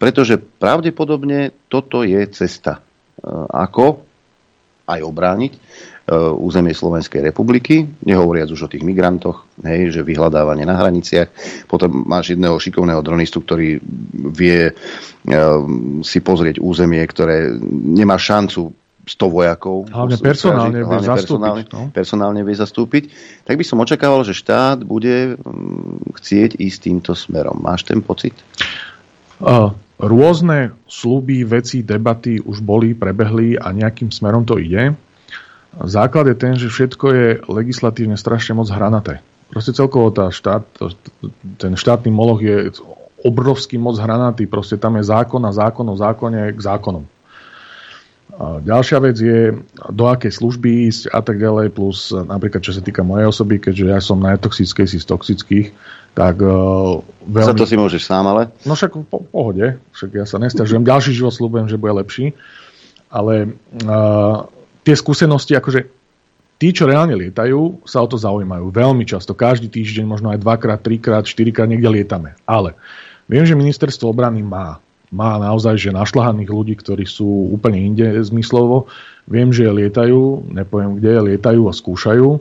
pretože 0.02 0.42
pravdepodobne 0.42 1.54
toto 1.70 2.02
je 2.02 2.18
cesta, 2.34 2.82
ako 3.54 4.02
aj 4.90 4.98
obrániť 4.98 5.52
územie 6.36 6.76
Slovenskej 6.76 7.22
republiky, 7.24 7.86
nehovoriac 8.04 8.50
už 8.50 8.66
o 8.66 8.72
tých 8.72 8.84
migrantoch, 8.84 9.46
hej, 9.64 9.94
že 9.94 10.06
vyhľadávanie 10.06 10.66
na 10.66 10.76
hraniciach. 10.76 11.28
Potom 11.70 12.04
máš 12.04 12.34
jedného 12.36 12.58
šikovného 12.58 13.00
dronistu, 13.00 13.40
ktorý 13.40 13.80
vie 14.32 14.72
si 16.02 16.18
pozrieť 16.18 16.58
územie, 16.58 17.02
ktoré 17.06 17.54
nemá 17.70 18.18
šancu 18.18 18.74
100 19.02 19.34
vojakov. 19.34 19.90
Hlavne 19.90 20.16
personálne 20.22 20.78
vie 20.78 20.98
zastúpiť. 21.02 21.18
Personálne, 21.18 21.62
no? 21.66 21.82
personálne 21.90 22.40
vie 22.46 22.56
zastúpiť. 22.56 23.04
Tak 23.42 23.54
by 23.58 23.64
som 23.66 23.82
očakával, 23.82 24.22
že 24.22 24.38
štát 24.38 24.86
bude 24.86 25.34
mm, 25.34 26.14
chcieť 26.22 26.62
ísť 26.62 26.78
týmto 26.86 27.12
smerom. 27.18 27.58
Máš 27.58 27.82
ten 27.82 27.98
pocit? 27.98 28.34
Uh, 29.42 29.74
rôzne 29.98 30.78
sluby, 30.86 31.42
veci, 31.42 31.82
debaty 31.82 32.38
už 32.38 32.62
boli, 32.62 32.94
prebehli 32.94 33.58
a 33.58 33.74
nejakým 33.74 34.14
smerom 34.14 34.46
to 34.46 34.62
ide. 34.62 34.94
Základ 35.80 36.28
je 36.28 36.36
ten, 36.36 36.54
že 36.60 36.68
všetko 36.68 37.06
je 37.12 37.28
legislatívne 37.48 38.20
strašne 38.20 38.52
moc 38.52 38.68
hranaté. 38.68 39.24
Proste 39.48 39.72
celkovo 39.72 40.12
tá 40.12 40.28
štát, 40.28 40.64
ten 41.56 41.76
štátny 41.76 42.12
moloch 42.12 42.40
je 42.44 42.72
obrovský 43.22 43.80
moc 43.80 43.96
hranatý. 43.96 44.44
Proste 44.44 44.76
tam 44.76 45.00
je 45.00 45.08
zákon 45.08 45.40
a 45.44 45.52
zákon 45.54 45.86
o 45.88 45.96
zákone 45.96 46.52
k 46.52 46.60
zákonom. 46.60 47.04
A 48.32 48.64
ďalšia 48.64 48.98
vec 49.04 49.16
je, 49.20 49.52
do 49.92 50.04
akej 50.08 50.32
služby 50.32 50.88
ísť 50.88 51.12
a 51.12 51.20
tak 51.20 51.36
ďalej, 51.36 51.68
plus 51.68 52.16
napríklad 52.16 52.64
čo 52.64 52.72
sa 52.72 52.80
týka 52.80 53.04
mojej 53.04 53.28
osoby, 53.28 53.60
keďže 53.60 53.84
ja 53.92 54.00
som 54.00 54.24
najtoxickejší 54.24 55.04
z 55.04 55.06
toxických, 55.06 55.66
tak 56.16 56.40
uh, 56.40 57.04
veľmi... 57.28 57.52
Za 57.52 57.56
to 57.56 57.68
si 57.68 57.76
môžeš 57.76 58.08
sám, 58.08 58.24
ale? 58.24 58.48
No 58.64 58.72
však 58.72 58.96
po 59.04 59.20
pohode, 59.20 59.76
však 59.92 60.10
ja 60.16 60.24
sa 60.24 60.40
nestiažujem. 60.40 60.80
Ďalší 60.80 61.12
život 61.12 61.36
slúbujem, 61.36 61.68
že 61.68 61.76
bude 61.76 61.92
lepší, 62.00 62.32
ale 63.12 63.52
uh, 63.84 64.48
tie 64.82 64.94
skúsenosti, 64.98 65.54
akože 65.58 65.86
tí, 66.62 66.70
čo 66.70 66.86
reálne 66.86 67.18
lietajú, 67.18 67.82
sa 67.86 68.02
o 68.02 68.06
to 68.06 68.18
zaujímajú 68.18 68.70
veľmi 68.70 69.02
často. 69.02 69.34
Každý 69.34 69.66
týždeň, 69.66 70.04
možno 70.06 70.30
aj 70.30 70.42
dvakrát, 70.42 70.78
trikrát, 70.82 71.26
štyrikrát 71.26 71.66
niekde 71.66 71.90
lietame. 71.90 72.38
Ale 72.46 72.78
viem, 73.26 73.42
že 73.42 73.58
ministerstvo 73.58 74.10
obrany 74.10 74.42
má 74.46 74.78
má 75.12 75.36
naozaj 75.36 75.76
že 75.76 75.92
našľahaných 75.92 76.48
ľudí, 76.48 76.74
ktorí 76.80 77.04
sú 77.04 77.52
úplne 77.52 77.76
inde 77.76 78.16
zmyslovo. 78.24 78.88
Viem, 79.28 79.52
že 79.52 79.68
lietajú, 79.68 80.48
nepoviem 80.56 80.96
kde, 80.98 81.36
lietajú 81.36 81.68
a 81.68 81.76
skúšajú. 81.76 82.40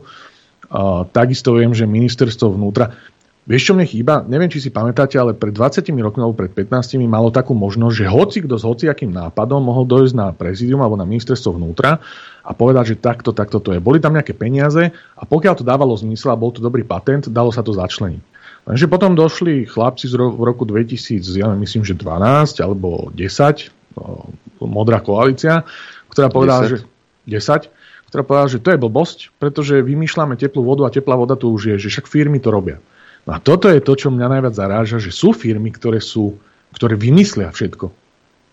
A 0.72 1.04
takisto 1.12 1.52
viem, 1.60 1.76
že 1.76 1.84
ministerstvo 1.84 2.56
vnútra... 2.56 2.96
Vieš, 3.44 3.74
čo 3.74 3.74
mne 3.76 3.90
chýba? 3.90 4.24
Neviem, 4.24 4.48
či 4.48 4.64
si 4.64 4.70
pamätáte, 4.72 5.20
ale 5.20 5.36
pred 5.36 5.52
20 5.52 5.84
rokmi 6.00 6.22
alebo 6.24 6.40
pred 6.40 6.54
15 6.54 6.96
malo 7.10 7.34
takú 7.34 7.52
možnosť, 7.52 7.96
že 7.98 8.06
hoci 8.08 8.38
kto 8.46 8.56
s 8.56 8.64
hociakým 8.64 9.12
nápadom 9.12 9.60
mohol 9.60 9.84
dojsť 9.84 10.14
na 10.16 10.32
prezidium 10.32 10.80
alebo 10.80 10.96
na 10.96 11.04
ministerstvo 11.04 11.60
vnútra 11.60 12.00
a 12.42 12.52
povedať, 12.58 12.96
že 12.96 13.02
takto, 13.02 13.32
takto 13.32 13.62
to 13.62 13.78
je. 13.78 13.80
Boli 13.80 14.02
tam 14.02 14.18
nejaké 14.18 14.34
peniaze 14.34 14.90
a 14.94 15.24
pokiaľ 15.24 15.62
to 15.62 15.68
dávalo 15.68 15.94
zmysel 15.94 16.34
a 16.34 16.40
bol 16.40 16.50
to 16.50 16.62
dobrý 16.62 16.82
patent, 16.82 17.30
dalo 17.30 17.54
sa 17.54 17.62
to 17.62 17.74
začleniť. 17.74 18.24
Takže 18.62 18.86
potom 18.86 19.18
došli 19.18 19.66
chlapci 19.66 20.06
z 20.06 20.14
ro- 20.18 20.34
v 20.38 20.44
roku 20.46 20.70
2000, 20.70 21.26
ja 21.34 21.50
myslím, 21.50 21.82
že 21.82 21.98
12 21.98 22.62
alebo 22.62 23.10
10, 23.10 23.98
no, 23.98 24.30
modrá 24.62 25.02
koalícia, 25.02 25.66
ktorá 26.14 26.30
povedala, 26.30 26.70
10. 26.70 26.70
že 26.70 26.78
10, 27.26 28.14
ktorá 28.14 28.22
povedala, 28.22 28.50
že 28.54 28.60
to 28.62 28.70
je 28.76 28.84
blbosť, 28.84 29.18
pretože 29.42 29.82
vymýšľame 29.82 30.38
teplú 30.38 30.62
vodu 30.62 30.86
a 30.86 30.94
teplá 30.94 31.18
voda 31.18 31.34
tu 31.34 31.50
už 31.50 31.74
je, 31.74 31.76
že 31.82 31.90
však 31.90 32.06
firmy 32.06 32.38
to 32.38 32.54
robia. 32.54 32.78
No 33.26 33.38
a 33.38 33.40
toto 33.40 33.70
je 33.70 33.82
to, 33.82 33.94
čo 33.94 34.10
mňa 34.10 34.28
najviac 34.28 34.54
zaráža, 34.58 34.98
že 34.98 35.14
sú 35.14 35.34
firmy, 35.34 35.70
ktoré, 35.74 36.02
sú, 36.02 36.38
ktoré 36.74 36.98
vymyslia 36.98 37.54
všetko. 37.54 37.94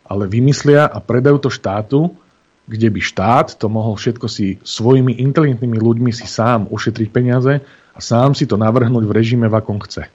Ale 0.08 0.24
vymyslia 0.28 0.88
a 0.88 1.00
predajú 1.00 1.48
to 1.48 1.50
štátu, 1.52 2.16
kde 2.68 2.88
by 2.92 3.00
štát 3.00 3.56
to 3.56 3.66
mohol 3.72 3.96
všetko 3.96 4.28
si 4.28 4.60
svojimi 4.60 5.16
inteligentnými 5.24 5.80
ľuďmi 5.80 6.12
si 6.12 6.28
sám 6.28 6.68
ušetriť 6.68 7.08
peniaze 7.08 7.64
a 7.64 7.98
sám 7.98 8.36
si 8.36 8.44
to 8.44 8.60
navrhnúť 8.60 9.08
v 9.08 9.16
režime, 9.16 9.48
v 9.48 9.56
akom 9.56 9.80
chce. 9.80 10.06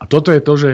A 0.00 0.04
toto 0.08 0.32
je 0.32 0.40
to, 0.40 0.54
že 0.56 0.70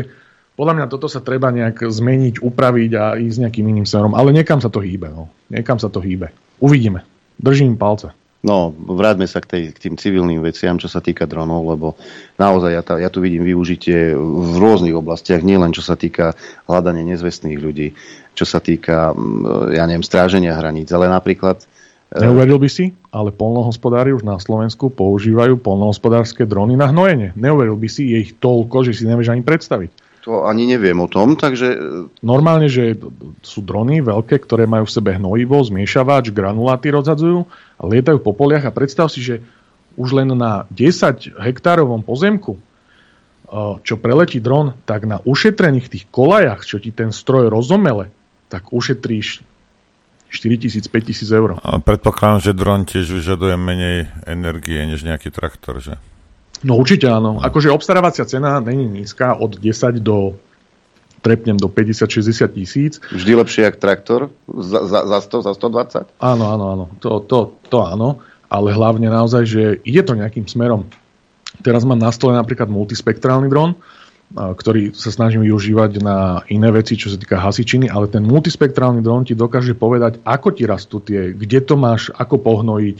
podľa 0.54 0.74
mňa 0.78 0.86
toto 0.86 1.10
sa 1.10 1.24
treba 1.24 1.50
nejak 1.50 1.82
zmeniť, 1.82 2.38
upraviť 2.38 2.90
a 2.94 3.04
ísť 3.18 3.38
nejakým 3.48 3.66
iným 3.66 3.86
smerom. 3.88 4.14
Ale 4.14 4.30
niekam 4.30 4.60
sa 4.60 4.68
to 4.68 4.84
hýbe. 4.84 5.08
No. 5.10 5.32
Niekam 5.48 5.80
sa 5.80 5.88
to 5.88 5.98
hýbe. 5.98 6.30
Uvidíme. 6.60 7.02
Držím 7.40 7.80
palce. 7.80 8.12
No, 8.42 8.74
vráťme 8.74 9.30
sa 9.30 9.38
k, 9.38 9.46
tej, 9.46 9.62
k 9.70 9.78
tým 9.86 9.94
civilným 9.94 10.42
veciam, 10.42 10.74
čo 10.74 10.90
sa 10.90 10.98
týka 10.98 11.30
dronov, 11.30 11.62
lebo 11.62 11.94
naozaj 12.42 12.70
ja, 12.74 12.82
ta, 12.82 12.98
ja 12.98 13.06
tu 13.06 13.22
vidím 13.22 13.46
využitie 13.46 14.18
v 14.18 14.54
rôznych 14.58 14.98
oblastiach, 14.98 15.46
nielen 15.46 15.70
čo 15.70 15.78
sa 15.78 15.94
týka 15.94 16.34
hľadania 16.66 17.14
nezvestných 17.14 17.62
ľudí, 17.62 17.94
čo 18.32 18.44
sa 18.48 18.58
týka, 18.60 19.12
ja 19.72 19.84
neviem, 19.84 20.04
stráženia 20.04 20.56
hraníc, 20.56 20.88
ale 20.92 21.08
napríklad 21.08 21.64
Neuveril 22.12 22.60
by 22.60 22.68
si, 22.68 22.92
ale 23.08 23.32
polnohospodári 23.32 24.12
už 24.12 24.20
na 24.20 24.36
Slovensku 24.36 24.92
používajú 24.92 25.56
polnohospodárske 25.56 26.44
drony 26.44 26.76
na 26.76 26.92
hnojenie. 26.92 27.32
Neuveril 27.32 27.80
by 27.80 27.88
si, 27.88 28.12
je 28.12 28.28
ich 28.28 28.32
toľko, 28.36 28.84
že 28.84 28.92
si 28.92 29.08
nevieš 29.08 29.32
ani 29.32 29.40
predstaviť. 29.40 30.20
To 30.28 30.44
ani 30.44 30.68
neviem 30.68 31.00
o 31.00 31.08
tom, 31.08 31.34
takže... 31.40 31.72
Normálne, 32.20 32.68
že 32.68 32.94
sú 33.40 33.64
drony 33.64 34.04
veľké, 34.04 34.44
ktoré 34.44 34.68
majú 34.68 34.84
v 34.86 34.94
sebe 34.94 35.16
hnojivo, 35.16 35.56
zmiešavač, 35.64 36.30
granuláty 36.30 36.92
rozhadzujú 36.92 37.48
a 37.80 37.82
lietajú 37.88 38.20
po 38.20 38.36
poliach 38.36 38.68
a 38.68 38.76
predstav 38.76 39.08
si, 39.08 39.24
že 39.24 39.40
už 39.96 40.12
len 40.12 40.36
na 40.36 40.68
10 40.68 41.32
hektárovom 41.32 42.04
pozemku, 42.04 42.60
čo 43.82 43.94
preletí 43.98 44.38
dron, 44.40 44.76
tak 44.84 45.08
na 45.08 45.20
ušetrených 45.24 45.90
tých 45.90 46.04
kolajach, 46.12 46.64
čo 46.64 46.76
ti 46.76 46.92
ten 46.92 47.10
stroj 47.10 47.48
rozomele, 47.50 48.12
tak 48.52 48.68
ušetríš 48.68 49.40
4000, 50.28 50.84
5000 50.88 51.40
eur. 51.40 51.50
A 51.60 51.80
predpokladám, 51.80 52.40
že 52.40 52.52
dron 52.52 52.84
tiež 52.84 53.08
vyžaduje 53.08 53.56
menej 53.56 54.12
energie 54.28 54.80
než 54.84 55.04
nejaký 55.04 55.32
traktor, 55.32 55.80
že? 55.80 55.96
No 56.60 56.76
určite 56.76 57.08
áno. 57.08 57.40
Akože 57.40 57.72
obstarávacia 57.72 58.28
cena 58.28 58.60
není 58.60 58.84
nízka 58.84 59.36
od 59.36 59.56
10 59.56 60.00
do 60.04 60.36
trepnem 61.22 61.54
do 61.54 61.70
50-60 61.70 62.58
tisíc. 62.58 62.92
Vždy 63.14 63.32
lepšie 63.38 63.62
jak 63.62 63.78
traktor? 63.78 64.28
Za, 64.50 64.84
za, 64.90 65.00
za 65.06 65.18
100, 65.22 65.46
za 65.48 65.52
120? 65.54 66.18
Áno, 66.18 66.44
áno, 66.50 66.64
áno. 66.74 66.84
To, 66.98 67.22
to, 67.22 67.54
to 67.70 67.78
áno. 67.86 68.18
Ale 68.50 68.74
hlavne 68.74 69.08
naozaj, 69.08 69.42
že 69.46 69.62
ide 69.86 70.02
to 70.02 70.18
nejakým 70.18 70.44
smerom. 70.44 70.90
Teraz 71.62 71.86
mám 71.86 72.00
na 72.00 72.10
stole 72.10 72.34
napríklad 72.34 72.68
multispektrálny 72.68 73.46
dron, 73.46 73.78
ktorý 74.32 74.96
sa 74.96 75.12
snažím 75.12 75.44
využívať 75.44 76.00
na 76.00 76.40
iné 76.48 76.68
veci, 76.72 76.96
čo 76.96 77.12
sa 77.12 77.20
týka 77.20 77.36
hasičiny, 77.36 77.92
ale 77.92 78.08
ten 78.08 78.24
multispektrálny 78.24 79.04
dron 79.04 79.28
ti 79.28 79.36
dokáže 79.36 79.76
povedať, 79.76 80.24
ako 80.24 80.48
ti 80.56 80.64
rastú 80.64 81.04
tie, 81.04 81.36
kde 81.36 81.60
to 81.60 81.76
máš, 81.76 82.08
ako 82.16 82.40
pohnojiť, 82.40 82.96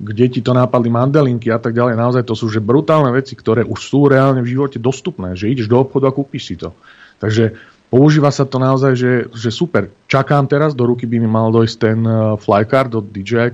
kde 0.00 0.26
ti 0.32 0.40
to 0.40 0.56
nápadli 0.56 0.88
mandelinky 0.88 1.52
a 1.52 1.60
tak 1.60 1.76
ďalej. 1.76 2.00
Naozaj 2.00 2.22
to 2.24 2.32
sú 2.32 2.48
že 2.48 2.64
brutálne 2.64 3.12
veci, 3.12 3.36
ktoré 3.36 3.60
už 3.60 3.80
sú 3.80 4.08
reálne 4.08 4.40
v 4.40 4.56
živote 4.56 4.80
dostupné, 4.80 5.36
že 5.36 5.52
ideš 5.52 5.68
do 5.68 5.76
obchodu 5.76 6.08
a 6.08 6.16
kúpiš 6.16 6.42
si 6.48 6.56
to. 6.56 6.72
Takže 7.20 7.60
používa 7.92 8.32
sa 8.32 8.48
to 8.48 8.56
naozaj, 8.56 8.96
že, 8.96 9.12
že 9.36 9.52
super. 9.52 9.92
Čakám 10.08 10.48
teraz, 10.48 10.72
do 10.72 10.88
ruky 10.88 11.04
by 11.04 11.20
mi 11.20 11.28
mal 11.28 11.52
dojsť 11.52 11.76
ten 11.76 12.00
e, 12.00 12.12
flycard 12.40 12.88
od 12.96 13.12
dji 13.12 13.52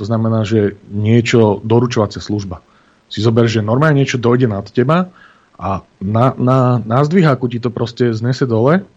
to 0.00 0.08
znamená, 0.08 0.48
že 0.48 0.80
niečo, 0.88 1.60
doručovacia 1.60 2.24
služba. 2.24 2.64
Si 3.12 3.20
zober, 3.20 3.44
že 3.44 3.60
normálne 3.60 4.00
niečo 4.00 4.16
dojde 4.16 4.48
nad 4.48 4.64
teba 4.72 5.12
a 5.60 5.84
na, 6.00 6.32
na, 6.40 6.80
na 6.80 7.04
zdviháku 7.04 7.52
ti 7.52 7.60
to 7.60 7.68
proste 7.68 8.16
znese 8.16 8.48
dole, 8.48 8.88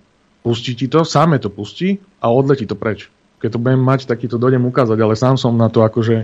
pustí 0.48 0.80
ti 0.80 0.88
to, 0.88 1.04
sáme 1.04 1.36
to 1.44 1.52
pustí 1.52 2.00
a 2.24 2.32
odletí 2.32 2.64
to 2.64 2.80
preč. 2.80 3.12
Keď 3.44 3.60
to 3.60 3.60
budem 3.60 3.84
mať, 3.84 4.08
tak 4.08 4.24
ti 4.24 4.32
to 4.32 4.40
dojdem 4.40 4.64
ukázať, 4.64 4.96
ale 4.96 5.20
sám 5.20 5.36
som 5.36 5.52
na 5.60 5.68
to 5.68 5.84
akože 5.84 6.24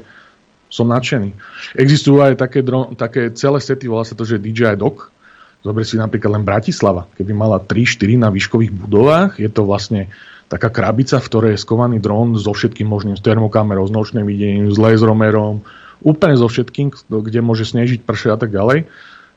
som 0.71 0.87
nadšený. 0.87 1.35
Existujú 1.75 2.23
aj 2.23 2.39
také, 2.39 2.63
dron, 2.63 2.95
také 2.95 3.35
celé 3.35 3.59
sety, 3.59 3.91
volá 3.91 4.07
sa 4.07 4.15
to, 4.15 4.23
že 4.23 4.39
DJI 4.39 4.79
Dock. 4.79 5.11
Zober 5.59 5.83
si 5.83 5.99
napríklad 5.99 6.39
len 6.39 6.47
Bratislava. 6.47 7.11
Keby 7.19 7.35
mala 7.35 7.59
3-4 7.59 8.15
na 8.15 8.31
výškových 8.31 8.71
budovách, 8.71 9.43
je 9.43 9.51
to 9.51 9.67
vlastne 9.67 10.07
taká 10.47 10.71
krabica, 10.71 11.19
v 11.19 11.27
ktorej 11.27 11.51
je 11.59 11.63
skovaný 11.67 11.99
dron 11.99 12.39
so 12.39 12.55
všetkým 12.55 12.87
možným, 12.87 13.19
s 13.19 13.25
termokamerou, 13.25 13.83
s 13.83 13.91
nočným 13.91 14.23
videním, 14.23 14.71
s 14.71 14.79
laseromerom, 14.79 15.67
úplne 15.99 16.35
so 16.39 16.47
všetkým, 16.47 16.95
kde 17.11 17.39
môže 17.43 17.67
snežiť, 17.67 18.07
prše 18.07 18.31
a 18.31 18.39
tak 18.39 18.55
ďalej. 18.55 18.87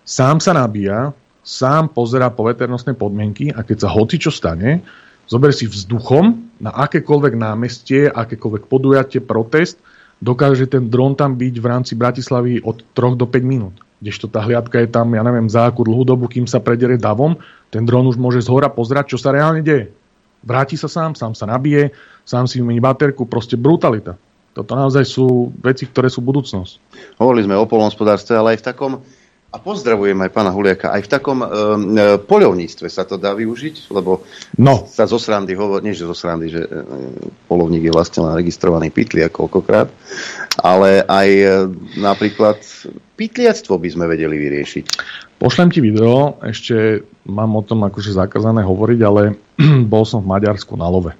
Sám 0.02 0.42
sa 0.42 0.50
nabíja, 0.50 1.14
sám 1.46 1.86
pozera 1.94 2.26
poveternostné 2.26 2.98
podmienky 2.98 3.54
a 3.54 3.62
keď 3.62 3.86
sa 3.86 3.88
hoci 3.94 4.18
čo 4.18 4.34
stane, 4.34 4.82
zober 5.30 5.54
si 5.54 5.70
vzduchom 5.70 6.58
na 6.58 6.74
akékoľvek 6.74 7.38
námestie, 7.38 8.10
akékoľvek 8.10 8.66
podujatie, 8.66 9.22
protest, 9.22 9.78
dokáže 10.18 10.66
ten 10.66 10.90
dron 10.90 11.14
tam 11.14 11.38
byť 11.38 11.54
v 11.54 11.66
rámci 11.66 11.92
Bratislavy 11.94 12.66
od 12.66 12.82
3 12.98 13.14
do 13.14 13.30
5 13.30 13.46
minút. 13.46 13.78
Kdežto 14.02 14.26
tá 14.26 14.42
hliadka 14.42 14.82
je 14.82 14.90
tam, 14.90 15.14
ja 15.14 15.22
neviem, 15.22 15.46
za 15.46 15.70
akú 15.70 15.86
dlhú 15.86 16.02
dobu, 16.02 16.26
kým 16.26 16.50
sa 16.50 16.58
predere 16.58 16.98
davom, 16.98 17.38
ten 17.70 17.86
dron 17.86 18.10
už 18.10 18.18
môže 18.18 18.42
z 18.42 18.50
hora 18.50 18.66
pozerať, 18.66 19.14
čo 19.14 19.18
sa 19.22 19.30
reálne 19.30 19.62
deje. 19.62 19.94
Vráti 20.42 20.74
sa 20.74 20.90
sám, 20.90 21.14
sám 21.14 21.38
sa 21.38 21.46
nabije, 21.46 21.94
sám 22.26 22.50
si 22.50 22.58
vymení 22.58 22.82
baterku, 22.82 23.30
proste 23.30 23.54
brutalita. 23.54 24.18
Toto 24.52 24.74
naozaj 24.74 25.06
sú 25.06 25.54
veci, 25.62 25.86
ktoré 25.86 26.10
sú 26.10 26.18
budúcnosť. 26.26 26.82
Hovorili 27.22 27.46
sme 27.46 27.54
o 27.54 27.64
polnohospodárstve, 27.70 28.34
ale 28.34 28.58
aj 28.58 28.58
v 28.58 28.66
takom 28.66 28.92
a 29.52 29.60
pozdravujem 29.60 30.16
aj 30.16 30.30
pána 30.32 30.48
Huliaka. 30.48 30.96
Aj 30.96 31.04
v 31.04 31.12
takom 31.12 31.44
e, 31.44 31.48
polovníctve 32.24 32.88
sa 32.88 33.04
to 33.04 33.20
dá 33.20 33.36
využiť, 33.36 33.92
lebo 33.92 34.24
no. 34.56 34.88
sa 34.88 35.04
zo 35.04 35.20
srandy 35.20 35.52
hovorí, 35.52 35.84
nie 35.84 35.92
že 35.92 36.08
zo 36.08 36.16
srandy, 36.16 36.48
že 36.48 36.64
e, 36.64 36.68
polovník 37.52 37.84
je 37.84 37.92
vlastne 37.92 38.24
len 38.24 38.32
registrovaný 38.32 38.88
pytliak 38.88 39.36
koľkokrát, 39.36 39.92
ale 40.64 41.04
aj 41.04 41.28
e, 41.28 41.48
napríklad 42.00 42.64
pytliactvo 43.20 43.76
by 43.76 43.88
sme 43.92 44.08
vedeli 44.08 44.40
vyriešiť. 44.40 44.84
Pošlem 45.36 45.68
ti 45.68 45.84
video, 45.84 46.40
ešte 46.40 47.04
mám 47.28 47.52
o 47.52 47.60
tom 47.60 47.84
akože 47.84 48.16
zakázané 48.16 48.64
hovoriť, 48.64 49.00
ale 49.04 49.36
bol 49.92 50.08
som 50.08 50.24
v 50.24 50.32
Maďarsku 50.32 50.80
na 50.80 50.88
love. 50.88 51.12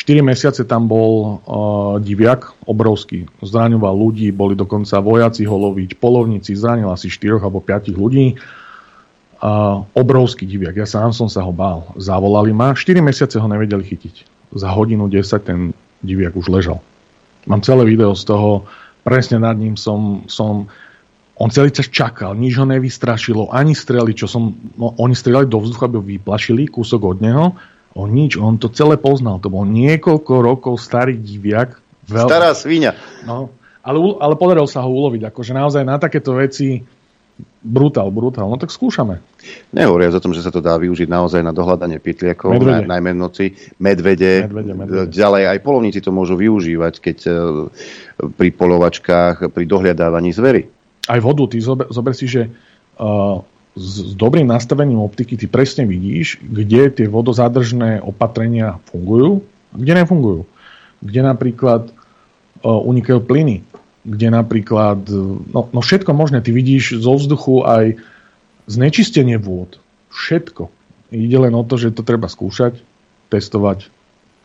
4 0.00 0.24
mesiace 0.24 0.64
tam 0.64 0.88
bol 0.88 1.44
uh, 1.44 2.00
diviak, 2.00 2.56
obrovský. 2.64 3.28
Zraňoval 3.44 3.92
ľudí, 3.92 4.32
boli 4.32 4.56
dokonca 4.56 4.96
vojaci 4.96 5.44
ho 5.44 5.52
loviť, 5.60 6.00
polovníci, 6.00 6.56
zranil 6.56 6.88
asi 6.88 7.12
4 7.12 7.36
alebo 7.36 7.60
5 7.60 7.92
ľudí. 7.92 8.40
Uh, 9.40 9.84
obrovský 9.92 10.48
diviak, 10.48 10.80
ja 10.80 10.88
sám 10.88 11.12
som 11.12 11.28
sa 11.28 11.44
ho 11.44 11.52
bál. 11.52 11.92
Zavolali 12.00 12.48
ma, 12.48 12.72
4 12.72 12.96
mesiace 13.04 13.36
ho 13.36 13.44
nevedeli 13.44 13.84
chytiť. 13.84 14.48
Za 14.56 14.72
hodinu 14.72 15.04
10 15.04 15.20
ten 15.44 15.76
diviak 16.00 16.32
už 16.32 16.48
ležal. 16.48 16.80
Mám 17.44 17.60
celé 17.60 17.84
video 17.84 18.16
z 18.16 18.24
toho, 18.24 18.64
presne 19.04 19.36
nad 19.36 19.56
ním 19.60 19.76
som, 19.76 20.24
som 20.32 20.64
on 21.36 21.52
celý 21.52 21.76
čas 21.76 21.92
čakal, 21.92 22.32
nič 22.36 22.56
ho 22.56 22.64
nevystrašilo, 22.64 23.52
ani 23.52 23.76
strely, 23.76 24.16
čo 24.16 24.24
som, 24.24 24.56
no, 24.80 24.96
oni 24.96 25.12
strelali 25.12 25.44
do 25.44 25.60
vzduchu, 25.60 25.84
aby 25.84 25.96
ho 26.00 26.04
vyplašili 26.04 26.72
kúsok 26.72 27.00
od 27.04 27.18
neho 27.20 27.52
O 27.94 28.06
nič, 28.06 28.38
on 28.38 28.56
to 28.56 28.70
celé 28.70 28.94
poznal. 28.94 29.42
To 29.42 29.50
bol 29.50 29.66
niekoľko 29.66 30.32
rokov 30.38 30.74
starý 30.78 31.18
diviak. 31.18 31.82
Veľ... 32.06 32.26
Stará 32.26 32.50
svíňa. 32.54 32.94
No, 33.26 33.50
ale, 33.82 33.98
ale 34.22 34.34
podarilo 34.38 34.70
sa 34.70 34.86
ho 34.86 34.90
uloviť. 34.90 35.26
Akože 35.30 35.52
naozaj 35.56 35.82
na 35.82 35.98
takéto 35.98 36.38
veci 36.38 36.82
brutál, 37.60 38.08
brutál. 38.12 38.48
No 38.48 38.56
tak 38.60 38.72
skúšame. 38.72 39.20
Nehovoria 39.72 40.12
o 40.12 40.22
tom, 40.22 40.36
že 40.36 40.44
sa 40.44 40.52
to 40.52 40.60
dá 40.60 40.76
využiť 40.76 41.08
naozaj 41.08 41.40
na 41.40 41.52
dohľadanie 41.52 42.00
pytliakov, 42.00 42.56
na, 42.60 42.84
najmä 42.84 43.16
v 43.16 43.18
noci, 43.18 43.46
medvede, 43.80 44.44
medvede, 44.48 44.72
medvede. 44.76 45.08
ďalej 45.08 45.56
aj 45.56 45.58
polovníci 45.64 46.00
to 46.04 46.12
môžu 46.12 46.36
využívať, 46.36 46.94
keď 47.00 47.18
uh, 47.26 47.36
pri 48.36 48.48
polovačkách, 48.52 49.52
pri 49.52 49.64
dohľadávaní 49.64 50.30
zvery. 50.36 50.68
Aj 51.08 51.20
vodu, 51.20 51.48
ty 51.48 51.58
zober, 51.60 51.88
zober 51.88 52.12
si, 52.12 52.28
že 52.28 52.52
uh, 53.00 53.40
s, 53.78 54.14
dobrým 54.18 54.46
nastavením 54.50 54.98
optiky 54.98 55.38
ty 55.38 55.46
presne 55.46 55.86
vidíš, 55.86 56.42
kde 56.42 56.90
tie 56.90 57.06
vodozádržné 57.06 58.02
opatrenia 58.02 58.82
fungujú 58.90 59.46
a 59.70 59.74
kde 59.78 59.92
nefungujú. 60.02 60.42
Kde 61.00 61.20
napríklad 61.24 61.82
uh, 61.90 62.80
unikajú 62.82 63.24
plyny, 63.24 63.62
kde 64.04 64.28
napríklad, 64.32 65.06
no, 65.52 65.70
no 65.70 65.80
všetko 65.80 66.10
možné, 66.12 66.40
ty 66.42 66.50
vidíš 66.50 67.00
zo 67.00 67.14
vzduchu 67.16 67.64
aj 67.64 67.84
znečistenie 68.66 69.36
vôd. 69.36 69.78
Všetko. 70.10 70.68
Ide 71.10 71.38
len 71.38 71.54
o 71.54 71.62
to, 71.66 71.78
že 71.78 71.94
to 71.94 72.06
treba 72.06 72.30
skúšať, 72.30 72.78
testovať 73.30 73.90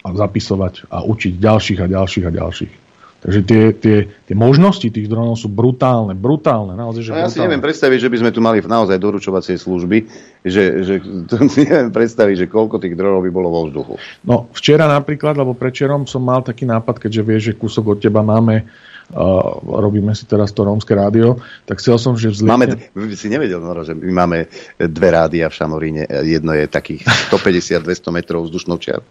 a 0.05 0.13
zapisovať 0.13 0.89
a 0.93 1.01
učiť 1.01 1.33
ďalších 1.41 1.79
a 1.81 1.87
ďalších 1.89 2.25
a 2.29 2.31
ďalších. 2.31 2.84
Takže 3.25 3.41
tie, 3.41 3.63
tie, 3.73 3.97
tie 4.29 4.35
možnosti 4.37 4.85
tých 4.85 5.09
dronov 5.09 5.41
sú 5.41 5.49
brutálne, 5.49 6.13
brutálne. 6.13 6.77
Naozaj, 6.77 7.01
že 7.01 7.09
no 7.09 7.17
ja 7.17 7.25
brutálne. 7.25 7.33
si 7.33 7.41
neviem 7.41 7.63
predstaviť, 7.65 7.97
že 8.05 8.11
by 8.13 8.17
sme 8.21 8.29
tu 8.29 8.37
mali 8.37 8.61
naozaj 8.61 9.01
doručovacie 9.01 9.57
služby, 9.57 9.97
že, 10.45 10.63
že 10.85 10.93
to 11.33 11.49
si 11.49 11.65
neviem 11.65 11.89
predstaviť, 11.89 12.45
že 12.45 12.51
koľko 12.53 12.77
tých 12.77 12.93
dronov 12.93 13.25
by 13.25 13.31
bolo 13.33 13.49
vo 13.49 13.61
vzduchu. 13.65 13.97
No 14.29 14.45
včera 14.53 14.85
napríklad, 14.85 15.33
alebo 15.41 15.57
prečerom 15.57 16.05
som 16.05 16.21
mal 16.21 16.45
taký 16.45 16.69
nápad, 16.69 17.01
keďže 17.01 17.21
vieš, 17.25 17.41
že 17.49 17.53
kúsok 17.57 17.97
od 17.97 17.99
teba 17.99 18.21
máme 18.21 18.69
Uh, 19.05 19.61
robíme 19.61 20.17
si 20.17 20.25
teraz 20.25 20.49
to 20.49 20.65
rómske 20.65 20.97
rádio, 20.97 21.37
tak 21.69 21.77
chcel 21.77 22.01
som, 22.01 22.17
že 22.17 22.33
vzlietne... 22.33 22.89
Máme, 22.89 23.13
si 23.13 23.29
nevedel, 23.29 23.61
Noro, 23.61 23.85
že 23.85 23.93
my 23.93 24.25
máme 24.25 24.49
dve 24.81 25.09
rádia 25.13 25.45
v 25.45 25.53
Šamoríne. 25.53 26.09
Jedno 26.25 26.57
je 26.57 26.65
takých 26.65 27.05
150-200 27.29 27.85
metrov 28.09 28.49
vzdušnou 28.49 28.81
čiar. 28.81 29.05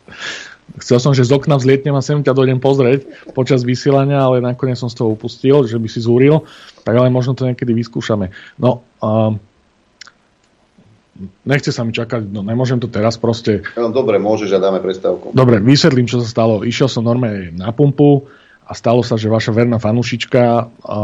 Chcel 0.80 0.98
som, 0.98 1.12
že 1.14 1.28
z 1.28 1.32
okna 1.36 1.60
vzlietnem 1.60 1.94
a 1.94 2.02
sem 2.02 2.18
ťa 2.24 2.34
dojdem 2.34 2.58
pozrieť 2.58 3.30
počas 3.36 3.62
vysielania, 3.62 4.24
ale 4.24 4.42
nakoniec 4.42 4.80
som 4.80 4.90
z 4.90 4.98
toho 4.98 5.14
upustil, 5.14 5.68
že 5.68 5.78
by 5.78 5.88
si 5.88 6.00
zúril. 6.02 6.42
Tak 6.82 6.94
ale 6.96 7.12
možno 7.12 7.36
to 7.36 7.46
niekedy 7.46 7.70
vyskúšame. 7.76 8.34
No, 8.58 8.82
uh, 9.04 9.36
nechce 11.46 11.70
sa 11.70 11.86
mi 11.86 11.94
čakať, 11.94 12.26
no 12.26 12.42
nemôžem 12.42 12.82
to 12.82 12.90
teraz 12.90 13.20
proste... 13.20 13.62
No, 13.78 13.94
dobre, 13.94 14.18
môžeš 14.18 14.50
a 14.56 14.58
dáme 14.58 14.82
prestávku. 14.82 15.30
Dobre, 15.30 15.62
vysvetlím, 15.62 16.10
čo 16.10 16.18
sa 16.18 16.26
stalo. 16.26 16.66
Išiel 16.66 16.90
som 16.90 17.06
normálne 17.06 17.54
na 17.54 17.70
pumpu, 17.70 18.26
a 18.64 18.72
stalo 18.72 19.04
sa, 19.04 19.20
že 19.20 19.28
vaša 19.28 19.52
verná 19.52 19.76
fanúšička 19.76 20.42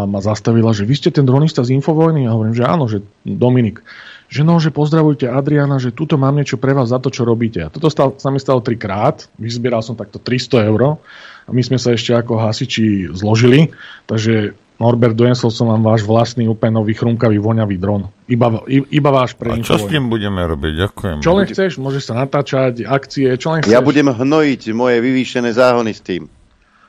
ma 0.09 0.21
zastavila, 0.25 0.73
že 0.73 0.89
vy 0.89 0.97
ste 0.97 1.13
ten 1.13 1.29
dronista 1.29 1.61
z 1.61 1.77
Infovojny? 1.77 2.25
A 2.25 2.33
hovorím, 2.33 2.57
že 2.57 2.65
áno, 2.65 2.89
že 2.89 3.05
Dominik. 3.21 3.85
Že 4.31 4.47
no, 4.47 4.63
že 4.63 4.71
pozdravujte 4.71 5.27
Adriana, 5.27 5.83
že 5.83 5.91
tuto 5.91 6.15
mám 6.15 6.39
niečo 6.39 6.55
pre 6.55 6.71
vás 6.71 6.95
za 6.95 7.03
to, 7.03 7.11
čo 7.11 7.27
robíte. 7.27 7.67
A 7.67 7.69
toto 7.69 7.91
stal, 7.91 8.15
sa 8.15 8.31
mi 8.31 8.39
stalo 8.39 8.63
trikrát, 8.63 9.27
vyzbieral 9.35 9.83
som 9.83 9.99
takto 9.99 10.23
300 10.23 10.71
eur 10.71 11.03
a 11.45 11.51
my 11.51 11.63
sme 11.67 11.83
sa 11.83 11.91
ešte 11.91 12.15
ako 12.15 12.39
hasiči 12.39 13.11
zložili, 13.11 13.75
takže 14.07 14.55
Norbert, 14.81 15.13
donesol 15.13 15.53
som 15.53 15.69
vám 15.69 15.85
váš 15.85 16.09
vlastný 16.09 16.49
úplne 16.49 16.81
nový 16.81 16.97
chrumkavý 16.97 17.37
voňavý 17.37 17.77
dron. 17.77 18.09
Iba, 18.25 18.65
iba 18.71 19.11
váš 19.13 19.37
pre 19.37 19.53
A 19.53 19.61
čo 19.61 19.77
s 19.77 19.85
tým 19.85 20.09
budeme 20.09 20.41
robiť? 20.41 20.73
Ďakujem. 20.89 21.17
Čo 21.21 21.33
len 21.37 21.45
chceš, 21.53 21.77
môžeš 21.77 22.03
sa 22.09 22.25
natáčať, 22.25 22.89
akcie, 22.89 23.29
čo 23.37 23.53
len 23.53 23.61
chceš. 23.61 23.77
Ja 23.77 23.85
budem 23.85 24.09
hnojiť 24.09 24.73
moje 24.73 25.05
vyvýšené 25.05 25.53
záhony 25.53 25.93
s 25.93 26.01
tým. 26.01 26.33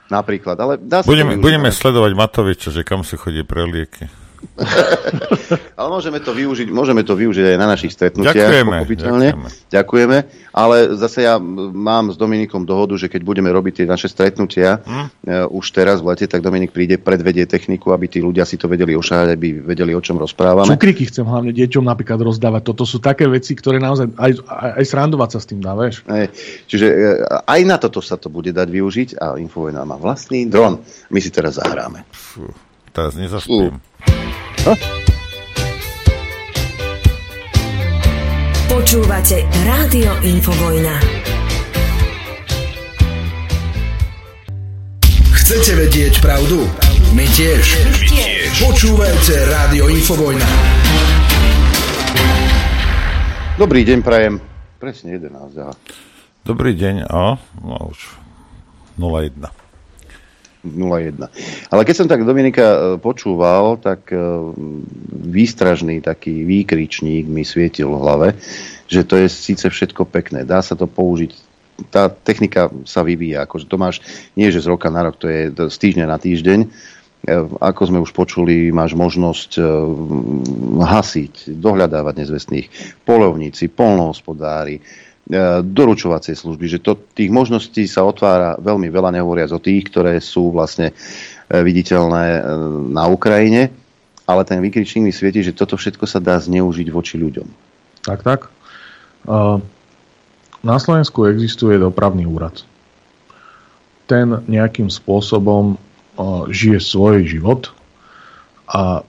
Napríklad, 0.07 0.55
ale 0.55 0.73
dá 0.79 1.03
sa 1.03 1.07
Budeme, 1.07 1.35
budeme 1.35 1.67
sledovať 1.67 2.11
Matoviča, 2.15 2.69
že 2.71 2.87
kam 2.87 3.03
si 3.03 3.19
chodí 3.19 3.43
pre 3.43 3.67
lieky. 3.67 4.20
Ale 5.79 5.87
môžeme 5.89 6.19
to 6.21 6.31
využiť, 6.35 6.67
môžeme 6.69 7.01
to 7.01 7.17
využiť 7.17 7.55
aj 7.55 7.57
na 7.57 7.67
našich 7.67 7.91
stretnutiach. 7.95 8.35
Ďakujeme, 8.35 8.77
pochopiteľne. 8.83 9.27
ďakujeme. 9.71 10.17
Ale 10.51 10.75
zase 10.99 11.23
ja 11.23 11.39
mám 11.71 12.11
s 12.11 12.19
Dominikom 12.19 12.67
dohodu, 12.67 12.99
že 12.99 13.07
keď 13.07 13.21
budeme 13.23 13.49
robiť 13.49 13.83
tie 13.83 13.85
naše 13.87 14.11
stretnutia 14.11 14.83
Hm? 14.85 15.05
uh, 15.07 15.47
už 15.47 15.71
teraz 15.71 16.03
v 16.03 16.11
lete, 16.11 16.25
tak 16.27 16.43
Dominik 16.43 16.75
príde, 16.75 16.99
predvedie 16.99 17.47
techniku, 17.47 17.95
aby 17.95 18.11
tí 18.11 18.19
ľudia 18.19 18.43
si 18.43 18.59
to 18.59 18.67
vedeli 18.67 18.97
ošahať, 18.97 19.35
aby 19.35 19.63
vedeli, 19.63 19.95
o 19.95 20.01
čom 20.03 20.19
rozprávame. 20.19 20.67
Cukriky 20.75 21.07
chcem 21.07 21.23
hlavne 21.23 21.55
deťom 21.55 21.85
napríklad 21.85 22.19
rozdávať. 22.21 22.61
Toto 22.67 22.83
sú 22.83 22.99
také 22.99 23.27
veci, 23.31 23.55
ktoré 23.55 23.79
naozaj 23.79 24.11
aj, 24.17 24.31
aj, 24.47 24.71
aj 24.81 24.85
srandovať 24.85 25.29
sa 25.31 25.39
s 25.39 25.45
tým 25.47 25.59
dá, 25.63 25.73
vieš. 25.77 26.03
Hej. 26.07 26.33
Čiže 26.67 26.87
e, 26.87 26.95
aj 27.47 27.61
na 27.67 27.77
toto 27.79 28.03
sa 28.03 28.19
to 28.19 28.27
bude 28.27 28.51
dať 28.51 28.67
využiť 28.67 29.09
a 29.17 29.39
Infovojna 29.39 29.87
má 29.87 29.95
vlastný 29.95 30.47
dron. 30.47 30.81
My 31.07 31.19
si 31.23 31.29
teraz 31.31 31.61
zahráme. 31.61 32.03
Fú, 32.11 32.51
teraz 32.91 33.15
nezaspím. 33.15 33.79
Počúvate 38.69 39.41
Rádio 39.65 40.13
Infovojna. 40.21 41.01
Chcete 45.33 45.71
vedieť 45.81 46.21
pravdu? 46.21 46.69
My 47.17 47.25
tiež. 47.33 47.65
My 47.89 48.05
tiež. 48.05 48.53
Počúvajte 48.61 49.49
Rádio 49.49 49.89
Infovojna. 49.89 50.45
Dobrý 53.57 53.81
deň, 53.81 54.05
prajem. 54.05 54.37
Presne 54.77 55.17
11. 55.17 55.57
Aha. 55.57 55.73
Dobrý 56.45 56.77
deň, 56.77 57.09
a 57.09 57.41
no 57.65 57.77
už 57.89 58.13
01. 59.01 59.60
0,1. 60.61 61.17
Ale 61.73 61.81
keď 61.81 61.95
som 61.97 62.07
tak 62.07 62.21
Dominika 62.21 62.65
e, 62.65 62.77
počúval, 63.01 63.81
tak 63.81 64.13
e, 64.13 64.17
výstražný 65.09 66.05
taký 66.05 66.45
výkričník 66.45 67.25
mi 67.25 67.41
svietil 67.41 67.89
v 67.89 68.01
hlave, 68.01 68.27
že 68.85 69.01
to 69.01 69.17
je 69.17 69.27
síce 69.27 69.65
všetko 69.65 70.05
pekné, 70.05 70.45
dá 70.45 70.61
sa 70.61 70.77
to 70.77 70.85
použiť, 70.85 71.33
tá 71.89 72.13
technika 72.13 72.69
sa 72.85 73.01
vyvíja, 73.01 73.49
akože 73.49 73.65
to 73.65 73.77
máš 73.81 74.05
nie 74.37 74.53
že 74.53 74.61
z 74.61 74.69
roka 74.69 74.93
na 74.93 75.09
rok, 75.09 75.17
to 75.17 75.25
je 75.25 75.49
z 75.49 75.77
týždňa 75.81 76.05
na 76.05 76.21
týždeň. 76.21 76.59
E, 76.61 76.67
Ako 77.57 77.81
sme 77.89 77.97
už 77.97 78.13
počuli, 78.13 78.69
máš 78.69 78.93
možnosť 78.93 79.57
hasiť, 80.77 81.57
dohľadávať 81.57 82.13
nezvestných, 82.21 82.67
polovníci, 83.01 83.65
polnohospodári, 83.73 84.77
doručovacie 85.63 86.35
služby, 86.35 86.65
že 86.67 86.83
to, 86.83 86.99
tých 87.15 87.31
možností 87.31 87.87
sa 87.87 88.03
otvára 88.03 88.59
veľmi 88.59 88.91
veľa, 88.91 89.15
nehovoriac 89.15 89.51
o 89.55 89.63
tých, 89.63 89.87
ktoré 89.87 90.19
sú 90.19 90.51
vlastne 90.51 90.91
e, 90.91 90.93
viditeľné 91.55 92.25
e, 92.35 92.41
na 92.91 93.07
Ukrajine, 93.07 93.71
ale 94.27 94.43
ten 94.43 94.59
vykričník 94.59 95.07
mi 95.07 95.13
svieti, 95.15 95.39
že 95.39 95.55
toto 95.55 95.79
všetko 95.79 96.03
sa 96.03 96.19
dá 96.19 96.35
zneužiť 96.35 96.87
voči 96.91 97.15
ľuďom. 97.15 97.47
Tak, 98.03 98.19
tak. 98.27 98.39
Uh, 99.29 99.61
na 100.65 100.77
Slovensku 100.81 101.29
existuje 101.29 101.77
dopravný 101.77 102.25
úrad. 102.25 102.61
Ten 104.09 104.43
nejakým 104.49 104.91
spôsobom 104.91 105.79
žije 106.51 106.79
svoj 106.83 107.25
život 107.25 107.71
a 108.67 109.03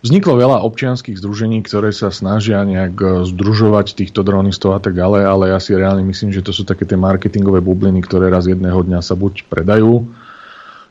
vzniklo 0.00 0.40
veľa 0.40 0.64
občianských 0.64 1.20
združení, 1.20 1.60
ktoré 1.64 1.92
sa 1.92 2.08
snažia 2.08 2.64
nejak 2.64 2.96
uh, 3.00 3.10
združovať 3.28 3.96
týchto 3.96 4.24
dronistov 4.24 4.76
a 4.76 4.80
tak 4.80 4.96
ďalej, 4.96 5.22
ale 5.24 5.44
ja 5.52 5.58
si 5.60 5.76
reálne 5.76 6.04
myslím, 6.08 6.32
že 6.32 6.44
to 6.44 6.52
sú 6.52 6.64
také 6.64 6.88
tie 6.88 6.96
marketingové 6.96 7.60
bubliny, 7.60 8.00
ktoré 8.04 8.32
raz 8.32 8.48
jedného 8.48 8.80
dňa 8.80 9.00
sa 9.04 9.14
buď 9.16 9.48
predajú, 9.48 10.08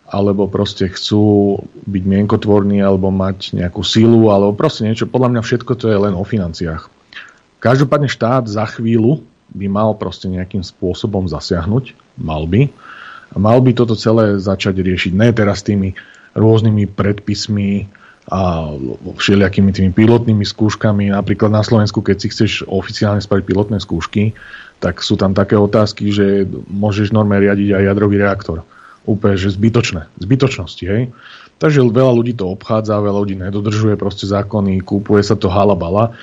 alebo 0.10 0.50
proste 0.50 0.90
chcú 0.90 1.58
byť 1.86 2.04
mienkotvorní, 2.06 2.82
alebo 2.82 3.14
mať 3.14 3.54
nejakú 3.54 3.86
sílu, 3.86 4.34
alebo 4.34 4.58
proste 4.58 4.86
niečo. 4.86 5.06
Podľa 5.06 5.38
mňa 5.38 5.42
všetko 5.46 5.72
to 5.78 5.86
je 5.90 5.98
len 5.98 6.18
o 6.18 6.26
financiách. 6.26 6.90
Každopádne 7.62 8.10
štát 8.10 8.50
za 8.50 8.66
chvíľu 8.66 9.22
by 9.54 9.66
mal 9.70 9.94
proste 9.98 10.30
nejakým 10.30 10.66
spôsobom 10.66 11.30
zasiahnuť, 11.30 11.94
mal 12.18 12.50
by. 12.50 12.70
Mal 13.38 13.62
by 13.62 13.72
toto 13.78 13.94
celé 13.94 14.42
začať 14.42 14.82
riešiť. 14.82 15.14
Ne 15.14 15.30
teraz 15.30 15.62
tými 15.62 15.94
rôznymi 16.34 16.90
predpismi 16.90 17.99
a 18.30 18.70
všelijakými 19.18 19.74
tými 19.74 19.92
pilotnými 19.92 20.46
skúškami. 20.46 21.10
Napríklad 21.10 21.50
na 21.50 21.66
Slovensku, 21.66 22.06
keď 22.06 22.18
si 22.22 22.28
chceš 22.30 22.52
oficiálne 22.70 23.18
spraviť 23.20 23.46
pilotné 23.46 23.78
skúšky, 23.82 24.38
tak 24.80 25.02
sú 25.02 25.18
tam 25.18 25.34
také 25.34 25.58
otázky, 25.58 26.14
že 26.14 26.46
môžeš 26.70 27.10
norme 27.10 27.36
riadiť 27.42 27.74
aj 27.74 27.84
jadrový 27.90 28.22
reaktor. 28.22 28.62
Úplne, 29.10 29.36
že 29.36 29.58
zbytočné. 29.58 30.06
Zbytočnosti, 30.22 30.86
hej. 30.86 31.10
Takže 31.60 31.84
veľa 31.84 32.14
ľudí 32.16 32.38
to 32.38 32.48
obchádza, 32.54 33.04
veľa 33.04 33.20
ľudí 33.26 33.36
nedodržuje 33.36 34.00
proste 34.00 34.30
zákony, 34.30 34.80
kúpuje 34.86 35.26
sa 35.26 35.36
to 35.36 35.52
halabala. 35.52 36.16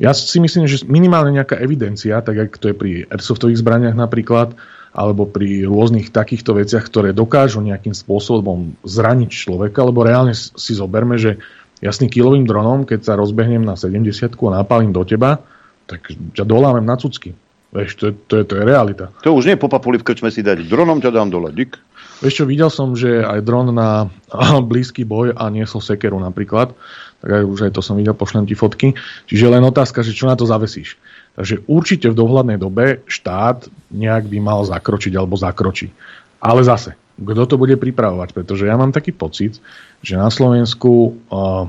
Ja 0.00 0.16
si 0.16 0.40
myslím, 0.40 0.64
že 0.64 0.88
minimálne 0.88 1.36
nejaká 1.36 1.60
evidencia, 1.60 2.24
tak 2.24 2.50
ako 2.50 2.56
to 2.56 2.66
je 2.72 2.74
pri 2.74 2.90
airsoftových 3.12 3.60
zbraniach 3.60 3.94
napríklad, 3.94 4.56
alebo 4.90 5.26
pri 5.26 5.66
rôznych 5.70 6.10
takýchto 6.10 6.58
veciach, 6.58 6.82
ktoré 6.90 7.14
dokážu 7.14 7.62
nejakým 7.62 7.94
spôsobom 7.94 8.74
zraniť 8.82 9.30
človeka, 9.30 9.86
lebo 9.86 10.02
reálne 10.02 10.34
si 10.34 10.72
zoberme, 10.74 11.14
že 11.14 11.38
jasný 11.78 12.10
kilovým 12.10 12.44
dronom, 12.44 12.82
keď 12.82 13.00
sa 13.06 13.12
rozbehnem 13.14 13.62
na 13.62 13.78
70 13.78 14.10
a 14.34 14.50
napálim 14.50 14.90
do 14.90 15.06
teba, 15.06 15.40
tak 15.86 16.10
ťa 16.10 16.42
dolámem 16.42 16.86
na 16.86 16.98
cucky. 16.98 17.34
Vieš, 17.70 18.02
to 18.02 18.04
je, 18.10 18.12
to 18.26 18.34
je, 18.42 18.44
to 18.50 18.54
je 18.58 18.64
realita. 18.66 19.14
To 19.22 19.38
už 19.38 19.46
nie 19.46 19.54
je 19.54 19.62
po 19.62 19.70
papuli 19.70 19.94
v 19.94 20.02
krčme 20.02 20.26
si 20.34 20.42
dať. 20.42 20.66
Dronom 20.66 20.98
ťa 20.98 21.14
dám 21.14 21.30
dole, 21.30 21.54
dik. 21.54 21.78
Vieš 22.18 22.42
čo, 22.42 22.44
videl 22.44 22.66
som, 22.66 22.98
že 22.98 23.22
aj 23.22 23.46
dron 23.46 23.70
na 23.70 24.10
blízky 24.70 25.06
boj 25.06 25.38
a 25.38 25.46
niesol 25.54 25.78
sekeru 25.78 26.18
napríklad, 26.18 26.74
tak 27.22 27.30
aj 27.30 27.42
už 27.46 27.58
aj 27.70 27.72
to 27.78 27.80
som 27.80 27.94
videl, 27.94 28.18
pošlem 28.18 28.50
ti 28.50 28.58
fotky. 28.58 28.98
Čiže 29.30 29.54
len 29.54 29.62
otázka, 29.62 30.02
že 30.02 30.10
čo 30.10 30.26
na 30.26 30.34
to 30.34 30.50
zavesíš. 30.50 30.98
Takže 31.38 31.64
určite 31.70 32.10
v 32.10 32.18
dohľadnej 32.18 32.58
dobe 32.58 33.06
štát 33.06 33.70
nejak 33.94 34.26
by 34.26 34.38
mal 34.42 34.60
zakročiť 34.66 35.14
alebo 35.14 35.38
zakročí. 35.38 35.94
Ale 36.40 36.64
zase, 36.66 36.96
kto 37.20 37.42
to 37.46 37.56
bude 37.60 37.76
pripravovať? 37.76 38.32
Pretože 38.32 38.66
ja 38.66 38.74
mám 38.74 38.90
taký 38.90 39.12
pocit, 39.12 39.60
že 40.00 40.16
na 40.16 40.32
Slovensku 40.32 41.20
uh, 41.28 41.68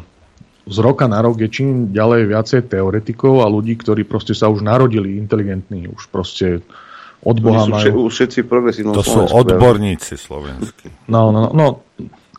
z 0.65 0.77
roka 0.79 1.09
na 1.09 1.19
rok 1.19 1.41
je 1.41 1.49
čím 1.49 1.91
ďalej 1.91 2.21
viacej 2.29 2.61
teoretikov 2.69 3.41
a 3.43 3.51
ľudí, 3.51 3.75
ktorí 3.75 4.05
proste 4.05 4.37
sa 4.37 4.47
už 4.47 4.61
narodili 4.61 5.17
inteligentní, 5.17 5.89
už 5.89 6.07
proste 6.13 6.61
od 7.21 7.37
Boha 7.37 7.69
majú... 7.69 8.09
všetci 8.09 8.49
progresívnom 8.49 8.97
To 8.97 9.05
sú 9.05 9.21
odborníci 9.29 10.17
slovenskí. 10.17 10.89
No, 11.05 11.29
no, 11.29 11.49
no, 11.49 11.49
no, 11.53 11.67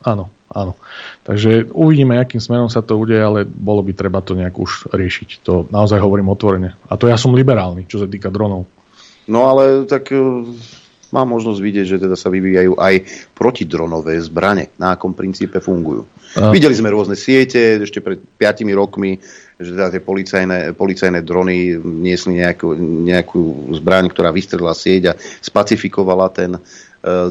áno, 0.03 0.31
áno. 0.53 0.77
Takže 1.25 1.73
uvidíme, 1.73 2.21
akým 2.21 2.41
smerom 2.41 2.69
sa 2.69 2.85
to 2.85 3.01
udeje, 3.01 3.21
ale 3.21 3.49
bolo 3.49 3.81
by 3.83 3.93
treba 3.97 4.21
to 4.21 4.37
nejak 4.37 4.55
už 4.55 4.93
riešiť. 4.93 5.43
To 5.49 5.67
naozaj 5.69 5.99
hovorím 5.99 6.31
otvorene. 6.31 6.77
A 6.89 6.95
to 7.01 7.09
ja 7.09 7.17
som 7.17 7.35
liberálny, 7.35 7.89
čo 7.89 7.99
sa 7.99 8.07
týka 8.07 8.29
dronov. 8.29 8.69
No 9.27 9.49
ale 9.49 9.89
tak 9.89 10.11
e, 10.11 10.19
mám 11.15 11.29
možnosť 11.31 11.61
vidieť, 11.61 11.87
že 11.87 12.03
teda 12.03 12.17
sa 12.19 12.33
vyvíjajú 12.33 12.75
aj 12.75 12.95
protidronové 13.37 14.19
zbrane, 14.19 14.75
na 14.81 14.97
akom 14.97 15.15
princípe 15.15 15.63
fungujú. 15.63 16.09
A- 16.37 16.51
Videli 16.51 16.75
sme 16.75 16.91
rôzne 16.91 17.15
siete 17.15 17.79
ešte 17.79 18.01
pred 18.01 18.19
5 18.19 18.67
rokmi, 18.73 19.21
že 19.63 19.77
teda 19.77 19.95
tie 19.95 20.03
policajné, 20.03 20.75
policajné 20.75 21.21
drony 21.23 21.79
niesli 21.79 22.43
nejakú, 22.43 22.75
nejakú 23.07 23.73
zbraň, 23.79 24.11
ktorá 24.11 24.35
vystrelila 24.35 24.75
sieť 24.75 25.15
a 25.15 25.19
spacifikovala 25.19 26.27
ten 26.35 26.59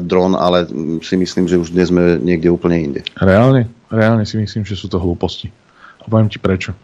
dron, 0.04 0.36
ale 0.36 0.68
si 1.00 1.16
myslím, 1.16 1.48
že 1.48 1.56
už 1.56 1.72
dnes 1.72 1.88
sme 1.88 2.20
niekde 2.20 2.52
úplne 2.52 2.76
inde. 2.76 3.00
Reálne? 3.16 3.72
Reálne 3.88 4.28
si 4.28 4.36
myslím, 4.36 4.68
že 4.68 4.76
sú 4.76 4.88
to 4.92 5.00
hlúposti. 5.00 5.48
A 6.00 6.08
poviem 6.08 6.28
ti 6.28 6.36
prečo. 6.36 6.76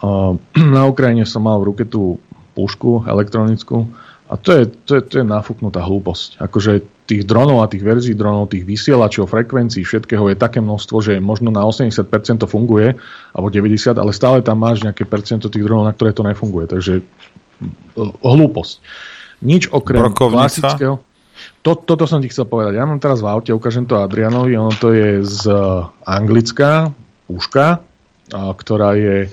Uh, 0.00 0.36
na 0.76 0.84
Ukrajine 0.84 1.24
som 1.24 1.44
mal 1.44 1.60
v 1.60 1.72
ruke 1.72 1.84
tú 1.88 2.20
pušku 2.52 3.08
elektronickú 3.08 3.88
a 4.30 4.38
to 4.38 4.54
je, 4.54 4.62
to 4.86 4.92
je, 4.98 5.02
to 5.10 5.14
je 5.20 5.24
nafúknutá 5.26 5.82
hlúposť. 5.82 6.38
Akože 6.38 6.86
tých 7.10 7.26
dronov 7.26 7.66
a 7.66 7.70
tých 7.70 7.82
verzií 7.82 8.14
dronov, 8.14 8.54
tých 8.54 8.62
vysielačov, 8.62 9.26
frekvencií, 9.26 9.82
všetkého 9.82 10.30
je 10.30 10.38
také 10.38 10.62
množstvo, 10.62 10.96
že 11.02 11.18
možno 11.18 11.50
na 11.50 11.66
80% 11.66 12.06
to 12.38 12.46
funguje, 12.46 12.94
alebo 13.34 13.50
90%, 13.50 13.98
ale 13.98 14.14
stále 14.14 14.38
tam 14.46 14.62
máš 14.62 14.86
nejaké 14.86 15.02
percento 15.02 15.50
tých 15.50 15.66
dronov, 15.66 15.90
na 15.90 15.94
ktoré 15.98 16.14
to 16.14 16.22
nefunguje. 16.22 16.70
Takže 16.70 17.02
uh, 17.02 18.14
hlúposť. 18.22 18.78
Nič 19.42 19.66
okrem 19.74 20.06
Brokovnica? 20.06 20.46
klasického... 20.46 20.94
To, 21.60 21.76
toto 21.76 22.08
som 22.08 22.24
ti 22.24 22.32
chcel 22.32 22.48
povedať. 22.48 22.80
Ja 22.80 22.88
mám 22.88 23.02
teraz 23.02 23.20
v 23.20 23.28
aute, 23.28 23.52
ukážem 23.52 23.84
to 23.84 24.00
Adrianovi, 24.00 24.56
ono 24.56 24.72
to 24.72 24.96
je 24.96 25.20
z 25.20 25.44
eh, 25.44 25.58
Anglicka, 26.08 26.88
puška, 27.28 27.84
a, 28.30 28.50
ktorá 28.54 28.98
je 28.98 29.30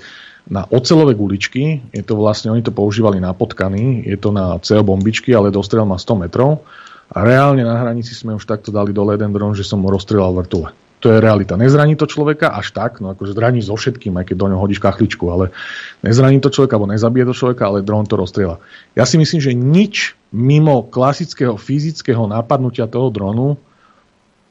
na 0.48 0.64
ocelové 0.68 1.12
guličky, 1.12 1.84
je 1.92 2.00
to 2.00 2.16
vlastne, 2.16 2.48
oni 2.48 2.64
to 2.64 2.72
používali 2.72 3.20
na 3.20 3.36
potkany, 3.36 4.00
je 4.06 4.16
to 4.16 4.32
na 4.32 4.56
CO 4.64 4.80
bombičky, 4.80 5.36
ale 5.36 5.52
dostrel 5.52 5.84
má 5.84 6.00
100 6.00 6.24
metrov 6.24 6.64
a 7.12 7.20
reálne 7.20 7.60
na 7.64 7.76
hranici 7.76 8.16
sme 8.16 8.36
už 8.36 8.48
takto 8.48 8.72
dali 8.72 8.96
dole 8.96 9.12
jeden 9.16 9.32
dron, 9.32 9.52
že 9.52 9.64
som 9.64 9.80
mu 9.80 9.92
rozstrelal 9.92 10.32
vrtule. 10.32 10.72
To 10.98 11.14
je 11.14 11.22
realita. 11.22 11.54
Nezraní 11.54 11.94
to 11.94 12.10
človeka 12.10 12.50
až 12.50 12.74
tak, 12.74 12.98
no 12.98 13.14
akože 13.14 13.38
zraní 13.38 13.62
so 13.62 13.78
všetkým, 13.78 14.18
aj 14.18 14.34
keď 14.34 14.36
do 14.38 14.46
ňoho 14.50 14.62
hodíš 14.66 14.82
kachličku, 14.82 15.30
ale 15.30 15.54
nezraní 16.02 16.42
to 16.42 16.50
človeka, 16.50 16.74
alebo 16.74 16.90
nezabije 16.90 17.24
to 17.30 17.38
človeka, 17.38 17.70
ale 17.70 17.86
dron 17.86 18.02
to 18.02 18.18
rozstrieľa. 18.18 18.58
Ja 18.98 19.06
si 19.06 19.14
myslím, 19.14 19.38
že 19.38 19.54
nič 19.54 20.18
mimo 20.34 20.82
klasického 20.90 21.54
fyzického 21.54 22.26
napadnutia 22.26 22.90
toho 22.90 23.14
dronu 23.14 23.54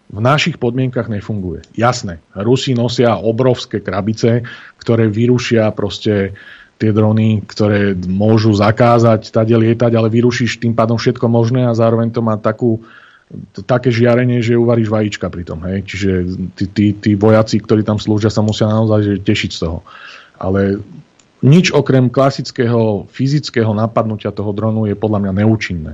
v 0.07 0.19
našich 0.23 0.55
podmienkach 0.55 1.11
nefunguje. 1.11 1.67
Jasné, 1.75 2.23
Rusi 2.31 2.71
nosia 2.71 3.19
obrovské 3.19 3.83
krabice, 3.83 4.47
ktoré 4.79 5.11
vyrušia 5.11 5.67
proste 5.75 6.31
tie 6.77 6.91
drony, 6.93 7.43
ktoré 7.43 7.97
môžu 8.07 8.53
zakázať 8.53 9.33
tade 9.33 9.51
lietať, 9.51 9.91
ale 9.97 10.13
vyrušíš 10.13 10.61
tým 10.61 10.77
pádom 10.77 10.95
všetko 10.95 11.25
možné 11.27 11.65
a 11.67 11.75
zároveň 11.75 12.13
to 12.13 12.21
má 12.21 12.37
takú, 12.37 12.85
také 13.67 13.91
žiarenie, 13.91 14.39
že 14.39 14.55
uvaríš 14.55 14.87
vajíčka 14.87 15.27
pri 15.27 15.43
tom. 15.43 15.59
Hej? 15.67 15.83
Čiže 15.83 16.09
tí, 16.55 16.65
tí, 16.71 16.85
tí 16.95 17.11
vojaci, 17.19 17.59
ktorí 17.59 17.83
tam 17.83 17.99
slúžia, 17.99 18.31
sa 18.31 18.39
musia 18.39 18.71
naozaj 18.71 19.19
tešiť 19.27 19.51
z 19.51 19.59
toho. 19.67 19.83
Ale 20.39 20.79
nič 21.43 21.75
okrem 21.75 22.07
klasického 22.07 23.05
fyzického 23.11 23.69
napadnutia 23.75 24.31
toho 24.31 24.55
dronu 24.55 24.87
je 24.87 24.95
podľa 24.95 25.27
mňa 25.27 25.31
neúčinné 25.43 25.93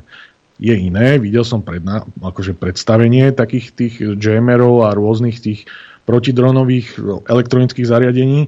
je 0.62 0.76
iné. 0.78 1.18
Videl 1.18 1.42
som 1.42 1.66
pred, 1.66 1.82
akože 2.22 2.54
predstavenie 2.54 3.34
takých 3.34 3.66
tých 3.74 3.94
jamerov 4.22 4.86
a 4.86 4.94
rôznych 4.94 5.42
tých 5.42 5.66
protidronových 6.06 7.00
elektronických 7.28 7.90
zariadení. 7.90 8.48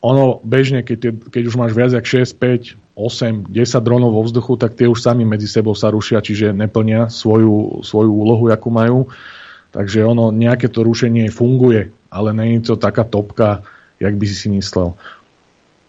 Ono 0.00 0.40
bežne, 0.46 0.86
keď, 0.86 1.30
keď 1.30 1.42
už 1.46 1.58
máš 1.58 1.72
viac 1.76 1.92
jak 1.92 2.06
6, 2.06 2.38
5, 2.38 2.85
8, 2.96 3.52
10 3.52 3.84
dronov 3.84 4.16
vo 4.16 4.24
vzduchu, 4.24 4.56
tak 4.56 4.72
tie 4.72 4.88
už 4.88 5.04
sami 5.04 5.28
medzi 5.28 5.44
sebou 5.44 5.76
sa 5.76 5.92
rušia, 5.92 6.24
čiže 6.24 6.56
neplnia 6.56 7.12
svoju, 7.12 7.84
svoju 7.84 8.08
úlohu, 8.08 8.48
akú 8.48 8.72
majú. 8.72 9.12
Takže 9.76 10.00
ono, 10.00 10.32
nejaké 10.32 10.72
to 10.72 10.80
rušenie 10.80 11.28
funguje, 11.28 11.92
ale 12.08 12.32
je 12.56 12.72
to 12.72 12.80
taká 12.80 13.04
topka, 13.04 13.60
jak 14.00 14.16
by 14.16 14.24
si 14.24 14.32
si 14.32 14.48
myslel. 14.48 14.96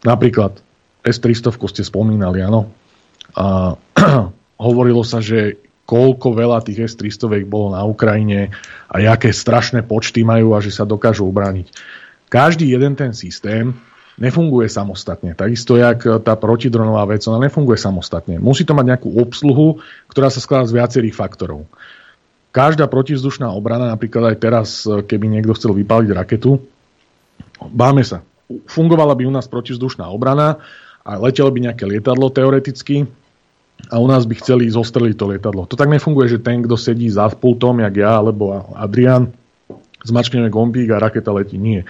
Napríklad 0.04 0.60
S-300 1.08 1.56
ste 1.72 1.88
spomínali, 1.88 2.44
áno. 2.44 2.68
A 3.40 3.80
hovorilo 4.68 5.08
sa, 5.08 5.24
že 5.24 5.56
koľko 5.88 6.36
veľa 6.36 6.60
tých 6.68 6.92
S-300 6.92 7.48
bolo 7.48 7.72
na 7.72 7.88
Ukrajine 7.88 8.52
a 8.92 9.00
aké 9.00 9.32
strašné 9.32 9.88
počty 9.88 10.28
majú 10.28 10.52
a 10.52 10.60
že 10.60 10.76
sa 10.76 10.84
dokážu 10.84 11.24
ubrániť. 11.24 11.72
Každý 12.28 12.68
jeden 12.68 13.00
ten 13.00 13.16
systém 13.16 13.72
nefunguje 14.18 14.66
samostatne. 14.70 15.38
Takisto 15.38 15.78
jak 15.78 16.02
tá 16.26 16.34
protidronová 16.34 17.06
vec, 17.06 17.22
ona 17.30 17.46
nefunguje 17.46 17.78
samostatne. 17.78 18.42
Musí 18.42 18.66
to 18.66 18.74
mať 18.74 18.86
nejakú 18.98 19.10
obsluhu, 19.18 19.82
ktorá 20.10 20.34
sa 20.34 20.42
skladá 20.42 20.66
z 20.66 20.78
viacerých 20.78 21.16
faktorov. 21.16 21.70
Každá 22.50 22.90
protivzdušná 22.90 23.54
obrana, 23.54 23.94
napríklad 23.94 24.34
aj 24.34 24.38
teraz, 24.42 24.70
keby 24.84 25.30
niekto 25.30 25.54
chcel 25.54 25.78
vypaliť 25.78 26.10
raketu, 26.18 26.58
báme 27.62 28.02
sa. 28.02 28.26
Fungovala 28.66 29.14
by 29.14 29.30
u 29.30 29.34
nás 29.34 29.46
protivzdušná 29.46 30.10
obrana 30.10 30.58
a 31.06 31.22
letelo 31.22 31.54
by 31.54 31.70
nejaké 31.70 31.86
lietadlo 31.86 32.34
teoreticky, 32.34 33.06
a 33.94 34.02
u 34.02 34.10
nás 34.10 34.26
by 34.26 34.34
chceli 34.42 34.74
zostreliť 34.74 35.14
to 35.14 35.26
lietadlo. 35.30 35.70
To 35.70 35.78
tak 35.78 35.86
nefunguje, 35.94 36.34
že 36.34 36.42
ten, 36.42 36.66
kto 36.66 36.74
sedí 36.74 37.14
za 37.14 37.30
pultom, 37.30 37.78
jak 37.78 37.94
ja 38.02 38.18
alebo 38.18 38.74
Adrian, 38.74 39.30
zmačkneme 40.02 40.50
gombík 40.50 40.90
a 40.90 40.98
raketa 40.98 41.30
letí. 41.30 41.62
Nie. 41.62 41.86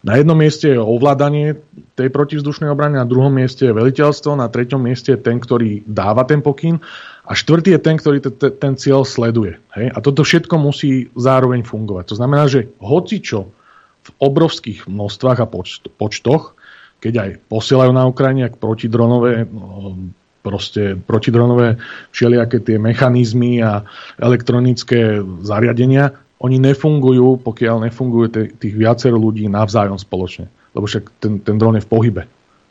Na 0.00 0.16
jednom 0.16 0.32
mieste 0.32 0.72
je 0.72 0.80
ovládanie 0.80 1.60
tej 1.92 2.08
protivzdušnej 2.08 2.72
obrany, 2.72 2.96
na 2.96 3.04
druhom 3.04 3.28
mieste 3.28 3.68
je 3.68 3.76
veliteľstvo, 3.76 4.32
na 4.32 4.48
treťom 4.48 4.80
mieste 4.80 5.12
je 5.12 5.20
ten, 5.20 5.36
ktorý 5.36 5.84
dáva 5.84 6.24
ten 6.24 6.40
pokyn 6.40 6.80
a 7.28 7.36
štvrtý 7.36 7.76
je 7.76 7.80
ten, 7.84 8.00
ktorý 8.00 8.24
t- 8.24 8.32
t- 8.32 8.54
ten 8.56 8.80
cieľ 8.80 9.04
sleduje. 9.04 9.60
Hej? 9.76 9.92
A 9.92 9.98
toto 10.00 10.24
všetko 10.24 10.56
musí 10.56 11.12
zároveň 11.12 11.68
fungovať. 11.68 12.16
To 12.16 12.16
znamená, 12.16 12.48
že 12.48 12.72
hocičo 12.80 13.52
v 14.00 14.10
obrovských 14.24 14.88
množstvách 14.88 15.38
a 15.44 15.46
počt- 15.46 15.92
počtoch, 16.00 16.56
keď 17.04 17.14
aj 17.20 17.30
posielajú 17.52 17.92
na 17.92 18.08
Ukrajine 18.08 18.48
ak 18.48 18.56
protidronové 18.56 19.44
no, 19.44 20.00
proste 20.40 20.96
protidronové 20.96 21.76
všelijaké 22.16 22.64
tie 22.64 22.80
mechanizmy 22.80 23.60
a 23.60 23.84
elektronické 24.16 25.20
zariadenia, 25.44 26.16
oni 26.40 26.56
nefungujú, 26.56 27.44
pokiaľ 27.44 27.84
nefungujú 27.88 28.56
tých 28.56 28.74
viacero 28.74 29.20
ľudí 29.20 29.44
navzájom 29.46 30.00
spoločne. 30.00 30.48
Lebo 30.72 30.88
však 30.88 31.04
ten, 31.20 31.36
ten 31.44 31.60
dron 31.60 31.76
je 31.76 31.84
v 31.84 31.90
pohybe. 31.90 32.22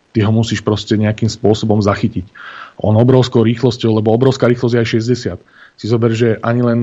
Ty 0.10 0.26
ho 0.26 0.34
musíš 0.34 0.66
proste 0.66 0.98
nejakým 0.98 1.30
spôsobom 1.30 1.78
zachytiť. 1.78 2.26
On 2.82 2.98
obrovskou 2.98 3.46
rýchlosťou, 3.46 4.02
lebo 4.02 4.10
obrovská 4.10 4.50
rýchlosť 4.50 4.74
je 4.74 4.82
aj 4.82 4.90
60. 5.38 5.78
Si 5.78 5.86
zober, 5.86 6.12
že 6.18 6.42
ani 6.42 6.66
len 6.66 6.82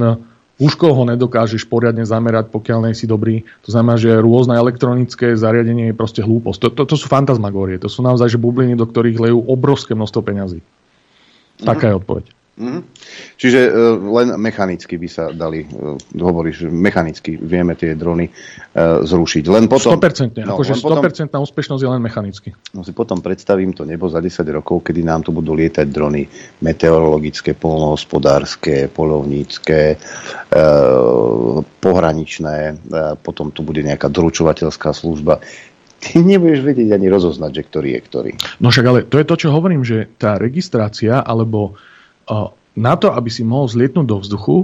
Uško 0.56 0.88
ho 0.88 1.04
nedokážeš 1.04 1.68
poriadne 1.68 2.08
zamerať, 2.08 2.48
pokiaľ 2.48 2.88
nie 2.88 2.96
si 2.96 3.04
dobrý. 3.04 3.44
To 3.68 3.76
znamená, 3.76 4.00
že 4.00 4.16
rôzne 4.16 4.56
elektronické 4.56 5.36
zariadenie 5.36 5.92
je 5.92 5.98
proste 5.98 6.24
hlúposť. 6.24 6.58
To, 6.64 6.68
to, 6.72 6.82
to 6.88 6.96
sú 6.96 7.12
fantasmagórie. 7.12 7.76
To 7.76 7.92
sú 7.92 8.00
naozaj 8.00 8.32
že 8.32 8.40
bubliny, 8.40 8.72
do 8.72 8.88
ktorých 8.88 9.20
lejú 9.20 9.44
obrovské 9.44 9.92
množstvo 9.92 10.20
peňazí. 10.24 10.64
Taká 11.60 11.92
je 11.92 12.00
odpoveď. 12.00 12.35
Mm-hmm. 12.56 12.82
Čiže 13.36 13.60
uh, 13.68 14.00
len 14.00 14.32
mechanicky 14.40 14.96
by 14.96 15.08
sa 15.12 15.28
dali, 15.28 15.68
uh, 15.68 16.00
hovoríš, 16.16 16.72
mechanicky 16.72 17.36
vieme 17.36 17.76
tie 17.76 17.92
drony 17.92 18.32
uh, 18.32 19.04
zrušiť. 19.04 19.44
Len 19.44 19.68
potom, 19.68 20.00
100%, 20.00 20.40
no, 20.40 20.56
akože 20.56 20.72
100% 20.80 21.28
potom, 21.28 21.44
úspešnosť 21.44 21.82
je 21.84 21.90
len 21.92 22.00
mechanicky. 22.00 22.56
No 22.72 22.80
si 22.80 22.96
potom 22.96 23.20
predstavím 23.20 23.76
to 23.76 23.84
nebo 23.84 24.08
za 24.08 24.24
10 24.24 24.40
rokov, 24.56 24.88
kedy 24.88 25.04
nám 25.04 25.28
tu 25.28 25.36
budú 25.36 25.52
lietať 25.52 25.84
drony 25.84 26.24
meteorologické, 26.64 27.52
polnohospodárske, 27.52 28.88
polovnícke, 28.88 30.00
uh, 30.00 31.60
pohraničné, 31.60 32.56
uh, 32.72 33.20
potom 33.20 33.52
tu 33.52 33.68
bude 33.68 33.84
nejaká 33.84 34.08
doručovateľská 34.08 34.96
služba 34.96 35.44
ty 35.96 36.20
nebudeš 36.20 36.60
vedieť 36.60 36.92
ani 36.92 37.08
rozoznať, 37.08 37.50
že 37.50 37.62
ktorý 37.66 37.88
je 37.96 38.00
ktorý. 38.04 38.30
No 38.60 38.68
však 38.68 38.84
ale 38.84 39.00
to 39.08 39.16
je 39.16 39.26
to, 39.26 39.36
čo 39.36 39.48
hovorím, 39.50 39.82
že 39.82 40.12
tá 40.20 40.36
registrácia, 40.36 41.24
alebo 41.24 41.74
na 42.76 42.94
to, 42.98 43.08
aby 43.14 43.30
si 43.32 43.46
mohol 43.46 43.70
zlietnúť 43.70 44.06
do 44.06 44.18
vzduchu, 44.20 44.56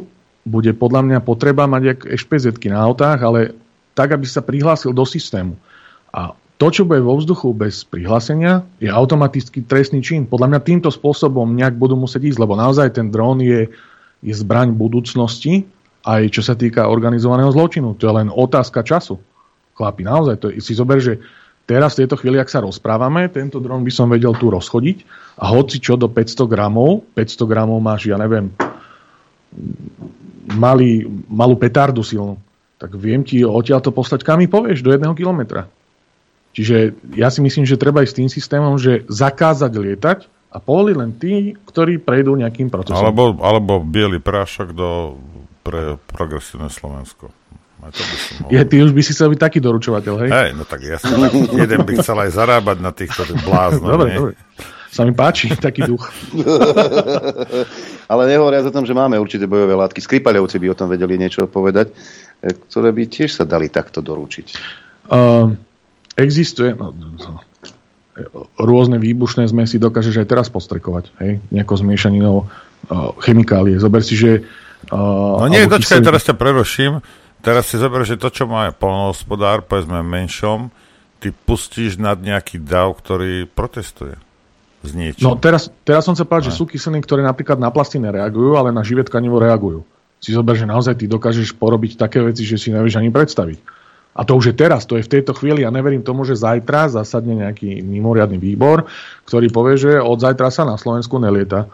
bude 0.42 0.74
podľa 0.74 1.06
mňa 1.06 1.18
potreba 1.22 1.70
mať 1.70 1.82
jak 1.82 2.00
ešpz 2.18 2.58
na 2.66 2.82
autách, 2.82 3.22
ale 3.22 3.54
tak, 3.94 4.12
aby 4.12 4.26
sa 4.26 4.42
prihlásil 4.42 4.90
do 4.90 5.06
systému. 5.06 5.54
A 6.10 6.34
to, 6.58 6.66
čo 6.70 6.82
bude 6.86 7.02
vo 7.02 7.18
vzduchu 7.18 7.54
bez 7.54 7.86
prihlásenia, 7.86 8.66
je 8.82 8.90
automaticky 8.90 9.62
trestný 9.62 10.02
čin. 10.02 10.26
Podľa 10.26 10.54
mňa 10.54 10.60
týmto 10.66 10.90
spôsobom 10.90 11.46
nejak 11.54 11.78
budú 11.78 11.94
musieť 11.98 12.34
ísť, 12.34 12.38
lebo 12.42 12.54
naozaj 12.58 12.94
ten 12.94 13.10
dron 13.10 13.42
je, 13.42 13.70
je 14.22 14.34
zbraň 14.34 14.74
budúcnosti, 14.74 15.66
aj 16.02 16.34
čo 16.34 16.42
sa 16.42 16.58
týka 16.58 16.90
organizovaného 16.90 17.50
zločinu. 17.54 17.94
To 17.98 18.02
je 18.06 18.12
len 18.14 18.28
otázka 18.30 18.82
času 18.82 19.18
chlapi, 19.76 20.02
naozaj, 20.04 20.36
to 20.38 20.46
je, 20.52 20.60
si 20.60 20.76
zober, 20.76 21.00
že 21.00 21.18
teraz 21.72 21.96
v 21.96 22.04
tejto 22.04 22.20
chvíli, 22.20 22.36
ak 22.36 22.52
sa 22.52 22.60
rozprávame, 22.60 23.32
tento 23.32 23.56
dron 23.56 23.80
by 23.80 23.92
som 23.92 24.12
vedel 24.12 24.36
tu 24.36 24.52
rozchodiť 24.52 25.08
a 25.40 25.48
hoci 25.48 25.80
čo 25.80 25.96
do 25.96 26.12
500 26.12 26.44
gramov, 26.44 27.08
500 27.16 27.48
gramov 27.48 27.80
máš, 27.80 28.12
ja 28.12 28.20
neviem, 28.20 28.52
malý, 30.52 31.08
malú 31.32 31.56
petardu 31.56 32.04
silnú, 32.04 32.36
tak 32.76 32.92
viem 32.92 33.24
ti 33.24 33.40
odtiaľ 33.40 33.80
to 33.80 33.90
poslať, 33.96 34.20
kam 34.20 34.44
mi 34.44 34.48
povieš, 34.52 34.84
do 34.84 34.92
jedného 34.92 35.16
kilometra. 35.16 35.64
Čiže 36.52 36.92
ja 37.16 37.32
si 37.32 37.40
myslím, 37.40 37.64
že 37.64 37.80
treba 37.80 38.04
ísť 38.04 38.12
s 38.12 38.18
tým 38.20 38.28
systémom, 38.28 38.76
že 38.76 39.08
zakázať 39.08 39.72
lietať 39.72 40.18
a 40.52 40.60
povoliť 40.60 40.96
len 41.00 41.10
tí, 41.16 41.56
ktorí 41.56 41.96
prejdú 41.96 42.36
nejakým 42.36 42.68
procesom. 42.68 43.00
Alebo, 43.00 43.40
alebo 43.40 43.80
biely 43.80 44.20
prášok 44.20 44.76
do 44.76 45.16
pre 45.62 45.96
progresívne 46.10 46.68
Slovensko. 46.68 47.30
Ja, 48.46 48.62
ty 48.62 48.78
už 48.78 48.94
by 48.94 49.02
si 49.02 49.10
chcel 49.10 49.34
byť 49.34 49.40
taký 49.42 49.58
doručovateľ, 49.58 50.14
hej? 50.22 50.30
Hej, 50.30 50.50
no 50.54 50.62
tak 50.62 50.86
jasne. 50.86 51.18
jeden 51.50 51.82
by 51.82 51.92
chcel 51.98 52.14
aj 52.14 52.30
zarábať 52.30 52.78
na 52.78 52.94
týchto 52.94 53.26
bláznoch. 53.42 53.90
Dobre, 53.98 54.10
dobre. 54.14 54.32
Sa 54.92 55.08
mi 55.08 55.16
páči 55.16 55.50
taký 55.56 55.88
duch. 55.88 56.12
Ale 58.12 58.22
nehovoria 58.28 58.60
o 58.60 58.68
tom, 58.68 58.84
že 58.84 58.92
máme 58.92 59.16
určité 59.16 59.48
bojové 59.48 59.72
látky. 59.72 60.04
Skripaľovci 60.04 60.60
by 60.60 60.66
o 60.68 60.78
tom 60.78 60.92
vedeli 60.92 61.16
niečo 61.16 61.48
povedať, 61.48 61.90
e, 62.44 62.52
ktoré 62.52 62.92
by 62.92 63.02
tiež 63.08 63.32
sa 63.32 63.48
dali 63.48 63.72
takto 63.72 64.04
doručiť. 64.04 64.46
Uh, 65.08 65.56
existuje... 66.14 66.76
No, 66.76 66.92
no, 66.92 67.40
rôzne 68.60 69.00
výbušné 69.00 69.48
zmesy 69.48 69.80
dokážeš 69.80 70.20
aj 70.20 70.28
teraz 70.28 70.52
postrekovať, 70.52 71.08
hej? 71.24 71.40
Nejako 71.48 71.80
zmiešaninou 71.80 72.36
uh, 72.44 73.16
chemikálie. 73.24 73.80
Zober 73.80 74.04
si, 74.04 74.20
že... 74.20 74.44
Uh, 74.92 75.40
no 75.40 75.48
nie, 75.48 75.64
dočkaj, 75.64 76.04
kyselý... 76.04 76.08
teraz 76.12 76.22
ťa 76.28 76.36
preruším 76.36 77.00
teraz 77.42 77.68
si 77.68 77.76
zober, 77.76 78.06
že 78.06 78.16
to, 78.16 78.30
čo 78.30 78.46
má 78.46 78.70
polnohospodár, 78.70 79.66
povedzme 79.66 80.00
menšom, 80.00 80.70
ty 81.18 81.30
pustíš 81.30 81.98
nad 81.98 82.18
nejaký 82.18 82.62
dav, 82.62 82.94
ktorý 82.98 83.50
protestuje 83.50 84.18
s 84.82 84.90
niečím. 84.90 85.26
No 85.26 85.38
teraz, 85.38 85.70
teraz 85.86 86.02
som 86.02 86.18
sa 86.18 86.26
povedať, 86.26 86.50
že 86.50 86.58
sú 86.58 86.66
kyseliny, 86.66 87.02
ktoré 87.06 87.22
napríklad 87.22 87.58
na 87.58 87.70
plasty 87.70 88.02
nereagujú, 88.02 88.58
ale 88.58 88.74
na 88.74 88.82
živé 88.82 89.06
tkanivo 89.06 89.38
reagujú. 89.38 89.86
Si 90.22 90.34
zober, 90.34 90.54
že 90.54 90.66
naozaj 90.66 91.02
ty 91.02 91.10
dokážeš 91.10 91.54
porobiť 91.58 91.98
také 91.98 92.22
veci, 92.22 92.46
že 92.46 92.58
si 92.58 92.70
nevieš 92.70 92.98
ani 92.98 93.10
predstaviť. 93.10 93.58
A 94.12 94.28
to 94.28 94.36
už 94.36 94.52
je 94.52 94.54
teraz, 94.54 94.84
to 94.84 95.00
je 95.00 95.06
v 95.06 95.12
tejto 95.18 95.32
chvíli. 95.32 95.64
Ja 95.64 95.72
neverím 95.72 96.04
tomu, 96.04 96.28
že 96.28 96.36
zajtra 96.36 96.92
zasadne 96.92 97.42
nejaký 97.42 97.80
mimoriadný 97.80 98.36
výbor, 98.36 98.84
ktorý 99.24 99.48
povie, 99.48 99.74
že 99.80 99.92
od 99.98 100.20
zajtra 100.20 100.52
sa 100.52 100.62
na 100.68 100.76
Slovensku 100.76 101.16
nelieta. 101.16 101.66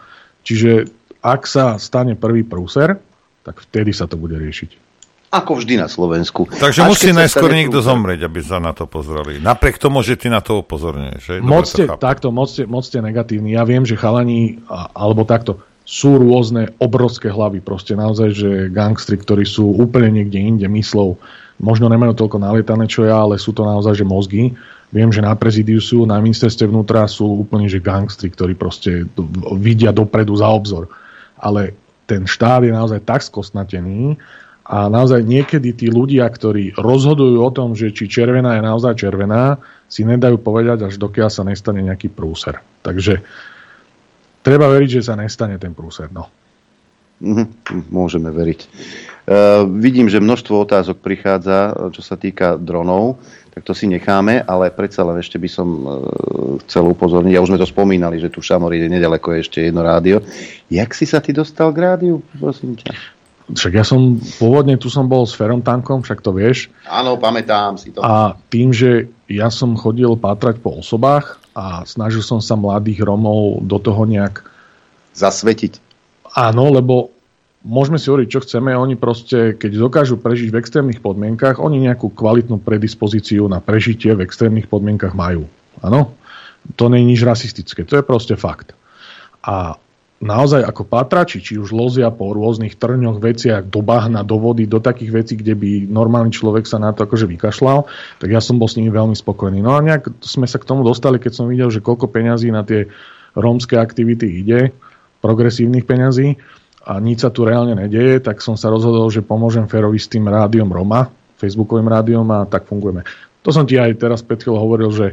Čiže 0.47 0.87
ak 1.19 1.51
sa 1.51 1.77
stane 1.83 2.15
prvý 2.15 2.47
prúser, 2.47 2.95
tak 3.43 3.59
vtedy 3.59 3.91
sa 3.91 4.07
to 4.07 4.15
bude 4.15 4.39
riešiť. 4.39 4.88
Ako 5.29 5.61
vždy 5.61 5.77
na 5.77 5.93
Slovensku. 5.93 6.49
Takže 6.49 6.85
Až 6.85 6.89
musí 6.89 7.13
najskôr 7.13 7.53
niekto 7.53 7.85
zomrieť, 7.85 8.25
aby 8.25 8.41
sa 8.41 8.57
na 8.65 8.73
to 8.73 8.89
pozreli. 8.89 9.37
Napriek 9.37 9.77
tomu, 9.77 10.01
že 10.01 10.17
ty 10.17 10.33
na 10.33 10.41
to 10.41 10.65
upozorňuješ. 10.65 11.21
že? 11.21 11.35
Dobre 11.45 11.51
Moc 11.53 11.65
to 11.69 11.73
ste, 11.77 11.85
chápem. 11.85 12.01
takto, 12.01 12.27
moc 12.33 12.49
ste, 12.49 12.65
moc 12.65 12.85
ste 12.89 13.05
negatívni. 13.05 13.53
Ja 13.53 13.69
viem, 13.69 13.85
že 13.85 14.01
chalani, 14.01 14.57
alebo 14.97 15.29
takto, 15.29 15.61
sú 15.85 16.17
rôzne 16.17 16.73
obrovské 16.81 17.29
hlavy. 17.29 17.61
Proste 17.61 17.93
naozaj, 17.93 18.29
že 18.33 18.51
gangstri, 18.73 19.21
ktorí 19.21 19.45
sú 19.45 19.69
úplne 19.77 20.17
niekde 20.17 20.41
inde 20.41 20.65
myslou, 20.65 21.21
možno 21.61 21.93
nemajú 21.93 22.17
toľko 22.17 22.41
nalietané, 22.41 22.89
čo 22.89 23.05
ja, 23.05 23.21
ale 23.21 23.37
sú 23.37 23.53
to 23.53 23.69
naozaj, 23.69 24.01
že 24.01 24.09
mozgy. 24.09 24.57
Viem, 24.89 25.13
že 25.13 25.21
na 25.21 25.37
prezidiu 25.37 25.85
sú, 25.85 26.09
na 26.09 26.17
ministerstve 26.25 26.73
vnútra 26.73 27.05
sú 27.05 27.45
úplne, 27.45 27.69
že 27.69 27.85
gangstri, 27.85 28.33
ktorí 28.33 28.57
proste 28.57 29.05
vidia 29.61 29.93
dopredu 29.93 30.33
za 30.41 30.49
obzor. 30.49 30.89
Ale 31.37 31.77
ten 32.09 32.25
štát 32.25 32.65
je 32.65 32.73
naozaj 32.73 33.05
tak 33.05 33.21
skostnatený 33.21 34.17
a 34.69 34.93
naozaj 34.93 35.25
niekedy 35.25 35.73
tí 35.73 35.89
ľudia, 35.89 36.29
ktorí 36.29 36.77
rozhodujú 36.77 37.41
o 37.41 37.49
tom, 37.49 37.73
že 37.73 37.89
či 37.89 38.05
červená 38.05 38.61
je 38.61 38.63
naozaj 38.69 39.01
červená, 39.01 39.57
si 39.89 40.05
nedajú 40.05 40.37
povedať, 40.37 40.93
až 40.93 41.01
dokiaľ 41.01 41.29
sa 41.33 41.41
nestane 41.41 41.81
nejaký 41.81 42.13
prúser. 42.13 42.61
Takže 42.85 43.25
treba 44.45 44.69
veriť, 44.69 45.01
že 45.01 45.09
sa 45.09 45.17
nestane 45.17 45.57
ten 45.57 45.73
prúser. 45.73 46.13
No. 46.13 46.29
Mhm, 47.25 47.89
môžeme 47.89 48.29
veriť. 48.29 48.61
Uh, 49.29 49.65
vidím, 49.67 50.07
že 50.13 50.23
množstvo 50.23 50.55
otázok 50.69 51.01
prichádza, 51.01 51.73
čo 51.91 52.05
sa 52.05 52.21
týka 52.21 52.61
dronov, 52.61 53.19
tak 53.53 53.67
to 53.67 53.73
si 53.75 53.91
necháme, 53.91 54.45
ale 54.45 54.71
predsa 54.71 55.03
len 55.03 55.19
ešte 55.19 55.41
by 55.41 55.49
som 55.51 55.69
uh, 55.83 55.93
chcel 56.69 56.87
upozorniť, 56.93 57.35
a 57.35 57.43
už 57.43 57.51
sme 57.57 57.61
to 57.61 57.67
spomínali, 57.67 58.23
že 58.23 58.31
tu 58.31 58.45
v 58.45 58.49
Šamori 58.53 58.79
je 58.85 59.41
ešte 59.41 59.65
jedno 59.65 59.81
rádio. 59.83 60.23
Jak 60.71 60.93
si 60.93 61.09
sa 61.09 61.19
ty 61.19 61.35
dostal 61.35 61.75
k 61.75 61.83
rádiu, 61.83 62.21
prosím 62.39 62.79
ťa? 62.79 63.18
Však 63.49 63.73
ja 63.73 63.85
som, 63.85 64.21
pôvodne 64.37 64.77
tu 64.77 64.93
som 64.93 65.09
bol 65.09 65.25
s 65.25 65.33
Ferom 65.33 65.65
Tankom, 65.65 66.05
však 66.05 66.21
to 66.21 66.37
vieš. 66.37 66.69
Áno, 66.85 67.17
pamätám 67.17 67.81
si 67.81 67.97
to. 67.97 68.05
A 68.05 68.37
tým, 68.53 68.77
že 68.77 69.09
ja 69.25 69.49
som 69.49 69.73
chodil 69.73 70.13
pátrať 70.21 70.61
po 70.61 70.77
osobách 70.77 71.41
a 71.57 71.85
snažil 71.89 72.21
som 72.21 72.45
sa 72.45 72.61
mladých 72.61 73.01
Romov 73.05 73.65
do 73.65 73.81
toho 73.81 74.05
nejak 74.05 74.45
Zasvetiť. 75.19 75.83
Áno, 76.39 76.71
lebo 76.71 77.11
môžeme 77.67 77.99
si 77.99 78.07
hovoriť, 78.07 78.29
čo 78.31 78.45
chceme, 78.47 78.71
oni 78.71 78.95
proste, 78.95 79.59
keď 79.59 79.71
dokážu 79.75 80.15
prežiť 80.15 80.55
v 80.55 80.61
extrémnych 80.63 81.03
podmienkach, 81.03 81.59
oni 81.59 81.83
nejakú 81.83 82.15
kvalitnú 82.15 82.63
predispozíciu 82.63 83.51
na 83.51 83.59
prežitie 83.59 84.15
v 84.15 84.23
extrémnych 84.23 84.71
podmienkach 84.71 85.19
majú. 85.19 85.51
Áno? 85.83 86.15
To 86.79 86.87
nie 86.87 87.03
je 87.03 87.11
nič 87.11 87.21
rasistické, 87.27 87.83
to 87.83 87.99
je 87.99 88.05
proste 88.07 88.39
fakt. 88.39 88.79
A 89.43 89.75
naozaj 90.19 90.67
ako 90.67 90.83
patrači, 90.83 91.39
či 91.39 91.55
už 91.63 91.71
lozia 91.71 92.11
po 92.11 92.35
rôznych 92.35 92.75
trňoch, 92.75 93.23
veciach, 93.23 93.71
do 93.71 93.87
bahna, 93.87 94.27
do 94.27 94.35
vody, 94.43 94.67
do 94.67 94.83
takých 94.83 95.11
vecí, 95.15 95.35
kde 95.39 95.55
by 95.55 95.71
normálny 95.87 96.35
človek 96.35 96.67
sa 96.67 96.83
na 96.83 96.91
to 96.91 97.07
akože 97.07 97.31
vykašľal, 97.31 97.87
tak 98.19 98.29
ja 98.29 98.43
som 98.43 98.59
bol 98.59 98.67
s 98.67 98.75
nimi 98.75 98.91
veľmi 98.91 99.15
spokojný. 99.15 99.63
No 99.63 99.79
a 99.79 99.83
nejak 99.83 100.11
sme 100.27 100.51
sa 100.51 100.59
k 100.59 100.67
tomu 100.67 100.83
dostali, 100.83 101.23
keď 101.23 101.33
som 101.39 101.47
videl, 101.47 101.71
že 101.71 101.79
koľko 101.79 102.11
peňazí 102.11 102.51
na 102.51 102.67
tie 102.67 102.91
rómske 103.39 103.79
aktivity 103.79 104.43
ide, 104.43 104.75
progresívnych 105.23 105.87
peňazí 105.87 106.35
a 106.83 106.99
nič 106.99 107.23
sa 107.23 107.31
tu 107.31 107.47
reálne 107.47 107.79
nedeje, 107.79 108.19
tak 108.19 108.43
som 108.43 108.59
sa 108.59 108.75
rozhodol, 108.75 109.07
že 109.15 109.23
pomôžem 109.23 109.71
Ferovi 109.71 110.03
s 110.03 110.11
tým 110.11 110.27
rádiom 110.27 110.67
Roma, 110.67 111.07
facebookovým 111.39 111.87
rádiom 111.87 112.27
a 112.35 112.43
tak 112.43 112.67
fungujeme. 112.67 113.07
To 113.47 113.55
som 113.55 113.63
ti 113.71 113.79
aj 113.79 114.03
teraz 114.03 114.27
pred 114.27 114.43
chvíľou 114.43 114.67
hovoril, 114.67 114.91
že 114.91 115.07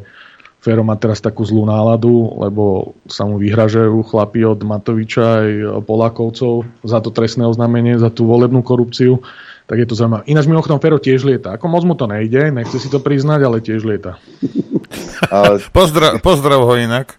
Fero 0.66 0.82
má 0.82 0.98
teraz 0.98 1.22
takú 1.22 1.46
zlú 1.46 1.70
náladu, 1.70 2.42
lebo 2.42 2.98
sa 3.06 3.22
mu 3.30 3.38
vyhražajú 3.38 4.02
chlapi 4.02 4.42
od 4.50 4.66
Matoviča 4.66 5.46
aj 5.46 5.50
Polákovcov 5.86 6.66
za 6.82 7.06
to 7.06 7.14
trestné 7.14 7.46
oznámenie, 7.46 8.02
za 8.02 8.10
tú 8.10 8.26
volebnú 8.26 8.66
korupciu. 8.66 9.22
Tak 9.70 9.78
je 9.78 9.86
to 9.86 9.94
zaujímavé. 9.94 10.26
Ináč 10.26 10.50
mimochodom 10.50 10.82
Fero 10.82 10.98
tiež 10.98 11.22
lieta. 11.22 11.54
Ako 11.54 11.70
moc 11.70 11.86
mu 11.86 11.94
to 11.94 12.10
nejde, 12.10 12.50
nechce 12.50 12.82
si 12.82 12.90
to 12.90 12.98
priznať, 12.98 13.46
ale 13.46 13.62
tiež 13.62 13.86
lieta. 13.86 14.18
Pozdrav, 15.78 16.22
pozdrav 16.22 16.62
ho 16.66 16.74
inak. 16.78 17.14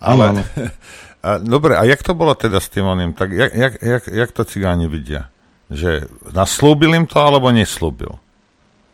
Ale, 0.00 0.44
a, 1.24 1.40
dobre, 1.40 1.80
a 1.80 1.84
jak 1.88 2.04
to 2.04 2.12
bolo 2.12 2.36
teda 2.36 2.60
s 2.60 2.68
tým 2.68 2.84
oným? 2.84 3.16
Tak 3.16 3.32
jak, 3.32 3.52
jak, 3.52 3.74
jak, 3.80 4.02
jak 4.08 4.30
to 4.32 4.44
cigáni 4.44 4.88
vidia? 4.92 5.32
Že 5.72 6.08
naslúbil 6.36 7.00
im 7.00 7.08
to, 7.08 7.16
alebo 7.20 7.48
neslúbil? 7.48 8.20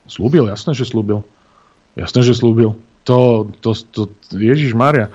Slúbil, 0.07 0.47
jasné, 0.47 0.74
že 0.78 0.87
slúbil. 0.87 1.27
Jasné, 1.99 2.23
že 2.23 2.39
slúbil. 2.39 2.78
To, 3.07 3.47
to, 3.62 3.70
to 3.73 4.01
Ježiš 4.35 4.74
Maria. 4.74 5.15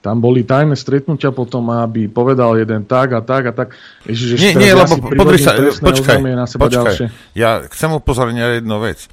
Tam 0.00 0.16
boli 0.16 0.48
tajné 0.48 0.76
stretnutia 0.80 1.28
potom, 1.28 1.68
aby 1.68 2.08
povedal 2.08 2.56
jeden 2.56 2.88
tak 2.88 3.12
a 3.12 3.20
tak 3.20 3.42
a 3.48 3.52
tak. 3.52 3.68
Ježiš, 4.08 4.40
Nie, 4.40 4.52
nie, 4.56 4.72
ja 4.72 4.80
lebo 4.80 4.96
podri 5.12 5.36
sa, 5.36 5.56
počkaj, 5.60 6.24
na 6.24 6.48
seba 6.48 6.68
počkaj. 6.68 6.76
ďalšie. 6.76 7.06
Ja 7.36 7.64
chcem 7.68 7.92
upozorniť 7.92 8.40
na 8.40 8.50
jednu 8.60 8.76
vec. 8.80 9.08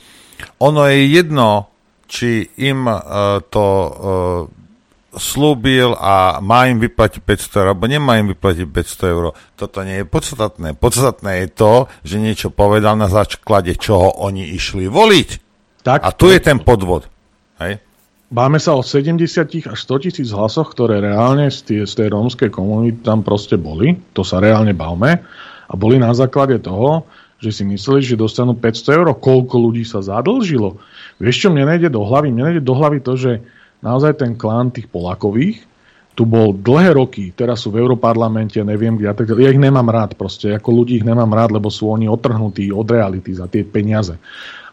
Ono 0.64 0.88
je 0.88 1.12
jedno, 1.12 1.68
či 2.08 2.48
im 2.56 2.88
uh, 2.88 3.44
to 3.52 3.66
uh, 3.68 3.92
slúbil 5.20 5.92
a 5.98 6.40
má 6.40 6.72
im 6.72 6.80
vyplatiť 6.80 7.20
500 7.20 7.60
eur, 7.60 7.68
alebo 7.76 7.86
nemá 7.92 8.22
im 8.24 8.32
vyplatiť 8.32 8.64
500 8.64 9.14
eur. 9.14 9.24
Toto 9.60 9.84
nie 9.84 10.00
je 10.00 10.06
podstatné. 10.08 10.78
Podstatné 10.78 11.32
je 11.44 11.48
to, 11.52 11.74
že 12.08 12.16
niečo 12.22 12.48
povedal 12.48 12.96
na 12.96 13.12
základe 13.12 13.76
čoho 13.76 14.14
oni 14.24 14.56
išli 14.56 14.88
voliť. 14.88 15.30
Tak, 15.84 16.00
a 16.00 16.10
tu 16.16 16.32
je 16.32 16.40
ten 16.40 16.64
podvod. 16.64 17.12
Báme 18.28 18.60
sa 18.60 18.76
o 18.76 18.84
70 18.84 19.24
až 19.72 19.80
100 19.88 20.04
tisíc 20.04 20.36
hlasoch, 20.36 20.76
ktoré 20.76 21.00
reálne 21.00 21.48
z, 21.48 21.64
tie, 21.64 21.82
z 21.88 21.94
tej 21.96 22.08
rómskej 22.12 22.52
komunity 22.52 23.00
tam 23.00 23.24
proste 23.24 23.56
boli. 23.56 23.96
To 24.12 24.28
sa 24.28 24.44
reálne 24.44 24.76
bavme. 24.76 25.24
A 25.68 25.74
boli 25.80 25.96
na 25.96 26.12
základe 26.12 26.60
toho, 26.60 27.08
že 27.40 27.56
si 27.56 27.64
mysleli, 27.64 28.04
že 28.04 28.20
dostanú 28.20 28.52
500 28.52 29.00
eur. 29.00 29.08
Koľko 29.16 29.56
ľudí 29.56 29.88
sa 29.88 30.04
zadlžilo? 30.04 30.76
Vieš 31.24 31.48
čo, 31.48 31.48
mne 31.56 31.72
nejde 31.72 31.88
do 31.88 32.04
hlavy? 32.04 32.36
Mne 32.36 32.44
nejde 32.52 32.64
do 32.68 32.76
hlavy 32.76 33.00
to, 33.00 33.16
že 33.16 33.40
naozaj 33.80 34.20
ten 34.20 34.36
klán 34.36 34.76
tých 34.76 34.92
Polakových 34.92 35.64
tu 36.18 36.26
bol 36.26 36.50
dlhé 36.50 36.98
roky, 36.98 37.30
teraz 37.30 37.62
sú 37.62 37.70
v 37.70 37.78
Europarlamente, 37.78 38.58
neviem 38.66 38.98
kde, 38.98 39.14
tak, 39.14 39.38
ja 39.38 39.54
ich 39.54 39.62
nemám 39.62 39.86
rád 39.86 40.18
proste, 40.18 40.50
ako 40.50 40.82
ľudí 40.82 40.98
ich 40.98 41.06
nemám 41.06 41.30
rád, 41.30 41.54
lebo 41.54 41.70
sú 41.70 41.94
oni 41.94 42.10
otrhnutí 42.10 42.74
od 42.74 42.90
reality 42.90 43.38
za 43.38 43.46
tie 43.46 43.62
peniaze. 43.62 44.18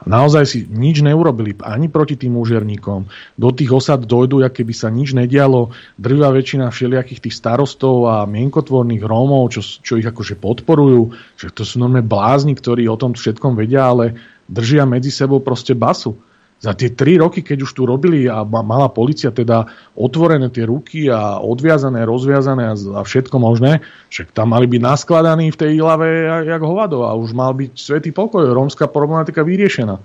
Naozaj 0.05 0.45
si 0.45 0.59
nič 0.69 1.01
neurobili 1.01 1.57
ani 1.65 1.89
proti 1.89 2.21
tým 2.21 2.37
úžerníkom. 2.37 3.09
Do 3.41 3.49
tých 3.57 3.73
osad 3.73 4.05
dojdu, 4.05 4.45
aké 4.45 4.61
by 4.61 4.75
sa 4.77 4.93
nič 4.93 5.17
nedialo. 5.17 5.73
Drvá 5.97 6.29
väčšina 6.29 6.69
všelijakých 6.69 7.25
tých 7.25 7.35
starostov 7.35 8.09
a 8.13 8.29
mienkotvorných 8.29 9.01
Rómov, 9.01 9.57
čo, 9.57 9.65
čo 9.65 9.97
ich 9.97 10.05
akože 10.05 10.37
podporujú, 10.37 11.17
že 11.41 11.49
to 11.53 11.65
sú 11.65 11.81
normálne 11.81 12.05
blázni, 12.05 12.53
ktorí 12.53 12.85
o 12.85 13.01
tom 13.01 13.17
všetkom 13.17 13.57
vedia, 13.57 13.89
ale 13.89 14.17
držia 14.45 14.85
medzi 14.85 15.09
sebou 15.09 15.41
proste 15.41 15.73
basu 15.73 16.21
za 16.61 16.73
tie 16.73 16.97
tri 16.97 17.21
roky, 17.21 17.45
keď 17.45 17.69
už 17.69 17.73
tu 17.77 17.85
robili 17.85 18.25
a 18.25 18.41
mala 18.45 18.89
policia 18.89 19.29
teda 19.29 19.69
otvorené 19.93 20.49
tie 20.49 20.65
ruky 20.65 21.13
a 21.13 21.37
odviazané, 21.37 22.09
rozviazané 22.09 22.73
a 22.73 23.01
všetko 23.05 23.37
možné, 23.37 23.85
však 24.09 24.33
tam 24.33 24.57
mali 24.57 24.65
byť 24.65 24.81
naskladaní 24.81 25.53
v 25.53 25.61
tej 25.61 25.71
Ilave 25.85 26.25
jak 26.49 26.63
hovado 26.65 27.05
a 27.05 27.13
už 27.13 27.37
mal 27.37 27.53
byť 27.53 27.77
svetý 27.77 28.17
pokoj, 28.17 28.49
rómska 28.49 28.89
problematika 28.89 29.45
vyriešená. 29.45 30.01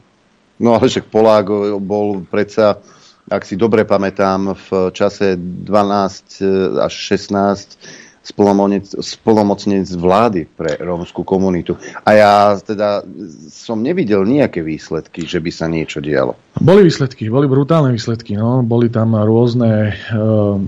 No 0.60 0.76
ale 0.76 0.92
však 0.92 1.08
Polák 1.08 1.80
bol 1.80 2.28
predsa, 2.28 2.84
ak 3.32 3.48
si 3.48 3.56
dobre 3.56 3.88
pamätám, 3.88 4.52
v 4.52 4.92
čase 4.92 5.40
12 5.40 6.84
až 6.84 6.94
16 7.16 8.09
spolomocnec 8.24 9.88
vlády 9.96 10.46
pre 10.46 10.78
rómskú 10.78 11.24
komunitu. 11.24 11.80
A 12.04 12.10
ja 12.14 12.34
teda 12.60 13.02
som 13.50 13.80
nevidel 13.82 14.28
nejaké 14.28 14.62
výsledky, 14.62 15.26
že 15.26 15.40
by 15.40 15.52
sa 15.52 15.66
niečo 15.72 16.04
dialo. 16.04 16.36
Boli 16.60 16.86
výsledky, 16.86 17.32
boli 17.32 17.48
brutálne 17.48 17.96
výsledky. 17.96 18.36
No. 18.36 18.62
Boli 18.62 18.92
tam 18.92 19.16
rôzne 19.16 19.72
e, 19.90 20.22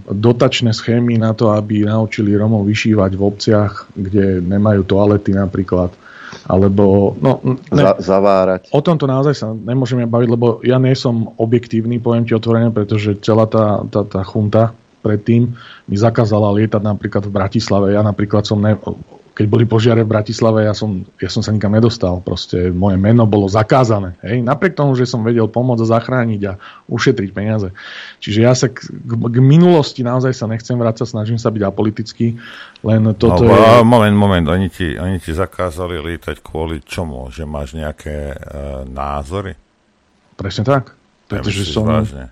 dotačné 0.09 0.71
schémy 0.71 1.19
na 1.19 1.35
to, 1.35 1.51
aby 1.51 1.83
naučili 1.83 2.33
Rómov 2.33 2.63
vyšívať 2.65 3.11
v 3.13 3.21
obciach, 3.21 3.91
kde 3.93 4.39
nemajú 4.41 4.87
toalety 4.87 5.35
napríklad. 5.35 5.91
Alebo, 6.47 7.13
no, 7.19 7.43
ne, 7.43 7.83
Za, 7.83 7.99
zavárať. 7.99 8.71
O 8.71 8.79
tomto 8.79 9.03
naozaj 9.03 9.35
sa 9.35 9.51
nemôžeme 9.51 10.07
baviť, 10.07 10.29
lebo 10.31 10.63
ja 10.63 10.79
nie 10.79 10.95
som 10.95 11.35
objektívny, 11.35 11.99
poviem 11.99 12.23
ti 12.23 12.31
otvorene, 12.31 12.71
pretože 12.71 13.19
celá 13.19 13.45
tá, 13.45 13.83
tá, 13.91 14.07
tá 14.07 14.23
chunta 14.23 14.71
predtým 15.01 15.57
mi 15.89 15.95
zakázala 15.97 16.53
lietať 16.53 16.81
napríklad 16.85 17.25
v 17.25 17.33
Bratislave. 17.33 17.97
Ja 17.97 18.05
napríklad 18.05 18.45
som, 18.45 18.61
ne, 18.61 18.77
keď 19.31 19.45
boli 19.47 19.65
požiare 19.65 20.03
v 20.03 20.11
Bratislave, 20.11 20.67
ja 20.67 20.75
som, 20.75 21.07
ja 21.17 21.31
som 21.31 21.39
sa 21.39 21.55
nikam 21.55 21.71
nedostal. 21.71 22.19
Proste 22.21 22.69
moje 22.69 22.99
meno 22.99 23.23
bolo 23.23 23.49
zakázané. 23.49 24.19
Hej? 24.21 24.43
Napriek 24.43 24.75
tomu, 24.75 24.93
že 24.93 25.07
som 25.07 25.23
vedel 25.23 25.47
pomôcť 25.47 25.81
a 25.87 25.91
zachrániť 25.97 26.41
a 26.51 26.53
ušetriť 26.91 27.29
peniaze. 27.31 27.71
Čiže 28.19 28.39
ja 28.43 28.53
sa 28.53 28.67
k, 28.69 28.85
k, 29.01 29.37
minulosti 29.39 30.03
naozaj 30.03 30.35
sa 30.35 30.45
nechcem 30.51 30.75
vrácať, 30.75 31.07
snažím 31.09 31.39
sa 31.39 31.47
byť 31.47 31.63
apolitický, 31.63 32.37
len 32.83 33.01
toto 33.15 33.47
no, 33.47 33.55
je... 33.55 33.81
Moment, 33.87 34.15
moment, 34.15 34.45
oni 34.51 34.67
ti, 34.67 34.99
oni 34.99 35.17
ti 35.17 35.31
zakázali 35.31 35.97
lietať 35.97 36.43
kvôli 36.43 36.83
čomu? 36.83 37.31
Že 37.31 37.43
máš 37.47 37.73
nejaké 37.73 38.35
uh, 38.35 38.83
názory? 38.83 39.55
Presne 40.35 40.67
tak. 40.67 40.93
Pretože 41.31 41.63
Nemyslíš 41.63 41.71
som... 41.71 41.87
vážne? 41.87 42.25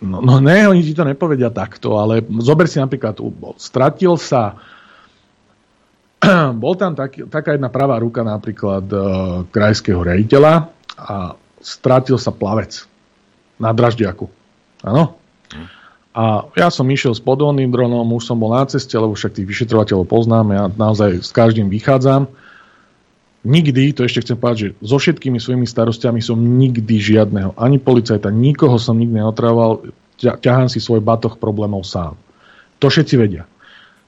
No, 0.00 0.24
no 0.24 0.40
ne, 0.40 0.64
oni 0.64 0.80
ti 0.80 0.96
to 0.96 1.04
nepovedia 1.04 1.52
takto, 1.52 2.00
ale 2.00 2.24
zober 2.40 2.64
si 2.64 2.80
napríklad, 2.80 3.20
stratil 3.60 4.16
sa 4.16 4.56
bol 6.62 6.76
tam 6.76 6.92
taký, 6.92 7.28
taká 7.28 7.56
jedna 7.56 7.72
pravá 7.72 7.96
ruka 7.96 8.20
napríklad 8.20 8.84
e, 8.88 8.96
krajského 9.48 10.00
rejiteľa 10.04 10.68
a 11.00 11.36
stratil 11.60 12.20
sa 12.20 12.32
plavec 12.32 12.84
na 13.60 13.72
Draždiaku. 13.72 14.28
Áno? 14.84 15.20
A 16.10 16.50
ja 16.58 16.68
som 16.74 16.90
išiel 16.90 17.14
s 17.14 17.22
podolným 17.22 17.70
dronom, 17.70 18.08
už 18.16 18.26
som 18.26 18.36
bol 18.36 18.50
na 18.50 18.66
ceste, 18.66 18.92
lebo 18.98 19.14
však 19.14 19.36
tých 19.36 19.48
vyšetrovateľov 19.48 20.10
poznám, 20.10 20.46
ja 20.50 20.64
naozaj 20.66 21.22
s 21.22 21.30
každým 21.30 21.70
vychádzam. 21.70 22.26
Nikdy, 23.40 23.96
to 23.96 24.04
ešte 24.04 24.20
chcem 24.20 24.36
povedať, 24.36 24.58
že 24.60 24.68
so 24.84 25.00
všetkými 25.00 25.40
svojimi 25.40 25.64
starostiami 25.64 26.20
som 26.20 26.36
nikdy 26.36 27.00
žiadneho, 27.00 27.56
ani 27.56 27.80
policajta, 27.80 28.28
nikoho 28.28 28.76
som 28.76 29.00
nikdy 29.00 29.16
neotrával, 29.16 29.88
ťahám 30.20 30.68
si 30.68 30.76
svoj 30.76 31.00
batoh 31.00 31.40
problémov 31.40 31.88
sám. 31.88 32.20
To 32.84 32.92
všetci 32.92 33.14
vedia. 33.16 33.48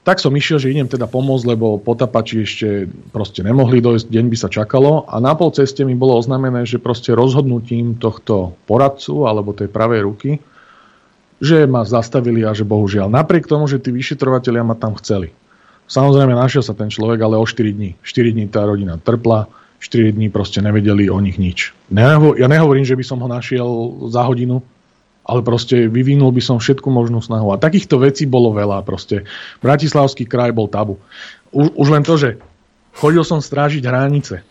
Tak 0.03 0.19
som 0.19 0.35
išiel, 0.35 0.59
že 0.59 0.69
idem 0.69 0.85
teda 0.85 1.07
pomôcť, 1.07 1.47
lebo 1.47 1.79
potapači 1.79 2.43
ešte 2.43 2.91
proste 3.15 3.39
nemohli 3.39 3.79
dojsť, 3.79 4.11
deň 4.11 4.25
by 4.27 4.37
sa 4.37 4.51
čakalo 4.51 5.07
a 5.07 5.15
na 5.23 5.31
pol 5.31 5.49
ceste 5.55 5.87
mi 5.87 5.95
bolo 5.95 6.19
oznámené, 6.19 6.67
že 6.67 6.83
proste 6.83 7.15
rozhodnutím 7.15 7.95
tohto 7.95 8.59
poradcu 8.67 9.25
alebo 9.25 9.55
tej 9.55 9.71
pravej 9.71 10.01
ruky, 10.03 10.31
že 11.39 11.65
ma 11.65 11.87
zastavili 11.87 12.43
a 12.43 12.51
že 12.51 12.67
bohužiaľ, 12.67 13.07
napriek 13.09 13.47
tomu, 13.47 13.65
že 13.65 13.79
tí 13.79 13.95
vyšetrovateľia 13.95 14.61
ma 14.67 14.75
tam 14.75 14.93
chceli. 14.99 15.31
Samozrejme, 15.87 16.33
našiel 16.33 16.63
sa 16.63 16.73
ten 16.73 16.87
človek, 16.87 17.19
ale 17.21 17.35
o 17.37 17.45
4 17.45 17.75
dní. 17.75 17.99
4 18.01 18.35
dní 18.35 18.45
tá 18.47 18.63
rodina 18.63 18.95
trpla, 18.97 19.51
4 19.83 20.15
dní 20.15 20.31
proste 20.31 20.63
nevedeli 20.63 21.11
o 21.11 21.19
nich 21.19 21.35
nič. 21.35 21.75
Ja 21.91 22.47
nehovorím, 22.47 22.87
že 22.87 22.95
by 22.95 23.03
som 23.03 23.19
ho 23.19 23.27
našiel 23.27 23.67
za 24.07 24.23
hodinu, 24.23 24.63
ale 25.23 25.39
proste 25.43 25.87
vyvinul 25.87 26.31
by 26.31 26.43
som 26.43 26.57
všetku 26.59 26.87
možnú 26.87 27.19
snahu. 27.19 27.51
A 27.51 27.61
takýchto 27.61 27.99
vecí 27.99 28.27
bolo 28.27 28.51
veľa. 28.55 28.83
Proste 28.83 29.27
Bratislavský 29.63 30.27
kraj 30.27 30.51
bol 30.55 30.71
tabu. 30.71 30.99
Už, 31.51 31.71
už 31.75 31.87
len 31.91 32.03
to, 32.03 32.15
že 32.19 32.39
chodil 32.95 33.23
som 33.23 33.39
strážiť 33.39 33.83
hranice 33.87 34.43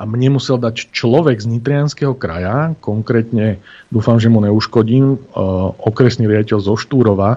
a 0.00 0.02
mne 0.08 0.40
musel 0.40 0.56
dať 0.56 0.92
človek 0.96 1.36
z 1.36 1.46
Nitrianského 1.56 2.16
kraja, 2.16 2.72
konkrétne 2.80 3.60
dúfam, 3.92 4.16
že 4.16 4.32
mu 4.32 4.40
neuškodím, 4.40 5.12
uh, 5.12 5.76
okresný 5.76 6.24
riaditeľ 6.24 6.58
zo 6.64 6.74
Štúrova, 6.80 7.36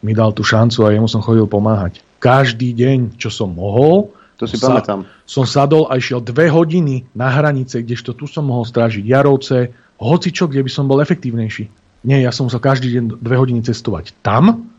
mi 0.00 0.12
dal 0.16 0.32
tú 0.32 0.40
šancu 0.44 0.84
a 0.84 0.92
jemu 0.92 1.08
som 1.08 1.20
chodil 1.20 1.44
pomáhať. 1.44 2.00
Každý 2.20 2.72
deň, 2.76 3.20
čo 3.20 3.28
som 3.32 3.52
mohol, 3.52 4.12
to 4.40 4.48
si 4.48 4.56
sa, 4.56 4.72
pamätám. 4.72 5.04
som 5.28 5.44
sadol 5.44 5.88
a 5.92 6.00
išiel 6.00 6.24
dve 6.24 6.48
hodiny 6.48 7.04
na 7.12 7.28
hranice, 7.28 7.84
kdežto 7.84 8.16
tu 8.16 8.24
som 8.24 8.48
mohol 8.48 8.64
strážiť 8.64 9.04
Jarovce, 9.04 9.72
hocičo, 10.00 10.48
kde 10.48 10.64
by 10.64 10.70
som 10.72 10.88
bol 10.88 11.04
efektívnejší. 11.04 11.68
Nie, 12.08 12.24
ja 12.24 12.32
som 12.32 12.48
musel 12.48 12.64
každý 12.64 12.96
deň 12.96 13.20
dve 13.20 13.36
hodiny 13.36 13.60
cestovať 13.60 14.16
tam, 14.24 14.72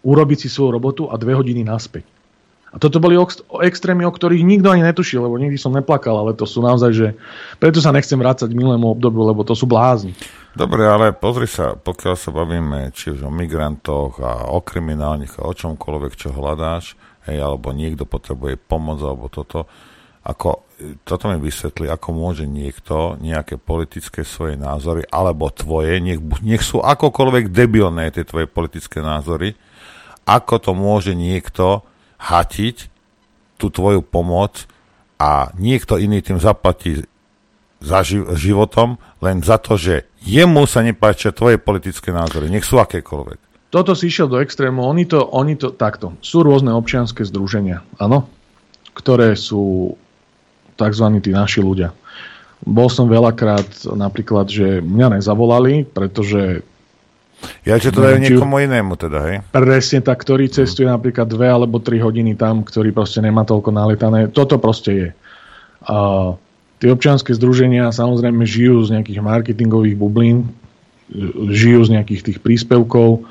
urobiť 0.00 0.38
si 0.40 0.48
svoju 0.48 0.70
robotu 0.72 1.02
a 1.12 1.20
dve 1.20 1.36
hodiny 1.36 1.60
naspäť. 1.68 2.08
A 2.68 2.76
toto 2.76 3.00
boli 3.00 3.16
extrémy, 3.64 4.04
o 4.04 4.12
ktorých 4.12 4.44
nikto 4.44 4.68
ani 4.68 4.84
netušil, 4.84 5.24
lebo 5.24 5.40
nikdy 5.40 5.56
som 5.56 5.72
neplakal, 5.72 6.20
ale 6.20 6.36
to 6.36 6.44
sú 6.44 6.60
naozaj, 6.60 6.92
že 6.92 7.06
preto 7.56 7.80
sa 7.80 7.96
nechcem 7.96 8.20
vrácať 8.20 8.52
k 8.52 8.60
milému 8.60 8.92
obdobiu, 8.92 9.24
lebo 9.24 9.40
to 9.40 9.56
sú 9.56 9.64
blázni. 9.64 10.12
Dobre, 10.58 10.82
ale 10.90 11.14
pozri 11.14 11.46
sa, 11.46 11.78
pokiaľ 11.78 12.14
sa 12.18 12.34
bavíme 12.34 12.90
či 12.90 13.14
už 13.14 13.22
o 13.22 13.30
migrantoch 13.30 14.18
a 14.18 14.50
o 14.50 14.58
kriminálnych 14.58 15.38
a 15.38 15.46
o 15.46 15.54
čomkoľvek, 15.54 16.18
čo 16.18 16.34
hľadáš, 16.34 16.98
hej, 17.30 17.38
alebo 17.38 17.70
niekto 17.70 18.02
potrebuje 18.02 18.58
pomoc 18.58 18.98
alebo 18.98 19.30
toto, 19.30 19.70
ako, 20.26 20.66
toto 21.06 21.30
mi 21.30 21.38
vysvetli, 21.38 21.86
ako 21.86 22.10
môže 22.10 22.42
niekto 22.50 23.14
nejaké 23.22 23.54
politické 23.54 24.26
svoje 24.26 24.58
názory, 24.58 25.06
alebo 25.06 25.46
tvoje, 25.54 26.02
nech, 26.02 26.18
nech 26.42 26.66
sú 26.66 26.82
akokoľvek 26.82 27.54
debilné 27.54 28.10
tie 28.10 28.26
tvoje 28.26 28.50
politické 28.50 28.98
názory, 28.98 29.54
ako 30.26 30.54
to 30.58 30.72
môže 30.74 31.14
niekto 31.14 31.86
hatiť 32.18 32.90
tú 33.62 33.70
tvoju 33.70 34.02
pomoc 34.02 34.66
a 35.22 35.54
niekto 35.54 36.02
iný 36.02 36.18
tým 36.18 36.42
zaplatí 36.42 37.06
za 37.78 38.02
ži- 38.02 38.26
životom 38.34 38.98
len 39.18 39.42
za 39.42 39.58
to, 39.58 39.74
že 39.74 40.06
jemu 40.22 40.66
sa 40.66 40.82
nepáčia 40.82 41.34
tvoje 41.34 41.58
politické 41.58 42.14
názory, 42.14 42.50
nech 42.50 42.66
sú 42.66 42.78
akékoľvek. 42.78 43.38
Toto 43.68 43.92
si 43.92 44.08
išiel 44.08 44.32
do 44.32 44.40
extrému, 44.40 44.80
oni 44.80 45.04
to, 45.04 45.20
oni 45.20 45.60
to 45.60 45.74
takto. 45.76 46.16
Sú 46.24 46.40
rôzne 46.40 46.72
občianské 46.72 47.20
združenia, 47.28 47.84
áno, 48.00 48.24
ktoré 48.96 49.36
sú 49.36 49.92
tzv. 50.80 51.06
tí 51.20 51.30
naši 51.34 51.60
ľudia. 51.60 51.92
Bol 52.64 52.88
som 52.90 53.06
veľakrát 53.06 53.86
napríklad, 53.92 54.48
že 54.48 54.80
mňa 54.80 55.20
nezavolali, 55.20 55.84
pretože 55.84 56.64
ja, 57.62 57.78
že 57.78 57.94
to 57.94 58.02
dajú 58.02 58.18
niekomu 58.18 58.58
inému 58.66 58.98
teda, 58.98 59.18
hej? 59.30 59.36
Presne 59.54 60.02
tak, 60.02 60.18
ktorý 60.26 60.50
cestuje 60.50 60.90
hmm. 60.90 60.98
napríklad 60.98 61.26
dve 61.30 61.46
alebo 61.46 61.78
tri 61.78 62.02
hodiny 62.02 62.34
tam, 62.34 62.66
ktorý 62.66 62.90
proste 62.90 63.22
nemá 63.22 63.46
toľko 63.46 63.70
naletané. 63.70 64.26
Toto 64.34 64.58
proste 64.58 64.90
je. 64.90 65.08
A 65.86 65.96
tie 66.78 66.88
občianske 66.90 67.34
združenia 67.34 67.90
samozrejme 67.90 68.46
žijú 68.46 68.86
z 68.86 68.98
nejakých 68.98 69.20
marketingových 69.22 69.96
bublín, 69.98 70.50
žijú 71.50 71.84
z 71.88 71.98
nejakých 71.98 72.22
tých 72.32 72.38
príspevkov. 72.40 73.26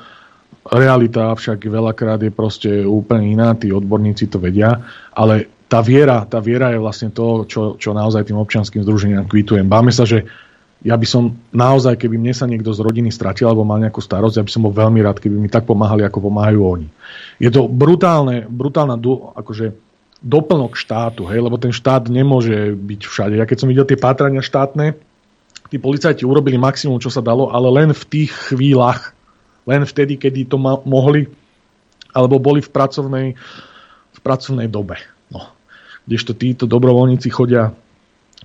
Realita 0.68 1.32
však 1.32 1.64
veľakrát 1.64 2.20
je 2.20 2.32
proste 2.32 2.70
úplne 2.84 3.32
iná, 3.32 3.56
tí 3.56 3.72
odborníci 3.72 4.28
to 4.28 4.36
vedia, 4.36 4.84
ale 5.16 5.48
tá 5.68 5.80
viera, 5.84 6.24
tá 6.24 6.40
viera 6.40 6.72
je 6.72 6.80
vlastne 6.80 7.08
to, 7.12 7.44
čo, 7.44 7.76
čo 7.76 7.92
naozaj 7.92 8.28
tým 8.28 8.40
občianským 8.40 8.84
združeniam 8.84 9.28
kvitujem. 9.28 9.68
Báme 9.68 9.92
sa, 9.92 10.08
že 10.08 10.28
ja 10.84 10.94
by 10.94 11.06
som 11.08 11.34
naozaj, 11.50 11.98
keby 11.98 12.16
mne 12.20 12.34
sa 12.36 12.46
niekto 12.46 12.70
z 12.70 12.80
rodiny 12.84 13.10
stratil 13.10 13.50
alebo 13.50 13.66
mal 13.66 13.82
nejakú 13.82 13.98
starosť, 13.98 14.38
ja 14.38 14.46
by 14.46 14.50
som 14.52 14.62
bol 14.64 14.72
veľmi 14.72 15.02
rád, 15.02 15.18
keby 15.18 15.36
mi 15.36 15.50
tak 15.50 15.66
pomáhali, 15.66 16.06
ako 16.06 16.30
pomáhajú 16.30 16.60
oni. 16.62 16.88
Je 17.42 17.50
to 17.50 17.66
brutálne, 17.66 18.46
brutálna 18.46 18.94
akože 19.34 19.87
doplnok 20.18 20.74
štátu, 20.74 21.26
hej, 21.30 21.38
lebo 21.38 21.60
ten 21.60 21.70
štát 21.70 22.10
nemôže 22.10 22.74
byť 22.74 23.00
všade. 23.06 23.34
Ja 23.38 23.46
keď 23.46 23.58
som 23.62 23.70
videl 23.70 23.86
tie 23.86 23.98
pátrania 23.98 24.42
štátne, 24.42 24.98
tí 25.70 25.76
policajti 25.78 26.26
urobili 26.26 26.58
maximum, 26.58 26.98
čo 26.98 27.12
sa 27.12 27.22
dalo, 27.22 27.54
ale 27.54 27.70
len 27.70 27.90
v 27.94 28.04
tých 28.08 28.30
chvíľach, 28.50 29.14
len 29.68 29.86
vtedy, 29.86 30.18
kedy 30.18 30.50
to 30.50 30.58
ma- 30.58 30.82
mohli, 30.82 31.30
alebo 32.10 32.42
boli 32.42 32.58
v 32.58 32.70
pracovnej, 32.72 33.26
v 34.10 34.18
pracovnej 34.24 34.66
dobe. 34.66 34.98
No 35.30 35.58
kdežto 36.08 36.32
títo 36.32 36.64
dobrovoľníci 36.64 37.28
chodia 37.28 37.76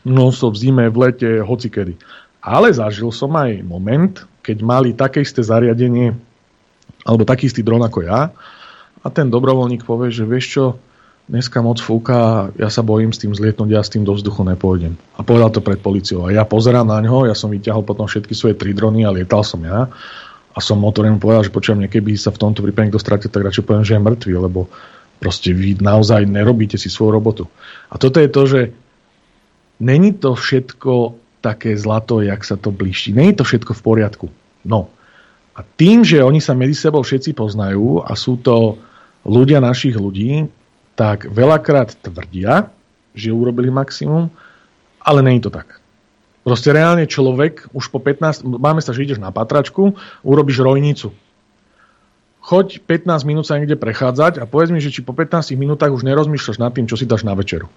non 0.03 0.35
v 0.35 0.57
zime, 0.59 0.91
v 0.91 0.97
lete, 0.99 1.39
hocikedy. 1.39 1.95
Ale 2.43 2.75
zažil 2.75 3.07
som 3.15 3.31
aj 3.39 3.63
moment, 3.63 4.27
keď 4.43 4.57
mali 4.59 4.91
také 4.91 5.23
isté 5.23 5.39
zariadenie, 5.39 6.11
alebo 7.07 7.23
taký 7.23 7.47
istý 7.47 7.63
dron 7.63 7.79
ako 7.79 8.03
ja, 8.03 8.35
a 8.99 9.07
ten 9.07 9.31
dobrovoľník 9.31 9.87
povie, 9.87 10.11
že 10.11 10.27
vieš 10.27 10.45
čo, 10.51 10.65
dneska 11.27 11.63
moc 11.63 11.79
fúka, 11.79 12.51
ja 12.59 12.67
sa 12.67 12.83
bojím 12.83 13.15
s 13.15 13.21
tým 13.21 13.31
zlietnúť, 13.31 13.69
ja 13.71 13.81
s 13.81 13.91
tým 13.91 14.03
do 14.03 14.13
vzduchu 14.13 14.43
nepôjdem. 14.43 14.99
A 15.15 15.23
povedal 15.23 15.49
to 15.51 15.63
pred 15.63 15.79
policiou. 15.79 16.27
A 16.27 16.35
ja 16.35 16.43
pozerám 16.43 16.87
na 16.87 16.99
ňo, 16.99 17.27
ja 17.27 17.35
som 17.35 17.51
vyťahol 17.51 17.87
potom 17.87 18.05
všetky 18.05 18.35
svoje 18.35 18.59
tri 18.59 18.75
drony 18.75 19.07
a 19.07 19.13
lietal 19.13 19.41
som 19.41 19.63
ja. 19.63 19.87
A 20.53 20.59
som 20.61 20.77
motorem 20.77 21.17
povedal, 21.17 21.47
že 21.47 21.55
počujem, 21.55 21.89
keby 21.89 22.13
sa 22.13 22.29
v 22.29 22.41
tomto 22.43 22.61
prípade 22.61 22.91
niekto 22.91 23.01
stratil, 23.01 23.33
tak 23.33 23.41
radšej 23.41 23.65
poviem, 23.65 23.87
že 23.87 23.97
je 23.97 24.05
mŕtvy, 24.05 24.33
lebo 24.37 24.69
Proste 25.23 25.55
vy 25.55 25.79
naozaj 25.79 26.27
nerobíte 26.27 26.75
si 26.75 26.91
svoju 26.91 27.15
robotu. 27.15 27.43
A 27.87 27.95
toto 27.95 28.19
je 28.19 28.27
to, 28.27 28.43
že 28.43 28.61
není 29.79 30.11
to 30.11 30.35
všetko 30.35 31.15
také 31.39 31.79
zlato, 31.79 32.19
jak 32.19 32.43
sa 32.43 32.59
to 32.59 32.75
blíží. 32.75 33.15
Není 33.15 33.39
to 33.39 33.47
všetko 33.47 33.71
v 33.71 33.81
poriadku. 33.87 34.27
No. 34.67 34.91
A 35.55 35.63
tým, 35.63 36.03
že 36.03 36.19
oni 36.19 36.43
sa 36.43 36.51
medzi 36.51 36.75
sebou 36.75 37.07
všetci 37.07 37.39
poznajú 37.39 38.03
a 38.03 38.11
sú 38.19 38.35
to 38.35 38.75
ľudia 39.23 39.63
našich 39.63 39.95
ľudí, 39.95 40.51
tak 40.93 41.25
veľakrát 41.29 41.97
tvrdia, 42.01 42.69
že 43.17 43.33
urobili 43.33 43.73
maximum, 43.73 44.29
ale 45.01 45.19
není 45.21 45.41
to 45.41 45.49
tak. 45.49 45.81
Proste 46.43 46.75
reálne 46.75 47.07
človek 47.07 47.71
už 47.71 47.87
po 47.87 48.03
15, 48.03 48.43
máme 48.43 48.83
sa, 48.83 48.91
že 48.91 49.07
ideš 49.07 49.23
na 49.23 49.31
patračku, 49.31 49.95
urobíš 50.27 50.59
rojnicu 50.59 51.15
choď 52.43 52.83
15 52.83 53.23
minút 53.23 53.47
sa 53.47 53.55
niekde 53.55 53.79
prechádzať 53.79 54.37
a 54.37 54.43
povedz 54.43 54.75
mi, 54.75 54.83
že 54.83 54.91
či 54.91 54.99
po 54.99 55.15
15 55.15 55.55
minútach 55.55 55.89
už 55.89 56.03
nerozmýšľaš 56.03 56.59
nad 56.59 56.75
tým, 56.75 56.85
čo 56.91 56.99
si 56.99 57.07
dáš 57.07 57.23
na 57.23 57.31
večeru. 57.33 57.71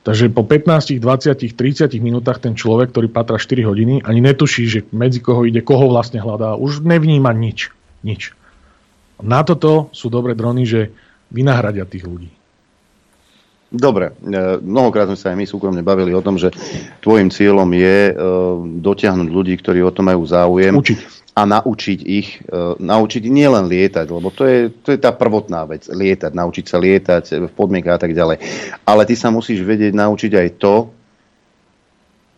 Takže 0.00 0.32
po 0.32 0.44
15, 0.44 0.96
20, 0.96 1.56
30 1.56 1.92
minútach 2.00 2.40
ten 2.40 2.56
človek, 2.56 2.92
ktorý 2.92 3.08
patra 3.12 3.36
4 3.36 3.68
hodiny, 3.68 3.94
ani 4.04 4.20
netuší, 4.20 4.64
že 4.68 4.80
medzi 4.92 5.20
koho 5.20 5.44
ide, 5.44 5.60
koho 5.60 5.92
vlastne 5.92 6.20
hľadá. 6.20 6.56
Už 6.56 6.84
nevníma 6.84 7.32
nič. 7.36 7.68
Nič. 8.00 8.32
Na 9.20 9.44
toto 9.44 9.92
sú 9.92 10.08
dobré 10.08 10.32
drony, 10.32 10.64
že 10.64 10.88
vynahradia 11.28 11.84
tých 11.84 12.08
ľudí. 12.08 12.32
Dobre, 13.70 14.10
e, 14.10 14.58
mnohokrát 14.58 15.06
sme 15.06 15.18
sa 15.18 15.30
aj 15.30 15.38
my 15.38 15.46
súkromne 15.46 15.82
bavili 15.86 16.10
o 16.10 16.18
tom, 16.18 16.34
že 16.34 16.50
tvojim 16.98 17.30
cieľom 17.30 17.70
je 17.70 17.98
e, 18.10 18.12
dotiahnuť 18.82 19.28
ľudí, 19.30 19.54
ktorí 19.62 19.78
o 19.86 19.94
to 19.94 20.02
majú 20.02 20.26
záujem. 20.26 20.74
Učiť 20.74 21.20
a 21.30 21.46
naučiť 21.46 22.00
ich, 22.02 22.42
e, 22.42 22.74
naučiť 22.82 23.22
nielen 23.30 23.70
lietať, 23.70 24.06
lebo 24.10 24.34
to 24.34 24.44
je, 24.44 24.74
to 24.82 24.90
je 24.90 24.98
tá 24.98 25.14
prvotná 25.14 25.62
vec, 25.64 25.86
lietať, 25.86 26.34
naučiť 26.34 26.64
sa 26.66 26.82
lietať 26.82 27.24
v 27.46 27.52
podmienkach 27.54 27.96
a 27.96 28.02
tak 28.02 28.12
ďalej. 28.12 28.42
Ale 28.82 29.06
ty 29.06 29.14
sa 29.14 29.30
musíš 29.30 29.62
vedieť 29.62 29.94
naučiť 29.94 30.32
aj 30.34 30.48
to, 30.58 30.90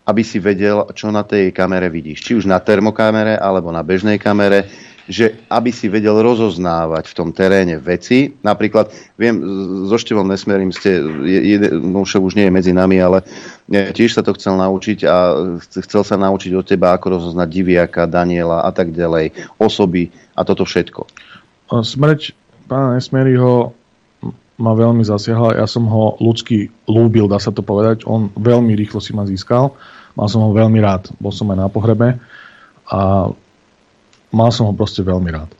aby 0.02 0.22
si 0.26 0.42
vedel, 0.42 0.84
čo 0.92 1.08
na 1.14 1.24
tej 1.24 1.54
kamere 1.54 1.86
vidíš. 1.88 2.20
Či 2.20 2.32
už 2.42 2.44
na 2.44 2.58
termokamere, 2.58 3.38
alebo 3.38 3.70
na 3.72 3.80
bežnej 3.86 4.18
kamere, 4.18 4.66
že 5.12 5.44
aby 5.52 5.68
si 5.68 5.92
vedel 5.92 6.16
rozoznávať 6.16 7.12
v 7.12 7.16
tom 7.16 7.28
teréne 7.36 7.76
veci. 7.76 8.32
Napríklad, 8.40 8.88
viem, 9.20 9.36
so 9.84 10.00
Števom 10.00 10.24
Nesmerím 10.24 10.72
ste, 10.72 11.04
je, 11.28 11.56
no 11.76 12.08
už 12.08 12.32
nie 12.32 12.48
je 12.48 12.56
medzi 12.56 12.72
nami, 12.72 12.96
ale 12.96 13.20
tiež 13.68 14.16
sa 14.16 14.24
to 14.24 14.32
chcel 14.32 14.56
naučiť 14.56 15.04
a 15.04 15.16
chcel 15.60 16.02
sa 16.02 16.16
naučiť 16.16 16.56
od 16.56 16.64
teba, 16.64 16.96
ako 16.96 17.20
rozoznať 17.20 17.48
Diviaka, 17.52 18.08
Daniela 18.08 18.64
a 18.64 18.72
tak 18.72 18.96
ďalej, 18.96 19.36
osoby 19.60 20.08
a 20.32 20.48
toto 20.48 20.64
všetko. 20.64 21.04
Smrť 21.68 22.32
pána 22.64 22.96
Nesmeryho 22.96 23.76
ma 24.56 24.72
veľmi 24.72 25.04
zasiahla. 25.04 25.60
Ja 25.60 25.68
som 25.68 25.88
ho 25.92 26.16
ľudsky 26.22 26.72
lúbil, 26.88 27.28
dá 27.28 27.36
sa 27.36 27.52
to 27.52 27.60
povedať. 27.60 28.08
On 28.08 28.32
veľmi 28.32 28.72
rýchlo 28.78 29.02
si 29.02 29.12
ma 29.12 29.28
získal. 29.28 29.76
Mal 30.16 30.28
som 30.28 30.44
ho 30.44 30.52
veľmi 30.52 30.78
rád. 30.80 31.12
Bol 31.20 31.32
som 31.32 31.50
aj 31.50 31.58
na 31.58 31.68
pohrebe 31.72 32.20
a 32.86 33.32
mal 34.32 34.50
som 34.50 34.68
ho 34.68 34.74
proste 34.74 35.04
veľmi 35.04 35.30
rád. 35.30 35.50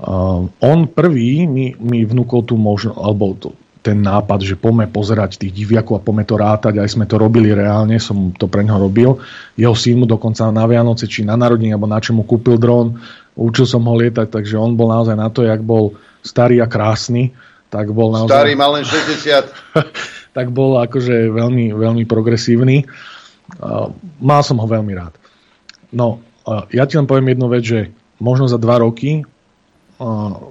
Uh, 0.00 0.48
on 0.64 0.88
prvý 0.88 1.44
mi, 1.44 1.76
mi 1.76 2.04
vnúkol 2.08 2.44
tú 2.44 2.56
možnosť, 2.56 2.96
alebo 2.96 3.36
to, 3.36 3.52
ten 3.80 4.00
nápad, 4.00 4.44
že 4.44 4.60
poďme 4.60 4.88
pozerať 4.88 5.40
tých 5.40 5.52
diviakov 5.56 6.00
a 6.00 6.04
poďme 6.04 6.24
to 6.28 6.36
rátať, 6.36 6.74
aj 6.80 6.88
sme 6.88 7.08
to 7.08 7.16
robili 7.16 7.52
reálne, 7.52 7.96
som 7.96 8.32
to 8.32 8.48
pre 8.48 8.64
ňoho 8.64 8.80
robil. 8.80 9.10
Jeho 9.56 9.72
syn 9.72 10.04
mu 10.04 10.06
dokonca 10.08 10.48
na 10.52 10.64
Vianoce, 10.68 11.08
či 11.08 11.24
na 11.24 11.36
narodení, 11.36 11.72
alebo 11.72 11.88
na 11.88 12.00
čomu 12.00 12.28
kúpil 12.28 12.60
dron, 12.60 13.00
učil 13.36 13.64
som 13.64 13.84
ho 13.88 13.94
lietať, 13.96 14.28
takže 14.28 14.60
on 14.60 14.76
bol 14.76 14.92
naozaj 14.92 15.16
na 15.16 15.32
to, 15.32 15.44
jak 15.44 15.64
bol 15.64 15.96
starý 16.20 16.60
a 16.60 16.68
krásny, 16.68 17.32
tak 17.72 17.88
bol 17.92 18.12
naozaj... 18.12 18.36
Starý, 18.36 18.52
mal 18.56 18.76
len 18.76 18.84
60. 18.84 19.48
tak 20.36 20.46
bol 20.52 20.76
akože 20.80 21.32
veľmi, 21.32 21.72
veľmi 21.72 22.04
progresívny. 22.04 22.84
Uh, 23.56 23.92
mal 24.20 24.44
som 24.44 24.60
ho 24.60 24.66
veľmi 24.68 24.92
rád. 24.92 25.16
No, 25.90 26.20
ja 26.70 26.84
ti 26.86 26.94
len 26.98 27.06
poviem 27.06 27.34
jednu 27.34 27.46
vec, 27.50 27.62
že 27.62 27.80
možno 28.18 28.50
za 28.50 28.58
dva 28.58 28.82
roky, 28.82 29.24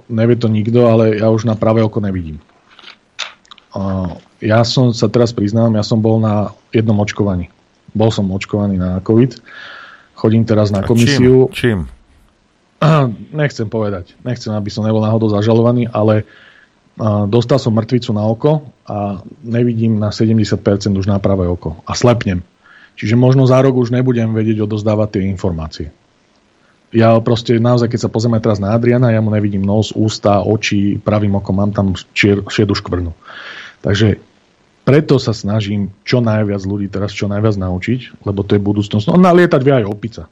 nevie 0.06 0.36
to 0.38 0.46
nikto, 0.46 0.86
ale 0.86 1.18
ja 1.18 1.28
už 1.28 1.44
na 1.44 1.58
pravé 1.58 1.82
oko 1.82 1.98
nevidím. 1.98 2.38
Ja 4.40 4.64
som 4.64 4.90
sa 4.96 5.06
teraz 5.06 5.30
priznám, 5.36 5.76
ja 5.76 5.84
som 5.84 6.00
bol 6.00 6.18
na 6.18 6.54
jednom 6.72 6.96
očkovaní. 6.98 7.52
Bol 7.92 8.10
som 8.14 8.30
očkovaný 8.30 8.78
na 8.78 9.02
COVID. 9.02 9.38
Chodím 10.14 10.42
teraz 10.46 10.70
na 10.70 10.82
komisiu. 10.86 11.50
čím? 11.50 11.86
čím? 11.86 12.00
Nechcem 13.40 13.68
povedať. 13.68 14.16
Nechcem, 14.24 14.54
aby 14.54 14.70
som 14.72 14.86
nebol 14.86 15.04
náhodou 15.04 15.28
zažalovaný, 15.28 15.90
ale 15.92 16.24
dostal 17.28 17.60
som 17.60 17.76
mŕtvicu 17.76 18.12
na 18.12 18.24
oko 18.24 18.64
a 18.84 19.20
nevidím 19.44 19.96
na 20.00 20.12
70% 20.12 20.60
už 20.96 21.06
na 21.06 21.18
pravé 21.18 21.48
oko. 21.48 21.80
A 21.86 21.96
slepnem. 21.96 22.44
Čiže 23.00 23.16
možno 23.16 23.48
za 23.48 23.56
rok 23.64 23.80
už 23.80 23.88
nebudem 23.88 24.36
vedieť 24.36 24.68
odozdávať 24.68 25.16
tie 25.16 25.22
informácie. 25.32 25.88
Ja 26.92 27.16
proste 27.22 27.56
naozaj, 27.56 27.88
keď 27.88 28.00
sa 28.04 28.12
pozrieme 28.12 28.42
teraz 28.42 28.60
na 28.60 28.74
Adriana, 28.76 29.14
ja 29.14 29.22
mu 29.22 29.32
nevidím 29.32 29.64
nos, 29.64 29.94
ústa, 29.94 30.42
oči, 30.42 31.00
pravým 31.00 31.38
okom, 31.38 31.56
mám 31.56 31.72
tam 31.72 31.94
čier, 32.12 32.42
šiedu 32.44 32.74
škvrnu. 32.76 33.14
Takže 33.80 34.20
preto 34.84 35.16
sa 35.16 35.30
snažím 35.30 35.94
čo 36.02 36.20
najviac 36.20 36.60
ľudí 36.66 36.90
teraz 36.90 37.14
čo 37.14 37.30
najviac 37.30 37.56
naučiť, 37.56 38.26
lebo 38.26 38.42
to 38.44 38.58
je 38.58 38.60
budúcnosť. 38.60 39.06
No 39.06 39.16
nalietať 39.16 39.60
vie 39.62 39.74
aj 39.80 39.86
opica. 39.86 40.22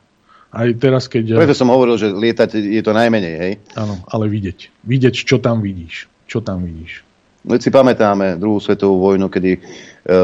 Aj 0.49 0.69
teraz, 0.77 1.07
keď... 1.07 1.39
Preto 1.39 1.55
som 1.55 1.70
hovoril, 1.70 1.95
že 1.95 2.11
lietať 2.11 2.59
je 2.59 2.82
to 2.82 2.93
najmenej, 2.93 3.35
hej? 3.39 3.53
Áno, 3.78 4.01
ale 4.11 4.27
vidieť. 4.27 4.82
Vidieť, 4.82 5.15
čo 5.15 5.39
tam 5.39 5.62
vidíš 5.62 6.11
čo 6.28 6.45
tam 6.45 6.69
vidíš? 6.69 7.07
My 7.49 7.57
si 7.57 7.73
pamätáme 7.73 8.37
druhú 8.37 8.61
svetovú 8.61 9.01
vojnu, 9.01 9.33
kedy 9.33 9.57
e, 9.57 9.61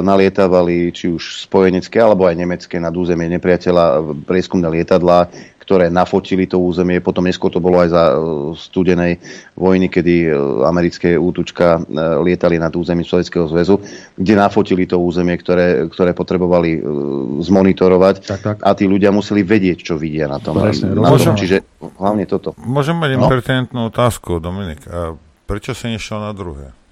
nalietavali 0.05 0.93
či 0.93 1.09
už 1.09 1.49
spojenecké 1.49 1.97
alebo 1.97 2.29
aj 2.29 2.37
nemecké 2.37 2.77
nad 2.77 2.93
územie 2.93 3.33
nepriateľa 3.33 4.13
prieskumné 4.29 4.69
lietadlá, 4.69 5.33
ktoré 5.57 5.89
nafotili 5.89 6.45
to 6.45 6.61
územie. 6.61 7.01
Potom 7.01 7.25
neskôr 7.25 7.49
to 7.49 7.65
bolo 7.65 7.81
aj 7.81 7.89
za 7.97 8.05
e, 8.13 8.15
studenej 8.61 9.25
vojny, 9.57 9.89
kedy 9.89 10.15
e, 10.29 10.31
americké 10.69 11.17
útučka 11.17 11.81
lietali 12.21 12.61
nad 12.61 12.77
územím 12.77 13.09
Sovjetského 13.09 13.49
zväzu, 13.49 13.81
kde 14.21 14.35
nafotili 14.37 14.85
to 14.85 15.01
územie, 15.01 15.41
ktoré, 15.41 15.89
ktoré 15.89 16.13
potrebovali 16.13 16.77
zmonitorovať. 17.41 18.15
Tak, 18.21 18.41
tak. 18.45 18.57
A 18.61 18.77
tí 18.77 18.85
ľudia 18.85 19.09
museli 19.09 19.41
vedieť, 19.41 19.81
čo 19.81 19.97
vidia 19.97 20.29
na 20.29 20.45
tom. 20.45 20.61
Presne, 20.61 20.93
na 20.93 21.09
tom. 21.09 21.41
Čiže 21.41 21.65
hlavne 21.97 22.29
toto. 22.29 22.53
Môžem 22.61 23.01
mať 23.01 23.17
no? 23.17 23.25
impertinentnú 23.25 23.81
otázku, 23.89 24.45
Dominik. 24.45 24.85
Prečo 25.49 25.73
si 25.73 25.89
nešiel 25.89 26.21
na 26.21 26.37
druhé? 26.37 26.84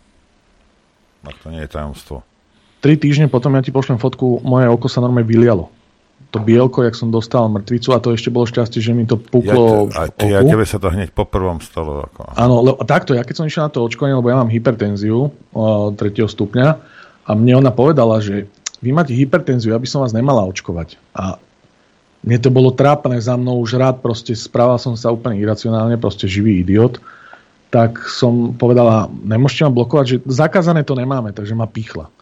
Ak 1.23 1.36
to 1.43 1.55
nie 1.55 1.62
je 1.62 1.70
tajomstvo. 1.70 2.27
Tri 2.82 2.99
týždne 2.99 3.31
potom 3.31 3.55
ja 3.55 3.62
ti 3.62 3.70
pošlem 3.70 4.03
fotku, 4.03 4.43
moje 4.43 4.66
oko 4.66 4.90
sa 4.90 4.99
normálne 4.99 5.27
vylialo. 5.27 5.70
To 6.32 6.40
bielko, 6.40 6.82
jak 6.82 6.97
som 6.97 7.12
dostal 7.12 7.47
mŕtvicu 7.53 7.93
a 7.93 8.01
to 8.01 8.16
ešte 8.16 8.32
bolo 8.32 8.49
šťastie, 8.49 8.81
že 8.81 8.97
mi 8.97 9.05
to 9.05 9.20
puklo 9.20 9.93
ja, 9.93 10.09
a 10.09 10.11
ty, 10.11 10.32
ja 10.32 10.40
tebe 10.40 10.65
sa 10.65 10.81
to 10.81 10.89
hneď 10.89 11.12
po 11.12 11.28
prvom 11.28 11.61
stalo. 11.61 12.09
Ako... 12.09 12.35
Áno, 12.35 12.65
lebo, 12.65 12.81
takto, 12.89 13.12
ja 13.12 13.23
keď 13.23 13.35
som 13.36 13.47
išiel 13.47 13.69
na 13.69 13.73
to 13.74 13.85
očkovanie, 13.85 14.16
lebo 14.16 14.32
ja 14.32 14.40
mám 14.40 14.49
hypertenziu 14.49 15.28
o, 15.28 15.62
3. 15.93 16.01
stupňa 16.24 16.69
a 17.28 17.31
mne 17.36 17.61
ona 17.61 17.70
povedala, 17.70 18.19
že 18.24 18.49
vy 18.81 18.90
máte 18.90 19.12
hypertenziu, 19.15 19.77
aby 19.77 19.86
som 19.86 20.01
vás 20.01 20.16
nemala 20.16 20.43
očkovať. 20.49 20.97
A 21.15 21.36
mne 22.24 22.39
to 22.40 22.51
bolo 22.51 22.74
trápne 22.74 23.20
za 23.20 23.36
mnou 23.39 23.62
už 23.62 23.78
rád, 23.78 24.01
proste 24.01 24.32
správal 24.35 24.81
som 24.81 24.97
sa 24.99 25.12
úplne 25.12 25.39
iracionálne, 25.39 26.01
proste 26.01 26.27
živý 26.27 26.65
idiot 26.65 26.99
tak 27.73 28.05
som 28.05 28.53
povedala, 28.53 29.09
nemôžete 29.09 29.65
ma 29.65 29.73
blokovať, 29.73 30.05
že 30.05 30.16
zakázané 30.28 30.85
to 30.85 30.93
nemáme, 30.93 31.32
takže 31.32 31.57
ma 31.57 31.65
pichla. 31.65 32.12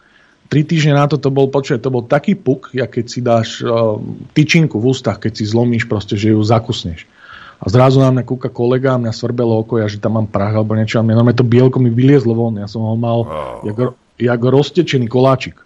Tri 0.47 0.63
týždne 0.63 0.95
na 0.95 1.11
to 1.11 1.19
to 1.19 1.27
bol, 1.27 1.51
počuť, 1.51 1.83
to 1.83 1.91
bol 1.91 2.07
taký 2.07 2.39
puk, 2.39 2.71
jak 2.71 2.95
keď 2.95 3.05
si 3.07 3.19
dáš 3.19 3.59
uh, 3.59 3.99
tyčinku 4.31 4.79
v 4.79 4.95
ústach, 4.95 5.19
keď 5.19 5.43
si 5.43 5.43
zlomíš 5.43 5.91
proste, 5.91 6.15
že 6.15 6.31
ju 6.31 6.39
zakusneš. 6.39 7.03
A 7.61 7.69
zrazu 7.69 7.99
na 8.01 8.09
mňa 8.09 8.23
kúka 8.25 8.49
kolega, 8.49 8.97
mňa 8.97 9.11
svrbelo 9.11 9.61
oko, 9.61 9.77
ja, 9.77 9.85
že 9.91 10.01
tam 10.01 10.17
mám 10.17 10.27
prach 10.31 10.55
alebo 10.55 10.73
niečo. 10.73 10.97
A 10.97 11.05
mňa 11.05 11.37
to 11.37 11.45
bielko 11.45 11.77
mi 11.77 11.93
vyliezlo 11.93 12.33
von. 12.33 12.57
Ja 12.57 12.65
som 12.65 12.81
ho 12.81 12.97
mal 12.97 13.19
oh. 13.21 13.61
jak, 13.61 13.93
jak 14.17 14.41
roztečený 14.41 15.05
koláčik. 15.05 15.61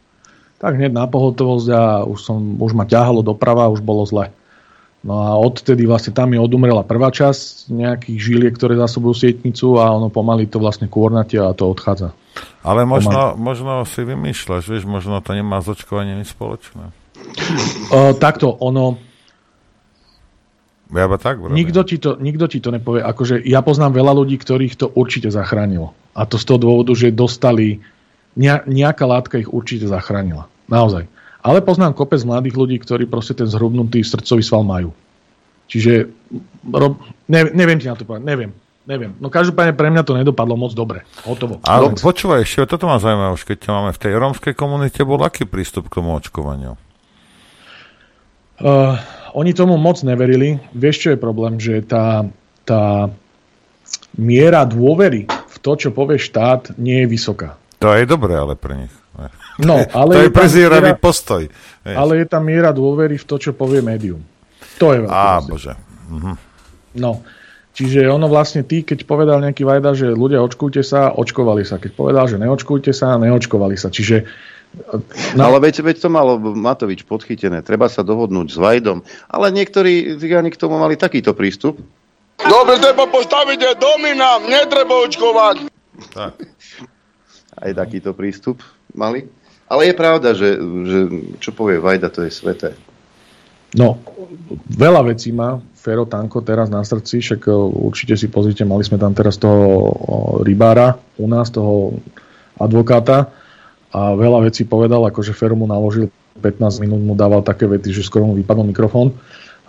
Tak 0.60 0.76
hneď 0.76 0.92
na 0.92 1.08
pohotovosť 1.08 1.68
a 1.72 1.84
už, 2.04 2.20
som, 2.20 2.60
už 2.60 2.76
ma 2.76 2.84
ťahalo 2.84 3.24
doprava 3.24 3.72
už 3.72 3.80
bolo 3.80 4.04
zle. 4.04 4.28
No 5.06 5.22
a 5.22 5.38
odtedy 5.38 5.86
vlastne 5.86 6.18
tam 6.18 6.34
mi 6.34 6.42
odumrela 6.42 6.82
prvá 6.82 7.14
časť 7.14 7.70
nejakých 7.70 8.18
žiliek, 8.18 8.54
ktoré 8.58 8.74
zásobujú 8.74 9.14
sietnicu 9.14 9.78
a 9.78 9.94
ono 9.94 10.10
pomaly 10.10 10.50
to 10.50 10.58
vlastne 10.58 10.90
kôrnatie 10.90 11.38
a 11.38 11.54
to 11.54 11.70
odchádza. 11.70 12.18
Ale 12.66 12.90
možno, 12.90 13.38
možno 13.38 13.86
si 13.86 14.02
vymýšľaš, 14.02 14.66
vieš, 14.66 14.90
možno 14.90 15.22
to 15.22 15.38
nemá 15.38 15.62
s 15.62 15.70
očkovaním 15.70 16.26
nič 16.26 16.34
spoločné. 16.34 16.90
O, 17.94 18.18
takto, 18.18 18.50
ono... 18.50 18.98
Ja 20.90 21.06
tak 21.22 21.42
nikto 21.54 21.82
ti, 21.86 22.02
to, 22.02 22.18
nikto 22.18 22.50
ti 22.50 22.58
to 22.62 22.74
nepovie. 22.74 23.02
Akože 23.06 23.42
ja 23.46 23.62
poznám 23.62 23.98
veľa 24.02 24.14
ľudí, 24.22 24.38
ktorých 24.42 24.74
to 24.74 24.90
určite 24.90 25.30
zachránilo. 25.30 25.94
A 26.18 26.26
to 26.26 26.42
z 26.42 26.46
toho 26.50 26.58
dôvodu, 26.58 26.98
že 26.98 27.14
dostali... 27.14 27.78
Nejaká 28.36 29.08
látka 29.08 29.40
ich 29.40 29.48
určite 29.48 29.88
zachránila. 29.88 30.52
Naozaj. 30.68 31.08
Ale 31.46 31.62
poznám 31.62 31.94
kopec 31.94 32.26
mladých 32.26 32.58
ľudí, 32.58 32.82
ktorí 32.82 33.06
proste 33.06 33.38
ten 33.38 33.46
zhrubnutý 33.46 34.02
srdcový 34.02 34.42
sval 34.42 34.66
majú. 34.66 34.90
Čiže 35.70 36.10
rob, 36.74 36.98
ne, 37.30 37.54
neviem 37.54 37.78
ti 37.78 37.86
na 37.86 37.94
to 37.94 38.02
povedať, 38.02 38.26
neviem. 38.26 38.52
Neviem. 38.86 39.18
No 39.18 39.34
každopádne 39.34 39.74
pre 39.74 39.90
mňa 39.90 40.06
to 40.06 40.14
nedopadlo 40.14 40.54
moc 40.54 40.78
dobre. 40.78 41.02
Hotovo. 41.26 41.58
Ale 41.66 41.98
počúvaj, 41.98 42.46
ešte 42.46 42.70
toto 42.70 42.86
ma 42.86 43.02
zaujíma, 43.02 43.34
už 43.34 43.42
keď 43.42 43.66
ťa 43.66 43.72
máme 43.74 43.92
v 43.94 44.02
tej 44.02 44.14
rómskej 44.14 44.54
komunite, 44.54 45.02
bol 45.02 45.18
aký 45.26 45.50
prístup 45.50 45.90
k 45.90 46.02
tomu 46.02 46.14
očkovaniu? 46.14 46.78
Uh, 48.62 48.94
oni 49.34 49.58
tomu 49.58 49.82
moc 49.82 49.98
neverili. 50.06 50.62
Vieš, 50.78 50.96
čo 51.02 51.08
je 51.14 51.18
problém? 51.18 51.58
Že 51.58 51.82
tá, 51.82 52.30
tá 52.62 53.10
miera 54.14 54.62
dôvery 54.70 55.26
v 55.26 55.58
to, 55.66 55.72
čo 55.74 55.90
povie 55.90 56.22
štát, 56.22 56.78
nie 56.78 57.04
je 57.04 57.08
vysoká. 57.10 57.58
To 57.82 57.90
je 57.90 58.06
dobré 58.06 58.38
ale 58.38 58.54
pre 58.54 58.86
nich. 58.86 58.94
No, 59.62 59.80
ale 59.80 60.12
to 60.12 60.20
je, 60.20 60.28
je 60.28 60.36
prezieravý 60.36 60.92
miera, 60.92 61.00
postoj. 61.00 61.44
Vieš. 61.86 61.96
Ale 61.96 62.12
je 62.20 62.26
tam 62.28 62.44
miera 62.44 62.72
dôvery 62.76 63.16
v 63.16 63.26
to, 63.26 63.36
čo 63.40 63.52
povie 63.56 63.80
médium. 63.80 64.20
To 64.82 64.92
je 64.92 65.00
veľký 65.08 65.16
Á, 65.16 65.40
bože. 65.46 65.74
Mhm. 66.12 66.32
No, 66.96 67.24
čiže 67.76 68.08
ono 68.08 68.28
vlastne 68.28 68.64
ty, 68.64 68.84
keď 68.84 69.08
povedal 69.08 69.40
nejaký 69.40 69.64
Vajda, 69.64 69.92
že 69.96 70.08
ľudia 70.12 70.44
očkujte 70.44 70.84
sa, 70.84 71.12
očkovali 71.16 71.64
sa. 71.64 71.80
Keď 71.80 71.92
povedal, 71.96 72.28
že 72.28 72.40
neočkujte 72.40 72.92
sa, 72.92 73.16
neočkovali 73.20 73.76
sa. 73.80 73.88
Čiže 73.92 74.28
No. 75.36 75.48
Ale 75.48 75.64
veď, 75.64 75.88
veď 75.88 76.04
to 76.04 76.10
malo 76.12 76.36
Matovič 76.36 77.08
podchytené. 77.08 77.64
Treba 77.64 77.88
sa 77.88 78.04
dohodnúť 78.04 78.48
s 78.52 78.58
Vajdom. 78.60 79.08
Ale 79.32 79.48
niektorí 79.56 80.20
cigáni 80.20 80.52
k 80.52 80.60
tomu 80.60 80.76
mali 80.76 81.00
takýto 81.00 81.32
prístup. 81.32 81.80
Dobre, 82.36 82.76
treba 82.84 83.08
postaviť 83.08 83.80
domina, 83.80 84.44
netreba 84.44 85.08
očkovať. 85.08 85.72
Tak. 86.12 86.34
Aj 87.56 87.72
takýto 87.72 88.12
prístup 88.12 88.60
mali. 88.92 89.24
Ale 89.66 89.90
je 89.90 89.96
pravda, 89.98 90.38
že, 90.38 90.62
že 90.62 91.00
čo 91.42 91.50
povie 91.50 91.82
Vajda, 91.82 92.14
to 92.14 92.22
je 92.26 92.32
sveté. 92.32 92.78
No, 93.76 94.00
veľa 94.72 95.12
vecí 95.12 95.36
má 95.36 95.60
Fero 95.76 96.08
Tanko 96.08 96.40
teraz 96.46 96.72
na 96.72 96.80
srdci, 96.86 97.20
však 97.20 97.42
e, 97.46 97.52
určite 97.90 98.16
si 98.16 98.32
pozrite, 98.32 98.64
mali 98.64 98.86
sme 98.88 98.96
tam 98.96 99.12
teraz 99.12 99.36
toho 99.36 99.92
rybára 100.46 100.96
u 101.20 101.28
nás, 101.28 101.52
toho 101.52 101.98
advokáta 102.56 103.36
a 103.92 104.16
veľa 104.16 104.48
vecí 104.48 104.64
povedal, 104.64 105.04
akože 105.04 105.36
Fero 105.36 105.60
mu 105.60 105.68
naložil 105.68 106.08
15 106.40 106.84
minút 106.84 107.02
mu 107.04 107.14
dával 107.16 107.44
také 107.44 107.68
vety, 107.68 107.96
že 107.96 108.04
skoro 108.04 108.28
mu 108.28 108.36
vypadol 108.36 108.68
mikrofón. 108.68 109.16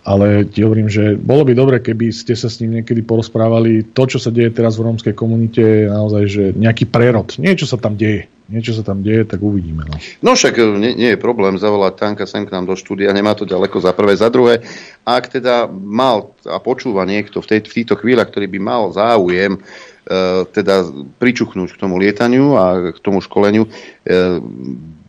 Ale 0.07 0.47
ti 0.47 0.63
hovorím, 0.63 0.87
že 0.87 1.19
bolo 1.19 1.43
by 1.43 1.53
dobre, 1.59 1.77
keby 1.83 2.15
ste 2.15 2.39
sa 2.39 2.47
s 2.47 2.63
ním 2.63 2.79
niekedy 2.79 3.03
porozprávali. 3.03 3.83
To, 3.91 4.07
čo 4.07 4.23
sa 4.23 4.31
deje 4.31 4.55
teraz 4.55 4.79
v 4.79 4.87
rómskej 4.87 5.15
komunite, 5.19 5.59
je 5.59 5.91
naozaj 5.91 6.25
že 6.31 6.45
nejaký 6.55 6.87
prerod. 6.87 7.35
Niečo 7.43 7.67
sa 7.67 7.75
tam 7.75 7.99
deje. 7.99 8.31
Niečo 8.47 8.79
sa 8.79 8.87
tam 8.87 9.03
deje, 9.03 9.27
tak 9.27 9.43
uvidíme. 9.43 9.83
No, 9.91 9.99
no 10.23 10.31
však 10.39 10.55
e, 10.55 10.63
nie, 10.79 10.93
nie 10.95 11.11
je 11.13 11.19
problém 11.19 11.59
zavolať 11.59 11.99
Tanka 11.99 12.31
sem 12.31 12.47
k 12.47 12.55
nám 12.55 12.71
do 12.71 12.79
štúdia, 12.79 13.11
nemá 13.11 13.35
to 13.35 13.43
ďaleko 13.43 13.83
za 13.83 13.91
prvé. 13.91 14.15
Za 14.15 14.31
druhé, 14.31 14.63
ak 15.03 15.43
teda 15.43 15.67
mal 15.67 16.31
a 16.47 16.63
počúva 16.63 17.03
niekto 17.03 17.43
v, 17.43 17.59
tej, 17.59 17.61
v 17.67 17.77
týchto 17.83 17.99
chvíľach, 17.99 18.31
ktorý 18.31 18.47
by 18.47 18.61
mal 18.63 18.95
záujem, 18.95 19.59
E, 20.07 20.47
teda 20.55 20.87
pričuchnúť 21.19 21.75
k 21.75 21.81
tomu 21.83 21.99
lietaniu 21.99 22.55
a 22.55 22.95
k 22.95 22.99
tomu 23.03 23.19
školeniu. 23.19 23.67
E, 23.67 23.71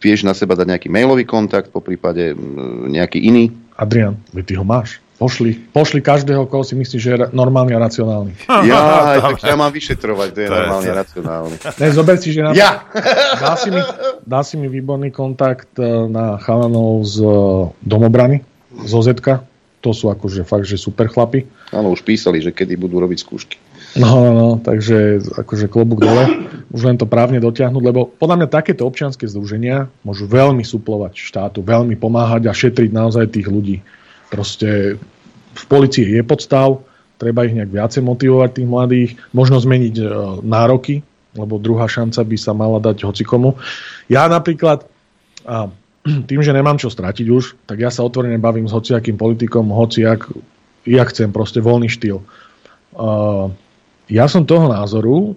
vieš 0.01 0.25
na 0.25 0.33
seba 0.33 0.57
dať 0.57 0.73
nejaký 0.73 0.89
mailový 0.89 1.21
kontakt, 1.21 1.69
po 1.69 1.85
prípade 1.85 2.33
nejaký 2.89 3.21
iný? 3.21 3.53
Adrian, 3.77 4.17
ty 4.41 4.57
ho 4.57 4.65
máš. 4.65 4.97
Pošli, 5.17 5.57
pošli 5.73 5.97
každého, 5.97 6.45
koho 6.45 6.61
si 6.61 6.77
myslíš, 6.77 7.01
že 7.01 7.09
je 7.09 7.17
normálny 7.33 7.73
a 7.73 7.81
racionálny. 7.81 8.37
Ja, 8.69 9.17
tak 9.33 9.41
ja 9.41 9.57
mám 9.57 9.73
vyšetrovať, 9.73 10.27
kto 10.33 10.39
je 10.45 10.49
normálny 10.49 10.87
a 10.89 10.95
racionálny. 11.01 11.55
Ne, 11.81 11.87
zober 11.89 12.21
si, 12.21 12.29
že 12.33 12.45
nám... 12.45 12.53
Ja! 12.53 12.85
Dá 13.41 13.53
si, 13.57 13.69
mi, 13.73 13.81
dá 14.25 14.41
si 14.45 14.55
mi 14.61 14.69
výborný 14.69 15.09
kontakt 15.09 15.73
e, 15.77 15.85
na 16.09 16.37
chalanov 16.41 17.05
z 17.05 17.21
domobrany, 17.81 18.45
z 18.85 18.91
OZ. 18.93 19.09
To 19.81 19.89
sú 19.93 20.09
akože 20.09 20.41
fakt, 20.41 20.65
že 20.65 20.77
super 20.77 21.05
chlapi. 21.09 21.45
Áno, 21.69 21.93
už 21.93 22.01
písali, 22.01 22.41
že 22.41 22.49
kedy 22.53 22.77
budú 22.77 22.97
robiť 22.97 23.17
skúšky. 23.21 23.57
No, 23.97 24.09
no, 24.21 24.31
no, 24.31 24.49
takže 24.61 25.25
akože 25.41 25.65
klobúk 25.65 26.05
dole, 26.05 26.45
už 26.69 26.81
len 26.85 26.97
to 27.01 27.09
právne 27.09 27.41
dotiahnuť, 27.41 27.83
lebo 27.83 28.05
podľa 28.05 28.45
mňa 28.45 28.47
takéto 28.53 28.85
občianske 28.85 29.25
združenia 29.25 29.89
môžu 30.05 30.29
veľmi 30.29 30.61
suplovať 30.61 31.17
štátu, 31.17 31.65
veľmi 31.65 31.97
pomáhať 31.97 32.45
a 32.45 32.53
šetriť 32.53 32.93
naozaj 32.93 33.33
tých 33.33 33.49
ľudí. 33.49 33.81
Proste 34.29 35.01
v 35.57 35.63
policii 35.65 36.05
je 36.13 36.21
podstav, 36.21 36.85
treba 37.17 37.49
ich 37.49 37.57
nejak 37.57 37.73
viacej 37.73 38.05
motivovať 38.05 38.49
tých 38.53 38.69
mladých, 38.69 39.11
možno 39.33 39.57
zmeniť 39.57 39.95
e, 39.97 40.05
nároky, 40.45 41.01
lebo 41.33 41.57
druhá 41.57 41.89
šanca 41.89 42.21
by 42.21 42.37
sa 42.37 42.53
mala 42.53 42.77
dať 42.77 43.01
hocikomu. 43.01 43.57
Ja 44.05 44.29
napríklad, 44.29 44.85
a 45.49 45.73
tým, 46.29 46.41
že 46.45 46.53
nemám 46.53 46.77
čo 46.77 46.93
stratiť 46.93 47.25
už, 47.25 47.65
tak 47.65 47.81
ja 47.81 47.89
sa 47.89 48.05
otvorene 48.05 48.37
bavím 48.37 48.69
s 48.69 48.75
hociakým 48.77 49.17
politikom, 49.17 49.73
hociak, 49.73 50.29
ja 50.85 51.03
chcem 51.09 51.33
proste 51.33 51.59
voľný 51.59 51.91
štýl. 51.91 52.23
Uh, 52.95 53.51
ja 54.07 54.25
som 54.31 54.47
toho 54.47 54.71
názoru, 54.71 55.35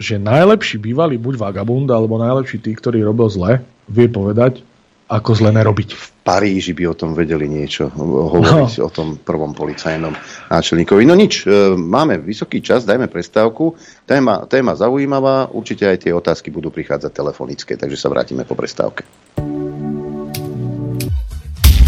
že 0.00 0.16
najlepší 0.16 0.80
bývalý 0.80 1.20
buď 1.20 1.34
vagabund, 1.36 1.88
alebo 1.92 2.16
najlepší 2.16 2.62
tí, 2.62 2.72
ktorý 2.72 3.04
robil 3.04 3.28
zle, 3.28 3.52
vie 3.90 4.08
povedať, 4.08 4.64
ako 5.08 5.30
zle 5.32 5.50
nerobiť. 5.56 5.88
V 5.96 6.06
Paríži 6.20 6.76
by 6.76 6.92
o 6.92 6.94
tom 6.96 7.16
vedeli 7.16 7.48
niečo 7.48 7.88
hovoriť, 7.88 8.72
no. 8.76 8.84
o 8.84 8.90
tom 8.92 9.16
prvom 9.16 9.56
policajnom 9.56 10.12
náčelníkovi. 10.52 11.08
No 11.08 11.16
nič, 11.16 11.48
e, 11.48 11.72
máme 11.72 12.20
vysoký 12.20 12.60
čas, 12.60 12.84
dajme 12.84 13.08
prestávku. 13.08 13.72
Téma, 14.04 14.44
téma 14.44 14.76
zaujímavá, 14.76 15.48
určite 15.48 15.88
aj 15.88 16.04
tie 16.04 16.12
otázky 16.12 16.52
budú 16.52 16.68
prichádzať 16.68 17.12
telefonické, 17.12 17.80
takže 17.80 17.96
sa 17.96 18.12
vrátime 18.12 18.44
po 18.44 18.52
prestávke. 18.52 19.08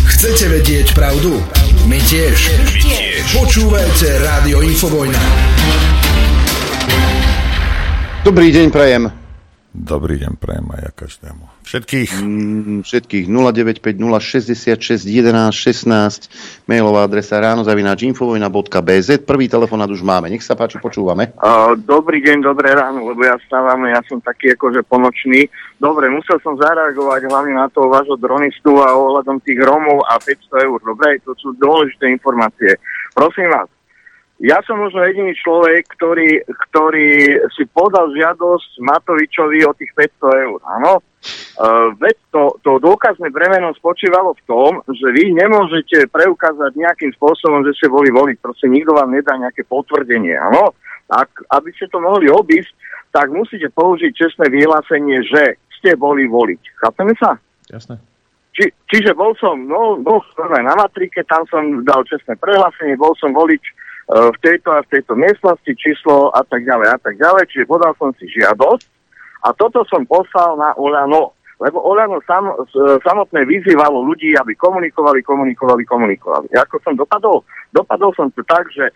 Chcete 0.09 0.52
vedieť 0.52 0.97
pravdu? 0.97 1.36
My 1.84 2.01
tiež. 2.01 2.36
My 2.56 2.76
tiež. 2.76 3.24
Počúvajte 3.36 4.09
Rádio 4.24 4.64
Infovojna. 4.64 5.20
Dobrý 8.20 8.52
deň, 8.52 8.68
prajem. 8.68 9.09
Dobrý 9.72 10.20
deň, 10.20 10.36
prajem 10.36 10.68
aj 10.76 10.80
ja 10.84 10.92
každému. 10.92 11.40
Všetkých? 11.64 12.10
Mm, 12.20 12.84
všetkých 12.84 13.24
095066 13.32 15.09
11 15.09 15.48
16 15.56 16.68
mailová 16.68 17.09
adresa 17.09 17.40
ránozavináčinfovojna.bz 17.40 19.09
Prvý 19.24 19.48
telefonát 19.48 19.88
už 19.88 20.05
máme, 20.05 20.28
nech 20.28 20.44
sa 20.44 20.52
páči, 20.52 20.76
počúvame. 20.76 21.32
Uh, 21.40 21.72
dobrý 21.80 22.20
deň, 22.20 22.44
dobré 22.44 22.76
ráno, 22.76 23.09
lebo 23.09 23.24
ja 23.24 23.40
stávam, 23.48 23.88
ja 23.88 24.05
som 24.05 24.20
taký 24.20 24.52
akože 24.52 24.84
ponočný. 24.84 25.48
Dobre, 25.80 26.12
musel 26.12 26.36
som 26.44 26.60
zareagovať 26.60 27.24
hlavne 27.24 27.56
na 27.56 27.72
toho 27.72 27.88
vášho 27.88 28.20
dronistu 28.20 28.84
a 28.84 28.92
ohľadom 28.92 29.40
tých 29.40 29.64
Romov 29.64 30.05
a 30.05 30.20
500 30.20 30.68
eur. 30.68 30.76
Dobre, 30.76 31.24
to 31.24 31.32
sú 31.40 31.56
dôležité 31.56 32.12
informácie. 32.12 32.76
Prosím 33.16 33.48
vás, 33.48 33.72
ja 34.40 34.56
som 34.64 34.80
možno 34.80 35.04
jediný 35.04 35.36
človek, 35.36 35.84
ktorý, 36.00 36.40
ktorý 36.48 37.44
si 37.52 37.68
podal 37.68 38.08
žiadosť 38.16 38.80
Matovičovi 38.80 39.68
o 39.68 39.76
tých 39.76 39.92
500 39.92 40.48
eur. 40.48 40.58
Áno? 40.80 40.92
Uh, 41.60 41.92
veď 42.00 42.16
to, 42.32 42.56
to 42.64 42.80
dôkazné 42.80 43.28
bremeno 43.28 43.76
spočívalo 43.76 44.32
v 44.32 44.42
tom, 44.48 44.72
že 44.88 45.12
vy 45.12 45.36
nemôžete 45.36 46.08
preukázať 46.08 46.72
nejakým 46.72 47.12
spôsobom, 47.20 47.60
že 47.68 47.76
ste 47.76 47.92
boli 47.92 48.08
voliť. 48.08 48.40
Proste 48.40 48.72
nikto 48.72 48.96
vám 48.96 49.12
nedá 49.12 49.36
nejaké 49.36 49.68
potvrdenie. 49.68 50.32
Áno? 50.40 50.72
Ak, 51.12 51.28
aby 51.52 51.68
ste 51.76 51.92
to 51.92 52.00
mohli 52.00 52.32
obísť, 52.32 52.72
tak 53.12 53.28
musíte 53.28 53.68
použiť 53.76 54.16
čestné 54.16 54.48
vyhlásenie, 54.48 55.20
že 55.20 55.60
ste 55.76 56.00
boli 56.00 56.24
voliť. 56.24 56.80
Chápeme 56.80 57.12
sa? 57.20 57.36
Jasné. 57.68 58.00
Či, 58.56 58.72
čiže 58.88 59.12
bol 59.12 59.36
som, 59.36 59.60
no, 59.68 60.00
bol 60.00 60.24
som 60.32 60.48
na 60.48 60.72
matrike, 60.74 61.20
tam 61.28 61.44
som 61.52 61.84
dal 61.84 62.08
čestné 62.08 62.40
prehlásenie, 62.40 62.96
bol 62.96 63.12
som 63.20 63.36
volič 63.36 63.62
v 64.10 64.36
tejto 64.42 64.74
a 64.74 64.82
v 64.82 64.90
tejto 64.90 65.14
miestnosti, 65.14 65.70
číslo 65.78 66.34
a 66.34 66.42
tak 66.42 66.66
ďalej 66.66 66.88
a 66.90 66.98
tak 66.98 67.14
ďalej. 67.14 67.46
Čiže 67.46 67.70
podal 67.70 67.94
som 67.94 68.10
si 68.18 68.26
žiadosť 68.26 68.86
a 69.46 69.54
toto 69.54 69.86
som 69.86 70.02
poslal 70.02 70.58
na 70.58 70.74
Olano, 70.74 71.38
lebo 71.62 71.78
Olano 71.78 72.18
sam, 72.26 72.50
samotné 73.06 73.46
vyzývalo 73.46 74.02
ľudí, 74.02 74.34
aby 74.34 74.58
komunikovali, 74.58 75.22
komunikovali, 75.22 75.82
komunikovali. 75.86 76.48
Ako 76.58 76.82
som 76.82 76.98
dopadol? 76.98 77.46
Dopadol 77.70 78.10
som 78.18 78.32
to 78.34 78.42
tak, 78.42 78.66
že 78.74 78.90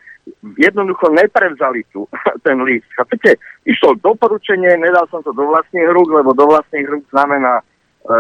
jednoducho 0.59 1.13
neprevzali 1.15 1.87
tu 1.95 2.09
ten 2.45 2.59
list. 2.67 2.89
Chápete? 2.99 3.39
Išlo 3.69 3.95
doporučenie, 4.03 4.81
nedal 4.81 5.07
som 5.15 5.23
to 5.23 5.31
do 5.31 5.47
vlastných 5.47 5.89
rúk, 5.95 6.11
lebo 6.11 6.35
do 6.35 6.49
vlastných 6.49 6.89
rúk 6.89 7.05
znamená 7.15 7.61
e, 7.61 7.65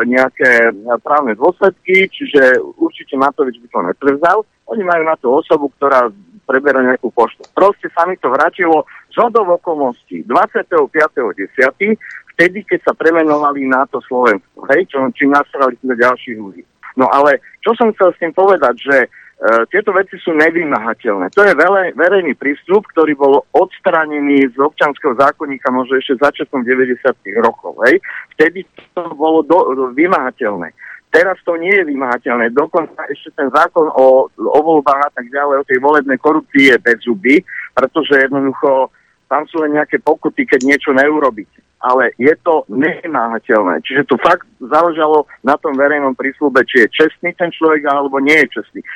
nejaké 0.08 0.70
právne 1.02 1.34
dôsledky, 1.34 2.06
čiže 2.06 2.60
určite 2.78 3.18
Matovič 3.18 3.58
by 3.64 3.68
to 3.68 3.80
neprevzal. 3.82 4.38
Oni 4.72 4.84
majú 4.84 5.02
na 5.04 5.16
to 5.20 5.28
osobu, 5.28 5.68
ktorá 5.76 6.08
preberať 6.44 6.94
nejakú 6.94 7.08
poštu. 7.10 7.42
Proste 7.56 7.88
sa 7.90 8.04
mi 8.04 8.14
to 8.20 8.28
vrátilo 8.28 8.84
z 9.10 9.16
hodov 9.18 9.48
okolností 9.58 10.28
25.10., 10.28 11.96
vtedy, 12.34 12.66
keď 12.66 12.80
sa 12.90 12.92
premenovali 12.92 13.64
na 13.64 13.86
to 13.86 14.02
Slovensko, 14.04 14.66
hej, 14.74 14.90
čo, 14.90 15.06
čím 15.14 15.32
nastrali 15.32 15.78
teda 15.80 15.94
ďalších 15.96 16.38
ľudí. 16.38 16.62
No 16.94 17.10
ale 17.10 17.42
čo 17.62 17.74
som 17.74 17.90
chcel 17.94 18.14
s 18.14 18.20
tým 18.22 18.32
povedať, 18.34 18.74
že 18.78 18.96
e, 19.02 19.08
tieto 19.70 19.90
veci 19.90 20.14
sú 20.18 20.30
nevymahateľné. 20.34 21.30
To 21.34 21.42
je 21.42 21.54
vele, 21.58 21.90
verejný 21.94 22.38
prístup, 22.38 22.86
ktorý 22.94 23.18
bol 23.18 23.42
odstranený 23.54 24.50
z 24.54 24.56
občanského 24.58 25.14
zákonníka 25.18 25.74
možno 25.74 25.98
ešte 25.98 26.22
začiatkom 26.22 26.62
90. 26.62 27.02
rokov. 27.42 27.78
Hej. 27.86 27.98
Vtedy 28.38 28.62
to 28.94 29.10
bolo 29.14 29.42
do, 29.42 29.58
do, 29.74 29.84
vymahateľné. 29.90 30.70
Teraz 31.15 31.39
to 31.47 31.55
nie 31.55 31.70
je 31.70 31.86
vymáhateľné. 31.86 32.51
Dokonca 32.51 33.07
ešte 33.07 33.31
ten 33.39 33.47
zákon 33.55 33.86
o, 33.86 34.27
o 34.35 34.59
voľbách 34.66 34.99
a 34.99 35.11
tak 35.15 35.31
ďalej, 35.31 35.62
o 35.62 35.69
tej 35.70 35.78
volebnej 35.78 36.19
korupcii 36.19 36.74
je 36.74 36.77
bez 36.82 36.99
zuby, 37.07 37.39
pretože 37.70 38.19
jednoducho 38.19 38.91
tam 39.31 39.47
sú 39.47 39.62
len 39.62 39.78
nejaké 39.78 40.03
pokuty, 40.03 40.43
keď 40.43 40.66
niečo 40.66 40.91
neurobíte. 40.91 41.62
Ale 41.78 42.11
je 42.19 42.35
to 42.43 42.66
nevymáhateľné. 42.66 43.85
Čiže 43.86 44.11
to 44.11 44.19
fakt 44.19 44.43
záležalo 44.59 45.31
na 45.47 45.55
tom 45.55 45.78
verejnom 45.78 46.19
prísľube, 46.19 46.66
či 46.66 46.82
je 46.82 47.07
čestný 47.07 47.31
ten 47.39 47.53
človek, 47.55 47.86
alebo 47.86 48.19
nie 48.19 48.35
je 48.35 48.59
čestný. 48.59 48.81
E, 48.82 48.86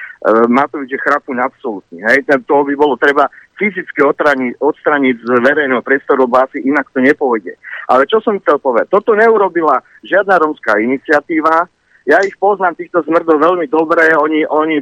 Matovič 0.50 0.90
je 0.90 1.04
chrapuň 1.04 1.36
absolútny. 1.38 2.02
Hej? 2.02 2.26
To 2.26 2.64
by 2.66 2.74
bolo 2.74 2.98
treba 2.98 3.30
fyzicky 3.60 4.00
odstraniť, 4.02 4.58
odstraniť 4.58 5.16
z 5.22 5.30
verejného 5.38 5.84
priestoru, 5.86 6.26
lebo 6.26 6.40
asi 6.42 6.64
inak 6.66 6.88
to 6.90 6.98
nepôjde. 6.98 7.54
Ale 7.86 8.08
čo 8.10 8.18
som 8.24 8.40
chcel 8.42 8.58
povedať? 8.58 8.90
Toto 8.90 9.14
neurobila 9.14 9.84
žiadna 10.02 10.40
rómska 10.40 10.80
iniciatíva, 10.80 11.68
ja 12.08 12.24
ich 12.24 12.32
poznám, 12.40 12.72
týchto 12.72 13.04
zmrdov 13.04 13.36
veľmi 13.36 13.68
dobre. 13.68 14.00
Oni, 14.16 14.40
oni 14.48 14.80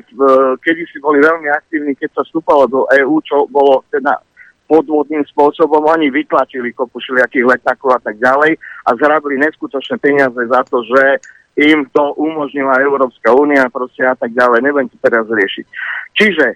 kedy 0.63 0.83
si 0.87 1.03
boli 1.03 1.19
veľmi 1.19 1.51
aktívni, 1.51 1.99
keď 1.99 2.15
sa 2.15 2.23
vstúpalo 2.23 2.71
do 2.71 2.81
EÚ, 2.87 3.19
čo 3.27 3.51
bolo 3.51 3.83
teda 3.91 4.23
podvodným 4.71 5.27
spôsobom. 5.35 5.83
Oni 5.91 6.07
vytlačili 6.07 6.71
kopu 6.71 7.03
všelijakých 7.03 7.59
letákov 7.59 7.99
a 7.99 8.01
tak 8.03 8.23
ďalej 8.23 8.55
a 8.87 8.91
zarabili 8.95 9.43
neskutočné 9.43 9.99
peniaze 9.99 10.39
za 10.39 10.63
to, 10.71 10.87
že 10.87 11.19
im 11.67 11.91
to 11.91 12.15
umožnila 12.15 12.79
Európska 12.79 13.35
únia 13.35 13.67
proste 13.75 14.07
a 14.07 14.15
tak 14.15 14.31
ďalej. 14.31 14.63
Nebudem 14.63 14.87
to 14.95 14.99
teraz 15.03 15.27
riešiť. 15.27 15.67
Čiže 16.15 16.47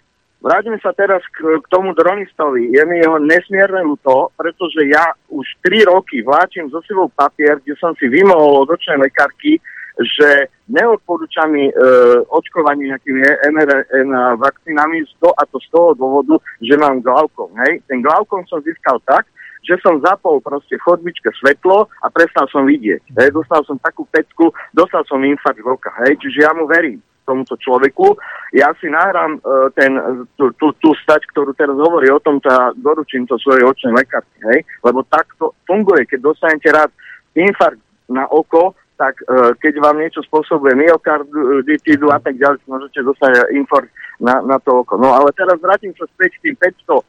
Vráťme 0.41 0.81
sa 0.81 0.97
teraz 0.97 1.21
k, 1.37 1.61
k 1.61 1.67
tomu 1.69 1.93
dronistovi. 1.93 2.73
Je 2.73 2.81
mi 2.89 2.97
jeho 2.97 3.21
nesmierne 3.21 3.85
ľúto, 3.85 4.33
pretože 4.41 4.89
ja 4.89 5.13
už 5.29 5.45
3 5.61 5.85
roky 5.85 6.25
vláčim 6.25 6.65
zo 6.73 6.81
sebou 6.89 7.13
papier, 7.13 7.61
kde 7.61 7.77
som 7.77 7.93
si 8.01 8.09
vymohol 8.09 8.65
od 8.65 8.73
očnej 8.73 9.05
lekárky, 9.05 9.61
že 9.99 10.53
neodporúča 10.71 11.51
mi 11.51 11.67
e, 11.67 11.75
očkovanie 12.31 12.95
nejakými 12.95 13.21
mRNA 13.51 14.39
vakcínami 14.39 15.03
to, 15.19 15.35
a 15.35 15.43
to 15.51 15.59
z 15.59 15.69
toho 15.75 15.99
dôvodu, 15.99 16.39
že 16.63 16.79
mám 16.79 17.03
glaukom. 17.03 17.51
Hej? 17.67 17.83
Ten 17.91 18.05
glaukom 18.05 18.47
som 18.47 18.63
získal 18.63 19.03
tak, 19.03 19.27
že 19.65 19.77
som 19.85 20.01
zapol 20.01 20.41
proste 20.41 20.77
chodbičke 20.81 21.29
svetlo 21.37 21.89
a 22.01 22.07
prestal 22.09 22.49
som 22.49 22.65
vidieť. 22.65 23.13
Hej, 23.17 23.29
dostal 23.37 23.61
som 23.69 23.77
takú 23.79 24.09
pecku, 24.09 24.49
dostal 24.73 25.05
som 25.05 25.21
infarkt 25.21 25.61
v 25.61 25.69
oka, 25.69 25.93
hej, 26.05 26.17
čiže 26.17 26.49
ja 26.49 26.53
mu 26.57 26.65
verím 26.65 27.05
tomuto 27.29 27.55
človeku. 27.61 28.19
Ja 28.57 28.75
si 28.83 28.91
nahrám 28.91 29.39
uh, 29.39 29.71
tú, 30.59 30.91
stať, 31.05 31.23
ktorú 31.31 31.55
teraz 31.55 31.79
hovorí 31.79 32.11
o 32.11 32.19
tom, 32.19 32.43
a 32.43 32.75
doručím 32.75 33.29
to 33.29 33.39
svojej 33.39 33.63
očnej 33.63 33.95
lekárky, 33.95 34.39
hej, 34.51 34.67
lebo 34.83 35.07
takto 35.07 35.55
funguje, 35.69 36.09
keď 36.09 36.19
dostanete 36.25 36.69
rád 36.73 36.91
infarkt 37.39 37.79
na 38.11 38.27
oko, 38.27 38.75
tak 39.01 39.17
uh, 39.25 39.57
keď 39.57 39.81
vám 39.81 39.97
niečo 39.97 40.21
spôsobuje 40.29 40.77
myokarditídu 40.77 42.13
a 42.13 42.21
tak 42.21 42.37
ďalej, 42.37 42.61
môžete 42.69 43.01
dostať 43.01 43.49
infarkt 43.57 43.89
na, 44.21 44.45
na 44.45 44.61
to 44.61 44.85
oko. 44.85 45.01
No 45.01 45.17
ale 45.17 45.33
teraz 45.33 45.57
vrátim 45.57 45.97
sa 45.97 46.05
späť 46.13 46.37
k 46.37 46.53
tým 46.53 46.57
500, 46.61 47.01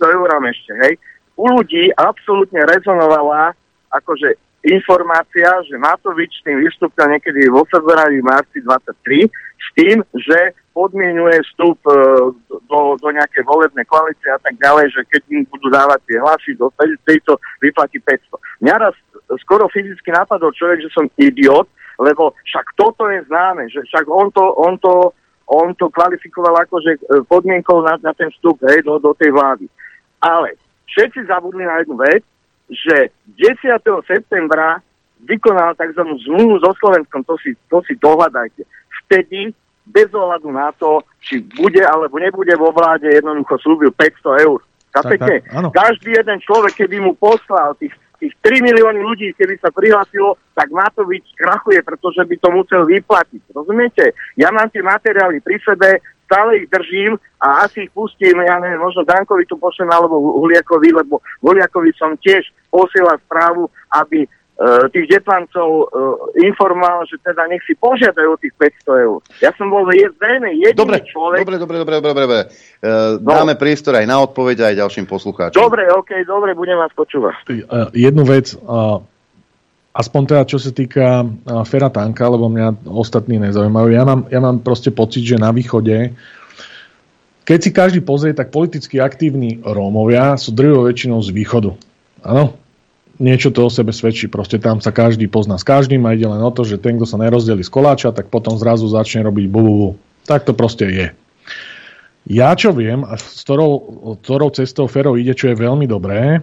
500 0.00 0.16
eurám 0.16 0.44
ešte, 0.48 0.72
hej. 0.80 0.94
U 1.36 1.52
ľudí 1.52 1.92
absolútne 2.00 2.64
rezonovala 2.64 3.52
akože 3.92 4.40
informácia, 4.64 5.46
že 5.68 5.76
Matovič 5.76 6.40
tým 6.42 6.64
vystúpil 6.64 7.06
niekedy 7.12 7.52
vo 7.52 7.68
februári, 7.68 8.24
marci 8.24 8.64
23 8.64 9.28
s 9.28 9.66
tým, 9.76 10.00
že 10.16 10.56
podmienuje 10.76 11.40
vstup 11.48 11.80
e, 11.88 11.96
do, 12.68 12.80
do 13.00 13.08
nejakej 13.08 13.48
volebnej 13.48 13.88
koalície 13.88 14.28
a 14.28 14.36
tak 14.36 14.60
ďalej, 14.60 14.92
že 14.92 15.00
keď 15.08 15.22
im 15.32 15.48
budú 15.48 15.72
dávať 15.72 16.04
tie 16.04 16.20
hlasy, 16.20 16.52
do 16.52 16.68
tejto 17.08 17.40
vyplatí 17.64 17.96
500. 18.04 18.60
Mňa 18.60 18.74
raz 18.76 18.94
skoro 19.40 19.72
fyzicky 19.72 20.12
napadol 20.12 20.52
človek, 20.52 20.84
že 20.84 20.92
som 20.92 21.08
idiot, 21.16 21.64
lebo 21.96 22.36
však 22.44 22.76
toto 22.76 23.08
je 23.08 23.24
známe, 23.24 23.72
že 23.72 23.80
však 23.88 24.04
on 24.04 24.28
to, 24.28 24.44
on 24.60 24.76
to 24.76 25.16
on 25.46 25.78
to 25.78 25.86
kvalifikoval 25.94 26.58
akože 26.58 26.92
e, 26.98 27.00
podmienkou 27.30 27.78
na, 27.80 27.96
na 28.02 28.12
ten 28.12 28.28
vstup 28.34 28.58
hej, 28.66 28.82
do, 28.82 28.98
do 28.98 29.14
tej 29.14 29.30
vlády. 29.30 29.70
Ale 30.18 30.58
všetci 30.90 31.30
zabudli 31.30 31.62
na 31.62 31.78
jednu 31.80 31.96
vec, 32.02 32.26
že 32.66 33.14
10. 33.38 33.78
septembra 34.10 34.82
vykonal 35.22 35.78
tzv. 35.78 36.02
zmluvu 36.02 36.58
so 36.58 36.74
Slovenskom, 36.82 37.22
to 37.22 37.38
si, 37.38 37.54
to 37.70 37.78
si 37.86 37.94
dohľadajte. 37.94 38.66
Vtedy, 39.06 39.54
bez 39.86 40.10
ohľadu 40.10 40.50
na 40.50 40.74
to, 40.74 41.02
či 41.22 41.42
bude 41.54 41.80
alebo 41.80 42.18
nebude 42.18 42.52
vo 42.58 42.74
vláde, 42.74 43.06
jednoducho 43.06 43.58
slúbil 43.62 43.90
500 43.94 44.44
eur. 44.46 44.58
Kapete? 44.90 45.44
Každý 45.72 46.16
jeden 46.16 46.38
človek, 46.42 46.72
keby 46.74 47.04
mu 47.04 47.12
poslal 47.14 47.76
tých 47.76 47.92
tých 48.16 48.32
3 48.40 48.64
milióny 48.64 49.00
ľudí, 49.04 49.28
keby 49.36 49.60
sa 49.60 49.68
prihlásilo, 49.68 50.40
tak 50.56 50.72
Matovič 50.72 51.36
krachuje, 51.36 51.84
pretože 51.84 52.24
by 52.24 52.36
to 52.40 52.48
musel 52.48 52.82
vyplatiť. 52.88 53.42
Rozumiete? 53.52 54.16
Ja 54.40 54.48
mám 54.48 54.72
tie 54.72 54.80
materiály 54.80 55.44
pri 55.44 55.60
sebe, 55.60 56.00
stále 56.26 56.64
ich 56.64 56.66
držím 56.72 57.20
a 57.38 57.68
asi 57.68 57.86
ich 57.86 57.92
pustím, 57.94 58.42
ja 58.42 58.58
neviem, 58.58 58.82
možno 58.82 59.06
Dankovi 59.06 59.46
to 59.46 59.54
pošlem 59.60 59.92
alebo 59.92 60.18
Huliakovi, 60.42 60.90
lebo 60.90 61.22
Huliakovi 61.44 61.94
som 61.94 62.18
tiež 62.18 62.50
posielal 62.72 63.20
správu, 63.28 63.70
aby 63.94 64.26
tých 64.88 65.06
detlancov 65.12 65.68
uh, 65.68 66.16
informoval, 66.32 67.04
že 67.04 67.20
teda 67.20 67.44
nech 67.44 67.60
si 67.68 67.76
požiadajú 67.76 68.40
tých 68.40 68.56
500 68.88 69.04
eur. 69.04 69.20
Ja 69.44 69.52
som 69.60 69.68
bol 69.68 69.84
zrejme 69.92 70.48
jediný 70.56 70.72
dobre, 70.72 71.04
človek... 71.04 71.44
Dobre, 71.44 71.56
dobre, 71.60 71.76
dobre, 71.84 71.96
dobre, 72.00 72.22
dobre. 72.24 72.40
Uh, 72.80 73.20
no. 73.20 73.36
Dáme 73.36 73.54
priestor 73.60 74.00
aj 74.00 74.08
na 74.08 74.16
odpoveď 74.24 74.72
aj 74.72 74.80
ďalším 74.80 75.04
poslucháčom. 75.04 75.60
Dobre, 75.60 75.84
ok, 75.92 76.24
dobre, 76.24 76.56
budem 76.56 76.80
vás 76.80 76.88
počúvať. 76.96 77.36
Uh, 77.68 77.92
jednu 77.92 78.24
vec, 78.24 78.56
uh, 78.56 79.04
aspoň 79.92 80.22
teda 80.24 80.42
čo 80.48 80.56
sa 80.56 80.72
týka 80.72 81.20
uh, 81.20 81.60
Fera 81.68 81.92
Tanka, 81.92 82.24
lebo 82.24 82.48
mňa 82.48 82.88
ostatní 82.88 83.36
nezaujímajú. 83.36 83.88
Ja 83.92 84.08
mám, 84.08 84.24
ja 84.32 84.40
mám 84.40 84.64
proste 84.64 84.88
pocit, 84.88 85.20
že 85.20 85.36
na 85.36 85.52
východe 85.52 86.16
keď 87.46 87.58
si 87.62 87.70
každý 87.70 88.02
pozrie, 88.02 88.34
tak 88.34 88.50
politicky 88.50 88.98
aktívni 88.98 89.62
Rómovia 89.62 90.34
sú 90.34 90.50
drvou 90.50 90.90
väčšinou 90.90 91.22
z 91.22 91.30
východu. 91.30 91.78
Áno, 92.26 92.58
niečo 93.16 93.52
to 93.52 93.66
o 93.66 93.70
sebe 93.72 93.92
svedčí. 93.92 94.28
Proste 94.28 94.60
tam 94.60 94.80
sa 94.80 94.92
každý 94.92 95.26
pozná 95.26 95.56
s 95.56 95.64
každým 95.64 96.04
a 96.04 96.14
ide 96.14 96.28
len 96.28 96.40
o 96.40 96.50
to, 96.52 96.62
že 96.64 96.80
ten, 96.80 97.00
kto 97.00 97.06
sa 97.08 97.20
nerozdeli 97.20 97.64
z 97.64 97.70
koláča, 97.70 98.12
tak 98.12 98.28
potom 98.28 98.56
zrazu 98.60 98.88
začne 98.88 99.24
robiť 99.26 99.46
bu. 99.48 99.96
Tak 100.28 100.48
to 100.48 100.52
proste 100.52 100.86
je. 100.88 101.06
Ja 102.26 102.58
čo 102.58 102.74
viem, 102.74 103.06
a 103.06 103.14
s 103.14 103.46
ktorou, 103.46 103.72
ktorou 104.20 104.50
cestou 104.50 104.90
Fero 104.90 105.14
ide, 105.14 105.30
čo 105.30 105.54
je 105.54 105.62
veľmi 105.62 105.86
dobré, 105.86 106.42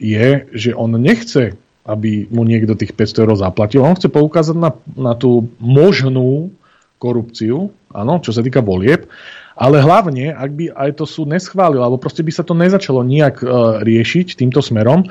je, 0.00 0.48
že 0.56 0.72
on 0.72 0.96
nechce 0.96 1.58
aby 1.88 2.28
mu 2.28 2.44
niekto 2.44 2.76
tých 2.76 2.92
500 2.92 3.24
eur 3.24 3.32
zaplatil. 3.40 3.80
On 3.80 3.96
chce 3.96 4.12
poukázať 4.12 4.56
na, 4.60 4.76
na 4.92 5.16
tú 5.16 5.48
možnú 5.56 6.52
korupciu, 7.00 7.72
áno, 7.88 8.20
čo 8.20 8.36
sa 8.36 8.44
týka 8.44 8.60
volieb, 8.60 9.08
ale 9.56 9.80
hlavne, 9.80 10.30
ak 10.36 10.50
by 10.54 10.64
aj 10.76 10.90
to 11.00 11.04
súd 11.08 11.32
neschválil, 11.32 11.80
alebo 11.80 11.98
proste 11.98 12.20
by 12.20 12.30
sa 12.30 12.44
to 12.44 12.52
nezačalo 12.52 13.00
nejak 13.02 13.40
uh, 13.40 13.80
riešiť 13.80 14.36
týmto 14.36 14.60
smerom, 14.60 15.08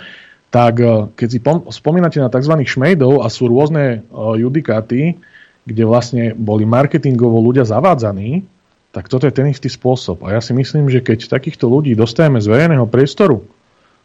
tak 0.49 0.79
uh, 0.79 1.11
keď 1.13 1.27
si 1.27 1.39
pom- 1.43 1.65
spomínate 1.67 2.17
na 2.23 2.31
tzv. 2.31 2.53
šmejdov 2.63 3.23
a 3.23 3.27
sú 3.27 3.51
rôzne 3.51 4.03
uh, 4.07 4.35
judikáty, 4.39 5.19
kde 5.67 5.83
vlastne 5.83 6.23
boli 6.31 6.63
marketingovo 6.63 7.43
ľudia 7.43 7.67
zavádzaní, 7.67 8.47
tak 8.95 9.11
toto 9.11 9.27
je 9.27 9.35
ten 9.35 9.51
istý 9.51 9.67
spôsob. 9.67 10.23
A 10.23 10.39
ja 10.39 10.41
si 10.41 10.55
myslím, 10.55 10.87
že 10.87 11.03
keď 11.03 11.27
takýchto 11.27 11.67
ľudí 11.67 11.93
dostajeme 11.93 12.39
z 12.39 12.47
verejného 12.47 12.87
priestoru, 12.87 13.43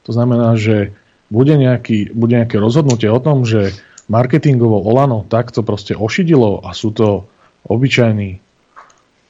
to 0.02 0.10
znamená, 0.10 0.58
že 0.58 0.90
bude, 1.30 1.54
nejaký, 1.54 2.12
bude 2.12 2.34
nejaké 2.36 2.58
rozhodnutie 2.58 3.06
o 3.08 3.22
tom, 3.22 3.46
že 3.46 3.72
marketingovo 4.10 4.82
Olano 4.82 5.24
takto 5.30 5.62
proste 5.62 5.94
ošidilo 5.94 6.60
a 6.66 6.74
sú 6.74 6.90
to 6.90 7.24
obyčajní 7.70 8.42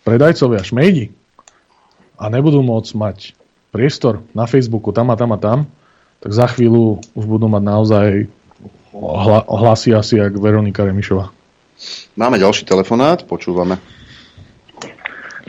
predajcovia 0.02 0.64
šmejdi 0.64 1.12
a 2.18 2.24
nebudú 2.32 2.64
môcť 2.64 2.93
mať 2.97 3.18
priestor 3.70 4.24
na 4.34 4.48
Facebooku 4.48 4.90
tam 4.90 5.12
a 5.12 5.16
tam 5.20 5.30
a 5.36 5.39
tam, 5.39 5.59
tak 6.23 6.31
za 6.31 6.47
chvíľu 6.47 7.03
už 7.19 7.24
budú 7.27 7.51
mať 7.51 7.62
naozaj 7.66 8.09
hla, 8.94 9.43
hlasy 9.43 9.90
asi 9.90 10.23
jak 10.23 10.39
Veronika 10.39 10.86
Remišová. 10.86 11.35
Máme 12.15 12.39
ďalší 12.39 12.62
telefonát, 12.62 13.27
počúvame. 13.27 13.82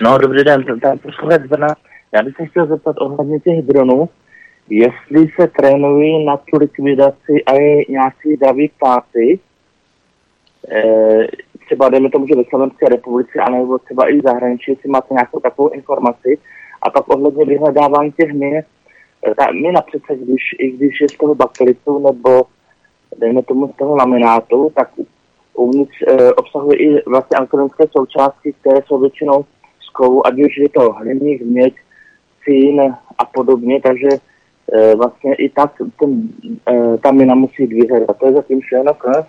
No, 0.02 0.18
dobrý 0.18 0.44
den, 0.44 0.66
ten 0.66 0.98
posluchač 0.98 1.46
Brna. 1.46 1.78
Já 2.12 2.24
bych 2.24 2.36
se 2.36 2.46
chtěl 2.46 2.66
zeptat 2.68 2.96
ohledně 3.00 3.40
těch 3.40 3.62
dronů, 3.62 4.10
jestli 4.70 5.28
se 5.40 5.48
trénují 5.48 6.26
na 6.26 6.38
tu 6.38 6.58
likvidaci 6.58 7.44
a 7.46 7.54
je 7.54 7.86
nějaký 7.90 8.38
davý 8.42 8.70
ptáci, 8.70 9.40
e, 10.72 10.82
třeba 11.66 11.90
dejme 11.90 12.10
tomu, 12.10 12.28
že 12.28 12.36
ve 12.36 12.44
Slovenské 12.50 12.90
republice, 12.90 13.40
anebo 13.40 13.78
třeba 13.78 14.10
i 14.10 14.20
v 14.20 14.24
zahraničí, 14.24 14.72
jestli 14.72 14.90
máte 14.90 15.14
nějakou 15.14 15.40
takovou 15.40 15.70
informaci. 15.70 16.38
A 16.82 16.90
pak 16.90 17.10
ohledně 17.10 17.46
vyhledávání 17.46 18.12
těch 18.12 18.30
e, 18.30 18.64
ta 19.38 19.52
mina 19.52 19.82
přece, 19.82 20.16
když, 20.16 20.44
i 20.60 20.72
když 20.72 21.02
je 21.02 21.10
z 21.10 21.18
toho 21.18 21.36
bakelitu 21.36 22.00
nebo 22.00 22.44
dejme 23.18 23.42
tomu 23.44 23.68
z 23.68 23.76
toho 23.78 23.96
laminátu, 23.96 24.72
tak 24.76 24.90
uvnitř 25.54 25.96
e, 26.08 26.34
obsahuje 26.34 26.78
i 26.78 27.10
vlastně 27.10 27.38
elektronické 27.38 27.84
součástky, 27.98 28.54
které 28.62 28.80
jsou 28.86 29.00
většinou 29.00 29.46
z 29.88 29.90
kovu, 29.90 30.28
ať 30.28 30.34
už 30.34 30.58
je 30.58 30.70
to 30.70 30.92
hliník, 30.92 31.42
měď, 31.42 31.74
cín 32.46 32.82
a 33.18 33.26
podobně, 33.26 33.82
takže 33.82 34.10
e, 34.74 34.96
vlastně 34.96 35.36
i 35.36 35.50
tak 35.50 35.72
ten, 36.00 36.30
e, 36.70 36.98
ta 36.98 37.12
mina 37.12 37.36
musí 37.36 37.68
dvíhat. 37.68 38.04
A 38.10 38.14
to 38.14 38.26
je 38.26 38.34
zatím 38.34 38.60
všechno, 38.62 38.84
ne? 39.08 39.24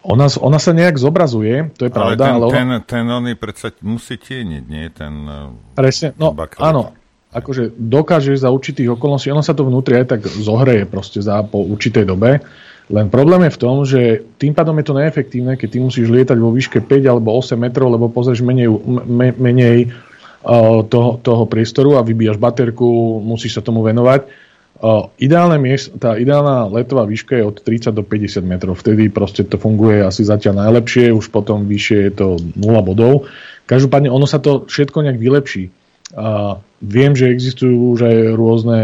Ona, 0.00 0.32
ona 0.40 0.56
sa 0.56 0.72
nejak 0.72 0.96
zobrazuje, 0.96 1.76
to 1.76 1.84
je 1.84 1.92
pravda. 1.92 2.32
Ale 2.32 2.32
ten, 2.32 2.32
ale 2.32 2.48
ten, 2.48 2.68
ten 2.88 3.04
oný 3.04 3.36
predsa 3.36 3.68
musí 3.84 4.16
tieniť, 4.16 4.64
nie? 4.64 4.88
Ten, 4.96 5.28
Presne, 5.76 6.16
no 6.16 6.32
bakelit. 6.32 6.64
áno. 6.64 6.82
Akože 7.30 7.70
dokáže 7.78 8.34
za 8.34 8.50
určitých 8.50 8.98
okolností, 8.98 9.30
ono 9.30 9.42
sa 9.44 9.54
to 9.54 9.62
vnútri 9.62 10.02
aj 10.02 10.06
tak 10.18 10.20
zohreje 10.26 10.82
proste 10.86 11.22
za, 11.22 11.46
po 11.46 11.62
určitej 11.62 12.02
dobe. 12.02 12.42
Len 12.90 13.06
problém 13.06 13.46
je 13.46 13.54
v 13.54 13.60
tom, 13.62 13.76
že 13.86 14.00
tým 14.34 14.50
pádom 14.50 14.74
je 14.82 14.86
to 14.90 14.98
neefektívne, 14.98 15.54
keď 15.54 15.68
ty 15.70 15.78
musíš 15.78 16.10
lietať 16.10 16.38
vo 16.42 16.50
výške 16.50 16.82
5 16.82 16.90
alebo 17.06 17.30
8 17.38 17.54
metrov, 17.54 17.94
lebo 17.94 18.10
pozrieš 18.10 18.42
menej, 18.42 18.66
me, 19.06 19.30
menej 19.30 19.94
uh, 20.42 20.82
toho, 20.82 21.22
toho 21.22 21.46
priestoru 21.46 22.02
a 22.02 22.02
vybíjaš 22.02 22.42
baterku, 22.42 23.22
musíš 23.22 23.58
sa 23.58 23.62
tomu 23.62 23.86
venovať 23.86 24.50
Uh, 24.80 25.12
ideálne 25.20 25.60
miest, 25.60 25.92
tá 26.00 26.16
ideálna 26.16 26.64
letová 26.72 27.04
výška 27.04 27.36
je 27.36 27.44
od 27.44 27.60
30 27.60 27.92
do 27.92 28.00
50 28.00 28.40
metrov. 28.40 28.80
Vtedy 28.80 29.12
proste 29.12 29.44
to 29.44 29.60
funguje 29.60 30.00
asi 30.00 30.24
zatiaľ 30.24 30.64
najlepšie, 30.64 31.12
už 31.12 31.28
potom 31.28 31.68
vyššie 31.68 31.98
je 32.08 32.12
to 32.16 32.26
0 32.56 32.80
bodov. 32.80 33.28
Každopádne 33.68 34.08
ono 34.08 34.24
sa 34.24 34.40
to 34.40 34.64
všetko 34.64 35.04
nejak 35.04 35.20
vylepší. 35.20 35.68
Uh, 36.16 36.64
viem, 36.80 37.12
že 37.12 37.28
existujú 37.28 37.96
už 37.96 38.00
aj 38.08 38.16
rôzne 38.34 38.80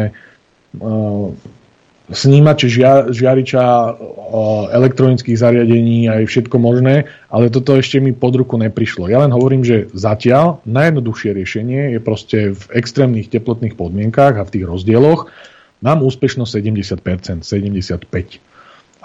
uh, 0.80 1.32
snímače 2.12 2.68
žia, 2.70 3.10
žiariča 3.10 3.64
uh, 3.64 3.94
elektronických 4.70 5.40
zariadení 5.40 6.06
aj 6.06 6.22
všetko 6.30 6.56
možné, 6.60 7.10
ale 7.26 7.50
toto 7.50 7.74
ešte 7.74 7.98
mi 7.98 8.14
pod 8.14 8.38
ruku 8.38 8.54
neprišlo. 8.60 9.10
Ja 9.10 9.24
len 9.24 9.34
hovorím, 9.34 9.66
že 9.66 9.90
zatiaľ 9.90 10.62
najjednoduchšie 10.68 11.30
riešenie 11.34 11.80
je 11.98 12.00
proste 12.00 12.38
v 12.54 12.62
extrémnych 12.76 13.32
teplotných 13.32 13.74
podmienkách 13.74 14.38
a 14.38 14.46
v 14.46 14.52
tých 14.52 14.64
rozdieloch 14.68 15.32
mám 15.82 16.04
úspešnosť 16.04 16.52
70%, 16.62 17.42
75%. 17.42 18.40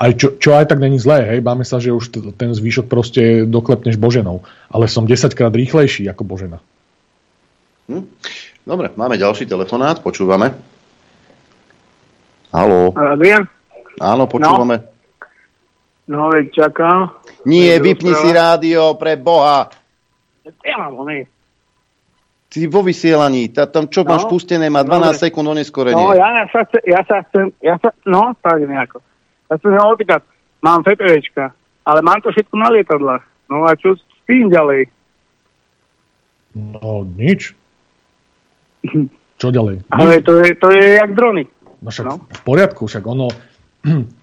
Aj 0.01 0.09
čo, 0.17 0.33
čo 0.33 0.57
aj 0.57 0.65
tak 0.65 0.81
není 0.81 0.97
zlé, 0.97 1.29
hej, 1.29 1.39
máme 1.45 1.61
sa, 1.61 1.77
že 1.77 1.93
už 1.93 2.09
t- 2.09 2.33
ten 2.33 2.49
zvýšok 2.57 2.89
proste 2.89 3.45
doklepneš 3.45 4.01
Boženou, 4.01 4.41
ale 4.73 4.89
som 4.89 5.05
10 5.05 5.29
krát 5.37 5.53
rýchlejší 5.53 6.09
ako 6.09 6.25
Božena. 6.25 6.57
Hm? 7.85 8.09
Dobre, 8.61 8.93
máme 8.93 9.17
ďalší 9.17 9.49
telefonát, 9.49 9.99
počúvame. 9.99 10.53
Haló. 12.53 12.93
Adrian? 12.93 13.47
Áno, 13.97 14.29
počúvame. 14.29 14.85
No, 16.05 16.27
veď 16.29 16.51
čakám. 16.51 17.15
Nie, 17.47 17.79
vypni 17.79 18.11
si 18.13 18.29
rádio, 18.29 18.93
pre 18.99 19.15
Boha. 19.17 19.71
Ja 20.61 20.75
mám 20.77 20.99
ho. 20.99 21.05
Ty 22.51 22.67
vo 22.67 22.83
vysielaní, 22.83 23.47
tá, 23.47 23.63
tam 23.63 23.87
čo 23.87 24.03
No. 24.03 24.11
máš 24.11 24.27
pustené, 24.27 24.67
má 24.67 24.83
12 24.83 25.15
Dobre. 25.15 25.23
sekúnd 25.23 25.47
oneskorenie. 25.47 26.03
No, 26.03 26.11
ja 26.11 26.43
sa, 26.51 26.67
chce, 26.67 26.83
ja 26.83 26.99
sa 27.07 27.23
chcem, 27.23 27.47
ja 27.63 27.79
sa, 27.79 27.95
no, 28.03 28.35
tak 28.43 28.59
nejako. 28.59 28.99
Ja 29.47 29.55
chcem 29.55 29.71
sa 29.71 29.87
opýtať, 29.87 30.21
mám 30.59 30.83
FPVčka, 30.83 31.55
ale 31.87 31.99
mám 32.03 32.19
to 32.19 32.27
všetko 32.27 32.51
na 32.59 32.67
lietadlách. 32.75 33.23
No 33.47 33.63
a 33.63 33.71
čo 33.79 33.95
s 33.95 34.03
tým 34.27 34.51
ďalej? 34.51 34.91
No, 36.51 37.07
nič. 37.07 37.55
Čo 39.37 39.47
ďalej? 39.49 39.85
Ale 39.89 40.21
to 40.21 40.41
je, 40.41 40.53
to 40.57 40.67
je 40.69 41.01
jak 41.01 41.11
drony. 41.17 41.49
No 41.81 41.89
však 41.89 42.05
no. 42.05 42.15
v 42.29 42.41
poriadku, 42.45 42.85
však 42.85 43.03
ono... 43.05 43.27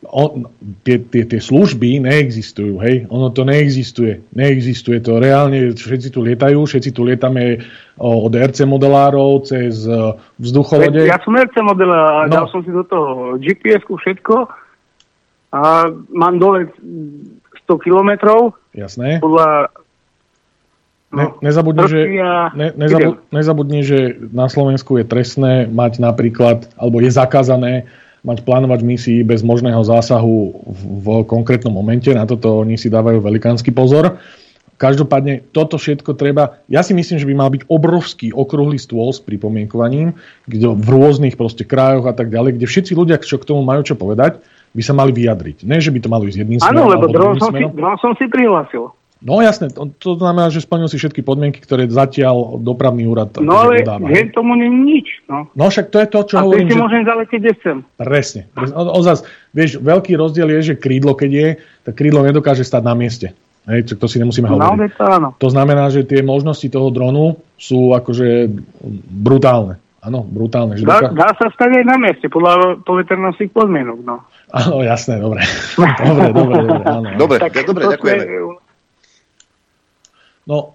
on, 0.00 0.48
tie, 0.80 0.96
tie, 1.02 1.28
tie 1.28 1.40
služby 1.40 2.00
neexistujú, 2.00 2.80
hej? 2.80 3.04
Ono 3.12 3.28
to 3.30 3.44
neexistuje. 3.44 4.24
Neexistuje 4.32 4.98
to. 5.04 5.20
Reálne 5.20 5.76
všetci 5.76 6.08
tu 6.08 6.24
lietajú, 6.24 6.56
všetci 6.64 6.90
tu 6.96 7.04
lietame 7.04 7.60
o, 8.00 8.24
od 8.24 8.32
RC 8.32 8.64
modelárov 8.64 9.44
cez 9.44 9.84
e, 9.84 10.16
vzducholode. 10.40 11.04
Ja 11.04 11.20
som 11.20 11.36
RC 11.36 11.52
model 11.60 11.90
a 11.92 12.24
No. 12.26 12.32
dal 12.32 12.46
som 12.48 12.64
si 12.64 12.72
do 12.72 12.80
toho 12.86 13.36
GPS-ku 13.36 14.00
všetko 14.00 14.34
a 15.52 15.60
mám 16.14 16.38
dole 16.40 16.70
100 17.66 17.84
kilometrov 17.84 18.56
Jasné. 18.72 19.20
podľa 19.20 19.68
Ne, 21.10 21.26
nezabudni, 21.42 21.84
že, 21.90 22.00
ne, 22.54 22.68
nezabu, 22.78 23.18
nezabudni, 23.34 23.82
že 23.82 24.14
na 24.30 24.46
Slovensku 24.46 24.94
je 24.94 25.02
trestné 25.02 25.66
mať 25.66 25.98
napríklad, 25.98 26.70
alebo 26.78 27.02
je 27.02 27.10
zakázané 27.10 27.90
mať 28.22 28.46
plánovať 28.46 28.80
misií 28.86 29.20
bez 29.26 29.42
možného 29.42 29.82
zásahu 29.82 30.54
v, 30.62 30.80
v 31.02 31.06
konkrétnom 31.26 31.74
momente. 31.74 32.14
Na 32.14 32.30
toto 32.30 32.62
oni 32.62 32.78
si 32.78 32.86
dávajú 32.86 33.18
velikánsky 33.18 33.74
pozor. 33.74 34.22
Každopádne 34.78 35.50
toto 35.52 35.76
všetko 35.76 36.16
treba, 36.16 36.62
ja 36.70 36.80
si 36.80 36.96
myslím, 36.96 37.20
že 37.20 37.28
by 37.28 37.34
mal 37.36 37.50
byť 37.52 37.68
obrovský 37.68 38.32
okrúhly 38.32 38.80
stôl 38.80 39.12
s 39.12 39.20
pripomienkovaním, 39.20 40.16
kde 40.48 40.72
v 40.72 40.88
rôznych 40.88 41.36
proste 41.36 41.68
krajoch 41.68 42.08
a 42.08 42.16
tak 42.16 42.32
ďalej, 42.32 42.56
kde 42.56 42.70
všetci 42.70 42.92
ľudia, 42.96 43.20
čo 43.20 43.36
k 43.36 43.44
tomu 43.44 43.60
majú 43.60 43.84
čo 43.84 43.92
povedať, 43.92 44.40
by 44.72 44.82
sa 44.86 44.94
mali 44.94 45.10
vyjadriť. 45.10 45.66
Ne, 45.66 45.82
že 45.82 45.90
by 45.90 45.98
to 46.00 46.08
malo 46.08 46.24
ísť 46.24 46.46
jedným 46.46 46.62
Áno, 46.64 46.86
smerom 46.86 46.86
lebo 46.86 47.04
alebo 47.10 47.12
dron 47.12 47.34
druhým 47.36 47.42
som, 47.42 47.52
si, 47.52 48.00
som 48.00 48.12
si 48.16 48.24
prihlásil. 48.30 48.94
No 49.20 49.36
jasné, 49.38 49.68
to, 49.68 49.92
to 49.92 50.16
znamená, 50.16 50.48
že 50.48 50.64
splnil 50.64 50.88
si 50.88 50.96
všetky 50.96 51.20
podmienky, 51.20 51.60
ktoré 51.60 51.84
zatiaľ 51.84 52.56
dopravný 52.56 53.04
úrad 53.04 53.36
No 53.36 53.52
ale 53.60 53.84
dodáva. 53.84 54.08
tomu 54.32 54.56
nie 54.56 54.66
nič. 54.66 55.20
No. 55.28 55.44
No 55.52 55.68
však 55.68 55.88
to 55.88 56.00
je 56.00 56.08
to, 56.08 56.20
čo 56.24 56.34
a 56.36 56.42
hovorím, 56.42 56.66
si 56.66 56.72
že... 56.72 56.80
môžem 56.80 57.02
zaletieť, 57.04 57.38
kde 57.38 57.52
chcem. 57.60 57.76
Presne. 57.94 58.40
presne. 58.48 58.74
O, 58.74 58.96
o 58.96 59.00
zas, 59.04 59.20
vieš, 59.52 59.76
veľký 59.76 60.16
rozdiel 60.16 60.48
je, 60.56 60.72
že 60.72 60.74
krídlo, 60.74 61.12
keď 61.12 61.30
je, 61.30 61.48
tak 61.84 61.94
krídlo 61.94 62.24
nedokáže 62.24 62.64
stať 62.64 62.80
na 62.80 62.96
mieste. 62.96 63.36
Hej, 63.68 63.92
to 63.92 64.08
si 64.08 64.16
nemusíme 64.16 64.48
No, 64.48 64.56
hovoriť. 64.56 64.96
to 64.96 65.04
áno. 65.04 65.28
To 65.36 65.48
znamená, 65.52 65.92
že 65.92 66.08
tie 66.08 66.24
možnosti 66.24 66.64
toho 66.64 66.88
dronu 66.88 67.36
sú 67.60 67.92
akože 67.92 68.48
brutálne. 69.06 69.76
Áno, 70.00 70.24
brutálne. 70.24 70.80
Že 70.80 70.88
Dá, 70.88 70.96
doká... 70.96 71.12
dá 71.12 71.28
sa 71.36 71.46
stať 71.52 71.70
aj 71.76 71.84
na 71.84 71.96
mieste, 72.00 72.24
podľa 72.26 72.80
poveternostných 72.88 73.52
podmienok. 73.52 74.00
No. 74.00 74.24
Áno, 74.48 74.80
jasné, 74.80 75.20
dobre. 75.20 75.44
dobre, 75.76 76.32
dobre, 76.32 76.54
dobre, 76.64 76.84
áno. 76.88 77.08
Dobre, 77.20 77.36
Tak 77.36 77.52
dobre, 77.68 77.84
ďakujeme. 77.84 78.24
sme- 78.24 78.59
No, 80.50 80.74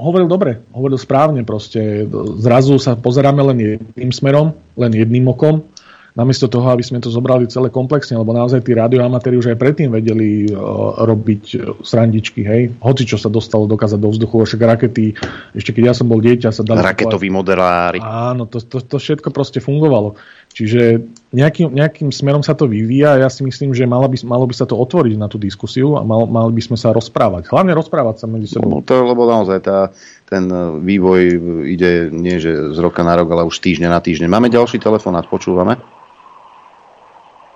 hovoril 0.00 0.24
dobre, 0.24 0.64
hovoril 0.72 0.96
správne 0.96 1.44
proste. 1.44 2.08
Zrazu 2.40 2.80
sa 2.80 2.96
pozeráme 2.96 3.44
len 3.52 3.58
jedným 3.60 4.08
smerom, 4.08 4.56
len 4.72 4.96
jedným 4.96 5.28
okom, 5.28 5.68
namiesto 6.16 6.48
toho, 6.48 6.64
aby 6.72 6.80
sme 6.80 6.96
to 7.04 7.12
zobrali 7.12 7.44
celé 7.44 7.68
komplexne, 7.68 8.16
lebo 8.16 8.32
naozaj 8.32 8.64
tí 8.64 8.72
radioamatéri 8.72 9.36
už 9.36 9.52
aj 9.52 9.60
predtým 9.60 9.92
vedeli 9.92 10.48
uh, 10.48 11.04
robiť 11.04 11.44
uh, 11.60 11.76
srandičky, 11.84 12.40
hej. 12.40 12.72
Hoci 12.80 13.04
čo 13.04 13.20
sa 13.20 13.28
dostalo 13.28 13.68
dokázať 13.68 14.00
do 14.00 14.08
vzduchu, 14.08 14.48
však 14.48 14.60
rakety, 14.64 15.12
ešte 15.52 15.76
keď 15.76 15.92
ja 15.92 15.94
som 15.94 16.08
bol 16.08 16.24
dieťa, 16.24 16.56
sa 16.56 16.64
dali... 16.64 16.80
Raketoví 16.80 17.28
modelári. 17.28 18.00
Áno, 18.00 18.48
to, 18.48 18.64
to, 18.64 18.80
to 18.80 18.96
všetko 18.96 19.28
proste 19.28 19.60
fungovalo. 19.60 20.16
Čiže 20.56 21.04
nejakým, 21.36 21.68
nejakým 21.68 22.08
smerom 22.08 22.40
sa 22.40 22.56
to 22.56 22.64
vyvíja 22.64 23.12
a 23.12 23.20
ja 23.20 23.28
si 23.28 23.44
myslím, 23.44 23.76
že 23.76 23.84
malo 23.84 24.08
by, 24.08 24.16
malo 24.24 24.48
by 24.48 24.56
sa 24.56 24.64
to 24.64 24.72
otvoriť 24.72 25.20
na 25.20 25.28
tú 25.28 25.36
diskusiu 25.36 26.00
a 26.00 26.00
mal, 26.00 26.24
mali 26.24 26.56
by 26.56 26.62
sme 26.64 26.80
sa 26.80 26.96
rozprávať. 26.96 27.52
Hlavne 27.52 27.76
rozprávať 27.76 28.24
sa 28.24 28.26
medzi 28.26 28.56
sebou. 28.56 28.72
No, 28.72 28.80
to, 28.80 29.04
lebo 29.04 29.28
naozaj 29.28 29.60
tá, 29.60 29.92
ten 30.24 30.48
e, 30.48 30.80
vývoj 30.80 31.20
ide 31.68 32.08
nie 32.08 32.40
že 32.40 32.72
z 32.72 32.78
roka 32.80 33.04
na 33.04 33.20
rok, 33.20 33.28
ale 33.36 33.44
už 33.44 33.60
týždňa 33.60 33.92
na 33.92 34.00
týždeň. 34.00 34.32
Máme 34.32 34.48
ďalší 34.48 34.80
telefonát, 34.80 35.28
počúvame? 35.28 35.76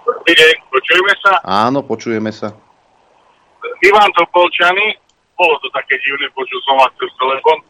Dobrý 0.05 0.37
deň, 0.37 0.55
počujeme 0.69 1.13
sa? 1.25 1.33
Áno, 1.41 1.81
počujeme 1.81 2.29
sa. 2.37 2.53
Ivan 3.81 4.13
Topolčany, 4.13 5.01
bolo 5.41 5.57
to 5.65 5.73
také 5.73 5.97
divné, 6.05 6.29
počul 6.37 6.61
som 6.69 6.77
vás 6.77 6.93
cez 7.01 7.09
telefon. 7.17 7.65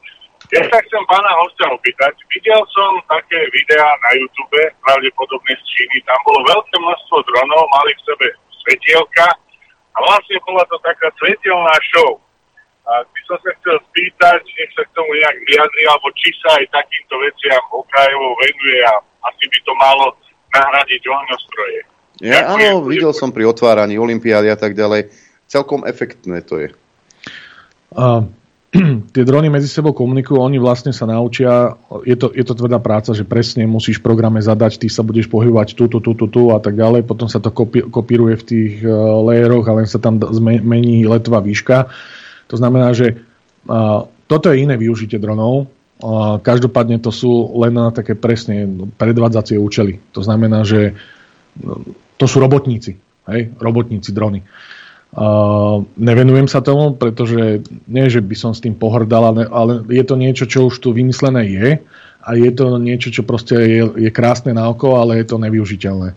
Ja 0.51 0.67
sa 0.67 0.79
chcem 0.83 1.03
pána 1.07 1.31
hostia 1.47 1.71
opýtať. 1.71 2.19
Videl 2.27 2.59
som 2.75 2.99
také 3.07 3.39
videá 3.55 3.87
na 4.03 4.11
YouTube, 4.19 4.59
pravdepodobne 4.83 5.55
z 5.55 5.63
Číny. 5.63 6.03
Tam 6.03 6.19
bolo 6.27 6.43
veľké 6.43 6.75
množstvo 6.75 7.17
dronov, 7.23 7.71
mali 7.71 7.95
v 7.95 8.03
sebe 8.03 8.27
svetielka 8.67 9.31
a 9.95 9.99
vlastne 10.03 10.43
bola 10.43 10.67
to 10.67 10.75
taká 10.83 11.07
svetelná 11.23 11.75
show. 11.95 12.19
A 12.91 13.07
by 13.07 13.21
som 13.31 13.39
sa 13.47 13.51
chcel 13.63 13.79
spýtať, 13.95 14.43
nech 14.43 14.71
sa 14.75 14.83
k 14.83 14.91
tomu 14.99 15.15
nejak 15.15 15.39
vyjadri, 15.47 15.83
alebo 15.87 16.11
či 16.19 16.35
sa 16.43 16.59
aj 16.59 16.67
takýmto 16.75 17.15
veciam 17.23 17.63
okrajovo 17.71 18.35
venuje 18.43 18.79
a 18.83 18.95
asi 19.31 19.45
by 19.47 19.59
to 19.63 19.73
malo 19.79 20.07
nahradiť 20.51 21.03
ohňostroje. 21.07 21.81
Ja, 22.27 22.59
áno, 22.59 22.83
videl 22.83 23.15
som 23.15 23.31
pri 23.31 23.47
otváraní 23.47 23.97
Olympiády 24.03 24.51
a 24.51 24.59
tak 24.59 24.75
ďalej. 24.75 25.15
Celkom 25.47 25.87
efektné 25.87 26.43
to 26.43 26.59
je. 26.59 26.69
A, 27.95 28.27
tie 29.15 29.25
drony 29.27 29.51
medzi 29.51 29.67
sebou 29.67 29.91
komunikujú, 29.91 30.39
oni 30.39 30.63
vlastne 30.63 30.95
sa 30.95 31.03
naučia, 31.03 31.75
je 32.07 32.15
to, 32.15 32.31
je 32.31 32.45
to 32.47 32.55
tvrdá 32.55 32.79
práca, 32.79 33.11
že 33.11 33.27
presne 33.27 33.67
musíš 33.67 33.99
v 33.99 34.07
programe 34.07 34.39
zadať, 34.39 34.79
ty 34.79 34.87
sa 34.87 35.03
budeš 35.03 35.27
pohybovať 35.27 35.75
tu, 35.75 35.91
tu, 35.91 35.99
tu, 35.99 36.15
tu, 36.15 36.27
tu 36.31 36.43
a 36.55 36.63
tak 36.63 36.79
ďalej, 36.79 37.03
potom 37.03 37.27
sa 37.27 37.43
to 37.43 37.51
kopi, 37.51 37.83
kopíruje 37.91 38.39
v 38.39 38.47
tých 38.47 38.73
uh, 38.87 38.95
layeroch 39.27 39.67
a 39.67 39.75
len 39.75 39.91
sa 39.91 39.99
tam 39.99 40.23
d- 40.23 40.31
zme- 40.31 40.63
mení 40.63 41.03
letová 41.03 41.43
výška. 41.43 41.91
To 42.47 42.55
znamená, 42.55 42.95
že 42.95 43.19
uh, 43.67 44.07
toto 44.31 44.55
je 44.55 44.63
iné 44.63 44.79
využitie 44.79 45.19
dronov, 45.19 45.67
uh, 45.67 46.39
každopádne 46.39 47.03
to 47.03 47.11
sú 47.11 47.51
len 47.59 47.75
na 47.75 47.91
také 47.91 48.15
presne 48.15 48.71
predvádzacie 48.95 49.59
účely. 49.59 49.99
To 50.15 50.23
znamená, 50.23 50.63
že 50.63 50.95
no, 51.59 51.83
to 52.15 52.31
sú 52.31 52.39
robotníci, 52.39 52.95
hej, 53.27 53.51
robotníci 53.59 54.15
drony. 54.15 54.47
Uh, 54.47 54.80
nevenujem 55.99 56.47
sa 56.47 56.63
tomu, 56.63 56.95
pretože 56.95 57.67
nie, 57.91 58.07
že 58.07 58.23
by 58.23 58.37
som 58.39 58.53
s 58.55 58.63
tým 58.63 58.79
pohrdal, 58.79 59.35
ale, 59.35 59.43
ale 59.51 59.73
je 59.91 60.05
to 60.07 60.15
niečo, 60.15 60.47
čo 60.47 60.71
už 60.71 60.79
tu 60.79 60.95
vymyslené 60.95 61.43
je 61.51 61.69
a 62.21 62.29
je 62.37 62.51
to 62.55 62.79
niečo, 62.79 63.11
čo 63.11 63.27
proste 63.27 63.57
je, 63.59 63.83
je 63.97 64.11
krásne 64.13 64.55
na 64.55 64.71
oko, 64.71 65.03
ale 65.03 65.19
je 65.19 65.27
to 65.27 65.43
nevyužiteľné. 65.43 66.15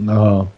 Uh, 0.00 0.48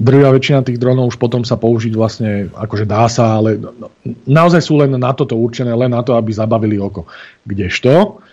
drvia 0.00 0.32
väčšina 0.32 0.64
tých 0.64 0.80
dronov 0.80 1.12
už 1.12 1.20
potom 1.20 1.44
sa 1.44 1.60
použiť 1.60 1.92
vlastne, 1.92 2.48
akože 2.48 2.88
dá 2.88 3.04
sa, 3.12 3.36
ale 3.36 3.60
no, 3.60 3.92
naozaj 4.24 4.64
sú 4.64 4.80
len 4.80 4.96
na 4.96 5.12
toto 5.12 5.36
určené, 5.36 5.76
len 5.76 5.92
na 5.92 6.00
to, 6.00 6.16
aby 6.16 6.32
zabavili 6.32 6.80
oko. 6.80 7.04
Kdežto, 7.44 8.24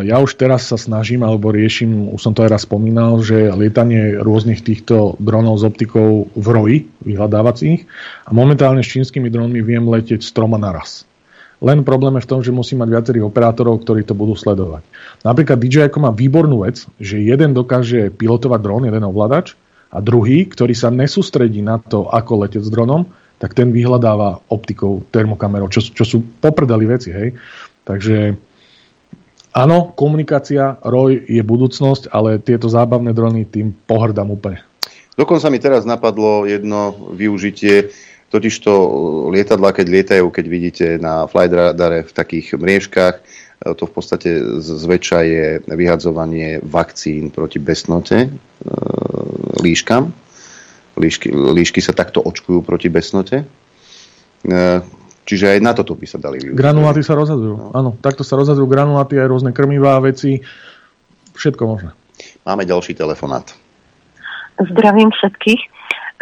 ja 0.00 0.16
už 0.24 0.40
teraz 0.40 0.64
sa 0.72 0.80
snažím, 0.80 1.20
alebo 1.20 1.52
riešim, 1.52 2.16
už 2.16 2.20
som 2.24 2.32
to 2.32 2.40
aj 2.40 2.56
raz 2.56 2.62
spomínal, 2.64 3.20
že 3.20 3.52
lietanie 3.52 4.16
rôznych 4.16 4.64
týchto 4.64 5.20
dronov 5.20 5.60
s 5.60 5.68
optikou 5.68 6.32
v 6.32 6.46
roji, 6.48 6.78
vyhľadávacích, 7.04 7.84
a 8.24 8.30
momentálne 8.32 8.80
s 8.80 8.88
čínskymi 8.88 9.28
dronmi 9.28 9.60
viem 9.60 9.84
letieť 9.84 10.24
s 10.24 10.32
troma 10.32 10.56
naraz. 10.56 11.04
Len 11.60 11.82
problém 11.84 12.16
je 12.16 12.24
v 12.24 12.30
tom, 12.30 12.40
že 12.40 12.54
musím 12.54 12.80
mať 12.80 12.88
viacerých 12.96 13.28
operátorov, 13.28 13.82
ktorí 13.82 14.06
to 14.06 14.16
budú 14.16 14.38
sledovať. 14.38 14.86
Napríklad 15.26 15.58
DJI 15.58 15.90
má 16.00 16.14
výbornú 16.14 16.62
vec, 16.64 16.86
že 17.02 17.20
jeden 17.20 17.52
dokáže 17.52 18.14
pilotovať 18.14 18.60
dron, 18.62 18.86
jeden 18.88 19.04
ovládač, 19.04 19.58
a 19.88 20.04
druhý, 20.04 20.44
ktorý 20.44 20.76
sa 20.76 20.92
nesústredí 20.92 21.64
na 21.64 21.80
to, 21.80 22.08
ako 22.08 22.44
letieť 22.44 22.64
s 22.64 22.72
dronom, 22.72 23.08
tak 23.40 23.56
ten 23.56 23.72
vyhľadáva 23.72 24.44
optikou, 24.52 25.00
termokamerou, 25.08 25.72
čo, 25.72 25.80
čo 25.80 26.04
sú 26.04 26.18
poprdali 26.42 26.84
veci, 26.84 27.08
hej. 27.08 27.36
Takže 27.88 28.36
áno, 29.58 29.90
komunikácia, 29.98 30.78
ROJ 30.86 31.26
je 31.26 31.42
budúcnosť, 31.42 32.14
ale 32.14 32.38
tieto 32.38 32.70
zábavné 32.70 33.10
drony 33.10 33.42
tým 33.42 33.74
pohrdám 33.74 34.30
úplne. 34.30 34.62
Dokonca 35.18 35.50
mi 35.50 35.58
teraz 35.58 35.82
napadlo 35.82 36.46
jedno 36.46 36.94
využitie, 37.18 37.90
totižto 38.28 38.70
lietadla, 39.34 39.72
keď 39.72 39.86
lietajú, 39.88 40.24
keď 40.30 40.44
vidíte 40.46 40.86
na 41.00 41.26
flight 41.26 41.50
v 42.06 42.12
takých 42.12 42.54
mriežkach, 42.54 43.16
e, 43.18 43.22
to 43.74 43.88
v 43.88 43.92
podstate 43.92 44.30
zväčša 44.60 45.18
je 45.24 45.46
vyhadzovanie 45.64 46.60
vakcín 46.62 47.32
proti 47.32 47.58
besnote 47.58 48.28
e, 48.28 48.30
líškam. 49.64 50.12
Líšky, 50.98 51.30
líšky 51.30 51.80
sa 51.80 51.94
takto 51.94 52.20
očkujú 52.20 52.62
proti 52.66 52.90
besnote. 52.90 53.46
E, 55.28 55.36
Čiže 55.36 55.44
aj 55.52 55.60
na 55.60 55.76
toto 55.76 55.92
by 55.92 56.06
sa 56.08 56.16
dali 56.16 56.40
využiť. 56.40 56.56
Granuláty 56.56 57.04
sa 57.04 57.12
rozhadzujú. 57.12 57.76
Áno, 57.76 58.00
takto 58.00 58.24
sa 58.24 58.40
rozhadzujú 58.40 58.64
granuláty, 58.64 59.20
aj 59.20 59.28
rôzne 59.28 59.52
krmivá 59.52 60.00
veci, 60.00 60.40
všetko 61.36 61.62
možné. 61.68 61.92
Máme 62.48 62.64
ďalší 62.64 62.96
telefonát. 62.96 63.44
Zdravím 64.56 65.12
všetkých. 65.12 65.60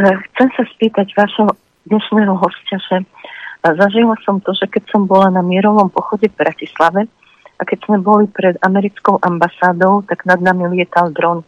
Eh, 0.02 0.16
Chcem 0.34 0.48
sa 0.58 0.62
spýtať 0.74 1.14
vašho 1.14 1.54
dnešného 1.86 2.34
hostia, 2.34 2.82
že 2.82 2.96
eh, 3.00 3.72
zažila 3.78 4.18
som 4.26 4.42
to, 4.42 4.50
že 4.58 4.66
keď 4.66 4.90
som 4.90 5.06
bola 5.06 5.30
na 5.30 5.40
mierovom 5.46 5.86
pochode 5.86 6.26
v 6.26 6.36
Bratislave 6.42 7.06
a 7.56 7.62
keď 7.62 7.78
sme 7.86 8.02
boli 8.02 8.26
pred 8.26 8.58
americkou 8.60 9.22
ambasádou, 9.22 10.02
tak 10.04 10.26
nad 10.26 10.42
nami 10.42 10.82
lietal 10.82 11.14
dron. 11.14 11.46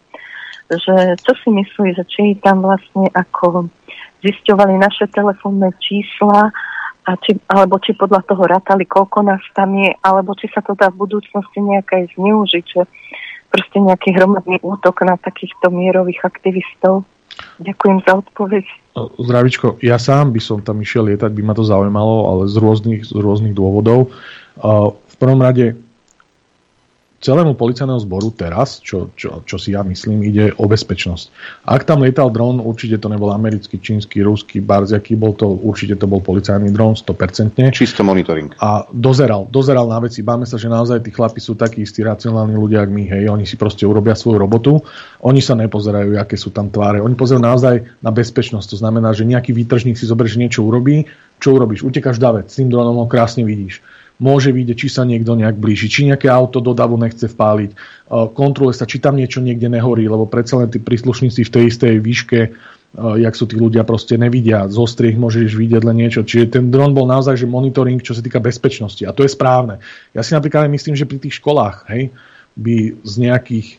Že 0.70 1.16
čo 1.20 1.32
si 1.42 1.48
myslí, 1.52 1.96
že 1.96 2.04
či 2.08 2.36
tam 2.40 2.64
vlastne 2.64 3.08
ako 3.12 3.68
zisťovali 4.24 4.80
naše 4.80 5.08
telefónne 5.12 5.72
čísla 5.80 6.52
a 7.08 7.16
či, 7.24 7.40
alebo 7.48 7.80
či 7.80 7.96
podľa 7.96 8.20
toho 8.28 8.44
rátali, 8.44 8.84
koľko 8.84 9.24
nás 9.24 9.40
tam 9.56 9.72
je, 9.80 9.96
alebo 10.04 10.36
či 10.36 10.52
sa 10.52 10.60
to 10.60 10.76
dá 10.76 10.92
v 10.92 11.08
budúcnosti 11.08 11.56
nejaké 11.56 12.12
zneužiť, 12.12 12.64
že 12.68 12.82
proste 13.48 13.80
nejaký 13.80 14.12
hromadný 14.12 14.60
útok 14.60 15.08
na 15.08 15.16
takýchto 15.16 15.72
mierových 15.72 16.20
aktivistov. 16.28 17.08
Ďakujem 17.64 18.04
za 18.04 18.12
odpoveď. 18.20 18.64
Zdravičko, 19.16 19.80
ja 19.80 19.96
sám 19.96 20.36
by 20.36 20.40
som 20.42 20.60
tam 20.60 20.84
išiel 20.84 21.08
lietať, 21.08 21.32
by 21.32 21.42
ma 21.48 21.54
to 21.56 21.64
zaujímalo, 21.64 22.28
ale 22.28 22.42
z 22.50 22.60
rôznych, 22.60 23.08
z 23.08 23.16
rôznych 23.16 23.56
dôvodov. 23.56 24.12
Uh, 24.60 24.92
v 24.92 25.16
prvom 25.16 25.40
rade 25.40 25.78
celému 27.18 27.58
policajného 27.58 27.98
zboru 27.98 28.30
teraz, 28.30 28.78
čo, 28.78 29.10
čo, 29.18 29.42
čo 29.42 29.56
si 29.58 29.74
ja 29.74 29.82
myslím, 29.82 30.22
ide 30.22 30.54
o 30.54 30.70
bezpečnosť. 30.70 31.26
Ak 31.66 31.82
tam 31.82 32.06
lietal 32.06 32.30
dron, 32.30 32.62
určite 32.62 33.02
to 33.02 33.10
nebol 33.10 33.34
americký, 33.34 33.82
čínsky, 33.82 34.22
ruský, 34.22 34.62
barziaký, 34.62 35.18
bol 35.18 35.34
to, 35.34 35.50
určite 35.50 35.98
to 35.98 36.06
bol 36.06 36.22
policajný 36.22 36.70
dron, 36.70 36.94
100%. 36.94 37.58
Čisto 37.74 38.06
monitoring. 38.06 38.54
A 38.62 38.86
dozeral, 38.94 39.50
dozeral 39.50 39.90
na 39.90 39.98
veci. 39.98 40.22
Báme 40.22 40.46
sa, 40.46 40.54
že 40.54 40.70
naozaj 40.70 41.02
tí 41.02 41.10
chlapi 41.10 41.42
sú 41.42 41.58
takí 41.58 41.82
istí 41.82 42.06
racionálni 42.06 42.54
ľudia, 42.54 42.86
ako 42.86 42.92
my, 42.94 43.04
hej, 43.10 43.22
oni 43.26 43.44
si 43.44 43.58
proste 43.58 43.82
urobia 43.82 44.14
svoju 44.14 44.38
robotu, 44.38 44.78
oni 45.26 45.42
sa 45.42 45.58
nepozerajú, 45.58 46.14
aké 46.14 46.38
sú 46.38 46.54
tam 46.54 46.70
tváre, 46.70 47.02
oni 47.02 47.18
pozerajú 47.18 47.42
naozaj 47.42 47.74
na 47.98 48.14
bezpečnosť, 48.14 48.66
to 48.70 48.76
znamená, 48.78 49.10
že 49.10 49.26
nejaký 49.26 49.50
výtržník 49.50 49.98
si 49.98 50.06
zoberie, 50.06 50.30
niečo 50.38 50.62
urobí, 50.62 51.08
čo 51.42 51.58
urobíš? 51.58 51.82
Utekáš 51.82 52.22
davec, 52.22 52.46
s 52.46 52.58
tým 52.62 52.70
dronom 52.70 52.94
ho 53.02 53.06
krásne 53.10 53.42
vidíš 53.42 53.82
môže 54.18 54.50
vidieť, 54.50 54.74
či 54.74 54.88
sa 54.90 55.06
niekto 55.06 55.38
nejak 55.38 55.54
blíži, 55.58 55.86
či 55.86 56.10
nejaké 56.10 56.26
auto 56.26 56.58
do 56.58 56.74
davu 56.74 56.98
nechce 56.98 57.30
vpáliť, 57.30 57.70
kontroluje 58.34 58.74
sa, 58.74 58.86
či 58.86 58.98
tam 58.98 59.14
niečo 59.14 59.38
niekde 59.38 59.70
nehorí, 59.70 60.10
lebo 60.10 60.26
predsa 60.26 60.58
len 60.58 60.70
tí 60.70 60.82
príslušníci 60.82 61.46
v 61.46 61.52
tej 61.54 61.64
istej 61.70 61.94
výške, 62.02 62.40
jak 62.98 63.34
sú 63.36 63.44
tí 63.44 63.54
ľudia 63.60 63.84
proste 63.84 64.16
nevidia, 64.16 64.64
zo 64.66 64.88
striech 64.88 65.20
môžeš 65.20 65.54
vidieť 65.54 65.82
len 65.84 65.96
niečo. 66.02 66.24
Čiže 66.24 66.58
ten 66.58 66.72
dron 66.72 66.96
bol 66.96 67.04
naozaj 67.04 67.36
že 67.36 67.46
monitoring, 67.46 68.00
čo 68.00 68.16
sa 68.16 68.24
týka 68.24 68.40
bezpečnosti. 68.40 69.04
A 69.04 69.12
to 69.12 69.22
je 69.22 69.30
správne. 69.30 69.84
Ja 70.16 70.24
si 70.24 70.32
napríklad 70.32 70.72
myslím, 70.72 70.96
že 70.96 71.04
pri 71.04 71.20
tých 71.20 71.36
školách 71.36 71.84
hej, 71.92 72.08
by 72.56 72.96
z 73.04 73.14
nejakých 73.22 73.76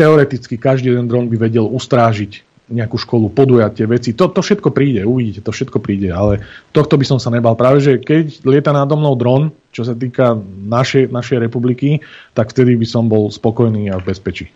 teoreticky 0.00 0.58
každý 0.58 0.90
jeden 0.90 1.06
dron 1.06 1.30
by 1.30 1.36
vedel 1.38 1.68
ustrážiť 1.70 2.42
nejakú 2.64 2.96
školu, 2.96 3.28
podujatie, 3.28 3.84
veci. 3.84 4.16
To, 4.16 4.32
to 4.32 4.40
všetko 4.40 4.72
príde, 4.72 5.04
uvidíte, 5.04 5.44
to 5.44 5.52
všetko 5.52 5.84
príde, 5.84 6.08
ale 6.08 6.40
tohto 6.72 6.96
by 6.96 7.04
som 7.04 7.18
sa 7.20 7.28
nebal. 7.28 7.52
Práve, 7.60 7.84
že 7.84 8.00
keď 8.00 8.40
lieta 8.48 8.72
nádo 8.72 8.96
mnou 8.96 9.12
dron, 9.20 9.52
čo 9.68 9.84
sa 9.84 9.92
týka 9.92 10.32
našej, 10.64 11.12
našej 11.12 11.44
republiky, 11.44 12.00
tak 12.32 12.56
vtedy 12.56 12.80
by 12.80 12.86
som 12.88 13.04
bol 13.04 13.28
spokojný 13.28 13.92
a 13.92 14.00
v 14.00 14.08
bezpečí. 14.08 14.48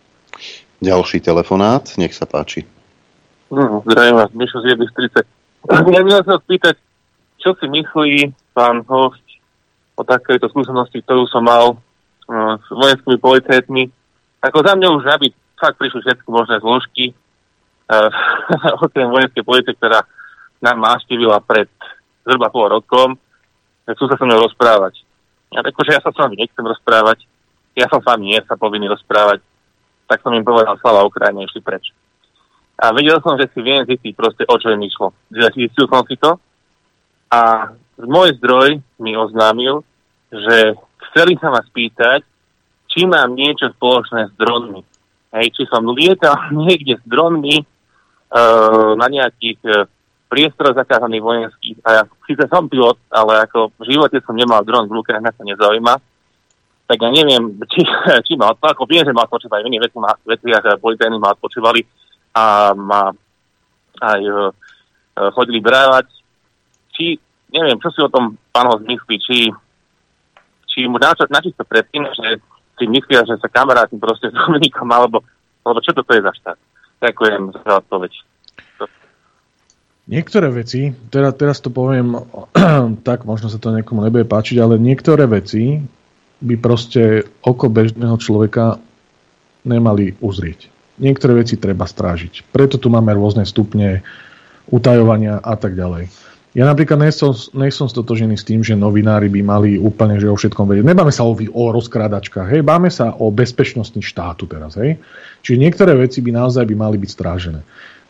Ďalší 0.81 1.21
telefonát, 1.21 1.85
nech 2.01 2.17
sa 2.17 2.25
páči. 2.25 2.65
No, 3.53 3.85
zdravím 3.85 4.25
vás, 4.25 4.31
Mišo 4.33 4.61
z. 4.65 4.73
Ja 5.69 6.01
by 6.01 6.11
sa 6.25 6.41
spýtať, 6.41 6.81
čo 7.43 7.53
si 7.61 7.67
myslí 7.69 8.33
pán 8.57 8.87
host 8.89 9.21
o 9.99 10.03
takejto 10.07 10.49
skúsenosti, 10.49 11.03
ktorú 11.03 11.27
som 11.29 11.45
mal 11.45 11.75
uh, 11.75 12.57
s 12.57 12.69
vojenskými 12.73 13.19
policajtmi. 13.19 13.91
Ako 14.39 14.63
za 14.63 14.79
mňa 14.79 14.89
už 14.97 15.05
aby 15.11 15.35
fakt 15.59 15.77
prišli 15.77 16.07
všetky 16.07 16.29
možné 16.31 16.63
zložky, 16.63 17.13
okrem 18.85 19.09
vojenskej 19.09 19.45
policie, 19.45 19.73
ktorá 19.75 20.05
nám 20.61 20.77
navštívila 20.79 21.41
pred 21.41 21.69
zhruba 22.27 22.53
pol 22.53 22.69
rokom, 22.69 23.17
chcú 23.89 24.05
sa 24.05 24.21
so 24.21 24.25
mnou 24.29 24.45
rozprávať. 24.45 25.01
Ja 25.49 25.65
tak, 25.65 25.73
že 25.81 25.97
ja 25.97 26.03
sa 26.05 26.13
s 26.13 26.21
vami 26.21 26.37
nechcem 26.37 26.61
rozprávať, 26.61 27.25
ja 27.73 27.89
som 27.89 28.05
s 28.05 28.09
vami 28.09 28.37
nie 28.37 28.41
sa 28.45 28.61
povinný 28.61 28.91
rozprávať, 28.93 29.41
tak 30.05 30.21
som 30.21 30.37
im 30.37 30.45
povedal 30.45 30.77
slava 30.81 31.09
Ukrajine, 31.09 31.49
išli 31.49 31.65
preč. 31.65 31.89
A 32.79 32.93
vedel 32.95 33.19
som, 33.25 33.35
že 33.41 33.49
si 33.51 33.65
viem 33.65 33.83
zistiť 33.89 34.13
proste, 34.15 34.45
o 34.45 34.55
čo 34.61 34.71
im 34.71 34.85
išlo. 34.85 35.17
Zistil 35.33 35.89
som 35.89 36.05
si 36.05 36.15
to 36.21 36.37
a 37.33 37.73
môj 37.99 38.37
zdroj 38.39 38.79
mi 39.01 39.17
oznámil, 39.19 39.83
že 40.31 40.77
chceli 41.11 41.41
sa 41.41 41.49
ma 41.49 41.65
spýtať, 41.65 42.23
či 42.89 43.09
mám 43.09 43.35
niečo 43.35 43.73
spoločné 43.77 44.29
s 44.29 44.33
dronmi. 44.37 44.85
Hej, 45.33 45.47
či 45.57 45.63
som 45.69 45.85
lietal 45.93 46.37
niekde 46.65 47.01
s 47.01 47.05
dronmi, 47.05 47.65
na 48.97 49.07
nejakých 49.09 49.61
uh, 49.65 49.89
priestoroch 50.29 50.77
zakázaných 50.77 51.25
vojenských. 51.25 51.77
A 51.83 51.89
ja 51.91 52.03
síce 52.29 52.45
som 52.53 52.69
pilot, 52.69 53.01
ale 53.09 53.49
ako 53.49 53.73
v 53.81 53.97
živote 53.97 54.21
som 54.23 54.37
nemal 54.37 54.61
dron 54.63 54.85
v 54.87 55.01
ruke, 55.01 55.11
mňa 55.17 55.33
sa 55.33 55.43
nezaujíma. 55.43 55.95
Tak 56.89 56.99
ja 57.01 57.11
neviem, 57.13 57.57
či, 57.73 57.85
či 58.29 58.33
ma 58.37 58.53
odpočívali, 58.53 58.75
ako 58.77 58.85
viem, 58.89 59.05
že 59.05 59.17
ma 59.17 59.25
odpočívali, 59.25 59.65
v 59.65 59.69
iných 59.73 59.85
veci 59.89 59.97
ma, 59.97 60.13
veciach 60.13 60.65
policajní 60.81 61.17
ma 61.17 61.33
odpočívali 61.33 61.81
a 62.37 62.45
ma 62.77 63.03
aj 63.99 64.21
uh, 64.29 64.53
chodili 65.33 65.65
brávať. 65.65 66.07
Či, 66.93 67.17
neviem, 67.53 67.81
čo 67.81 67.89
si 67.93 68.01
o 68.05 68.13
tom 68.13 68.37
pán 68.53 68.69
host 68.69 68.85
myslí, 68.85 69.17
či, 69.25 69.49
či 70.69 70.79
mu 70.85 71.01
načisto 71.01 71.65
predtým, 71.65 72.05
že 72.13 72.39
si 72.79 72.85
myslia, 72.87 73.27
že 73.27 73.41
sa 73.43 73.51
kamarátim 73.51 73.99
proste 73.99 74.31
s 74.31 74.37
Dominikom, 74.37 74.87
alebo, 74.87 75.25
alebo 75.67 75.81
čo 75.83 75.91
toto 75.91 76.15
je 76.15 76.23
za 76.23 76.33
štát. 76.37 76.59
Ďakujem 76.99 77.43
za 77.55 77.73
odpoveď. 77.79 78.13
Niektoré 80.09 80.49
veci, 80.49 80.89
teda, 81.13 81.37
teraz 81.37 81.61
to 81.61 81.69
poviem 81.69 82.17
tak, 83.09 83.29
možno 83.29 83.53
sa 83.53 83.61
to 83.61 83.77
niekomu 83.77 84.01
nebude 84.01 84.25
páčiť, 84.25 84.57
ale 84.57 84.81
niektoré 84.81 85.29
veci 85.29 85.85
by 86.41 86.55
proste 86.57 87.29
oko 87.45 87.69
bežného 87.69 88.17
človeka 88.17 88.81
nemali 89.69 90.17
uzrieť. 90.23 90.73
Niektoré 90.99 91.45
veci 91.45 91.61
treba 91.61 91.85
strážiť. 91.85 92.51
Preto 92.51 92.81
tu 92.81 92.89
máme 92.91 93.13
rôzne 93.15 93.45
stupne 93.45 94.03
utajovania 94.73 95.39
a 95.39 95.55
tak 95.55 95.77
ďalej. 95.77 96.11
Ja 96.59 96.67
napríklad 96.67 96.99
nejsom, 96.99 97.55
nejsom 97.55 97.87
stotožený 97.87 98.35
s 98.35 98.43
tým, 98.43 98.67
že 98.67 98.75
novinári 98.75 99.31
by 99.31 99.41
mali 99.47 99.71
úplne 99.79 100.19
že 100.19 100.27
o 100.27 100.35
všetkom 100.35 100.67
vedieť. 100.67 100.91
Nebáme 100.91 101.15
sa 101.15 101.23
o, 101.23 101.31
o 101.31 101.65
rozkrádačkách, 101.71 102.51
hej, 102.51 102.67
báme 102.67 102.91
sa 102.91 103.15
o 103.15 103.31
bezpečnosti 103.31 103.95
štátu 103.95 104.51
teraz, 104.51 104.75
hej. 104.75 104.99
Čiže 105.47 105.55
niektoré 105.55 105.95
veci 105.95 106.19
by 106.19 106.35
naozaj 106.35 106.67
by 106.67 106.75
mali 106.75 106.99
byť 106.99 107.11
strážené. 107.15 107.63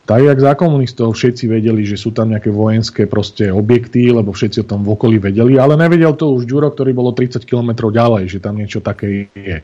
Tak, 0.09 0.25
jak 0.25 0.41
za 0.41 0.57
komunistov 0.57 1.13
všetci 1.13 1.45
vedeli, 1.45 1.85
že 1.85 1.93
sú 1.93 2.09
tam 2.09 2.33
nejaké 2.33 2.49
vojenské 2.49 3.05
proste 3.05 3.53
objekty, 3.53 4.09
lebo 4.09 4.33
všetci 4.33 4.65
o 4.65 4.69
tom 4.73 4.81
v 4.81 4.97
okolí 4.97 5.21
vedeli, 5.21 5.61
ale 5.61 5.77
nevedel 5.77 6.17
to 6.17 6.33
už 6.33 6.49
Ďuro, 6.49 6.73
ktorý 6.73 6.97
bolo 6.97 7.13
30 7.13 7.45
km 7.45 7.93
ďalej, 7.93 8.33
že 8.33 8.41
tam 8.41 8.57
niečo 8.57 8.81
také 8.81 9.29
je. 9.29 9.61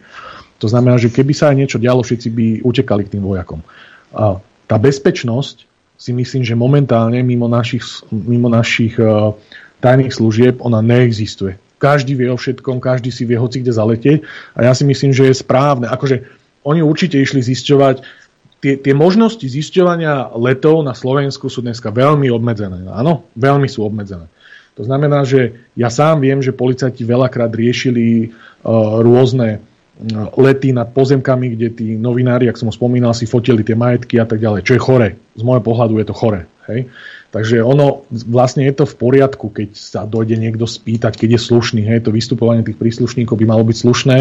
To 0.61 0.69
znamená, 0.69 1.01
že 1.01 1.09
keby 1.09 1.33
sa 1.33 1.49
aj 1.49 1.57
niečo 1.57 1.81
dialo, 1.81 2.05
všetci 2.05 2.29
by 2.29 2.45
utekali 2.61 3.09
k 3.09 3.17
tým 3.17 3.25
vojakom. 3.25 3.65
A 4.13 4.37
tá 4.69 4.77
bezpečnosť 4.77 5.74
si 5.95 6.11
myslím, 6.11 6.43
že 6.43 6.59
momentálne 6.59 7.23
mimo 7.23 7.47
našich, 7.47 7.83
mimo 8.11 8.51
našich 8.51 8.99
uh, 8.99 9.31
tajných 9.79 10.11
služieb 10.11 10.59
ona 10.59 10.83
neexistuje. 10.83 11.55
Každý 11.79 12.15
vie 12.15 12.31
o 12.31 12.39
všetkom, 12.39 12.79
každý 12.79 13.11
si 13.11 13.27
vie 13.27 13.35
hoci 13.35 13.63
kde 13.63 13.71
zaletieť 13.75 14.19
a 14.55 14.67
ja 14.67 14.73
si 14.75 14.87
myslím, 14.87 15.11
že 15.11 15.27
je 15.31 15.35
správne. 15.35 15.87
Akože 15.91 16.23
oni 16.65 16.81
určite 16.81 17.19
išli 17.19 17.43
zisťovať, 17.43 18.01
tie, 18.65 18.73
tie 18.81 18.93
možnosti 18.97 19.45
zisťovania 19.45 20.33
letov 20.33 20.81
na 20.81 20.97
Slovensku 20.97 21.51
sú 21.51 21.61
dneska 21.61 21.93
veľmi 21.93 22.31
obmedzené. 22.33 22.89
Áno, 22.89 23.29
veľmi 23.37 23.69
sú 23.69 23.85
obmedzené. 23.85 24.25
To 24.75 24.83
znamená, 24.83 25.23
že 25.23 25.69
ja 25.77 25.87
sám 25.87 26.19
viem, 26.19 26.41
že 26.43 26.51
policajti 26.51 27.05
veľakrát 27.05 27.53
riešili 27.53 28.27
uh, 28.27 28.99
rôzne 28.99 29.63
lety 30.35 30.75
nad 30.75 30.91
pozemkami, 30.91 31.55
kde 31.55 31.67
tí 31.71 31.87
novinári, 31.95 32.51
ak 32.51 32.59
som 32.59 32.67
spomínal, 32.67 33.15
si 33.15 33.23
fotili 33.23 33.63
tie 33.63 33.79
majetky 33.79 34.19
a 34.19 34.27
tak 34.27 34.43
ďalej. 34.43 34.67
Čo 34.67 34.73
je 34.75 34.81
chore. 34.83 35.07
Z 35.39 35.41
môjho 35.43 35.63
pohľadu 35.63 35.95
je 36.03 36.05
to 36.07 36.15
chore. 36.15 36.41
Hej? 36.67 36.91
Takže 37.31 37.63
ono, 37.63 38.03
vlastne 38.11 38.67
je 38.67 38.75
to 38.75 38.85
v 38.87 38.95
poriadku, 38.95 39.51
keď 39.51 39.69
sa 39.75 40.01
dojde 40.03 40.35
niekto 40.35 40.67
spýtať, 40.67 41.15
keď 41.15 41.39
je 41.39 41.45
slušný. 41.47 41.81
Hej? 41.87 42.07
To 42.07 42.11
vystupovanie 42.11 42.67
tých 42.67 42.79
príslušníkov 42.79 43.39
by 43.39 43.45
malo 43.47 43.63
byť 43.63 43.77
slušné 43.79 44.17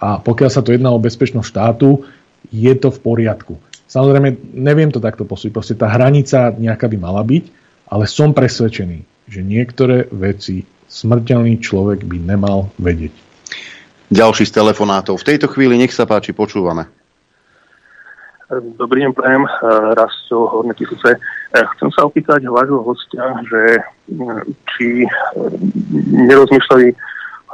a 0.00 0.08
pokiaľ 0.20 0.50
sa 0.52 0.64
to 0.64 0.72
jedná 0.72 0.88
o 0.88 1.00
bezpečnosť 1.00 1.48
štátu, 1.48 2.08
je 2.48 2.72
to 2.72 2.88
v 2.88 2.98
poriadku. 3.04 3.60
Samozrejme, 3.90 4.56
neviem 4.56 4.88
to 4.88 5.02
takto 5.02 5.28
posúť. 5.28 5.52
Proste 5.52 5.74
tá 5.76 5.90
hranica 5.90 6.54
nejaká 6.56 6.88
by 6.88 6.96
mala 6.96 7.20
byť, 7.20 7.44
ale 7.90 8.08
som 8.08 8.32
presvedčený, 8.32 9.28
že 9.28 9.40
niektoré 9.44 10.08
veci 10.14 10.64
smrteľný 10.88 11.58
človek 11.60 12.06
by 12.06 12.16
nemal 12.22 12.70
vedieť. 12.78 13.29
Ďalší 14.10 14.50
z 14.50 14.58
telefonátov. 14.58 15.22
V 15.22 15.28
tejto 15.30 15.46
chvíli 15.46 15.78
nech 15.78 15.94
sa 15.94 16.02
páči, 16.02 16.34
počúvame. 16.34 16.82
Dobrý 18.50 19.06
deň, 19.06 19.14
prajem. 19.14 19.46
Raz 19.94 20.10
so 20.26 20.50
Horné 20.50 20.74
tisúce. 20.74 21.14
Chcem 21.54 21.88
sa 21.94 22.10
opýtať 22.10 22.42
vášho 22.50 22.82
hostia, 22.82 23.22
že 23.46 23.78
či 24.74 25.06
nerozmýšľali, 26.26 26.90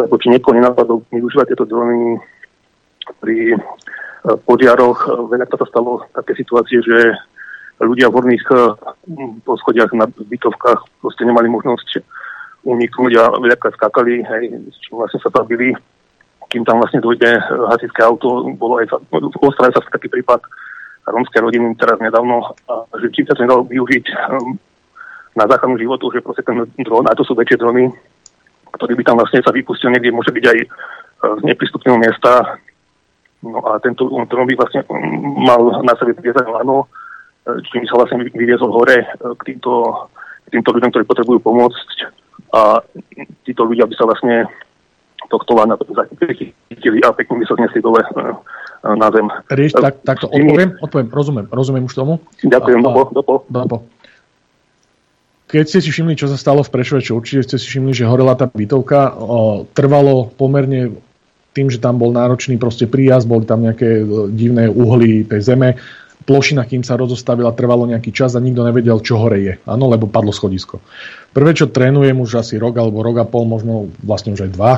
alebo 0.00 0.16
či 0.16 0.32
niekoho 0.32 0.56
nenapadlo 0.56 1.04
využívať 1.12 1.52
tieto 1.52 1.68
drony 1.68 2.16
pri 3.20 3.60
požiaroch. 4.48 5.04
E, 5.04 5.08
Veľa 5.36 5.46
sa 5.52 5.68
stalo 5.68 6.08
také 6.16 6.40
situácie, 6.40 6.80
že 6.80 7.20
ľudia 7.84 8.08
v 8.08 8.16
horných 8.16 8.46
e, 8.48 8.56
poschodiach 9.44 9.92
na 9.92 10.08
bytovkách 10.08 11.04
proste 11.04 11.28
nemali 11.28 11.52
možnosť 11.52 12.00
uniknúť 12.64 13.12
a 13.20 13.24
veľakrát 13.36 13.76
skákali, 13.76 14.24
hej, 14.24 14.44
s 14.72 14.76
čím 14.80 14.96
vlastne 14.96 15.20
sa 15.20 15.28
zabili. 15.28 15.76
Kým 16.46 16.62
tam 16.62 16.78
vlastne 16.78 17.02
dojde 17.02 17.42
hasičské 17.74 18.06
auto, 18.06 18.46
bolo 18.54 18.78
aj, 18.78 18.92
ostal 19.42 19.70
sa 19.74 19.82
taký 19.90 20.06
prípad 20.06 20.40
rómskej 21.06 21.42
rodiny 21.42 21.74
teraz 21.78 21.98
nedávno, 22.02 22.54
že 22.98 23.06
či 23.14 23.22
sa 23.26 23.38
to 23.38 23.46
nedalo 23.46 23.62
využiť 23.66 24.04
um, 24.10 24.58
na 25.38 25.44
záchranu 25.46 25.78
životu, 25.78 26.10
že 26.10 26.22
proste 26.22 26.42
ten 26.42 26.58
dron, 26.82 27.06
a 27.06 27.14
to 27.14 27.22
sú 27.22 27.38
väčšie 27.38 27.62
drony, 27.62 27.90
ktorý 28.74 28.98
by 28.98 29.02
tam 29.06 29.16
vlastne 29.22 29.38
sa 29.42 29.54
vypustil 29.54 29.94
niekde, 29.94 30.10
môže 30.10 30.34
byť 30.34 30.44
aj 30.50 30.58
uh, 30.66 30.68
z 31.38 31.42
neprístupného 31.46 31.98
miesta. 31.98 32.58
No 33.44 33.62
a 33.62 33.78
tento 33.78 34.10
dron 34.26 34.46
by 34.50 34.54
vlastne 34.58 34.82
um, 34.90 35.46
mal 35.46 35.62
na 35.86 35.94
sebe 35.94 36.18
viezať 36.18 36.46
lano, 36.50 36.86
uh, 36.86 37.58
čím 37.70 37.86
sa 37.86 38.02
vlastne 38.02 38.26
vyviezol 38.26 38.74
hore 38.74 39.06
k 39.18 39.40
týmto, 39.46 39.94
k 40.50 40.58
týmto 40.58 40.74
ľuďom, 40.74 40.90
ktorí 40.90 41.04
potrebujú 41.06 41.38
pomôcť 41.38 41.88
a 42.50 42.82
títo 43.46 43.62
ľudia 43.66 43.86
by 43.86 43.94
sa 43.94 44.06
vlastne 44.06 44.46
tohto 45.28 45.52
lana 45.58 45.74
zachytili 45.78 47.00
a 47.02 47.12
pekne 47.12 47.42
by 47.42 47.44
sa 47.46 47.54
znesli 47.58 47.80
dole 47.82 48.00
na 48.82 49.08
zem. 49.10 49.26
Rieš, 49.50 49.72
tak, 49.74 50.02
tak 50.06 50.22
to 50.22 50.30
odpoviem, 50.30 50.78
odpoviem, 50.78 51.08
rozumiem, 51.10 51.46
rozumiem 51.50 51.84
už 51.90 51.94
tomu. 51.94 52.12
Ďakujem, 52.44 52.78
dopo, 52.82 53.02
dopo. 53.10 53.34
dopo. 53.50 53.76
Keď 55.46 55.64
ste 55.66 55.78
si 55.78 55.94
všimli, 55.94 56.18
čo 56.18 56.26
sa 56.26 56.34
stalo 56.34 56.66
v 56.66 56.72
Prešove, 56.74 57.06
čo 57.06 57.14
určite 57.14 57.46
ste 57.46 57.56
si 57.62 57.70
všimli, 57.70 57.94
že 57.94 58.10
horela 58.10 58.34
tá 58.34 58.50
bytovka, 58.50 59.14
o, 59.14 59.62
trvalo 59.70 60.26
pomerne 60.34 60.98
tým, 61.54 61.70
že 61.70 61.78
tam 61.78 62.02
bol 62.02 62.10
náročný 62.10 62.58
proste 62.58 62.90
príjazd, 62.90 63.30
boli 63.30 63.46
tam 63.46 63.62
nejaké 63.62 64.02
divné 64.34 64.66
uhly 64.66 65.22
tej 65.22 65.40
zeme, 65.46 65.78
plošina, 66.26 66.66
kým 66.66 66.82
sa 66.82 66.98
rozostavila, 66.98 67.54
trvalo 67.54 67.86
nejaký 67.86 68.10
čas 68.10 68.34
a 68.34 68.42
nikto 68.42 68.66
nevedel, 68.66 68.98
čo 68.98 69.22
hore 69.22 69.38
je. 69.38 69.54
Áno, 69.70 69.86
lebo 69.86 70.10
padlo 70.10 70.34
schodisko. 70.34 70.82
Prvé, 71.30 71.54
čo 71.54 71.70
trénujem 71.70 72.18
už 72.18 72.42
asi 72.42 72.58
rok 72.58 72.74
alebo 72.82 73.06
rok 73.06 73.22
a 73.22 73.26
pol, 73.26 73.46
možno 73.46 73.86
vlastne 74.02 74.34
už 74.34 74.50
aj 74.50 74.52
dva, 74.52 74.72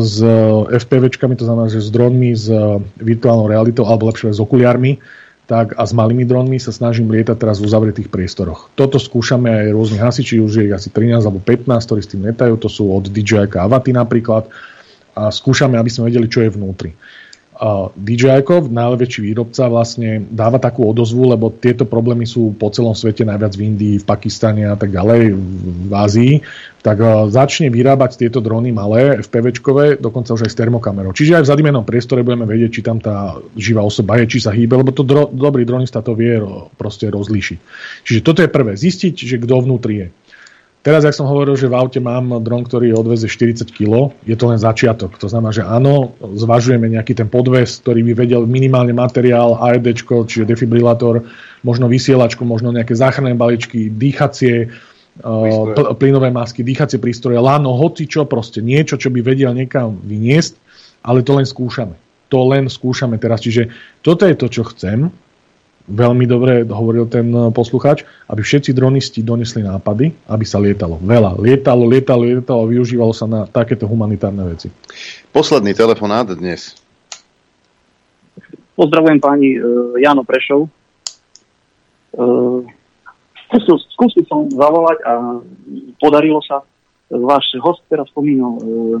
s 0.00 0.16
FPVčkami, 0.72 1.36
to 1.36 1.44
znamená, 1.44 1.68
že 1.68 1.84
s 1.84 1.92
dronmi, 1.92 2.32
s 2.32 2.48
virtuálnou 2.96 3.48
realitou, 3.48 3.84
alebo 3.84 4.08
lepšie 4.08 4.32
s 4.32 4.40
okuliarmi, 4.40 4.98
tak 5.44 5.76
a 5.76 5.84
s 5.84 5.92
malými 5.92 6.24
dronmi 6.24 6.56
sa 6.56 6.72
snažím 6.72 7.12
lietať 7.12 7.36
teraz 7.36 7.60
v 7.60 7.68
uzavretých 7.68 8.08
priestoroch. 8.08 8.72
Toto 8.72 8.96
skúšame 8.96 9.52
aj 9.52 9.76
rôzni 9.76 10.00
hasiči, 10.00 10.40
už 10.40 10.64
je 10.64 10.72
asi 10.72 10.88
13 10.88 11.20
alebo 11.20 11.44
15, 11.44 11.68
ktorí 11.68 12.00
s 12.00 12.08
tým 12.08 12.24
letajú, 12.24 12.56
to 12.56 12.72
sú 12.72 12.88
od 12.88 13.12
DJI 13.12 13.52
Avaty 13.52 13.92
napríklad 13.92 14.48
a 15.12 15.28
skúšame, 15.28 15.76
aby 15.76 15.92
sme 15.92 16.08
vedeli, 16.08 16.26
čo 16.32 16.40
je 16.40 16.48
vnútri. 16.48 16.96
DJI, 17.94 18.42
najväčší 18.66 19.20
výrobca, 19.30 19.70
vlastne 19.70 20.26
dáva 20.26 20.58
takú 20.58 20.90
odozvu, 20.90 21.30
lebo 21.30 21.54
tieto 21.54 21.86
problémy 21.86 22.26
sú 22.26 22.50
po 22.58 22.66
celom 22.74 22.98
svete, 22.98 23.22
najviac 23.22 23.54
v 23.54 23.62
Indii, 23.70 23.96
v 24.02 24.08
Pakistane 24.08 24.66
a 24.66 24.74
tak 24.74 24.90
ďalej, 24.90 25.38
v 25.86 25.92
Ázii, 25.94 26.42
tak 26.82 26.98
začne 27.30 27.70
vyrábať 27.70 28.18
tieto 28.26 28.42
drony 28.42 28.74
malé, 28.74 29.22
FPVčkové, 29.22 30.02
dokonca 30.02 30.34
už 30.34 30.44
aj 30.44 30.52
s 30.52 30.58
termokamerou. 30.58 31.14
Čiže 31.14 31.38
aj 31.38 31.44
v 31.46 31.50
zadimenom 31.54 31.86
priestore 31.86 32.26
budeme 32.26 32.44
vedieť, 32.44 32.70
či 32.74 32.82
tam 32.82 32.98
tá 32.98 33.38
živá 33.54 33.86
osoba 33.86 34.18
je, 34.18 34.34
či 34.34 34.38
sa 34.42 34.50
hýbe, 34.50 34.74
lebo 34.74 34.90
to 34.90 35.06
dro- 35.06 35.30
dobrý 35.30 35.62
dronista 35.62 36.02
to 36.02 36.18
vie 36.18 36.42
proste 36.74 37.06
rozlíšiť. 37.06 37.58
Čiže 38.02 38.20
toto 38.20 38.42
je 38.42 38.50
prvé, 38.50 38.74
zistiť, 38.74 39.14
že 39.14 39.38
kto 39.38 39.62
vnútri 39.62 39.94
je. 40.02 40.08
Teraz, 40.84 41.00
jak 41.00 41.16
som 41.16 41.24
hovoril, 41.24 41.56
že 41.56 41.64
v 41.64 41.80
aute 41.80 41.96
mám 41.96 42.44
dron, 42.44 42.60
ktorý 42.60 42.92
odveze 42.92 43.24
40 43.24 43.72
kg, 43.72 44.12
je 44.28 44.36
to 44.36 44.52
len 44.52 44.60
začiatok. 44.60 45.16
To 45.16 45.32
znamená, 45.32 45.48
že 45.48 45.64
áno, 45.64 46.12
zvažujeme 46.20 46.92
nejaký 46.92 47.16
ten 47.16 47.24
podves, 47.24 47.80
ktorý 47.80 48.04
by 48.04 48.12
vedel 48.12 48.44
minimálne 48.44 48.92
materiál, 48.92 49.56
AED, 49.64 50.04
čiže 50.04 50.44
defibrilátor, 50.44 51.24
možno 51.64 51.88
vysielačku, 51.88 52.44
možno 52.44 52.68
nejaké 52.68 52.92
záchranné 52.92 53.32
baličky, 53.32 53.88
dýchacie, 53.88 54.76
uh, 55.24 55.96
plynové 55.96 56.28
masky, 56.28 56.60
dýchacie 56.60 57.00
prístroje, 57.00 57.40
lano, 57.40 57.72
hoci 57.80 58.04
čo, 58.04 58.28
proste 58.28 58.60
niečo, 58.60 59.00
čo 59.00 59.08
by 59.08 59.24
vedel 59.24 59.56
niekam 59.56 59.96
vyniesť, 60.04 60.60
ale 61.00 61.24
to 61.24 61.32
len 61.32 61.48
skúšame. 61.48 61.96
To 62.28 62.44
len 62.44 62.68
skúšame 62.68 63.16
teraz. 63.16 63.40
Čiže 63.40 63.72
toto 64.04 64.28
je 64.28 64.36
to, 64.36 64.52
čo 64.52 64.68
chcem 64.68 65.08
veľmi 65.84 66.24
dobre 66.24 66.64
hovoril 66.64 67.04
ten 67.08 67.28
eh, 67.28 67.52
posluchač, 67.52 68.04
aby 68.32 68.40
všetci 68.40 68.72
dronisti 68.72 69.20
donesli 69.20 69.60
nápady, 69.60 70.12
aby 70.28 70.44
sa 70.44 70.60
lietalo. 70.60 70.96
Veľa. 71.00 71.36
Lietalo, 71.36 71.84
lietalo, 71.84 72.24
lietalo 72.24 72.64
a 72.64 72.70
využívalo 72.70 73.12
sa 73.12 73.28
na 73.28 73.44
takéto 73.44 73.84
humanitárne 73.84 74.44
veci. 74.48 74.72
Posledný 75.32 75.76
telefonát 75.76 76.28
dnes. 76.32 76.76
Pozdravujem 78.74 79.22
pani 79.22 79.54
uh, 79.54 79.94
Jano 80.02 80.26
Prešov. 80.26 80.66
Uh, 82.14 82.66
skúsil, 83.46 83.78
skúsil 83.94 84.22
som 84.26 84.50
zavolať 84.50 84.98
a 85.06 85.12
podarilo 86.02 86.42
sa. 86.42 86.66
Váš 87.06 87.54
host 87.62 87.86
teraz 87.86 88.10
spomínal 88.10 88.58
uh, 88.58 88.98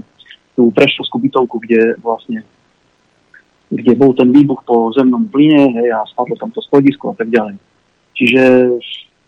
tú 0.54 0.70
Prešovskú 0.70 1.18
bytovku, 1.18 1.58
kde 1.66 1.98
vlastne 1.98 2.46
kde 3.70 3.92
bol 3.96 4.12
ten 4.12 4.28
výbuch 4.30 4.62
po 4.66 4.92
zemnom 4.92 5.28
plyne 5.28 5.72
hej, 5.80 5.88
a 5.92 6.04
spadlo 6.08 6.36
tam 6.36 6.52
schodisko 6.52 7.12
a 7.12 7.16
tak 7.16 7.32
ďalej. 7.32 7.56
Čiže 8.14 8.42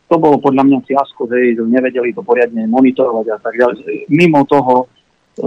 to 0.06 0.16
bolo 0.22 0.38
podľa 0.38 0.62
mňa 0.62 0.78
fiasko, 0.86 1.26
hej, 1.32 1.58
nevedeli 1.66 2.14
to 2.14 2.22
poriadne 2.22 2.68
monitorovať 2.70 3.26
a 3.32 3.38
tak 3.42 3.54
ďalej. 3.58 4.06
Mimo 4.12 4.46
toho, 4.46 4.86
e, 4.86 5.46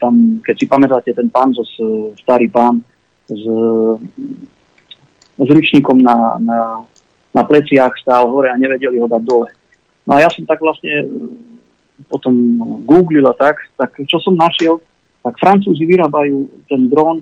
tam, 0.00 0.40
keď 0.40 0.54
si 0.56 0.66
pamätáte, 0.70 1.10
ten 1.12 1.28
pán, 1.28 1.52
zo, 1.52 1.66
starý 2.16 2.48
pán 2.48 2.80
s, 3.28 3.42
s 5.36 5.48
ručníkom 5.48 6.00
na, 6.00 6.40
na, 6.40 6.58
na 7.36 7.42
pleciach 7.44 7.92
stál 8.00 8.32
hore 8.32 8.48
a 8.48 8.56
nevedeli 8.56 8.96
ho 8.96 9.06
dať 9.10 9.22
dole. 9.26 9.52
No 10.08 10.16
a 10.16 10.24
ja 10.24 10.32
som 10.32 10.48
tak 10.48 10.64
vlastne 10.64 11.04
potom 12.08 12.32
googlil 12.88 13.28
a 13.28 13.36
tak, 13.36 13.60
tak 13.76 13.92
čo 14.08 14.16
som 14.22 14.38
našiel, 14.38 14.80
tak 15.20 15.36
Francúzi 15.36 15.84
vyrábajú 15.84 16.64
ten 16.70 16.88
dron 16.88 17.20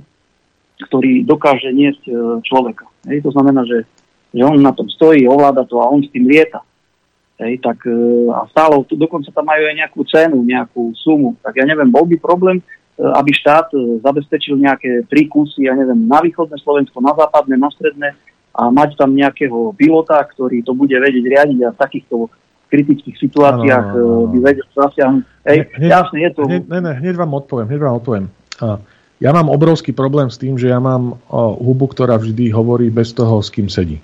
ktorý 0.76 1.24
dokáže 1.24 1.72
niesť 1.72 2.02
e, 2.08 2.12
človeka. 2.44 2.84
Hej, 3.08 3.24
to 3.24 3.30
znamená, 3.32 3.64
že, 3.64 3.88
že 4.32 4.42
on 4.44 4.60
na 4.60 4.76
tom 4.76 4.88
stojí, 4.92 5.24
ovláda 5.24 5.64
to 5.64 5.80
a 5.80 5.88
on 5.88 6.04
s 6.04 6.12
tým 6.12 6.28
lieta. 6.28 6.60
Hej, 7.40 7.64
tak, 7.64 7.80
e, 7.88 7.96
a 8.32 8.44
stále, 8.52 8.84
dokonca 8.84 9.32
tam 9.32 9.48
majú 9.48 9.64
aj 9.64 9.76
nejakú 9.76 10.00
cenu, 10.04 10.38
nejakú 10.44 10.92
sumu. 11.00 11.36
Tak 11.40 11.56
ja 11.56 11.64
neviem, 11.64 11.88
bol 11.88 12.04
by 12.04 12.16
problém, 12.20 12.60
e, 12.60 12.64
aby 13.00 13.30
štát 13.32 13.72
zabezpečil 14.04 14.60
nejaké 14.60 15.08
tri 15.08 15.24
kusy, 15.24 15.64
ja 15.64 15.72
neviem, 15.72 16.04
na 16.04 16.20
východné 16.20 16.60
Slovensko, 16.60 17.00
na 17.00 17.16
západné, 17.16 17.56
na 17.56 17.72
stredné 17.72 18.12
a 18.56 18.72
mať 18.72 18.96
tam 18.96 19.12
nejakého 19.12 19.76
pilota, 19.76 20.16
ktorý 20.24 20.64
to 20.64 20.72
bude 20.72 20.96
vedieť 20.96 21.24
riadiť 21.24 21.58
a 21.64 21.72
v 21.76 21.80
takýchto 21.80 22.32
kritických 22.72 23.16
situáciách 23.20 23.86
ano, 23.92 24.00
ano, 24.00 24.16
ano. 24.24 24.30
by 24.32 24.38
vedel 24.42 24.66
zasiahnuť. 24.72 25.24
Hej, 25.46 25.58
hneď, 25.76 25.90
jasne, 25.92 26.18
je 26.18 26.30
to... 26.34 26.42
Hneď, 26.48 26.64
ne, 26.66 26.80
ne, 26.82 26.92
hneď 26.98 27.14
vám 27.20 27.32
odpoviem, 27.36 27.66
hneď 27.68 27.80
vám 27.84 27.94
odpoviem. 28.00 28.26
A, 28.58 28.80
ja 29.16 29.30
mám 29.32 29.48
obrovský 29.48 29.96
problém 29.96 30.28
s 30.28 30.36
tým, 30.36 30.60
že 30.60 30.68
ja 30.68 30.76
mám 30.76 31.16
o, 31.16 31.56
hubu, 31.56 31.88
ktorá 31.88 32.20
vždy 32.20 32.52
hovorí 32.52 32.92
bez 32.92 33.16
toho, 33.16 33.40
s 33.40 33.48
kým 33.48 33.72
sedí. 33.72 34.00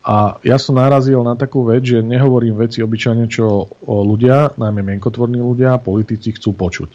A 0.00 0.40
ja 0.40 0.56
som 0.56 0.80
narazil 0.80 1.20
na 1.20 1.36
takú 1.36 1.68
vec, 1.68 1.84
že 1.84 2.00
nehovorím 2.00 2.56
veci 2.56 2.80
obyčajne, 2.80 3.28
čo 3.28 3.68
ľudia, 3.84 4.56
najmä 4.56 4.80
mienkotvorní 4.80 5.36
ľudia, 5.36 5.76
politici 5.76 6.32
chcú 6.32 6.56
počuť. 6.56 6.90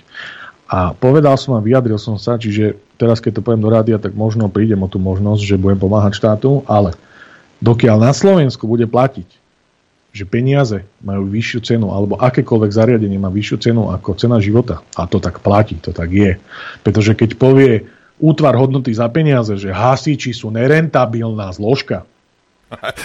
A 0.65 0.97
povedal 0.97 1.37
som 1.37 1.53
a 1.53 1.61
vyjadril 1.61 2.01
som 2.01 2.17
sa, 2.17 2.41
čiže 2.41 2.73
teraz 2.97 3.21
keď 3.21 3.37
to 3.37 3.45
poviem 3.45 3.61
do 3.61 3.69
rádia, 3.69 4.01
tak 4.01 4.17
možno 4.17 4.49
prídem 4.49 4.81
o 4.81 4.89
tú 4.89 4.97
možnosť, 4.97 5.41
že 5.45 5.61
budem 5.61 5.77
pomáhať 5.77 6.17
štátu, 6.17 6.65
ale 6.65 6.97
dokiaľ 7.61 8.09
na 8.09 8.11
Slovensku 8.17 8.65
bude 8.65 8.89
platiť 8.89 9.44
že 10.15 10.23
peniaze 10.23 10.87
majú 11.03 11.27
vyššiu 11.27 11.59
cenu, 11.59 11.91
alebo 11.91 12.15
akékoľvek 12.15 12.71
zariadenie 12.71 13.19
má 13.19 13.27
vyššiu 13.27 13.57
cenu 13.59 13.91
ako 13.91 14.15
cena 14.15 14.39
života. 14.39 14.79
A 14.95 15.03
to 15.11 15.19
tak 15.19 15.43
platí, 15.43 15.75
to 15.83 15.91
tak 15.91 16.07
je. 16.07 16.39
Pretože 16.87 17.19
keď 17.19 17.35
povie 17.35 17.83
útvar 18.15 18.55
hodnoty 18.55 18.95
za 18.95 19.11
peniaze, 19.11 19.59
že 19.59 19.75
hasiči 19.75 20.31
sú 20.31 20.55
nerentabilná 20.55 21.51
zložka, 21.51 22.07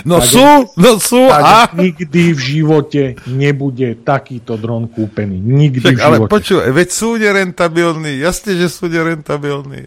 No 0.08 0.24
tak, 0.24 0.32
sú, 0.32 0.46
no 0.80 0.96
sú. 0.96 1.28
Tak 1.28 1.44
a... 1.44 1.68
nikdy 1.76 2.32
v 2.32 2.40
živote 2.40 3.02
nebude 3.28 3.92
takýto 4.02 4.56
dron 4.56 4.88
kúpený. 4.88 5.36
Nikdy 5.36 5.84
tak, 5.84 5.94
v 5.94 5.98
živote. 6.00 6.08
Ale 6.08 6.16
počuj, 6.32 6.60
veď 6.72 6.88
sú 6.88 7.08
nerentabilní. 7.20 8.18
Jasne, 8.24 8.56
že 8.56 8.72
sú 8.72 8.88
nerentabilní. 8.88 9.86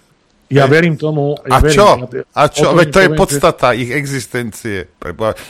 Ja 0.51 0.67
verím 0.67 0.99
tomu. 0.99 1.39
Ja 1.47 1.57
a 1.57 1.57
verím, 1.63 1.75
čo? 1.75 1.87
A 2.35 2.43
čo? 2.51 2.75
Veď 2.75 2.87
to 2.91 2.99
je 2.99 3.09
podstata 3.15 3.67
že... 3.71 3.87
ich 3.87 3.89
existencie. 3.95 4.91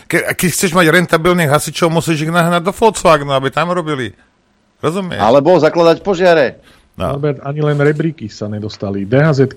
Ke, 0.07 0.33
keď 0.33 0.49
chceš 0.53 0.71
mať 0.77 0.93
rentabilných 0.93 1.49
hasičov, 1.49 1.89
musíš 1.89 2.25
ich 2.25 2.31
nahnať 2.31 2.61
do 2.65 2.73
Volkswagenu, 2.75 3.33
aby 3.33 3.49
tam 3.49 3.73
robili. 3.73 4.13
Rozumieš? 4.83 5.19
Alebo 5.19 5.55
zakladať 5.57 6.03
požiare. 6.03 6.59
No. 6.93 7.17
Albert, 7.17 7.41
ani 7.41 7.65
len 7.65 7.79
rebríky 7.81 8.29
sa 8.29 8.45
nedostali. 8.45 9.09
dhz 9.09 9.49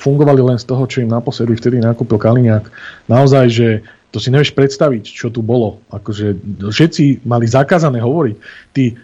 fungovali 0.00 0.40
len 0.40 0.56
z 0.56 0.64
toho, 0.64 0.88
čo 0.88 1.04
im 1.04 1.12
naposledy 1.12 1.52
vtedy 1.52 1.84
nakúpil 1.84 2.16
Kaliňák. 2.16 2.64
Naozaj, 3.12 3.46
že 3.52 3.68
to 4.08 4.16
si 4.16 4.32
nevieš 4.32 4.56
predstaviť, 4.56 5.04
čo 5.04 5.28
tu 5.28 5.44
bolo. 5.44 5.84
Akože 5.92 6.32
všetci 6.64 7.28
mali 7.28 7.44
zakázané 7.44 8.00
hovoriť. 8.00 8.36
Tí 8.72 8.96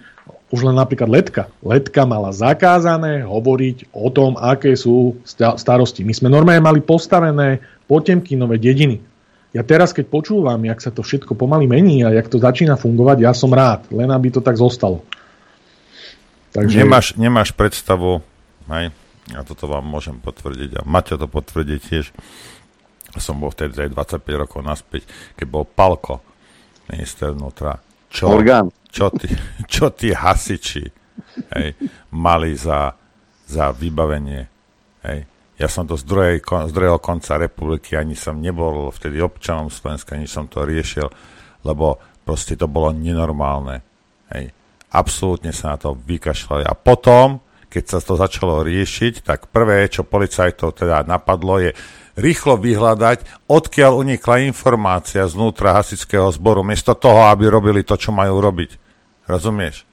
už 0.53 0.69
len 0.69 0.77
napríklad 0.77 1.09
Letka. 1.09 1.49
Letka 1.65 2.05
mala 2.05 2.29
zakázané 2.31 3.25
hovoriť 3.25 3.89
o 3.97 4.13
tom, 4.13 4.37
aké 4.37 4.77
sú 4.77 5.17
starosti. 5.25 6.05
My 6.05 6.13
sme 6.13 6.29
normálne 6.29 6.61
mali 6.61 6.85
postavené 6.85 7.65
Potemkinové 7.89 8.61
dediny. 8.61 9.01
Ja 9.53 9.65
teraz, 9.65 9.97
keď 9.97 10.09
počúvam, 10.13 10.61
jak 10.65 10.81
sa 10.81 10.93
to 10.93 11.05
všetko 11.05 11.37
pomaly 11.37 11.69
mení 11.69 12.05
a 12.05 12.13
jak 12.13 12.29
to 12.29 12.41
začína 12.41 12.77
fungovať, 12.77 13.17
ja 13.21 13.33
som 13.37 13.53
rád, 13.53 13.89
len 13.93 14.09
aby 14.09 14.33
to 14.33 14.41
tak 14.41 14.57
zostalo. 14.57 15.05
Takže... 16.53 16.85
Nemáš, 16.85 17.17
nemáš 17.17 17.53
predstavu, 17.53 18.25
hej, 18.69 18.93
a 19.33 19.41
toto 19.45 19.69
vám 19.69 19.85
môžem 19.85 20.17
potvrdiť, 20.21 20.81
a 20.81 20.89
Maťo 20.89 21.21
to 21.21 21.29
potvrdí 21.29 21.81
tiež, 21.85 22.13
som 23.21 23.37
bol 23.41 23.53
vtedy 23.53 23.77
aj 23.77 23.93
25 23.93 24.41
rokov 24.41 24.61
naspäť, 24.65 25.05
keď 25.37 25.47
bol 25.49 25.65
Palko, 25.69 26.25
minister 26.89 27.37
vnútra. 27.37 27.77
Čo, 28.13 28.37
Orgán. 28.37 28.69
Čo 28.93 29.09
tí, 29.09 29.33
čo 29.73 29.89
tí 29.97 30.13
hasiči 30.13 30.85
hej, 31.57 31.69
mali 32.13 32.53
za, 32.53 32.93
za 33.49 33.73
vybavenie. 33.73 34.45
Hej. 35.03 35.19
Ja 35.57 35.69
som 35.71 35.87
to 35.87 35.97
z, 35.97 36.05
druhej, 36.05 36.37
z 36.43 36.73
druhého 36.75 36.99
konca 36.99 37.39
republiky, 37.39 37.95
ani 37.95 38.19
som 38.19 38.43
nebol 38.43 38.91
vtedy 38.91 39.23
občanom 39.23 39.71
Slovenska, 39.71 40.19
ani 40.19 40.27
som 40.27 40.51
to 40.51 40.67
riešil, 40.67 41.07
lebo 41.63 42.03
proste 42.27 42.59
to 42.59 42.67
bolo 42.67 42.93
nenormálne. 42.93 43.81
Hej. 44.35 44.53
Absolútne 44.93 45.57
sa 45.57 45.75
na 45.75 45.79
to 45.81 45.97
vykašľali. 45.97 46.69
A 46.69 46.77
potom, 46.77 47.41
keď 47.73 47.85
sa 47.89 47.99
to 48.05 48.21
začalo 48.21 48.61
riešiť, 48.61 49.25
tak 49.25 49.49
prvé, 49.49 49.89
čo 49.89 50.05
policajtov 50.05 50.77
teda 50.77 51.09
napadlo, 51.09 51.63
je 51.63 51.73
rýchlo 52.17 52.61
vyhľadať, 52.61 53.49
odkiaľ 53.49 53.93
unikla 53.97 54.45
informácia 54.47 55.25
znútra 55.29 55.77
hasičského 55.77 56.29
zboru, 56.33 56.61
miesto 56.67 56.93
toho, 56.93 57.29
aby 57.29 57.49
robili 57.49 57.81
to, 57.83 57.97
čo 57.97 58.13
majú 58.13 58.41
robiť. 58.41 58.71
Rozumieš? 59.29 59.89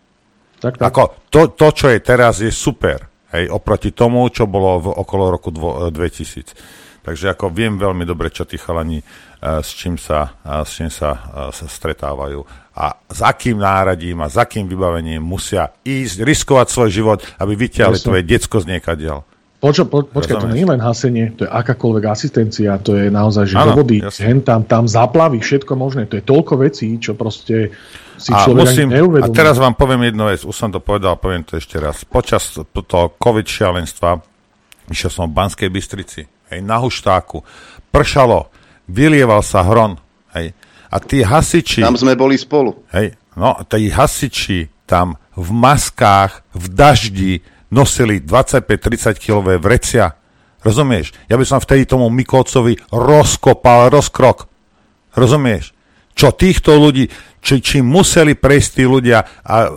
Tak, 0.59 0.75
tak. 0.75 0.91
Ako 0.91 1.01
to, 1.31 1.41
to, 1.55 1.67
čo 1.71 1.87
je 1.91 1.99
teraz, 2.03 2.43
je 2.43 2.51
super. 2.51 3.07
Hej, 3.29 3.47
oproti 3.53 3.93
tomu, 3.93 4.25
čo 4.33 4.49
bolo 4.49 4.81
v, 4.81 4.87
okolo 4.89 5.23
roku 5.29 5.53
dvo, 5.53 5.87
2000. 5.93 6.99
Takže 6.99 7.31
ako 7.31 7.53
viem 7.53 7.79
veľmi 7.79 8.03
dobre, 8.03 8.27
čo 8.33 8.43
tí 8.43 8.59
chalani, 8.59 8.99
uh, 8.99 9.63
s 9.63 9.71
čím 9.71 9.95
sa, 9.95 10.35
uh, 10.43 10.65
s 10.65 10.75
čím 10.75 10.91
sa, 10.91 11.09
uh, 11.15 11.19
sa 11.53 11.65
stretávajú 11.69 12.69
a 12.79 12.95
s 13.11 13.19
akým 13.19 13.59
náradím 13.59 14.23
a 14.23 14.31
s 14.31 14.39
akým 14.39 14.63
vybavením 14.63 15.19
musia 15.19 15.75
ísť, 15.83 16.23
riskovať 16.23 16.67
svoj 16.71 16.89
život, 16.89 17.19
aby 17.35 17.59
vyťahli 17.59 17.99
tvoje 17.99 18.23
decko 18.23 18.63
z 18.63 18.71
niekadiaľ. 18.71 19.27
Počo, 19.59 19.91
po, 19.91 20.07
počkaj, 20.07 20.39
to 20.39 20.47
nie 20.55 20.63
je 20.63 20.71
len 20.71 20.79
hasenie, 20.79 21.35
to 21.35 21.43
je 21.43 21.51
akákoľvek 21.51 22.03
asistencia, 22.07 22.79
to 22.79 22.95
je 22.95 23.11
naozaj, 23.11 23.43
že 23.43 23.55
ano, 23.59 23.75
vody, 23.75 23.99
hen 24.23 24.39
tam, 24.39 24.63
tam 24.63 24.87
záplavy, 24.87 25.43
všetko 25.43 25.75
možné, 25.75 26.07
to 26.07 26.15
je 26.15 26.23
toľko 26.23 26.63
vecí, 26.63 26.95
čo 26.95 27.11
proste 27.19 27.75
si 28.15 28.31
a 28.31 28.47
človek 28.47 28.71
musím, 28.71 28.87
ani 28.95 29.19
A 29.19 29.27
teraz 29.35 29.59
vám 29.59 29.75
poviem 29.75 30.15
jednu 30.15 30.31
vec, 30.31 30.47
už 30.47 30.55
som 30.55 30.71
to 30.71 30.79
povedal, 30.79 31.19
poviem 31.19 31.43
to 31.43 31.59
ešte 31.59 31.75
raz. 31.75 32.07
Počas 32.07 32.55
toho 32.71 33.05
COVID 33.19 33.43
šialenstva 33.43 34.23
išiel 34.87 35.11
som 35.11 35.27
v 35.27 35.35
Banskej 35.35 35.67
Bystrici, 35.67 36.23
hej, 36.23 36.59
na 36.63 36.79
Huštáku, 36.79 37.43
pršalo, 37.91 38.47
vylieval 38.87 39.43
sa 39.43 39.67
hron, 39.67 39.99
hej, 40.39 40.55
a 40.87 40.95
tí 41.03 41.19
hasiči... 41.19 41.83
Tam 41.83 41.99
sme 41.99 42.15
boli 42.15 42.39
spolu. 42.39 42.87
Hej, 42.95 43.11
no, 43.35 43.59
tí 43.67 43.91
hasiči 43.91 44.71
tam 44.87 45.19
v 45.35 45.49
maskách, 45.51 46.47
v 46.55 46.65
daždi, 46.71 47.33
nosili 47.73 48.21
25-30 48.21 49.17
kilové 49.21 49.57
vrecia. 49.57 50.13
Rozumieš? 50.59 51.15
Ja 51.31 51.39
by 51.39 51.45
som 51.47 51.63
vtedy 51.63 51.87
tomu 51.87 52.11
Mikolcovi 52.11 52.75
rozkopal 52.91 53.87
rozkrok. 53.93 54.49
Rozumieš? 55.15 55.71
Čo 56.11 56.35
týchto 56.35 56.75
ľudí, 56.75 57.07
či, 57.39 57.63
či 57.63 57.79
museli 57.79 58.35
prejsť 58.35 58.69
tí 58.75 58.83
ľudia, 58.83 59.23
a, 59.23 59.71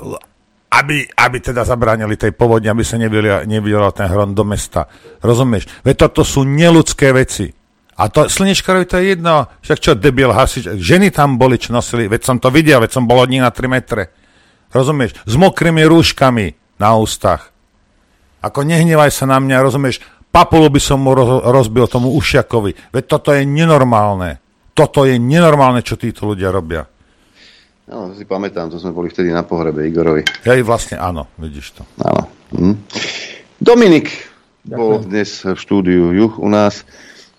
aby, 0.72 1.06
aby 1.06 1.36
teda 1.38 1.62
zabránili 1.62 2.18
tej 2.18 2.34
povodni, 2.34 2.72
aby 2.72 2.82
sa 2.82 2.98
nevydelal 2.98 3.92
ten 3.94 4.10
hron 4.10 4.34
do 4.34 4.42
mesta. 4.42 4.90
Rozumieš? 5.22 5.70
Veď 5.86 6.08
toto 6.08 6.26
sú 6.26 6.42
neludské 6.42 7.14
veci. 7.14 7.52
A 8.00 8.08
to 8.08 8.26
slnečkarovi 8.26 8.88
to 8.88 8.98
je 8.98 9.14
jedno, 9.14 9.46
však 9.60 9.78
čo 9.78 9.92
debil 9.94 10.32
hasič, 10.32 10.80
ženy 10.80 11.12
tam 11.12 11.36
boli, 11.36 11.60
čo 11.60 11.76
nosili, 11.76 12.08
veď 12.08 12.24
som 12.24 12.36
to 12.40 12.48
videl, 12.48 12.80
veď 12.80 12.90
som 12.98 13.04
bol 13.04 13.20
od 13.20 13.28
nich 13.28 13.44
na 13.44 13.52
3 13.52 13.68
metre. 13.68 14.10
Rozumieš? 14.72 15.20
S 15.28 15.34
mokrými 15.36 15.84
rúškami 15.84 16.80
na 16.80 16.96
ústach. 16.96 17.51
Ako 18.42 18.66
nehnevaj 18.66 19.14
sa 19.14 19.24
na 19.24 19.38
mňa, 19.38 19.62
rozumieš, 19.62 20.02
papulu 20.34 20.66
by 20.66 20.80
som 20.82 20.98
mu 20.98 21.14
rozbil 21.46 21.86
tomu 21.86 22.10
ušiakovi. 22.18 22.90
Veď 22.90 23.04
toto 23.06 23.30
je 23.30 23.46
nenormálne. 23.46 24.42
Toto 24.74 25.06
je 25.06 25.14
nenormálne, 25.20 25.84
čo 25.86 25.94
títo 25.94 26.26
ľudia 26.26 26.50
robia. 26.50 26.82
No, 27.86 28.14
si 28.16 28.24
pamätám, 28.24 28.72
to 28.72 28.80
sme 28.80 28.94
boli 28.94 29.12
vtedy 29.12 29.28
na 29.30 29.44
pohrebe 29.44 29.84
Igorovi. 29.84 30.24
Ja 30.48 30.56
i 30.56 30.64
vlastne 30.64 30.96
áno, 30.96 31.28
vidíš 31.36 31.76
to. 31.76 31.82
Áno. 32.00 32.24
Hm. 32.56 32.76
Dominik 33.60 34.08
Ďakujem. 34.64 34.78
bol 34.78 34.92
dnes 35.04 35.30
v 35.44 35.58
štúdiu 35.58 36.14
Juch 36.16 36.40
u 36.40 36.48
nás. 36.48 36.88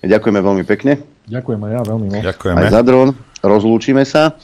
Ďakujeme 0.03 0.39
veľmi 0.43 0.63
pekne. 0.67 1.01
Ďakujem 1.25 1.59
aj 1.63 1.71
ja 1.71 1.81
veľmi 1.87 2.07
moc. 2.11 2.23
Ďakujeme. 2.27 2.57
Aj 2.59 2.69
za 2.69 2.81
dron. 2.83 3.09
Rozlúčime 3.43 4.03
sa. 4.03 4.35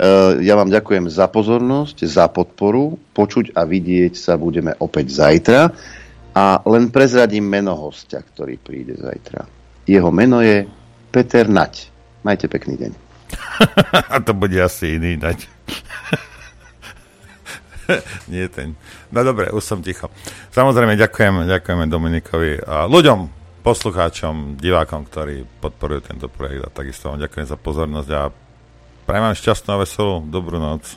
Uh, 0.00 0.40
ja 0.40 0.56
vám 0.56 0.72
ďakujem 0.72 1.06
za 1.12 1.28
pozornosť, 1.28 2.08
za 2.08 2.26
podporu. 2.32 2.96
Počuť 3.12 3.52
a 3.52 3.68
vidieť 3.68 4.16
sa 4.16 4.40
budeme 4.40 4.72
opäť 4.80 5.12
zajtra. 5.12 5.68
A 6.32 6.64
len 6.64 6.88
prezradím 6.88 7.44
meno 7.44 7.76
hostia, 7.76 8.24
ktorý 8.24 8.56
príde 8.56 8.96
zajtra. 8.96 9.44
Jeho 9.84 10.08
meno 10.08 10.40
je 10.40 10.64
Peter 11.12 11.44
Nať. 11.44 11.92
Majte 12.24 12.48
pekný 12.48 12.80
deň. 12.80 12.92
A 14.12 14.16
to 14.24 14.32
bude 14.32 14.56
asi 14.56 14.96
iný 14.96 15.20
Nať. 15.20 15.44
Nie 18.32 18.48
ten. 18.48 18.78
No 19.12 19.20
dobre, 19.20 19.52
už 19.52 19.60
som 19.60 19.84
ticho. 19.84 20.08
Samozrejme, 20.54 20.96
ďakujem, 20.96 21.44
ďakujeme 21.44 21.84
Dominikovi 21.90 22.64
a 22.64 22.88
ľuďom, 22.88 23.28
poslucháčom, 23.60 24.56
divákom, 24.56 25.06
ktorí 25.06 25.44
podporujú 25.60 26.00
tento 26.08 26.26
projekt 26.32 26.66
a 26.66 26.70
takisto 26.72 27.12
vám 27.12 27.20
ďakujem 27.20 27.46
za 27.46 27.58
pozornosť 27.60 28.10
a 28.16 28.22
prajem 29.04 29.24
vám 29.28 29.36
šťastnú 29.38 29.70
a 29.74 29.82
veselú 29.82 30.14
dobrú 30.26 30.56
noc. 30.56 30.96